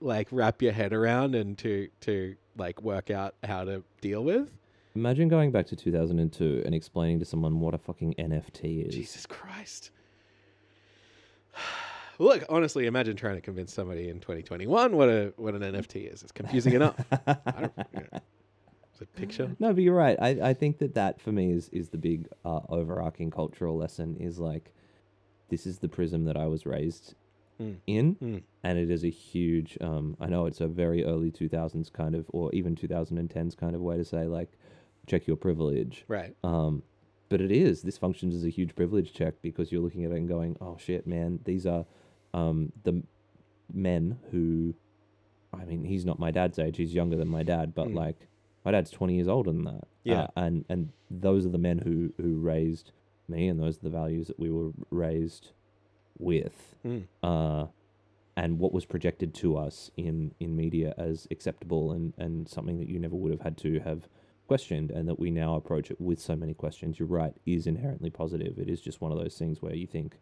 like 0.00 0.28
wrap 0.30 0.62
your 0.62 0.72
head 0.72 0.92
around 0.92 1.34
and 1.34 1.56
to 1.58 1.88
to 2.02 2.36
like 2.56 2.82
work 2.82 3.10
out 3.10 3.34
how 3.44 3.64
to 3.64 3.82
deal 4.00 4.24
with. 4.24 4.50
Imagine 4.94 5.28
going 5.28 5.52
back 5.52 5.66
to 5.68 5.76
2002 5.76 6.62
and 6.64 6.74
explaining 6.74 7.18
to 7.20 7.24
someone 7.24 7.60
what 7.60 7.74
a 7.74 7.78
fucking 7.78 8.14
NFT 8.14 8.88
is. 8.88 8.94
Jesus 8.94 9.26
Christ. 9.26 9.90
Look, 12.18 12.44
honestly, 12.48 12.86
imagine 12.86 13.14
trying 13.14 13.36
to 13.36 13.40
convince 13.40 13.72
somebody 13.72 14.08
in 14.08 14.18
2021 14.18 14.96
what 14.96 15.08
a 15.08 15.32
what 15.36 15.54
an 15.54 15.62
NFT 15.62 16.12
is. 16.12 16.22
It's 16.22 16.32
confusing 16.32 16.72
enough. 16.74 16.96
I 17.26 17.36
don't, 17.60 17.72
you 17.92 18.00
know, 18.00 18.20
it's 18.92 19.00
a 19.02 19.06
picture. 19.06 19.54
No, 19.60 19.72
but 19.72 19.82
you're 19.84 19.94
right. 19.94 20.18
I, 20.20 20.50
I 20.50 20.54
think 20.54 20.78
that 20.78 20.94
that 20.94 21.20
for 21.20 21.30
me 21.30 21.52
is 21.52 21.68
is 21.68 21.90
the 21.90 21.98
big 21.98 22.28
uh, 22.44 22.60
overarching 22.68 23.30
cultural 23.30 23.76
lesson 23.76 24.16
is 24.16 24.40
like 24.40 24.72
this 25.48 25.64
is 25.64 25.78
the 25.78 25.88
prism 25.88 26.24
that 26.24 26.36
I 26.36 26.46
was 26.46 26.66
raised 26.66 27.14
Mm. 27.60 27.76
in, 27.86 28.14
Mm. 28.16 28.42
and 28.62 28.78
it 28.78 28.90
is 28.90 29.04
a 29.04 29.10
huge. 29.10 29.76
Um, 29.80 30.16
I 30.20 30.26
know 30.28 30.46
it's 30.46 30.60
a 30.60 30.68
very 30.68 31.04
early 31.04 31.30
2000s 31.30 31.90
kind 31.92 32.14
of, 32.14 32.26
or 32.32 32.52
even 32.54 32.74
2010s 32.76 33.56
kind 33.56 33.74
of 33.74 33.80
way 33.82 33.96
to 33.96 34.04
say 34.04 34.26
like 34.26 34.50
check 35.06 35.26
your 35.26 35.36
privilege. 35.36 36.04
Right. 36.08 36.36
Um, 36.44 36.82
but 37.30 37.40
it 37.40 37.50
is. 37.50 37.82
This 37.82 37.98
functions 37.98 38.34
as 38.34 38.44
a 38.44 38.48
huge 38.48 38.74
privilege 38.76 39.12
check 39.12 39.34
because 39.42 39.70
you're 39.72 39.82
looking 39.82 40.04
at 40.04 40.12
it 40.12 40.16
and 40.16 40.28
going, 40.28 40.56
"Oh 40.60 40.76
shit, 40.78 41.06
man! 41.06 41.40
These 41.44 41.66
are 41.66 41.84
um, 42.34 42.72
the 42.84 43.02
men 43.72 44.18
who, 44.30 44.74
I 45.52 45.64
mean, 45.64 45.84
he's 45.84 46.04
not 46.06 46.18
my 46.18 46.30
dad's 46.30 46.58
age. 46.58 46.76
He's 46.76 46.94
younger 46.94 47.16
than 47.16 47.28
my 47.28 47.42
dad, 47.42 47.74
but 47.74 47.88
Mm. 47.88 47.94
like 47.94 48.28
my 48.64 48.70
dad's 48.70 48.90
20 48.90 49.14
years 49.14 49.28
older 49.28 49.50
than 49.52 49.64
that. 49.64 49.84
Yeah. 50.04 50.22
Uh, 50.22 50.28
and 50.36 50.64
and 50.68 50.90
those 51.10 51.44
are 51.44 51.50
the 51.50 51.58
men 51.58 51.78
who 51.78 52.12
who 52.22 52.38
raised 52.38 52.92
me, 53.28 53.48
and 53.48 53.58
those 53.60 53.76
are 53.78 53.82
the 53.82 53.90
values 53.90 54.28
that 54.28 54.38
we 54.38 54.50
were 54.50 54.70
raised 54.90 55.50
with. 56.18 56.74
Mm. 56.86 57.04
Uh, 57.22 57.66
and 58.36 58.58
what 58.60 58.72
was 58.72 58.84
projected 58.84 59.34
to 59.34 59.56
us 59.56 59.90
in 59.96 60.32
in 60.38 60.54
media 60.56 60.94
as 60.96 61.26
acceptable 61.30 61.92
and 61.92 62.12
and 62.18 62.48
something 62.48 62.78
that 62.78 62.88
you 62.88 62.98
never 62.98 63.16
would 63.16 63.32
have 63.32 63.40
had 63.40 63.56
to 63.58 63.80
have 63.80 64.08
questioned 64.46 64.90
and 64.92 65.08
that 65.08 65.18
we 65.18 65.30
now 65.30 65.56
approach 65.56 65.90
it 65.90 66.00
with 66.00 66.20
so 66.20 66.34
many 66.36 66.54
questions 66.54 66.98
you're 66.98 67.08
right 67.08 67.34
is 67.46 67.66
inherently 67.66 68.08
positive 68.10 68.56
it 68.58 68.70
is 68.70 68.80
just 68.80 69.00
one 69.00 69.10
of 69.12 69.18
those 69.18 69.36
things 69.36 69.60
where 69.60 69.74
you 69.74 69.86
think 69.86 70.18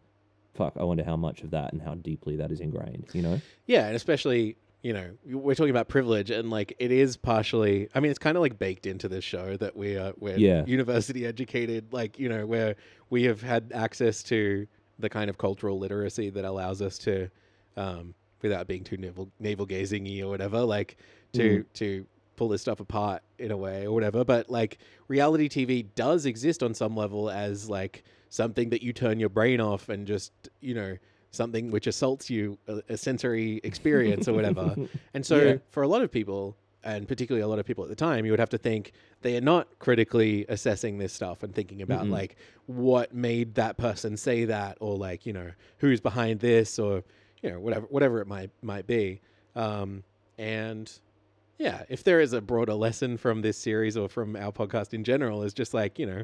fuck 0.53 0.73
i 0.77 0.83
wonder 0.83 1.03
how 1.03 1.15
much 1.15 1.43
of 1.43 1.51
that 1.51 1.71
and 1.71 1.81
how 1.81 1.93
deeply 1.95 2.35
that 2.35 2.51
is 2.51 2.59
ingrained 2.59 3.05
you 3.13 3.21
know 3.21 3.39
Yeah, 3.67 3.85
and 3.85 3.95
especially 3.95 4.57
you 4.81 4.93
know 4.93 5.11
we're 5.25 5.55
talking 5.55 5.69
about 5.69 5.87
privilege, 5.87 6.29
and 6.31 6.49
like 6.49 6.75
it 6.79 6.91
is 6.91 7.17
partially. 7.17 7.87
I 7.95 7.99
mean, 7.99 8.09
it's 8.11 8.19
kind 8.19 8.37
of 8.37 8.41
like 8.41 8.57
baked 8.59 8.85
into 8.85 9.07
this 9.07 9.23
show 9.23 9.57
that 9.57 9.75
we 9.75 9.95
are 9.97 10.13
we're 10.17 10.37
Yeah. 10.37 10.65
university 10.65 11.25
educated. 11.25 11.91
Like 11.93 12.19
you 12.19 12.29
know 12.29 12.45
where 12.45 12.75
we 13.09 13.23
have 13.23 13.41
had 13.41 13.71
access 13.73 14.21
to 14.23 14.67
the 14.99 15.09
kind 15.09 15.29
of 15.29 15.37
cultural 15.37 15.77
literacy 15.79 16.29
that 16.31 16.45
allows 16.45 16.81
us 16.81 16.97
to, 16.99 17.29
um, 17.75 18.13
without 18.41 18.67
being 18.67 18.83
too 18.83 18.97
navel 18.97 19.29
navel 19.39 19.65
gazingy 19.67 20.21
or 20.21 20.27
whatever, 20.29 20.61
like 20.61 20.97
to 21.33 21.63
to 21.75 22.05
pull 22.35 22.49
this 22.49 22.61
stuff 22.61 22.79
apart 22.79 23.23
in 23.39 23.51
a 23.51 23.57
way 23.57 23.85
or 23.85 23.91
whatever. 23.91 24.23
But 24.23 24.49
like 24.49 24.77
reality 25.07 25.49
TV 25.49 25.85
does 25.95 26.25
exist 26.25 26.61
on 26.63 26.73
some 26.73 26.95
level 26.95 27.29
as 27.29 27.69
like 27.69 28.03
something 28.29 28.69
that 28.69 28.83
you 28.83 28.93
turn 28.93 29.19
your 29.19 29.29
brain 29.29 29.59
off 29.59 29.89
and 29.89 30.05
just 30.05 30.31
you 30.61 30.73
know 30.73 30.97
something 31.31 31.71
which 31.71 31.87
assaults 31.87 32.29
you 32.29 32.57
a, 32.67 32.81
a 32.89 32.97
sensory 32.97 33.59
experience 33.63 34.27
or 34.27 34.33
whatever. 34.33 34.75
And 35.13 35.25
so 35.25 35.45
Yeah. 35.47 35.57
for 35.71 35.83
a 35.83 35.87
lot 35.87 36.01
of 36.03 36.11
people 36.11 36.55
and 36.87 37.05
particularly 37.05 37.43
a 37.43 37.47
lot 37.47 37.59
of 37.59 37.65
people 37.65 37.83
at 37.83 37.89
the 37.89 37.95
time, 37.95 38.23
you 38.23 38.31
would 38.31 38.39
have 38.39 38.49
to 38.49 38.57
think 38.57 38.93
they 39.21 39.35
are 39.35 39.41
not 39.41 39.67
critically 39.77 40.45
assessing 40.47 40.97
this 40.97 41.11
stuff 41.11 41.43
and 41.43 41.53
thinking 41.53 41.81
about 41.81 42.05
Mm-mm. 42.05 42.11
like 42.11 42.37
what 42.65 43.13
made 43.13 43.55
that 43.55 43.77
person 43.77 44.15
say 44.15 44.45
that 44.45 44.77
or 44.79 44.95
like, 44.95 45.25
you 45.25 45.33
know, 45.33 45.51
who's 45.79 45.99
behind 45.99 46.39
this 46.39 46.79
or 46.79 47.03
you 47.43 47.51
know, 47.51 47.59
whatever 47.59 47.85
whatever 47.89 48.21
it 48.21 48.27
might 48.27 48.51
might 48.61 48.87
be. 48.87 49.19
Um 49.53 50.03
and 50.37 50.89
yeah, 51.57 51.83
if 51.89 52.05
there 52.05 52.21
is 52.21 52.31
a 52.31 52.39
broader 52.39 52.75
lesson 52.75 53.17
from 53.17 53.41
this 53.41 53.57
series 53.57 53.97
or 53.97 54.07
from 54.07 54.37
our 54.37 54.53
podcast 54.53 54.93
in 54.93 55.03
general, 55.03 55.43
is 55.43 55.53
just 55.53 55.73
like, 55.73 55.99
you 55.99 56.05
know, 56.05 56.23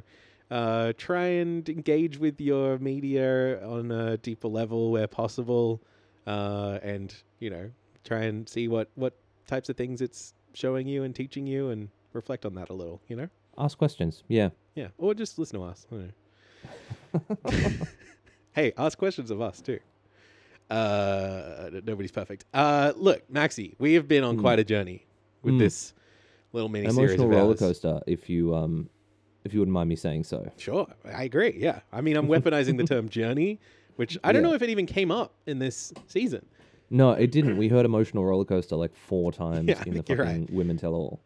uh, 0.49 0.93
try 0.95 1.25
and 1.25 1.67
engage 1.67 2.19
with 2.19 2.39
your 2.39 2.77
media 2.77 3.61
on 3.67 3.91
a 3.91 4.15
deeper 4.17 4.47
level 4.47 4.91
where 4.91 5.07
possible, 5.07 5.81
uh, 6.27 6.77
and 6.83 7.15
you 7.39 7.49
know, 7.49 7.71
try 8.05 8.21
and 8.21 8.47
see 8.47 8.67
what 8.67 8.89
what 8.95 9.15
types 9.47 9.69
of 9.69 9.75
things 9.75 10.01
it's 10.01 10.33
showing 10.53 10.87
you 10.87 11.03
and 11.03 11.15
teaching 11.15 11.47
you, 11.47 11.69
and 11.69 11.89
reflect 12.13 12.45
on 12.45 12.55
that 12.55 12.69
a 12.69 12.73
little. 12.73 13.01
You 13.07 13.15
know, 13.15 13.29
ask 13.57 13.77
questions 13.77 14.23
yeah 14.27 14.49
yeah, 14.75 14.87
or 14.97 15.13
just 15.13 15.37
listen 15.39 15.59
to 15.59 15.65
us. 15.65 15.85
I 15.91 15.95
don't 15.95 16.13
know. 17.43 17.77
hey, 18.53 18.73
ask 18.77 18.97
questions 18.97 19.29
of 19.31 19.41
us 19.41 19.61
too. 19.61 19.79
Uh, 20.69 21.69
nobody's 21.85 22.11
perfect. 22.11 22.45
Uh, 22.53 22.93
look, 22.95 23.27
Maxi, 23.31 23.75
we 23.79 23.93
have 23.93 24.07
been 24.07 24.23
on 24.23 24.37
Mm. 24.37 24.41
quite 24.41 24.59
a 24.59 24.63
journey 24.63 25.05
with 25.43 25.55
Mm. 25.55 25.59
this 25.59 25.93
little 26.53 26.69
mini 26.69 26.87
emotional 26.87 27.25
of 27.27 27.31
roller 27.31 27.55
coaster 27.55 27.99
if 28.07 28.29
you 28.29 28.55
um 28.55 28.89
if 29.43 29.53
you 29.53 29.59
wouldn't 29.59 29.73
mind 29.73 29.89
me 29.89 29.95
saying 29.95 30.23
so 30.23 30.49
Sure, 30.57 30.87
I 31.03 31.23
agree. 31.23 31.53
Yeah, 31.57 31.81
I 31.91 32.01
mean, 32.01 32.15
I'm 32.15 32.27
weaponizing 32.27 32.77
the 32.77 32.83
term 32.93 33.09
journey, 33.09 33.59
which 33.97 34.17
I 34.23 34.31
don't 34.31 34.41
Yeah. 34.41 34.49
know 34.49 34.55
if 34.55 34.61
it 34.61 34.69
even 34.69 34.85
came 34.85 35.11
up 35.11 35.33
in 35.45 35.59
this 35.59 35.93
season. 36.07 36.45
No 36.93 37.11
it 37.11 37.31
didn't 37.31 37.57
we 37.57 37.67
heard 37.67 37.85
emotional 37.85 38.23
roller 38.23 38.45
coaster 38.45 38.75
like 38.77 38.93
four 38.95 39.31
times 39.33 39.67
Yeah, 39.69 39.79
I 39.79 39.83
in 39.87 39.93
the 39.95 40.03
think 40.03 40.09
you're 40.09 40.17
right. 40.19 40.39
fucking 40.41 40.55
women 40.55 40.77
tell 40.77 40.93
all 40.93 41.19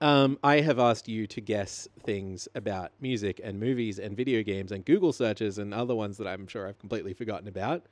Um, 0.00 0.38
I 0.44 0.60
have 0.60 0.78
asked 0.78 1.08
you 1.08 1.26
to 1.26 1.40
guess 1.40 1.88
things 2.04 2.48
about 2.54 2.92
music 3.00 3.40
and 3.42 3.58
movies 3.60 3.98
and 3.98 4.16
video 4.16 4.42
games 4.42 4.70
and 4.72 4.84
Google 4.84 5.12
searches 5.12 5.58
and 5.58 5.74
other 5.74 5.94
ones 5.94 6.16
that 6.18 6.26
I'm 6.26 6.46
sure 6.46 6.66
I've 6.68 6.78
completely 6.78 7.12
forgotten 7.14 7.48
about. 7.48 7.82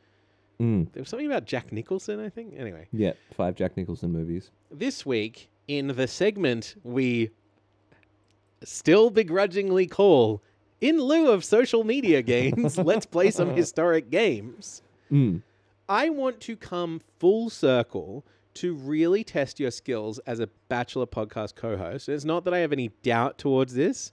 mm. 0.61 0.90
There 0.92 1.02
was 1.02 1.09
something 1.11 1.26
about 1.26 1.44
Jack 1.44 1.72
Nicholson, 1.72 2.18
I 2.20 2.28
think. 2.30 2.54
Anyway, 2.56 2.86
yeah 2.92 3.12
five 3.34 3.54
jack 3.56 3.76
nicholson 3.76 4.11
movies 4.12 4.50
this 4.70 5.04
week 5.04 5.48
in 5.66 5.88
the 5.88 6.06
segment 6.06 6.74
we 6.82 7.30
still 8.64 9.11
begrudgingly 9.11 9.86
call 9.86 10.42
in 10.80 10.98
lieu 11.00 11.30
of 11.30 11.44
social 11.44 11.84
media 11.84 12.22
games, 12.22 12.78
let's 12.78 13.04
play 13.06 13.30
some 13.30 13.50
historic 13.62 14.11
games. 14.11 14.82
mm. 15.12 15.42
I 15.89 16.11
want 16.11 16.41
to 16.41 16.57
come 16.57 17.01
full 17.18 17.51
circle 17.51 18.26
to 18.55 18.74
really 18.74 19.24
test 19.24 19.61
your 19.61 19.70
skills 19.70 20.18
as 20.20 20.41
a 20.41 20.49
Bachelor 20.68 21.07
podcast 21.07 21.55
co 21.55 21.76
host. 21.76 22.09
It's 22.09 22.24
not 22.24 22.45
that 22.45 22.55
I 22.55 22.59
have 22.59 22.72
any 22.72 22.89
doubt 23.03 23.39
towards 23.39 23.74
this. 23.74 24.12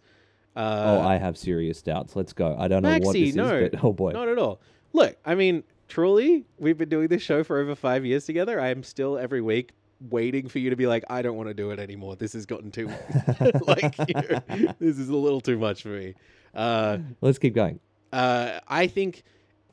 Uh, 0.56 1.02
oh 1.02 1.06
i 1.06 1.18
have 1.18 1.38
serious 1.38 1.82
doubts 1.82 2.16
let's 2.16 2.32
go 2.32 2.56
i 2.58 2.70
don't 2.70 2.82
know 2.82 2.98
what 3.00 3.12
this 3.12 3.36
no, 3.36 3.58
is 3.58 3.72
but 3.72 3.84
oh 3.84 3.92
boy 3.92 4.12
Not 4.12 4.30
at 4.30 4.38
all. 4.38 4.62
Look, 4.94 5.18
I 5.26 5.36
mean, 5.36 5.66
truly, 5.90 6.46
we've 6.58 6.78
been 6.78 6.88
doing 6.88 7.10
this 7.10 7.22
show 7.22 7.44
for 7.44 7.60
over 7.60 7.76
five 7.76 8.06
years 8.06 8.26
together. 8.26 8.62
I 8.62 8.70
am 8.70 8.82
still 8.82 9.18
every 9.18 9.42
week 9.42 9.74
waiting 10.10 10.48
for 10.48 10.60
you 10.60 10.70
to 10.70 10.78
be 10.78 10.88
like, 10.88 11.04
I 11.10 11.22
don't 11.22 11.36
want 11.36 11.50
to 11.50 11.54
do 11.54 11.72
it 11.72 11.80
anymore. 11.80 12.16
This 12.16 12.32
has 12.32 12.46
gotten 12.46 12.72
too, 12.72 12.88
like, 13.68 13.94
you 14.08 14.14
know, 14.30 14.74
this 14.80 14.98
is 14.98 15.10
a 15.10 15.16
little 15.18 15.42
too 15.42 15.58
much 15.58 15.82
for 15.82 15.90
me. 15.90 16.14
Uh, 16.54 17.00
let's 17.20 17.38
keep 17.38 17.54
going 17.54 17.82
uh, 18.14 18.60
I 18.68 18.88
think 18.88 19.24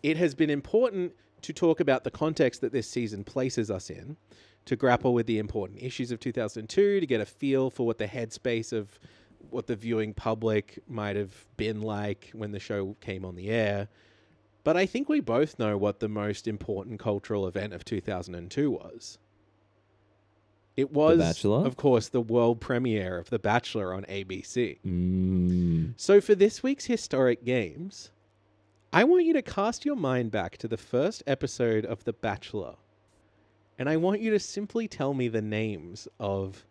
it 0.03 0.17
has 0.17 0.35
been 0.35 0.51
important 0.51 1.13
to 1.43 1.53
talk 1.53 1.81
about 1.81 2.05
the 2.05 2.11
context 2.11 2.61
that 2.61 2.73
this 2.73 2.89
season 2.89 3.25
places 3.25 3.71
us 3.71 3.91
in, 3.91 4.17
to 4.65 4.77
grapple 4.77 5.13
with 5.13 5.27
the 5.27 5.39
important 5.39 5.83
issues 5.83 6.11
of 6.11 6.21
2002, 6.21 7.01
to 7.01 7.07
get 7.07 7.21
a 7.21 7.27
feel 7.27 7.71
for 7.71 7.87
what 7.87 7.99
the 7.99 8.07
headspace 8.07 8.73
of 8.73 8.99
what 9.51 9.67
the 9.67 9.77
viewing 9.77 10.15
public 10.15 10.79
might 10.89 11.17
have 11.17 11.45
been 11.57 11.83
like 11.83 12.31
when 12.33 12.53
the 12.53 12.61
show 12.61 12.97
came 13.01 13.25
on 13.25 13.35
the 13.35 13.51
air. 13.51 13.89
But 14.65 14.77
I 14.77 14.87
think 14.87 15.09
we 15.09 15.21
both 15.21 15.59
know 15.59 15.77
what 15.77 16.01
the 16.01 16.09
most 16.09 16.47
important 16.47 17.01
cultural 17.01 17.47
event 17.49 17.73
of 17.73 17.85
2002 17.85 18.71
was. 18.71 19.19
It 20.77 20.91
was, 20.91 21.45
of 21.45 21.77
course, 21.77 22.09
the 22.09 22.21
world 22.21 22.61
premiere 22.61 23.19
of 23.19 23.29
The 23.29 23.39
Bachelor 23.39 23.93
on 23.93 24.05
ABC. 24.05 24.79
mm. 24.87 25.93
So 25.99 26.21
for 26.21 26.35
this 26.35 26.63
week's 26.63 26.87
historic 26.87 27.45
games, 27.45 28.11
I 28.95 29.05
want 29.05 29.25
you 29.25 29.33
to 29.33 29.43
cast 29.43 29.87
your 29.87 29.97
mind 29.97 30.31
back 30.31 30.59
to 30.59 30.69
the 30.69 30.77
first 30.77 31.23
episode 31.27 31.87
of 31.87 32.05
The 32.05 32.13
Bachelor. 32.13 32.75
And 33.79 33.89
I 33.89 33.97
want 33.97 34.21
you 34.21 34.31
to 34.33 34.39
simply 34.39 34.87
tell 34.87 35.15
me 35.15 35.29
the 35.29 35.41
names 35.41 36.07
of 36.21 36.67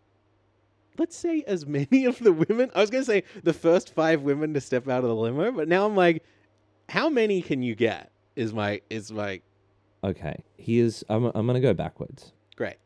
let's 0.99 1.17
say 1.17 1.43
as 1.47 1.65
many 1.65 2.05
of 2.05 2.19
the 2.19 2.31
women. 2.31 2.69
I 2.75 2.81
was 2.81 2.91
going 2.91 3.03
to 3.03 3.09
say 3.09 3.23
the 3.43 3.53
first 3.53 3.95
5 3.95 4.21
women 4.21 4.53
to 4.53 4.61
step 4.61 4.87
out 4.87 5.03
of 5.03 5.09
the 5.09 5.15
limo, 5.15 5.51
but 5.51 5.67
now 5.67 5.85
I'm 5.85 5.95
like 5.95 6.23
how 6.89 7.09
many 7.09 7.41
can 7.41 7.63
you 7.63 7.73
get? 7.73 8.11
Is 8.35 8.53
my 8.53 8.81
is 8.89 9.11
my 9.11 9.41
okay 10.03 10.43
here's 10.57 11.03
i'm, 11.09 11.25
I'm 11.25 11.45
gonna 11.45 11.59
go 11.59 11.73
backwards 11.73 12.33
great. 12.55 12.77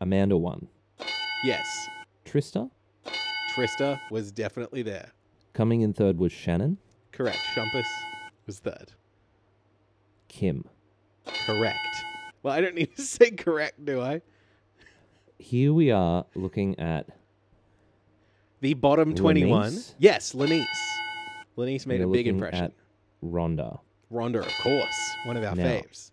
Amanda 0.00 0.36
won. 0.36 0.68
Yes. 1.44 1.66
Trista. 2.24 2.70
Trista 3.54 3.98
was 4.10 4.30
definitely 4.30 4.82
there. 4.82 5.10
Coming 5.52 5.80
in 5.80 5.92
third 5.92 6.18
was 6.18 6.32
Shannon. 6.32 6.78
Correct. 7.12 7.38
Shumpus 7.54 7.86
was 8.46 8.60
that? 8.60 8.92
Kim. 10.28 10.64
Correct. 11.46 11.78
Well, 12.42 12.54
I 12.54 12.60
don't 12.60 12.74
need 12.74 12.94
to 12.96 13.02
say 13.02 13.30
correct, 13.32 13.84
do 13.84 14.00
I? 14.00 14.22
Here 15.38 15.72
we 15.72 15.90
are 15.90 16.24
looking 16.34 16.78
at 16.78 17.08
The 18.60 18.74
bottom 18.74 19.14
21. 19.14 19.62
LaNease? 19.72 19.94
Yes, 19.98 20.34
LaNease. 20.34 20.64
LaNease 21.56 21.86
made 21.86 22.00
we're 22.00 22.06
a 22.06 22.10
big 22.10 22.26
looking 22.26 22.34
impression. 22.36 22.64
at 22.66 22.72
Rhonda. 23.24 23.80
Rhonda, 24.12 24.46
of 24.46 24.52
course. 24.62 25.16
One 25.26 25.36
of 25.36 25.44
our 25.44 25.54
Now, 25.56 25.64
faves. 25.64 26.12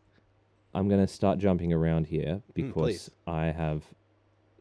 I'm 0.74 0.90
going 0.90 1.02
to 1.02 1.08
start 1.12 1.38
jumping 1.38 1.72
around 1.72 2.08
here 2.08 2.42
because 2.56 2.72
Mm, 2.72 2.74
please. 2.74 3.12
I 3.28 3.46
have 3.46 3.84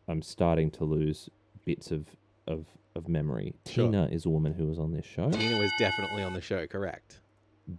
I'm 0.09 0.21
starting 0.21 0.71
to 0.73 0.85
lose 0.85 1.31
bits 1.65 1.91
of 1.91 2.07
of 2.47 2.67
of 2.95 3.09
memory. 3.09 3.55
Sure. 3.67 3.87
Tina 3.87 4.09
is 4.13 4.27
a 4.27 4.29
woman 4.29 4.53
who 4.53 4.67
was 4.67 4.79
on 4.79 4.93
this 4.93 5.07
show. 5.07 5.31
Tina 5.31 5.59
was 5.59 5.71
definitely 5.79 6.23
on 6.23 6.35
the 6.35 6.41
show, 6.43 6.67
correct. 6.67 7.21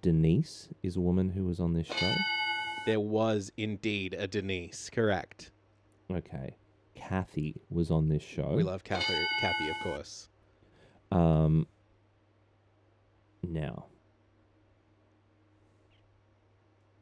Denise 0.01 0.69
is 0.81 0.95
a 0.95 1.01
woman 1.01 1.29
who 1.29 1.43
was 1.45 1.59
on 1.59 1.73
this 1.73 1.87
show. 1.87 2.13
There 2.85 2.99
was 2.99 3.51
indeed 3.57 4.13
a 4.17 4.27
Denise, 4.27 4.89
correct. 4.89 5.51
Okay. 6.11 6.55
Kathy 6.95 7.55
was 7.69 7.91
on 7.91 8.07
this 8.07 8.23
show. 8.23 8.53
We 8.55 8.63
love 8.63 8.83
Kathy, 8.83 9.13
Kathy, 9.41 9.69
of 9.69 9.75
course. 9.83 10.29
Um, 11.11 11.67
now, 13.43 13.85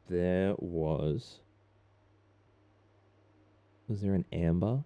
there 0.08 0.54
was. 0.58 1.40
Was 3.88 4.00
there 4.00 4.14
an 4.14 4.24
Amber? 4.32 4.82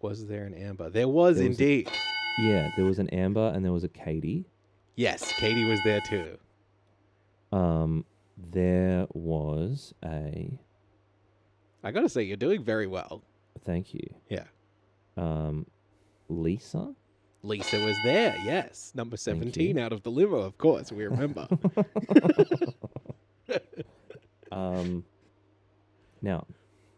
Was 0.00 0.26
there 0.26 0.44
an 0.44 0.54
Amber? 0.54 0.88
There 0.90 1.08
was 1.08 1.36
There 1.38 1.48
was 1.48 1.60
a- 1.60 1.62
indeed. 1.64 1.90
Yeah, 2.38 2.70
there 2.76 2.84
was 2.86 2.98
an 2.98 3.08
Amber 3.10 3.52
and 3.54 3.64
there 3.64 3.72
was 3.72 3.84
a 3.84 3.88
Katie. 3.88 4.46
Yes, 4.96 5.32
Katie 5.38 5.64
was 5.64 5.80
there 5.84 6.00
too. 6.08 6.38
Um, 7.52 8.04
there 8.36 9.06
was 9.12 9.94
a. 10.04 10.58
I 11.82 11.90
gotta 11.90 12.08
say, 12.08 12.22
you're 12.22 12.36
doing 12.36 12.62
very 12.62 12.86
well. 12.86 13.22
Thank 13.64 13.94
you. 13.94 14.06
Yeah. 14.28 14.44
Um, 15.16 15.66
Lisa. 16.28 16.94
Lisa 17.42 17.82
was 17.82 17.96
there, 18.04 18.36
yes. 18.44 18.92
Number 18.94 19.16
17 19.16 19.78
out 19.78 19.92
of 19.94 20.02
the 20.02 20.10
limo, 20.10 20.36
of 20.36 20.58
course, 20.58 20.92
we 20.92 21.04
remember. 21.04 21.48
Um, 24.52 25.04
now, 26.22 26.46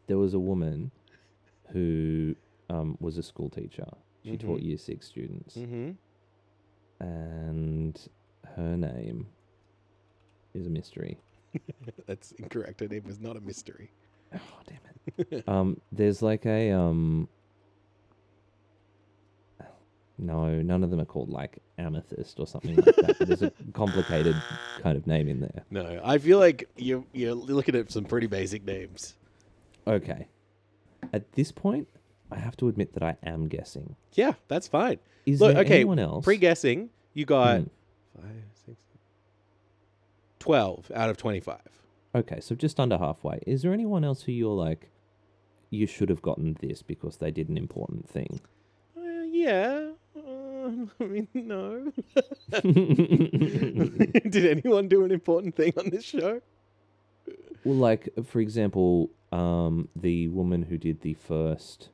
there 0.07 0.17
was 0.19 0.35
a 0.35 0.39
woman 0.39 0.91
who 1.69 2.35
um, 2.71 2.97
was 3.01 3.19
a 3.19 3.23
school 3.23 3.51
teacher. 3.51 3.87
She 4.25 4.37
taught 4.37 4.61
Mhm. 4.61 4.65
year 4.65 4.79
six 4.79 5.07
students, 5.07 5.57
mm-hmm. 5.57 5.91
and 7.05 8.09
her 8.57 8.77
name 8.77 9.27
is 10.55 10.67
a 10.67 10.71
mystery. 10.71 11.19
That's 12.07 12.33
incorrect. 12.33 12.81
Her 12.81 12.89
name 12.89 13.05
was 13.07 13.21
not 13.21 13.37
a 13.37 13.41
mystery. 13.41 13.91
Oh 14.35 14.39
damn 14.67 14.79
it! 15.31 15.45
um, 15.49 15.81
there's 15.91 16.23
like 16.23 16.47
a 16.47 16.71
um. 16.73 17.29
No, 20.19 20.61
none 20.61 20.85
of 20.85 20.91
them 20.91 21.01
are 21.01 21.05
called 21.05 21.31
like 21.31 21.59
amethyst 21.79 22.39
or 22.39 22.47
something 22.47 22.77
like 22.77 22.95
that. 22.97 23.17
there's 23.19 23.43
a 23.43 23.53
complicated 23.73 24.37
kind 24.81 24.97
of 24.97 25.07
name 25.07 25.27
in 25.27 25.41
there. 25.41 25.65
No, 25.71 26.01
I 26.05 26.19
feel 26.19 26.39
like 26.39 26.69
you're, 26.77 27.03
you're 27.13 27.35
looking 27.35 27.75
at 27.75 27.91
some 27.91 28.05
pretty 28.05 28.29
basic 28.29 28.65
names. 28.65 29.15
Okay. 29.87 30.29
At 31.13 31.33
this 31.33 31.51
point, 31.51 31.89
I 32.31 32.37
have 32.39 32.57
to 32.59 32.69
admit 32.69 32.93
that 32.95 33.03
I 33.03 33.17
am 33.25 33.49
guessing. 33.49 33.97
Yeah, 34.13 34.35
that's 34.49 34.69
fine. 34.69 34.99
Is 35.27 35.41
Look, 35.41 35.55
there 35.55 35.65
okay, 35.65 35.77
anyone 35.77 35.99
else? 35.99 36.25
Pre 36.25 36.37
guessing, 36.37 36.91
you 37.15 37.25
got 37.25 37.61
Hmm. 37.61 37.65
five, 38.21 38.43
six, 38.67 38.77
12 40.43 40.91
out 40.95 41.09
of 41.09 41.17
25. 41.17 41.59
Okay, 42.15 42.41
so 42.41 42.55
just 42.55 42.79
under 42.81 42.99
halfway. 42.99 43.41
Is 43.47 43.63
there 43.63 43.73
anyone 43.73 44.05
else 44.05 44.23
who 44.23 44.33
you're 44.33 44.55
like, 44.55 44.91
you 45.71 45.87
should 45.87 46.09
have 46.11 46.21
gotten 46.21 46.57
this 46.61 46.83
because 46.83 47.17
they 47.19 47.31
did 47.31 47.49
an 47.49 47.57
important 47.57 48.09
thing? 48.09 48.41
Uh, 48.97 49.23
yeah. 49.31 49.93
Uh, 50.17 50.71
I 51.01 51.05
mean, 51.05 51.29
no. 51.33 51.93
Did 52.51 54.47
anyone 54.59 54.89
do 54.89 55.05
an 55.05 55.11
important 55.13 55.55
thing 55.57 55.73
on 55.79 55.91
this 55.91 56.05
show? 56.05 56.41
Well, 57.65 57.77
like 57.77 58.09
for 58.25 58.41
example, 58.41 59.11
um, 59.31 59.89
the 59.97 60.29
woman 60.29 60.65
who 60.65 60.77
did 60.77 61.01
the 61.03 61.15
first 61.15 61.89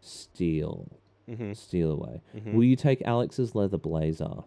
steal, 0.00 0.88
Mm-hmm. 1.28 1.52
steal 1.52 1.92
away. 1.92 2.22
Will 2.46 2.64
you 2.64 2.74
take 2.74 3.02
Alex's 3.02 3.54
leather 3.54 3.78
blazer? 3.78 4.42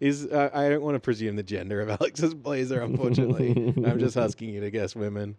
Is 0.00 0.26
uh, 0.26 0.50
I 0.52 0.68
don't 0.68 0.82
want 0.82 0.94
to 0.96 1.00
presume 1.00 1.36
the 1.36 1.42
gender 1.42 1.80
of 1.80 1.88
Alex's 2.00 2.34
blazer, 2.34 2.80
unfortunately. 2.82 3.72
I'm 3.84 3.98
just 3.98 4.16
asking 4.26 4.50
you 4.50 4.60
to 4.60 4.70
guess 4.70 4.94
women. 4.96 5.36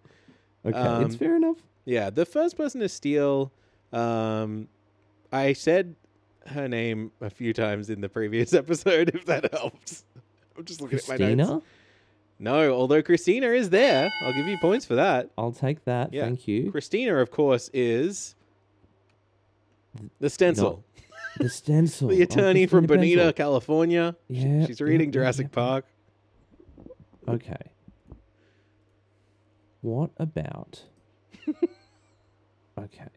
Okay, 0.65 0.77
it's 1.03 1.13
Um, 1.13 1.19
fair 1.19 1.35
enough. 1.35 1.57
Yeah, 1.85 2.09
the 2.09 2.25
first 2.25 2.57
person 2.57 2.81
to 2.81 2.89
steal. 2.89 3.51
Um, 3.93 4.67
I 5.31 5.53
said 5.53 5.95
her 6.47 6.67
name 6.67 7.11
a 7.21 7.29
few 7.29 7.53
times 7.53 7.89
in 7.89 8.01
the 8.01 8.09
previous 8.09 8.53
episode. 8.61 9.09
If 9.13 9.25
that 9.25 9.53
helps, 9.53 10.05
I'm 10.57 10.65
just 10.65 10.81
looking 10.81 10.99
at 10.99 11.07
my 11.07 11.17
notes. 11.17 11.27
Christina, 11.35 11.61
No, 12.39 12.73
although 12.73 13.01
Christina 13.03 13.47
is 13.51 13.69
there, 13.69 14.11
I'll 14.21 14.33
give 14.33 14.47
you 14.47 14.57
points 14.57 14.85
for 14.85 14.95
that. 14.95 15.29
I'll 15.37 15.51
take 15.51 15.85
that. 15.85 16.13
Yeah. 16.13 16.23
Thank 16.23 16.47
you. 16.47 16.71
Christina, 16.71 17.17
of 17.17 17.29
course, 17.31 17.69
is 17.73 18.35
the 20.19 20.29
stencil, 20.29 20.83
The 21.39 21.49
stencil. 21.49 22.07
the 22.09 22.19
Oh, 22.21 22.23
attorney 22.23 22.65
from 22.67 22.85
Bonita, 22.85 23.21
Benzel. 23.31 23.35
California. 23.35 24.15
She- 24.29 24.35
Yeah, 24.37 24.65
she's 24.65 24.81
reading 24.81 25.09
yeah, 25.09 25.13
Jurassic 25.13 25.47
yeah. 25.51 25.55
Park. 25.55 25.85
Okay. 27.27 27.57
What 29.81 30.11
about? 30.17 30.83
okay. 32.79 33.07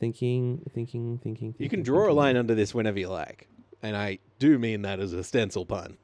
Thinking, 0.00 0.62
thinking, 0.72 1.18
thinking. 1.22 1.48
You 1.58 1.68
can 1.68 1.78
thinking, 1.78 1.82
draw 1.82 2.10
a 2.10 2.12
line 2.14 2.36
under 2.36 2.54
this 2.54 2.72
whenever 2.74 2.98
you 2.98 3.08
like, 3.08 3.48
and 3.82 3.96
I 3.96 4.18
do 4.38 4.58
mean 4.58 4.82
that 4.82 5.00
as 5.00 5.12
a 5.12 5.24
stencil 5.24 5.66
pun. 5.66 5.96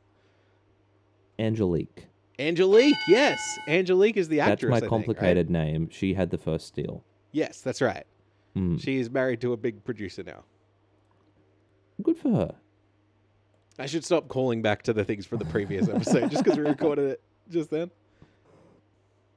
Angelique. 1.38 2.06
Angelique, 2.38 2.96
yes, 3.06 3.40
Angelique 3.68 4.16
is 4.16 4.28
the 4.28 4.40
actress. 4.40 4.60
That's 4.62 4.70
my 4.70 4.76
I 4.76 4.80
think, 4.80 4.90
right? 4.90 5.06
complicated 5.06 5.50
name. 5.50 5.88
She 5.90 6.14
had 6.14 6.30
the 6.30 6.38
first 6.38 6.66
steal. 6.66 7.04
Yes, 7.30 7.60
that's 7.60 7.80
right. 7.80 8.04
Mm. 8.56 8.80
She 8.80 8.98
is 8.98 9.10
married 9.10 9.40
to 9.40 9.52
a 9.52 9.56
big 9.56 9.84
producer 9.84 10.22
now. 10.22 10.44
Good 12.02 12.18
for 12.18 12.30
her. 12.30 12.54
I 13.78 13.86
should 13.86 14.04
stop 14.04 14.28
calling 14.28 14.62
back 14.62 14.82
to 14.82 14.92
the 14.92 15.04
things 15.04 15.26
from 15.26 15.38
the 15.38 15.44
previous 15.46 15.88
episode 15.88 16.30
just 16.30 16.44
because 16.44 16.58
we 16.58 16.64
recorded 16.64 17.10
it 17.10 17.22
just 17.50 17.70
then. 17.70 17.90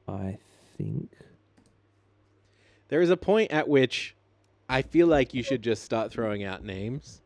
I 0.07 0.37
think. 0.77 1.11
There 2.89 3.01
is 3.01 3.09
a 3.09 3.17
point 3.17 3.51
at 3.51 3.67
which 3.67 4.15
I 4.69 4.81
feel 4.81 5.07
like 5.07 5.33
you 5.33 5.43
should 5.43 5.61
just 5.61 5.83
start 5.83 6.11
throwing 6.11 6.43
out 6.43 6.63
names, 6.63 7.21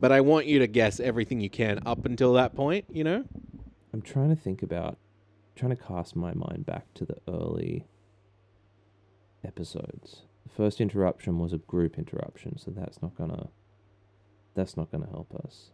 but 0.00 0.12
I 0.12 0.20
want 0.20 0.46
you 0.46 0.58
to 0.58 0.66
guess 0.66 0.98
everything 0.98 1.40
you 1.40 1.50
can 1.50 1.80
up 1.86 2.04
until 2.04 2.32
that 2.34 2.54
point, 2.54 2.84
you 2.90 3.04
know? 3.04 3.24
I'm 3.92 4.02
trying 4.02 4.34
to 4.34 4.40
think 4.40 4.62
about. 4.62 4.98
Trying 5.54 5.74
to 5.74 5.82
cast 5.82 6.16
my 6.16 6.34
mind 6.34 6.66
back 6.66 6.92
to 6.94 7.06
the 7.06 7.16
early 7.28 7.86
episodes. 9.42 10.22
First 10.56 10.80
interruption 10.80 11.38
was 11.38 11.52
a 11.52 11.58
group 11.58 11.98
interruption, 11.98 12.56
so 12.56 12.70
that's 12.70 13.02
not 13.02 13.14
gonna. 13.16 13.48
That's 14.54 14.76
not 14.76 14.90
gonna 14.90 15.08
help 15.08 15.34
us. 15.44 15.70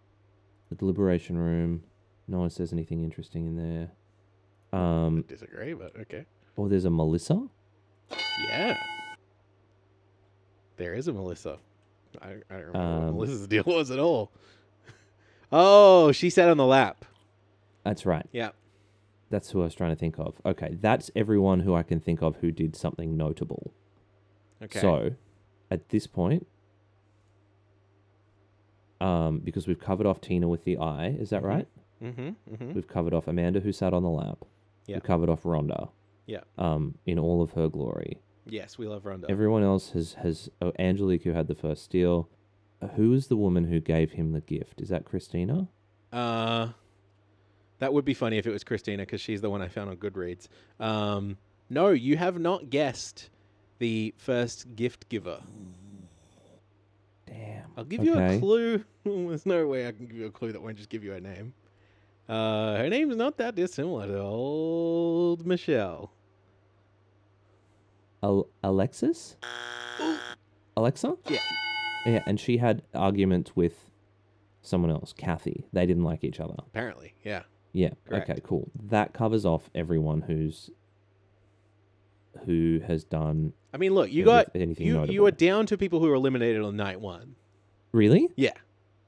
The 0.71 0.75
deliberation 0.75 1.39
room. 1.39 1.85
No 2.27 2.39
one 2.41 2.51
says 2.51 2.73
anything 2.73 3.05
interesting 3.05 3.47
in 3.47 3.57
there. 3.57 4.79
Um, 4.79 5.25
disagree, 5.29 5.75
but 5.75 5.93
okay. 6.01 6.25
or 6.57 6.69
there's 6.69 6.85
a 6.85 6.91
Melissa. 6.91 7.47
Yeah. 8.49 8.77
There 10.77 10.95
is 10.95 11.07
a 11.09 11.13
Melissa. 11.13 11.59
I, 12.21 12.29
I 12.29 12.33
don't 12.51 12.67
remember 12.67 12.79
Um, 12.79 13.05
what 13.17 13.29
Melissa's 13.29 13.47
deal 13.49 13.65
was 13.67 13.91
at 13.91 13.99
all. 13.99 14.33
Oh, 15.53 16.11
she 16.13 16.31
sat 16.31 16.49
on 16.49 16.57
the 16.57 16.67
lap. 16.67 17.05
That's 17.85 18.07
right. 18.07 18.27
Yeah. 18.33 18.51
That's 19.31 19.51
who 19.51 19.61
I 19.61 19.65
was 19.65 19.75
trying 19.75 19.91
to 19.91 19.97
think 19.97 20.19
of. 20.19 20.35
Okay, 20.45 20.77
that's 20.81 21.11
everyone 21.15 21.61
who 21.61 21.75
I 21.75 21.83
can 21.83 22.01
think 22.01 22.23
of 22.23 22.37
who 22.37 22.51
did 22.51 22.75
something 22.75 23.17
notable. 23.17 23.73
Okay. 24.63 24.81
So, 24.81 25.11
at 25.71 25.89
this 25.89 26.07
point, 26.07 26.47
um, 29.01 29.41
because 29.41 29.67
we've 29.67 29.81
covered 29.81 30.07
off 30.07 30.21
Tina 30.21 30.49
with 30.49 30.65
the 30.65 30.79
eye, 30.79 31.09
is 31.09 31.31
that 31.31 31.43
Mhm. 31.43 31.47
right? 31.47 31.69
mm-hmm, 32.03 32.29
mm-hmm. 32.53 32.73
We've 32.73 32.87
covered 32.89 33.15
off 33.15 33.29
Amanda 33.29 33.61
who 33.61 33.73
sat 33.73 33.93
on 33.95 34.03
the 34.03 34.11
lap. 34.11 34.45
Yeah. 34.87 34.97
We've 34.97 35.03
covered 35.05 35.29
off 35.29 35.45
Rhonda. 35.45 35.91
Yeah. 36.27 36.41
Um, 36.59 36.99
in 37.07 37.19
all 37.19 37.43
of 37.43 37.53
her 37.53 37.69
glory. 37.69 38.19
Yes, 38.47 38.77
we 38.79 38.87
love 38.89 39.05
Rhonda. 39.05 39.27
Everyone 39.29 39.63
else 39.63 39.91
has 39.91 40.15
has 40.15 40.51
oh, 40.61 40.73
Angelique 40.79 41.23
who 41.23 41.33
had 41.33 41.47
the 41.47 41.55
first 41.55 41.85
steal. 41.85 42.29
Who 42.97 43.13
is 43.13 43.29
the 43.29 43.37
woman 43.37 43.65
who 43.65 43.79
gave 43.81 44.13
him 44.13 44.33
the 44.33 44.41
gift? 44.41 44.81
Is 44.81 44.89
that 44.89 45.05
Christina? 45.05 45.69
Uh, 46.13 46.71
that 47.79 47.93
would 47.93 48.05
be 48.05 48.15
funny 48.15 48.39
if 48.39 48.47
it 48.47 48.51
was 48.51 48.65
Christina 48.65 49.05
because 49.05 49.21
she's 49.21 49.41
the 49.41 49.51
one 49.51 49.63
I 49.63 49.69
found 49.69 49.91
on 49.91 49.97
Goodreads. 49.97 50.49
Um, 50.81 51.39
No, 51.71 51.91
you 51.91 52.17
have 52.17 52.41
not 52.41 52.69
guessed 52.71 53.31
the 53.83 54.15
first 54.17 54.77
gift 54.77 55.09
giver. 55.09 55.41
Damn. 57.27 57.65
I'll 57.77 57.83
give 57.83 58.05
you 58.05 58.15
a 58.15 58.17
Okay. 58.23 58.39
clue. 58.39 58.85
There's 59.05 59.45
no 59.45 59.67
way 59.67 59.89
I 59.89 59.91
can 59.91 60.07
give 60.07 60.15
you 60.17 60.27
a 60.27 60.31
clue 60.31 60.53
that 60.53 60.63
won't 60.63 60.77
just 60.77 60.89
give 60.89 61.03
you 61.03 61.15
a 61.15 61.21
name. 61.21 61.53
Uh, 62.29 62.77
her 62.77 62.89
name's 62.89 63.17
not 63.17 63.39
that 63.39 63.57
dissimilar 63.57 64.07
to 64.07 64.21
old 64.21 65.45
Michel. 65.45 66.13
Al- 68.23 68.47
Alexis? 68.63 69.37
Alexa? 70.77 71.17
Yeah. 71.29 71.39
Yeah, 72.07 72.23
and 72.27 72.39
she 72.39 72.59
had 72.59 72.83
arguments 72.95 73.57
with 73.57 73.91
someone 74.61 74.93
else, 74.93 75.13
Kathy. 75.13 75.67
They 75.73 75.87
didn't 75.87 76.05
like 76.05 76.23
each 76.23 76.39
other. 76.39 76.55
Apparently, 76.59 77.15
yeah. 77.25 77.43
Yeah. 77.73 77.91
Correct. 78.09 78.31
Okay, 78.31 78.41
cool. 78.45 78.71
That 78.81 79.13
covers 79.13 79.45
off 79.45 79.71
everyone 79.75 80.21
who's 80.21 80.71
who 82.47 82.81
has 82.87 83.05
done 83.05 83.53
I 83.75 83.79
mean, 83.79 83.95
look, 83.95 84.13
you 84.13 84.25
got 84.25 84.51
anything 84.55 84.87
you 84.87 85.05
you 85.07 85.25
are 85.27 85.31
down 85.31 85.67
to 85.67 85.79
people 85.79 86.01
who 86.01 86.09
were 86.09 86.15
eliminated 86.15 86.63
on 86.63 86.77
night 86.77 87.01
one. 87.01 87.37
Really? 87.93 88.29
Yeah. 88.37 88.53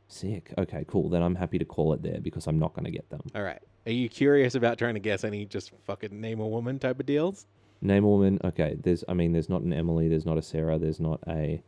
Sick. 0.09 0.53
Okay, 0.57 0.85
cool. 0.89 1.09
Then 1.09 1.23
I'm 1.23 1.35
happy 1.35 1.59
to 1.59 1.65
call 1.65 1.93
it 1.93 2.03
there 2.03 2.21
because 2.21 2.47
I'm 2.47 2.59
not 2.59 2.75
going 2.75 2.85
to 2.85 2.91
get 2.91 3.09
them. 3.11 3.21
All 3.35 3.43
right. 3.43 3.61
Are 3.87 3.93
you 3.93 4.09
curious 4.09 4.55
about 4.55 4.79
trying 4.79 4.95
to 4.95 5.01
guess 5.01 5.25
any 5.25 5.45
just 5.45 5.73
fucking 5.85 6.19
name 6.19 6.41
a 6.41 6.49
woman 6.49 6.79
type 6.79 7.01
of 7.01 7.07
deals? 7.07 7.47
Name 7.83 8.05
a 8.05 8.09
woman. 8.09 8.39
Okay, 8.45 8.77
there's 8.83 9.05
I 9.09 9.15
mean 9.15 9.33
there's 9.33 9.51
not 9.51 9.63
an 9.63 9.73
Emily, 9.73 10.09
there's 10.09 10.25
not 10.25 10.39
a 10.39 10.43
Sarah, 10.43 10.79
there's 10.79 11.01
not 11.01 11.21
a 11.29 11.63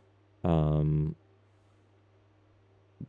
um 0.44 1.14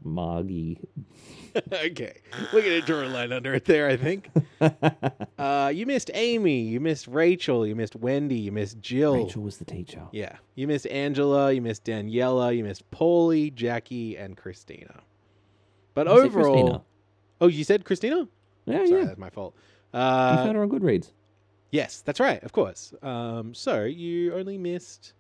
Margie. 0.04 0.80
okay, 1.74 2.18
we're 2.54 2.62
gonna 2.62 2.82
draw 2.82 3.04
a 3.04 3.10
line 3.10 3.32
under 3.32 3.54
it 3.54 3.66
there. 3.66 3.88
I 3.88 3.98
think. 3.98 4.30
Uh, 5.40 5.70
you 5.74 5.86
missed 5.86 6.10
Amy. 6.16 6.62
You 6.62 6.80
missed 6.80 7.08
Rachel. 7.08 7.66
You 7.68 7.76
missed 7.76 7.96
Wendy. 7.96 8.40
You 8.40 8.52
missed 8.52 8.82
Jill. 8.82 9.14
Rachel 9.26 9.44
was 9.44 9.58
the 9.58 9.66
teacher. 9.66 10.02
Yeah. 10.12 10.36
You 10.56 10.68
missed 10.68 10.88
Angela. 10.88 11.52
You 11.52 11.62
missed 11.62 11.84
Daniela. 11.86 12.56
You 12.58 12.64
missed 12.64 12.90
Polly, 12.90 13.52
Jackie, 13.52 14.18
and 14.18 14.36
Christina. 14.36 15.02
But 15.94 16.08
I 16.08 16.12
overall, 16.12 16.54
Christina. 16.54 16.82
oh, 17.40 17.48
you 17.48 17.64
said 17.64 17.86
Christina? 17.86 18.28
Yeah, 18.66 18.86
Sorry, 18.88 19.02
yeah. 19.02 19.06
that's 19.06 19.20
my 19.20 19.30
fault. 19.30 19.54
you 19.94 20.00
Uh, 20.00 20.38
found 20.44 20.56
her 20.56 20.64
on 20.64 20.70
Goodreads. 20.70 21.12
yes, 21.72 22.02
that's 22.02 22.20
right. 22.20 22.42
Of 22.44 22.52
course. 22.52 22.94
Um, 23.04 23.54
so 23.54 23.84
you 23.84 24.34
only 24.34 24.58
missed. 24.58 25.14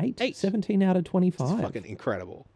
Eight. 0.00 0.20
eight. 0.20 0.36
17 0.36 0.80
out 0.84 0.94
of 0.96 1.00
It's 1.00 1.10
25. 1.10 1.60
fucking 1.60 1.84
incredible. 1.86 2.46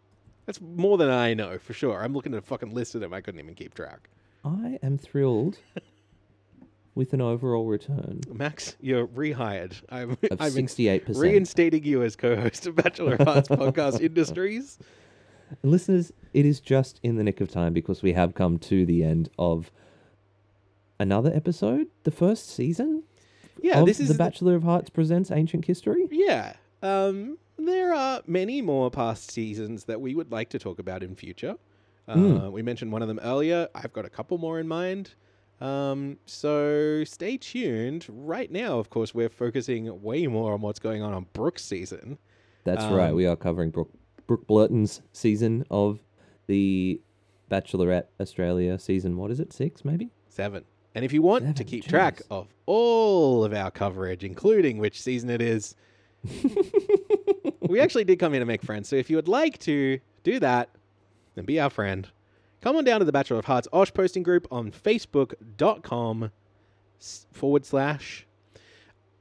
That's 0.47 0.61
more 0.61 0.99
than 0.99 1.11
I 1.11 1.35
know 1.35 1.59
for 1.59 1.73
sure. 1.73 2.03
I'm 2.03 2.13
looking 2.13 2.33
at 2.35 2.39
a 2.39 2.43
fucking 2.43 2.73
list 2.75 2.95
of 2.95 3.01
them. 3.01 3.13
I 3.13 3.21
couldn't 3.21 3.41
even 3.41 3.55
keep 3.55 3.75
track. 3.75 4.09
I 4.45 4.79
am 4.83 4.99
thrilled 4.99 5.59
with 6.95 7.13
an 7.13 7.21
overall 7.21 7.67
return 7.67 8.21
Max, 8.33 8.77
you're 8.81 9.07
rehired. 9.07 9.75
I'm, 9.91 10.11
of 10.13 10.19
I'm 10.41 10.51
68%. 10.53 11.17
reinstating 11.17 11.85
you 11.85 12.03
as 12.03 12.17
co-host 12.17 12.67
of 12.67 12.77
Bachelor 12.77 13.15
of 13.15 13.27
Hearts 13.27 13.49
Podcast 13.51 14.01
Industries. 14.01 14.79
And 15.63 15.71
listeners, 15.71 16.13
it 16.33 16.47
is 16.47 16.59
just 16.61 17.01
in 17.03 17.17
the 17.17 17.25
nick 17.25 17.41
of 17.41 17.51
time 17.51 17.73
because 17.73 18.03
we 18.03 18.13
have 18.15 18.35
come 18.35 18.59
to 18.61 18.87
the 18.87 19.05
end 19.05 19.29
of 19.39 19.71
another 20.99 21.33
episode, 21.35 21.89
the 22.05 22.11
first 22.11 22.49
season 22.51 23.03
Yeah, 23.61 23.81
of 23.81 23.87
this 23.87 24.01
is 24.01 24.09
The 24.09 24.15
Bachelor 24.15 24.55
of 24.55 24.63
Hearts 24.63 24.91
Presents 24.91 25.31
Ancient 25.31 25.65
History. 25.67 26.07
Yeah. 26.11 26.55
Um, 26.83 27.37
there 27.67 27.95
are 27.95 28.23
many 28.27 28.63
more 28.63 28.91
past 28.91 29.31
seasons 29.31 29.85
that 29.85 30.01
we 30.01 30.15
would 30.15 30.31
like 30.33 30.49
to 30.51 30.59
talk 30.59 30.79
about 30.79 31.03
in 31.03 31.15
future. 31.15 31.57
Uh, 32.09 32.15
Mm. 32.15 32.53
We 32.53 32.63
mentioned 32.63 32.91
one 32.93 33.03
of 33.03 33.09
them 33.09 33.21
earlier. 33.23 33.69
I've 33.75 33.93
got 33.93 34.05
a 34.05 34.11
couple 34.11 34.37
more 34.39 34.59
in 34.59 34.67
mind. 34.67 35.15
Um, 35.61 36.17
so 36.27 37.05
stay 37.05 37.37
tuned. 37.37 38.07
Right 38.09 38.51
now, 38.51 38.79
of 38.79 38.91
course, 38.91 39.15
we're 39.15 39.29
focusing 39.29 40.03
way 40.03 40.27
more 40.27 40.53
on 40.55 40.61
what's 40.63 40.79
going 40.81 41.03
on 41.03 41.13
on 41.13 41.27
Brooke's 41.35 41.65
season. 41.65 42.19
That's 42.65 42.85
right. 42.87 43.11
Um, 43.11 43.17
We 43.17 43.27
are 43.27 43.37
covering 43.37 43.71
Brooke, 43.71 43.91
Brooke 44.27 44.47
Blurton's 44.47 45.03
season 45.13 45.65
of 45.71 46.01
the 46.47 47.01
Bachelorette 47.51 48.07
Australia 48.21 48.79
season. 48.79 49.17
What 49.17 49.31
is 49.31 49.39
it? 49.39 49.53
Six, 49.53 49.85
maybe? 49.85 50.11
Seven. 50.29 50.65
And 50.95 51.05
if 51.05 51.13
you 51.13 51.23
want 51.23 51.45
to 51.45 51.49
Seven, 51.49 51.67
keep 51.67 51.85
track 51.87 52.23
of 52.31 52.49
all 52.67 53.45
of 53.45 53.53
our 53.53 53.71
coverage, 53.71 54.25
including 54.25 54.79
which 54.79 55.01
season 55.01 55.31
it 55.31 55.41
is, 55.43 55.75
we 57.71 57.81
actually 57.81 58.05
did 58.05 58.19
come 58.19 58.33
here 58.33 58.41
to 58.41 58.47
make 58.47 58.63
friends. 58.63 58.89
So 58.89 58.97
if 58.97 59.09
you 59.09 59.17
would 59.17 59.29
like 59.29 59.59
to 59.61 60.01
do 60.25 60.41
that, 60.41 60.71
then 61.35 61.45
be 61.45 61.61
our 61.61 61.71
friend. 61.71 62.09
Come 62.61 62.77
on 62.77 62.85
down 62.85 62.99
to 62.99 63.07
the 63.07 63.13
Bachelor 63.13 63.39
of 63.39 63.45
Hearts 63.47 63.69
Osh 63.73 63.95
posting 63.95 64.23
group 64.23 64.47
on 64.51 64.71
facebook.com 64.71 66.31
forward 67.33 67.65
slash, 67.65 68.27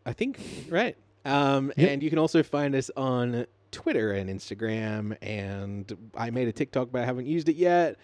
I 0.06 0.14
think, 0.14 0.40
right. 0.70 0.98
Um, 1.26 1.72
Yep. 1.78 1.90
And 1.90 2.04
you 2.04 2.10
can 2.10 2.20
also 2.20 2.44
find 2.44 2.76
us 2.76 2.90
on 2.98 3.46
Twitter 3.72 4.12
and 4.12 4.30
Instagram. 4.30 5.16
And 5.22 6.10
I 6.16 6.32
made 6.32 6.48
a 6.48 6.52
TikTok, 6.52 6.90
but 6.92 7.02
I 7.04 7.06
haven't 7.06 7.28
used 7.28 7.48
it 7.50 7.56
yet 7.56 7.98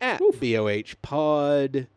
at 0.00 0.20
BOH 0.20 0.94
Pod 1.02 1.88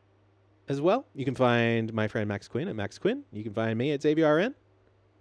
as 0.67 0.81
well. 0.81 1.05
You 1.13 1.23
can 1.23 1.35
find 1.35 1.93
my 1.93 2.07
friend 2.07 2.27
Max 2.27 2.47
Quinn 2.47 2.67
at 2.67 2.75
Max 2.75 2.97
Quinn. 2.97 3.23
You 3.31 3.43
can 3.43 3.53
find 3.53 3.77
me 3.77 3.91
at 3.91 4.01
XavierRN. 4.01 4.55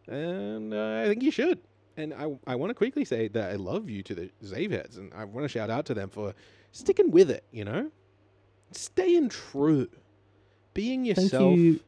And 0.08 0.74
uh, 0.74 1.02
I 1.04 1.08
think 1.08 1.22
you 1.22 1.30
should. 1.30 1.60
And 2.00 2.14
I, 2.14 2.28
I 2.46 2.54
want 2.54 2.70
to 2.70 2.74
quickly 2.74 3.04
say 3.04 3.28
that 3.28 3.50
I 3.50 3.56
love 3.56 3.90
you 3.90 4.02
to 4.04 4.14
the 4.14 4.30
Zaveheads, 4.42 4.96
and 4.96 5.12
I 5.12 5.24
want 5.24 5.44
to 5.44 5.48
shout 5.48 5.68
out 5.68 5.84
to 5.86 5.94
them 5.94 6.08
for 6.08 6.34
sticking 6.72 7.10
with 7.10 7.30
it, 7.30 7.44
you 7.52 7.62
know? 7.64 7.90
Staying 8.72 9.28
true. 9.28 9.88
Being 10.72 11.04
yourself. 11.04 11.30
Thank 11.30 11.58
you, 11.58 11.80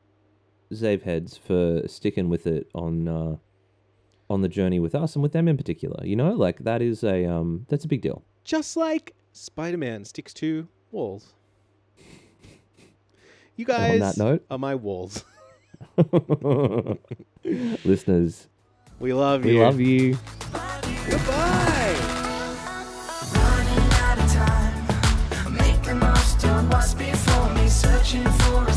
Zave 0.72 1.02
Heads, 1.02 1.38
for 1.38 1.86
sticking 1.88 2.28
with 2.28 2.46
it 2.46 2.68
on 2.74 3.08
uh, 3.08 3.36
on 4.28 4.42
the 4.42 4.48
journey 4.48 4.80
with 4.80 4.94
us 4.94 5.14
and 5.14 5.22
with 5.22 5.32
them 5.32 5.48
in 5.48 5.56
particular. 5.56 6.04
You 6.04 6.16
know, 6.16 6.32
like 6.32 6.58
that 6.64 6.82
is 6.82 7.04
a 7.04 7.24
um 7.24 7.64
that's 7.68 7.84
a 7.84 7.88
big 7.88 8.02
deal. 8.02 8.24
Just 8.42 8.76
like 8.76 9.14
Spider 9.32 9.78
Man 9.78 10.04
sticks 10.04 10.34
to 10.34 10.66
walls. 10.90 11.32
You 13.54 13.64
on 13.66 13.76
guys 13.76 14.00
that 14.00 14.16
note- 14.18 14.44
are 14.50 14.58
my 14.58 14.74
walls. 14.74 15.24
Listeners, 17.44 18.48
We 19.02 19.12
love 19.12 19.44
we 19.44 19.54
you. 19.54 19.58
We 19.58 19.64
love 19.64 19.80
you. 19.80 20.18
Goodbye. 21.10 21.96
Running 23.34 23.88
out 23.98 24.16
of 24.16 24.32
time, 24.32 25.56
make 25.56 25.82
the 25.82 25.96
most 25.96 26.44
of 26.44 26.68
what's 26.70 26.94
before 26.94 27.52
me, 27.54 27.66
searching 27.66 28.22
for 28.22 28.71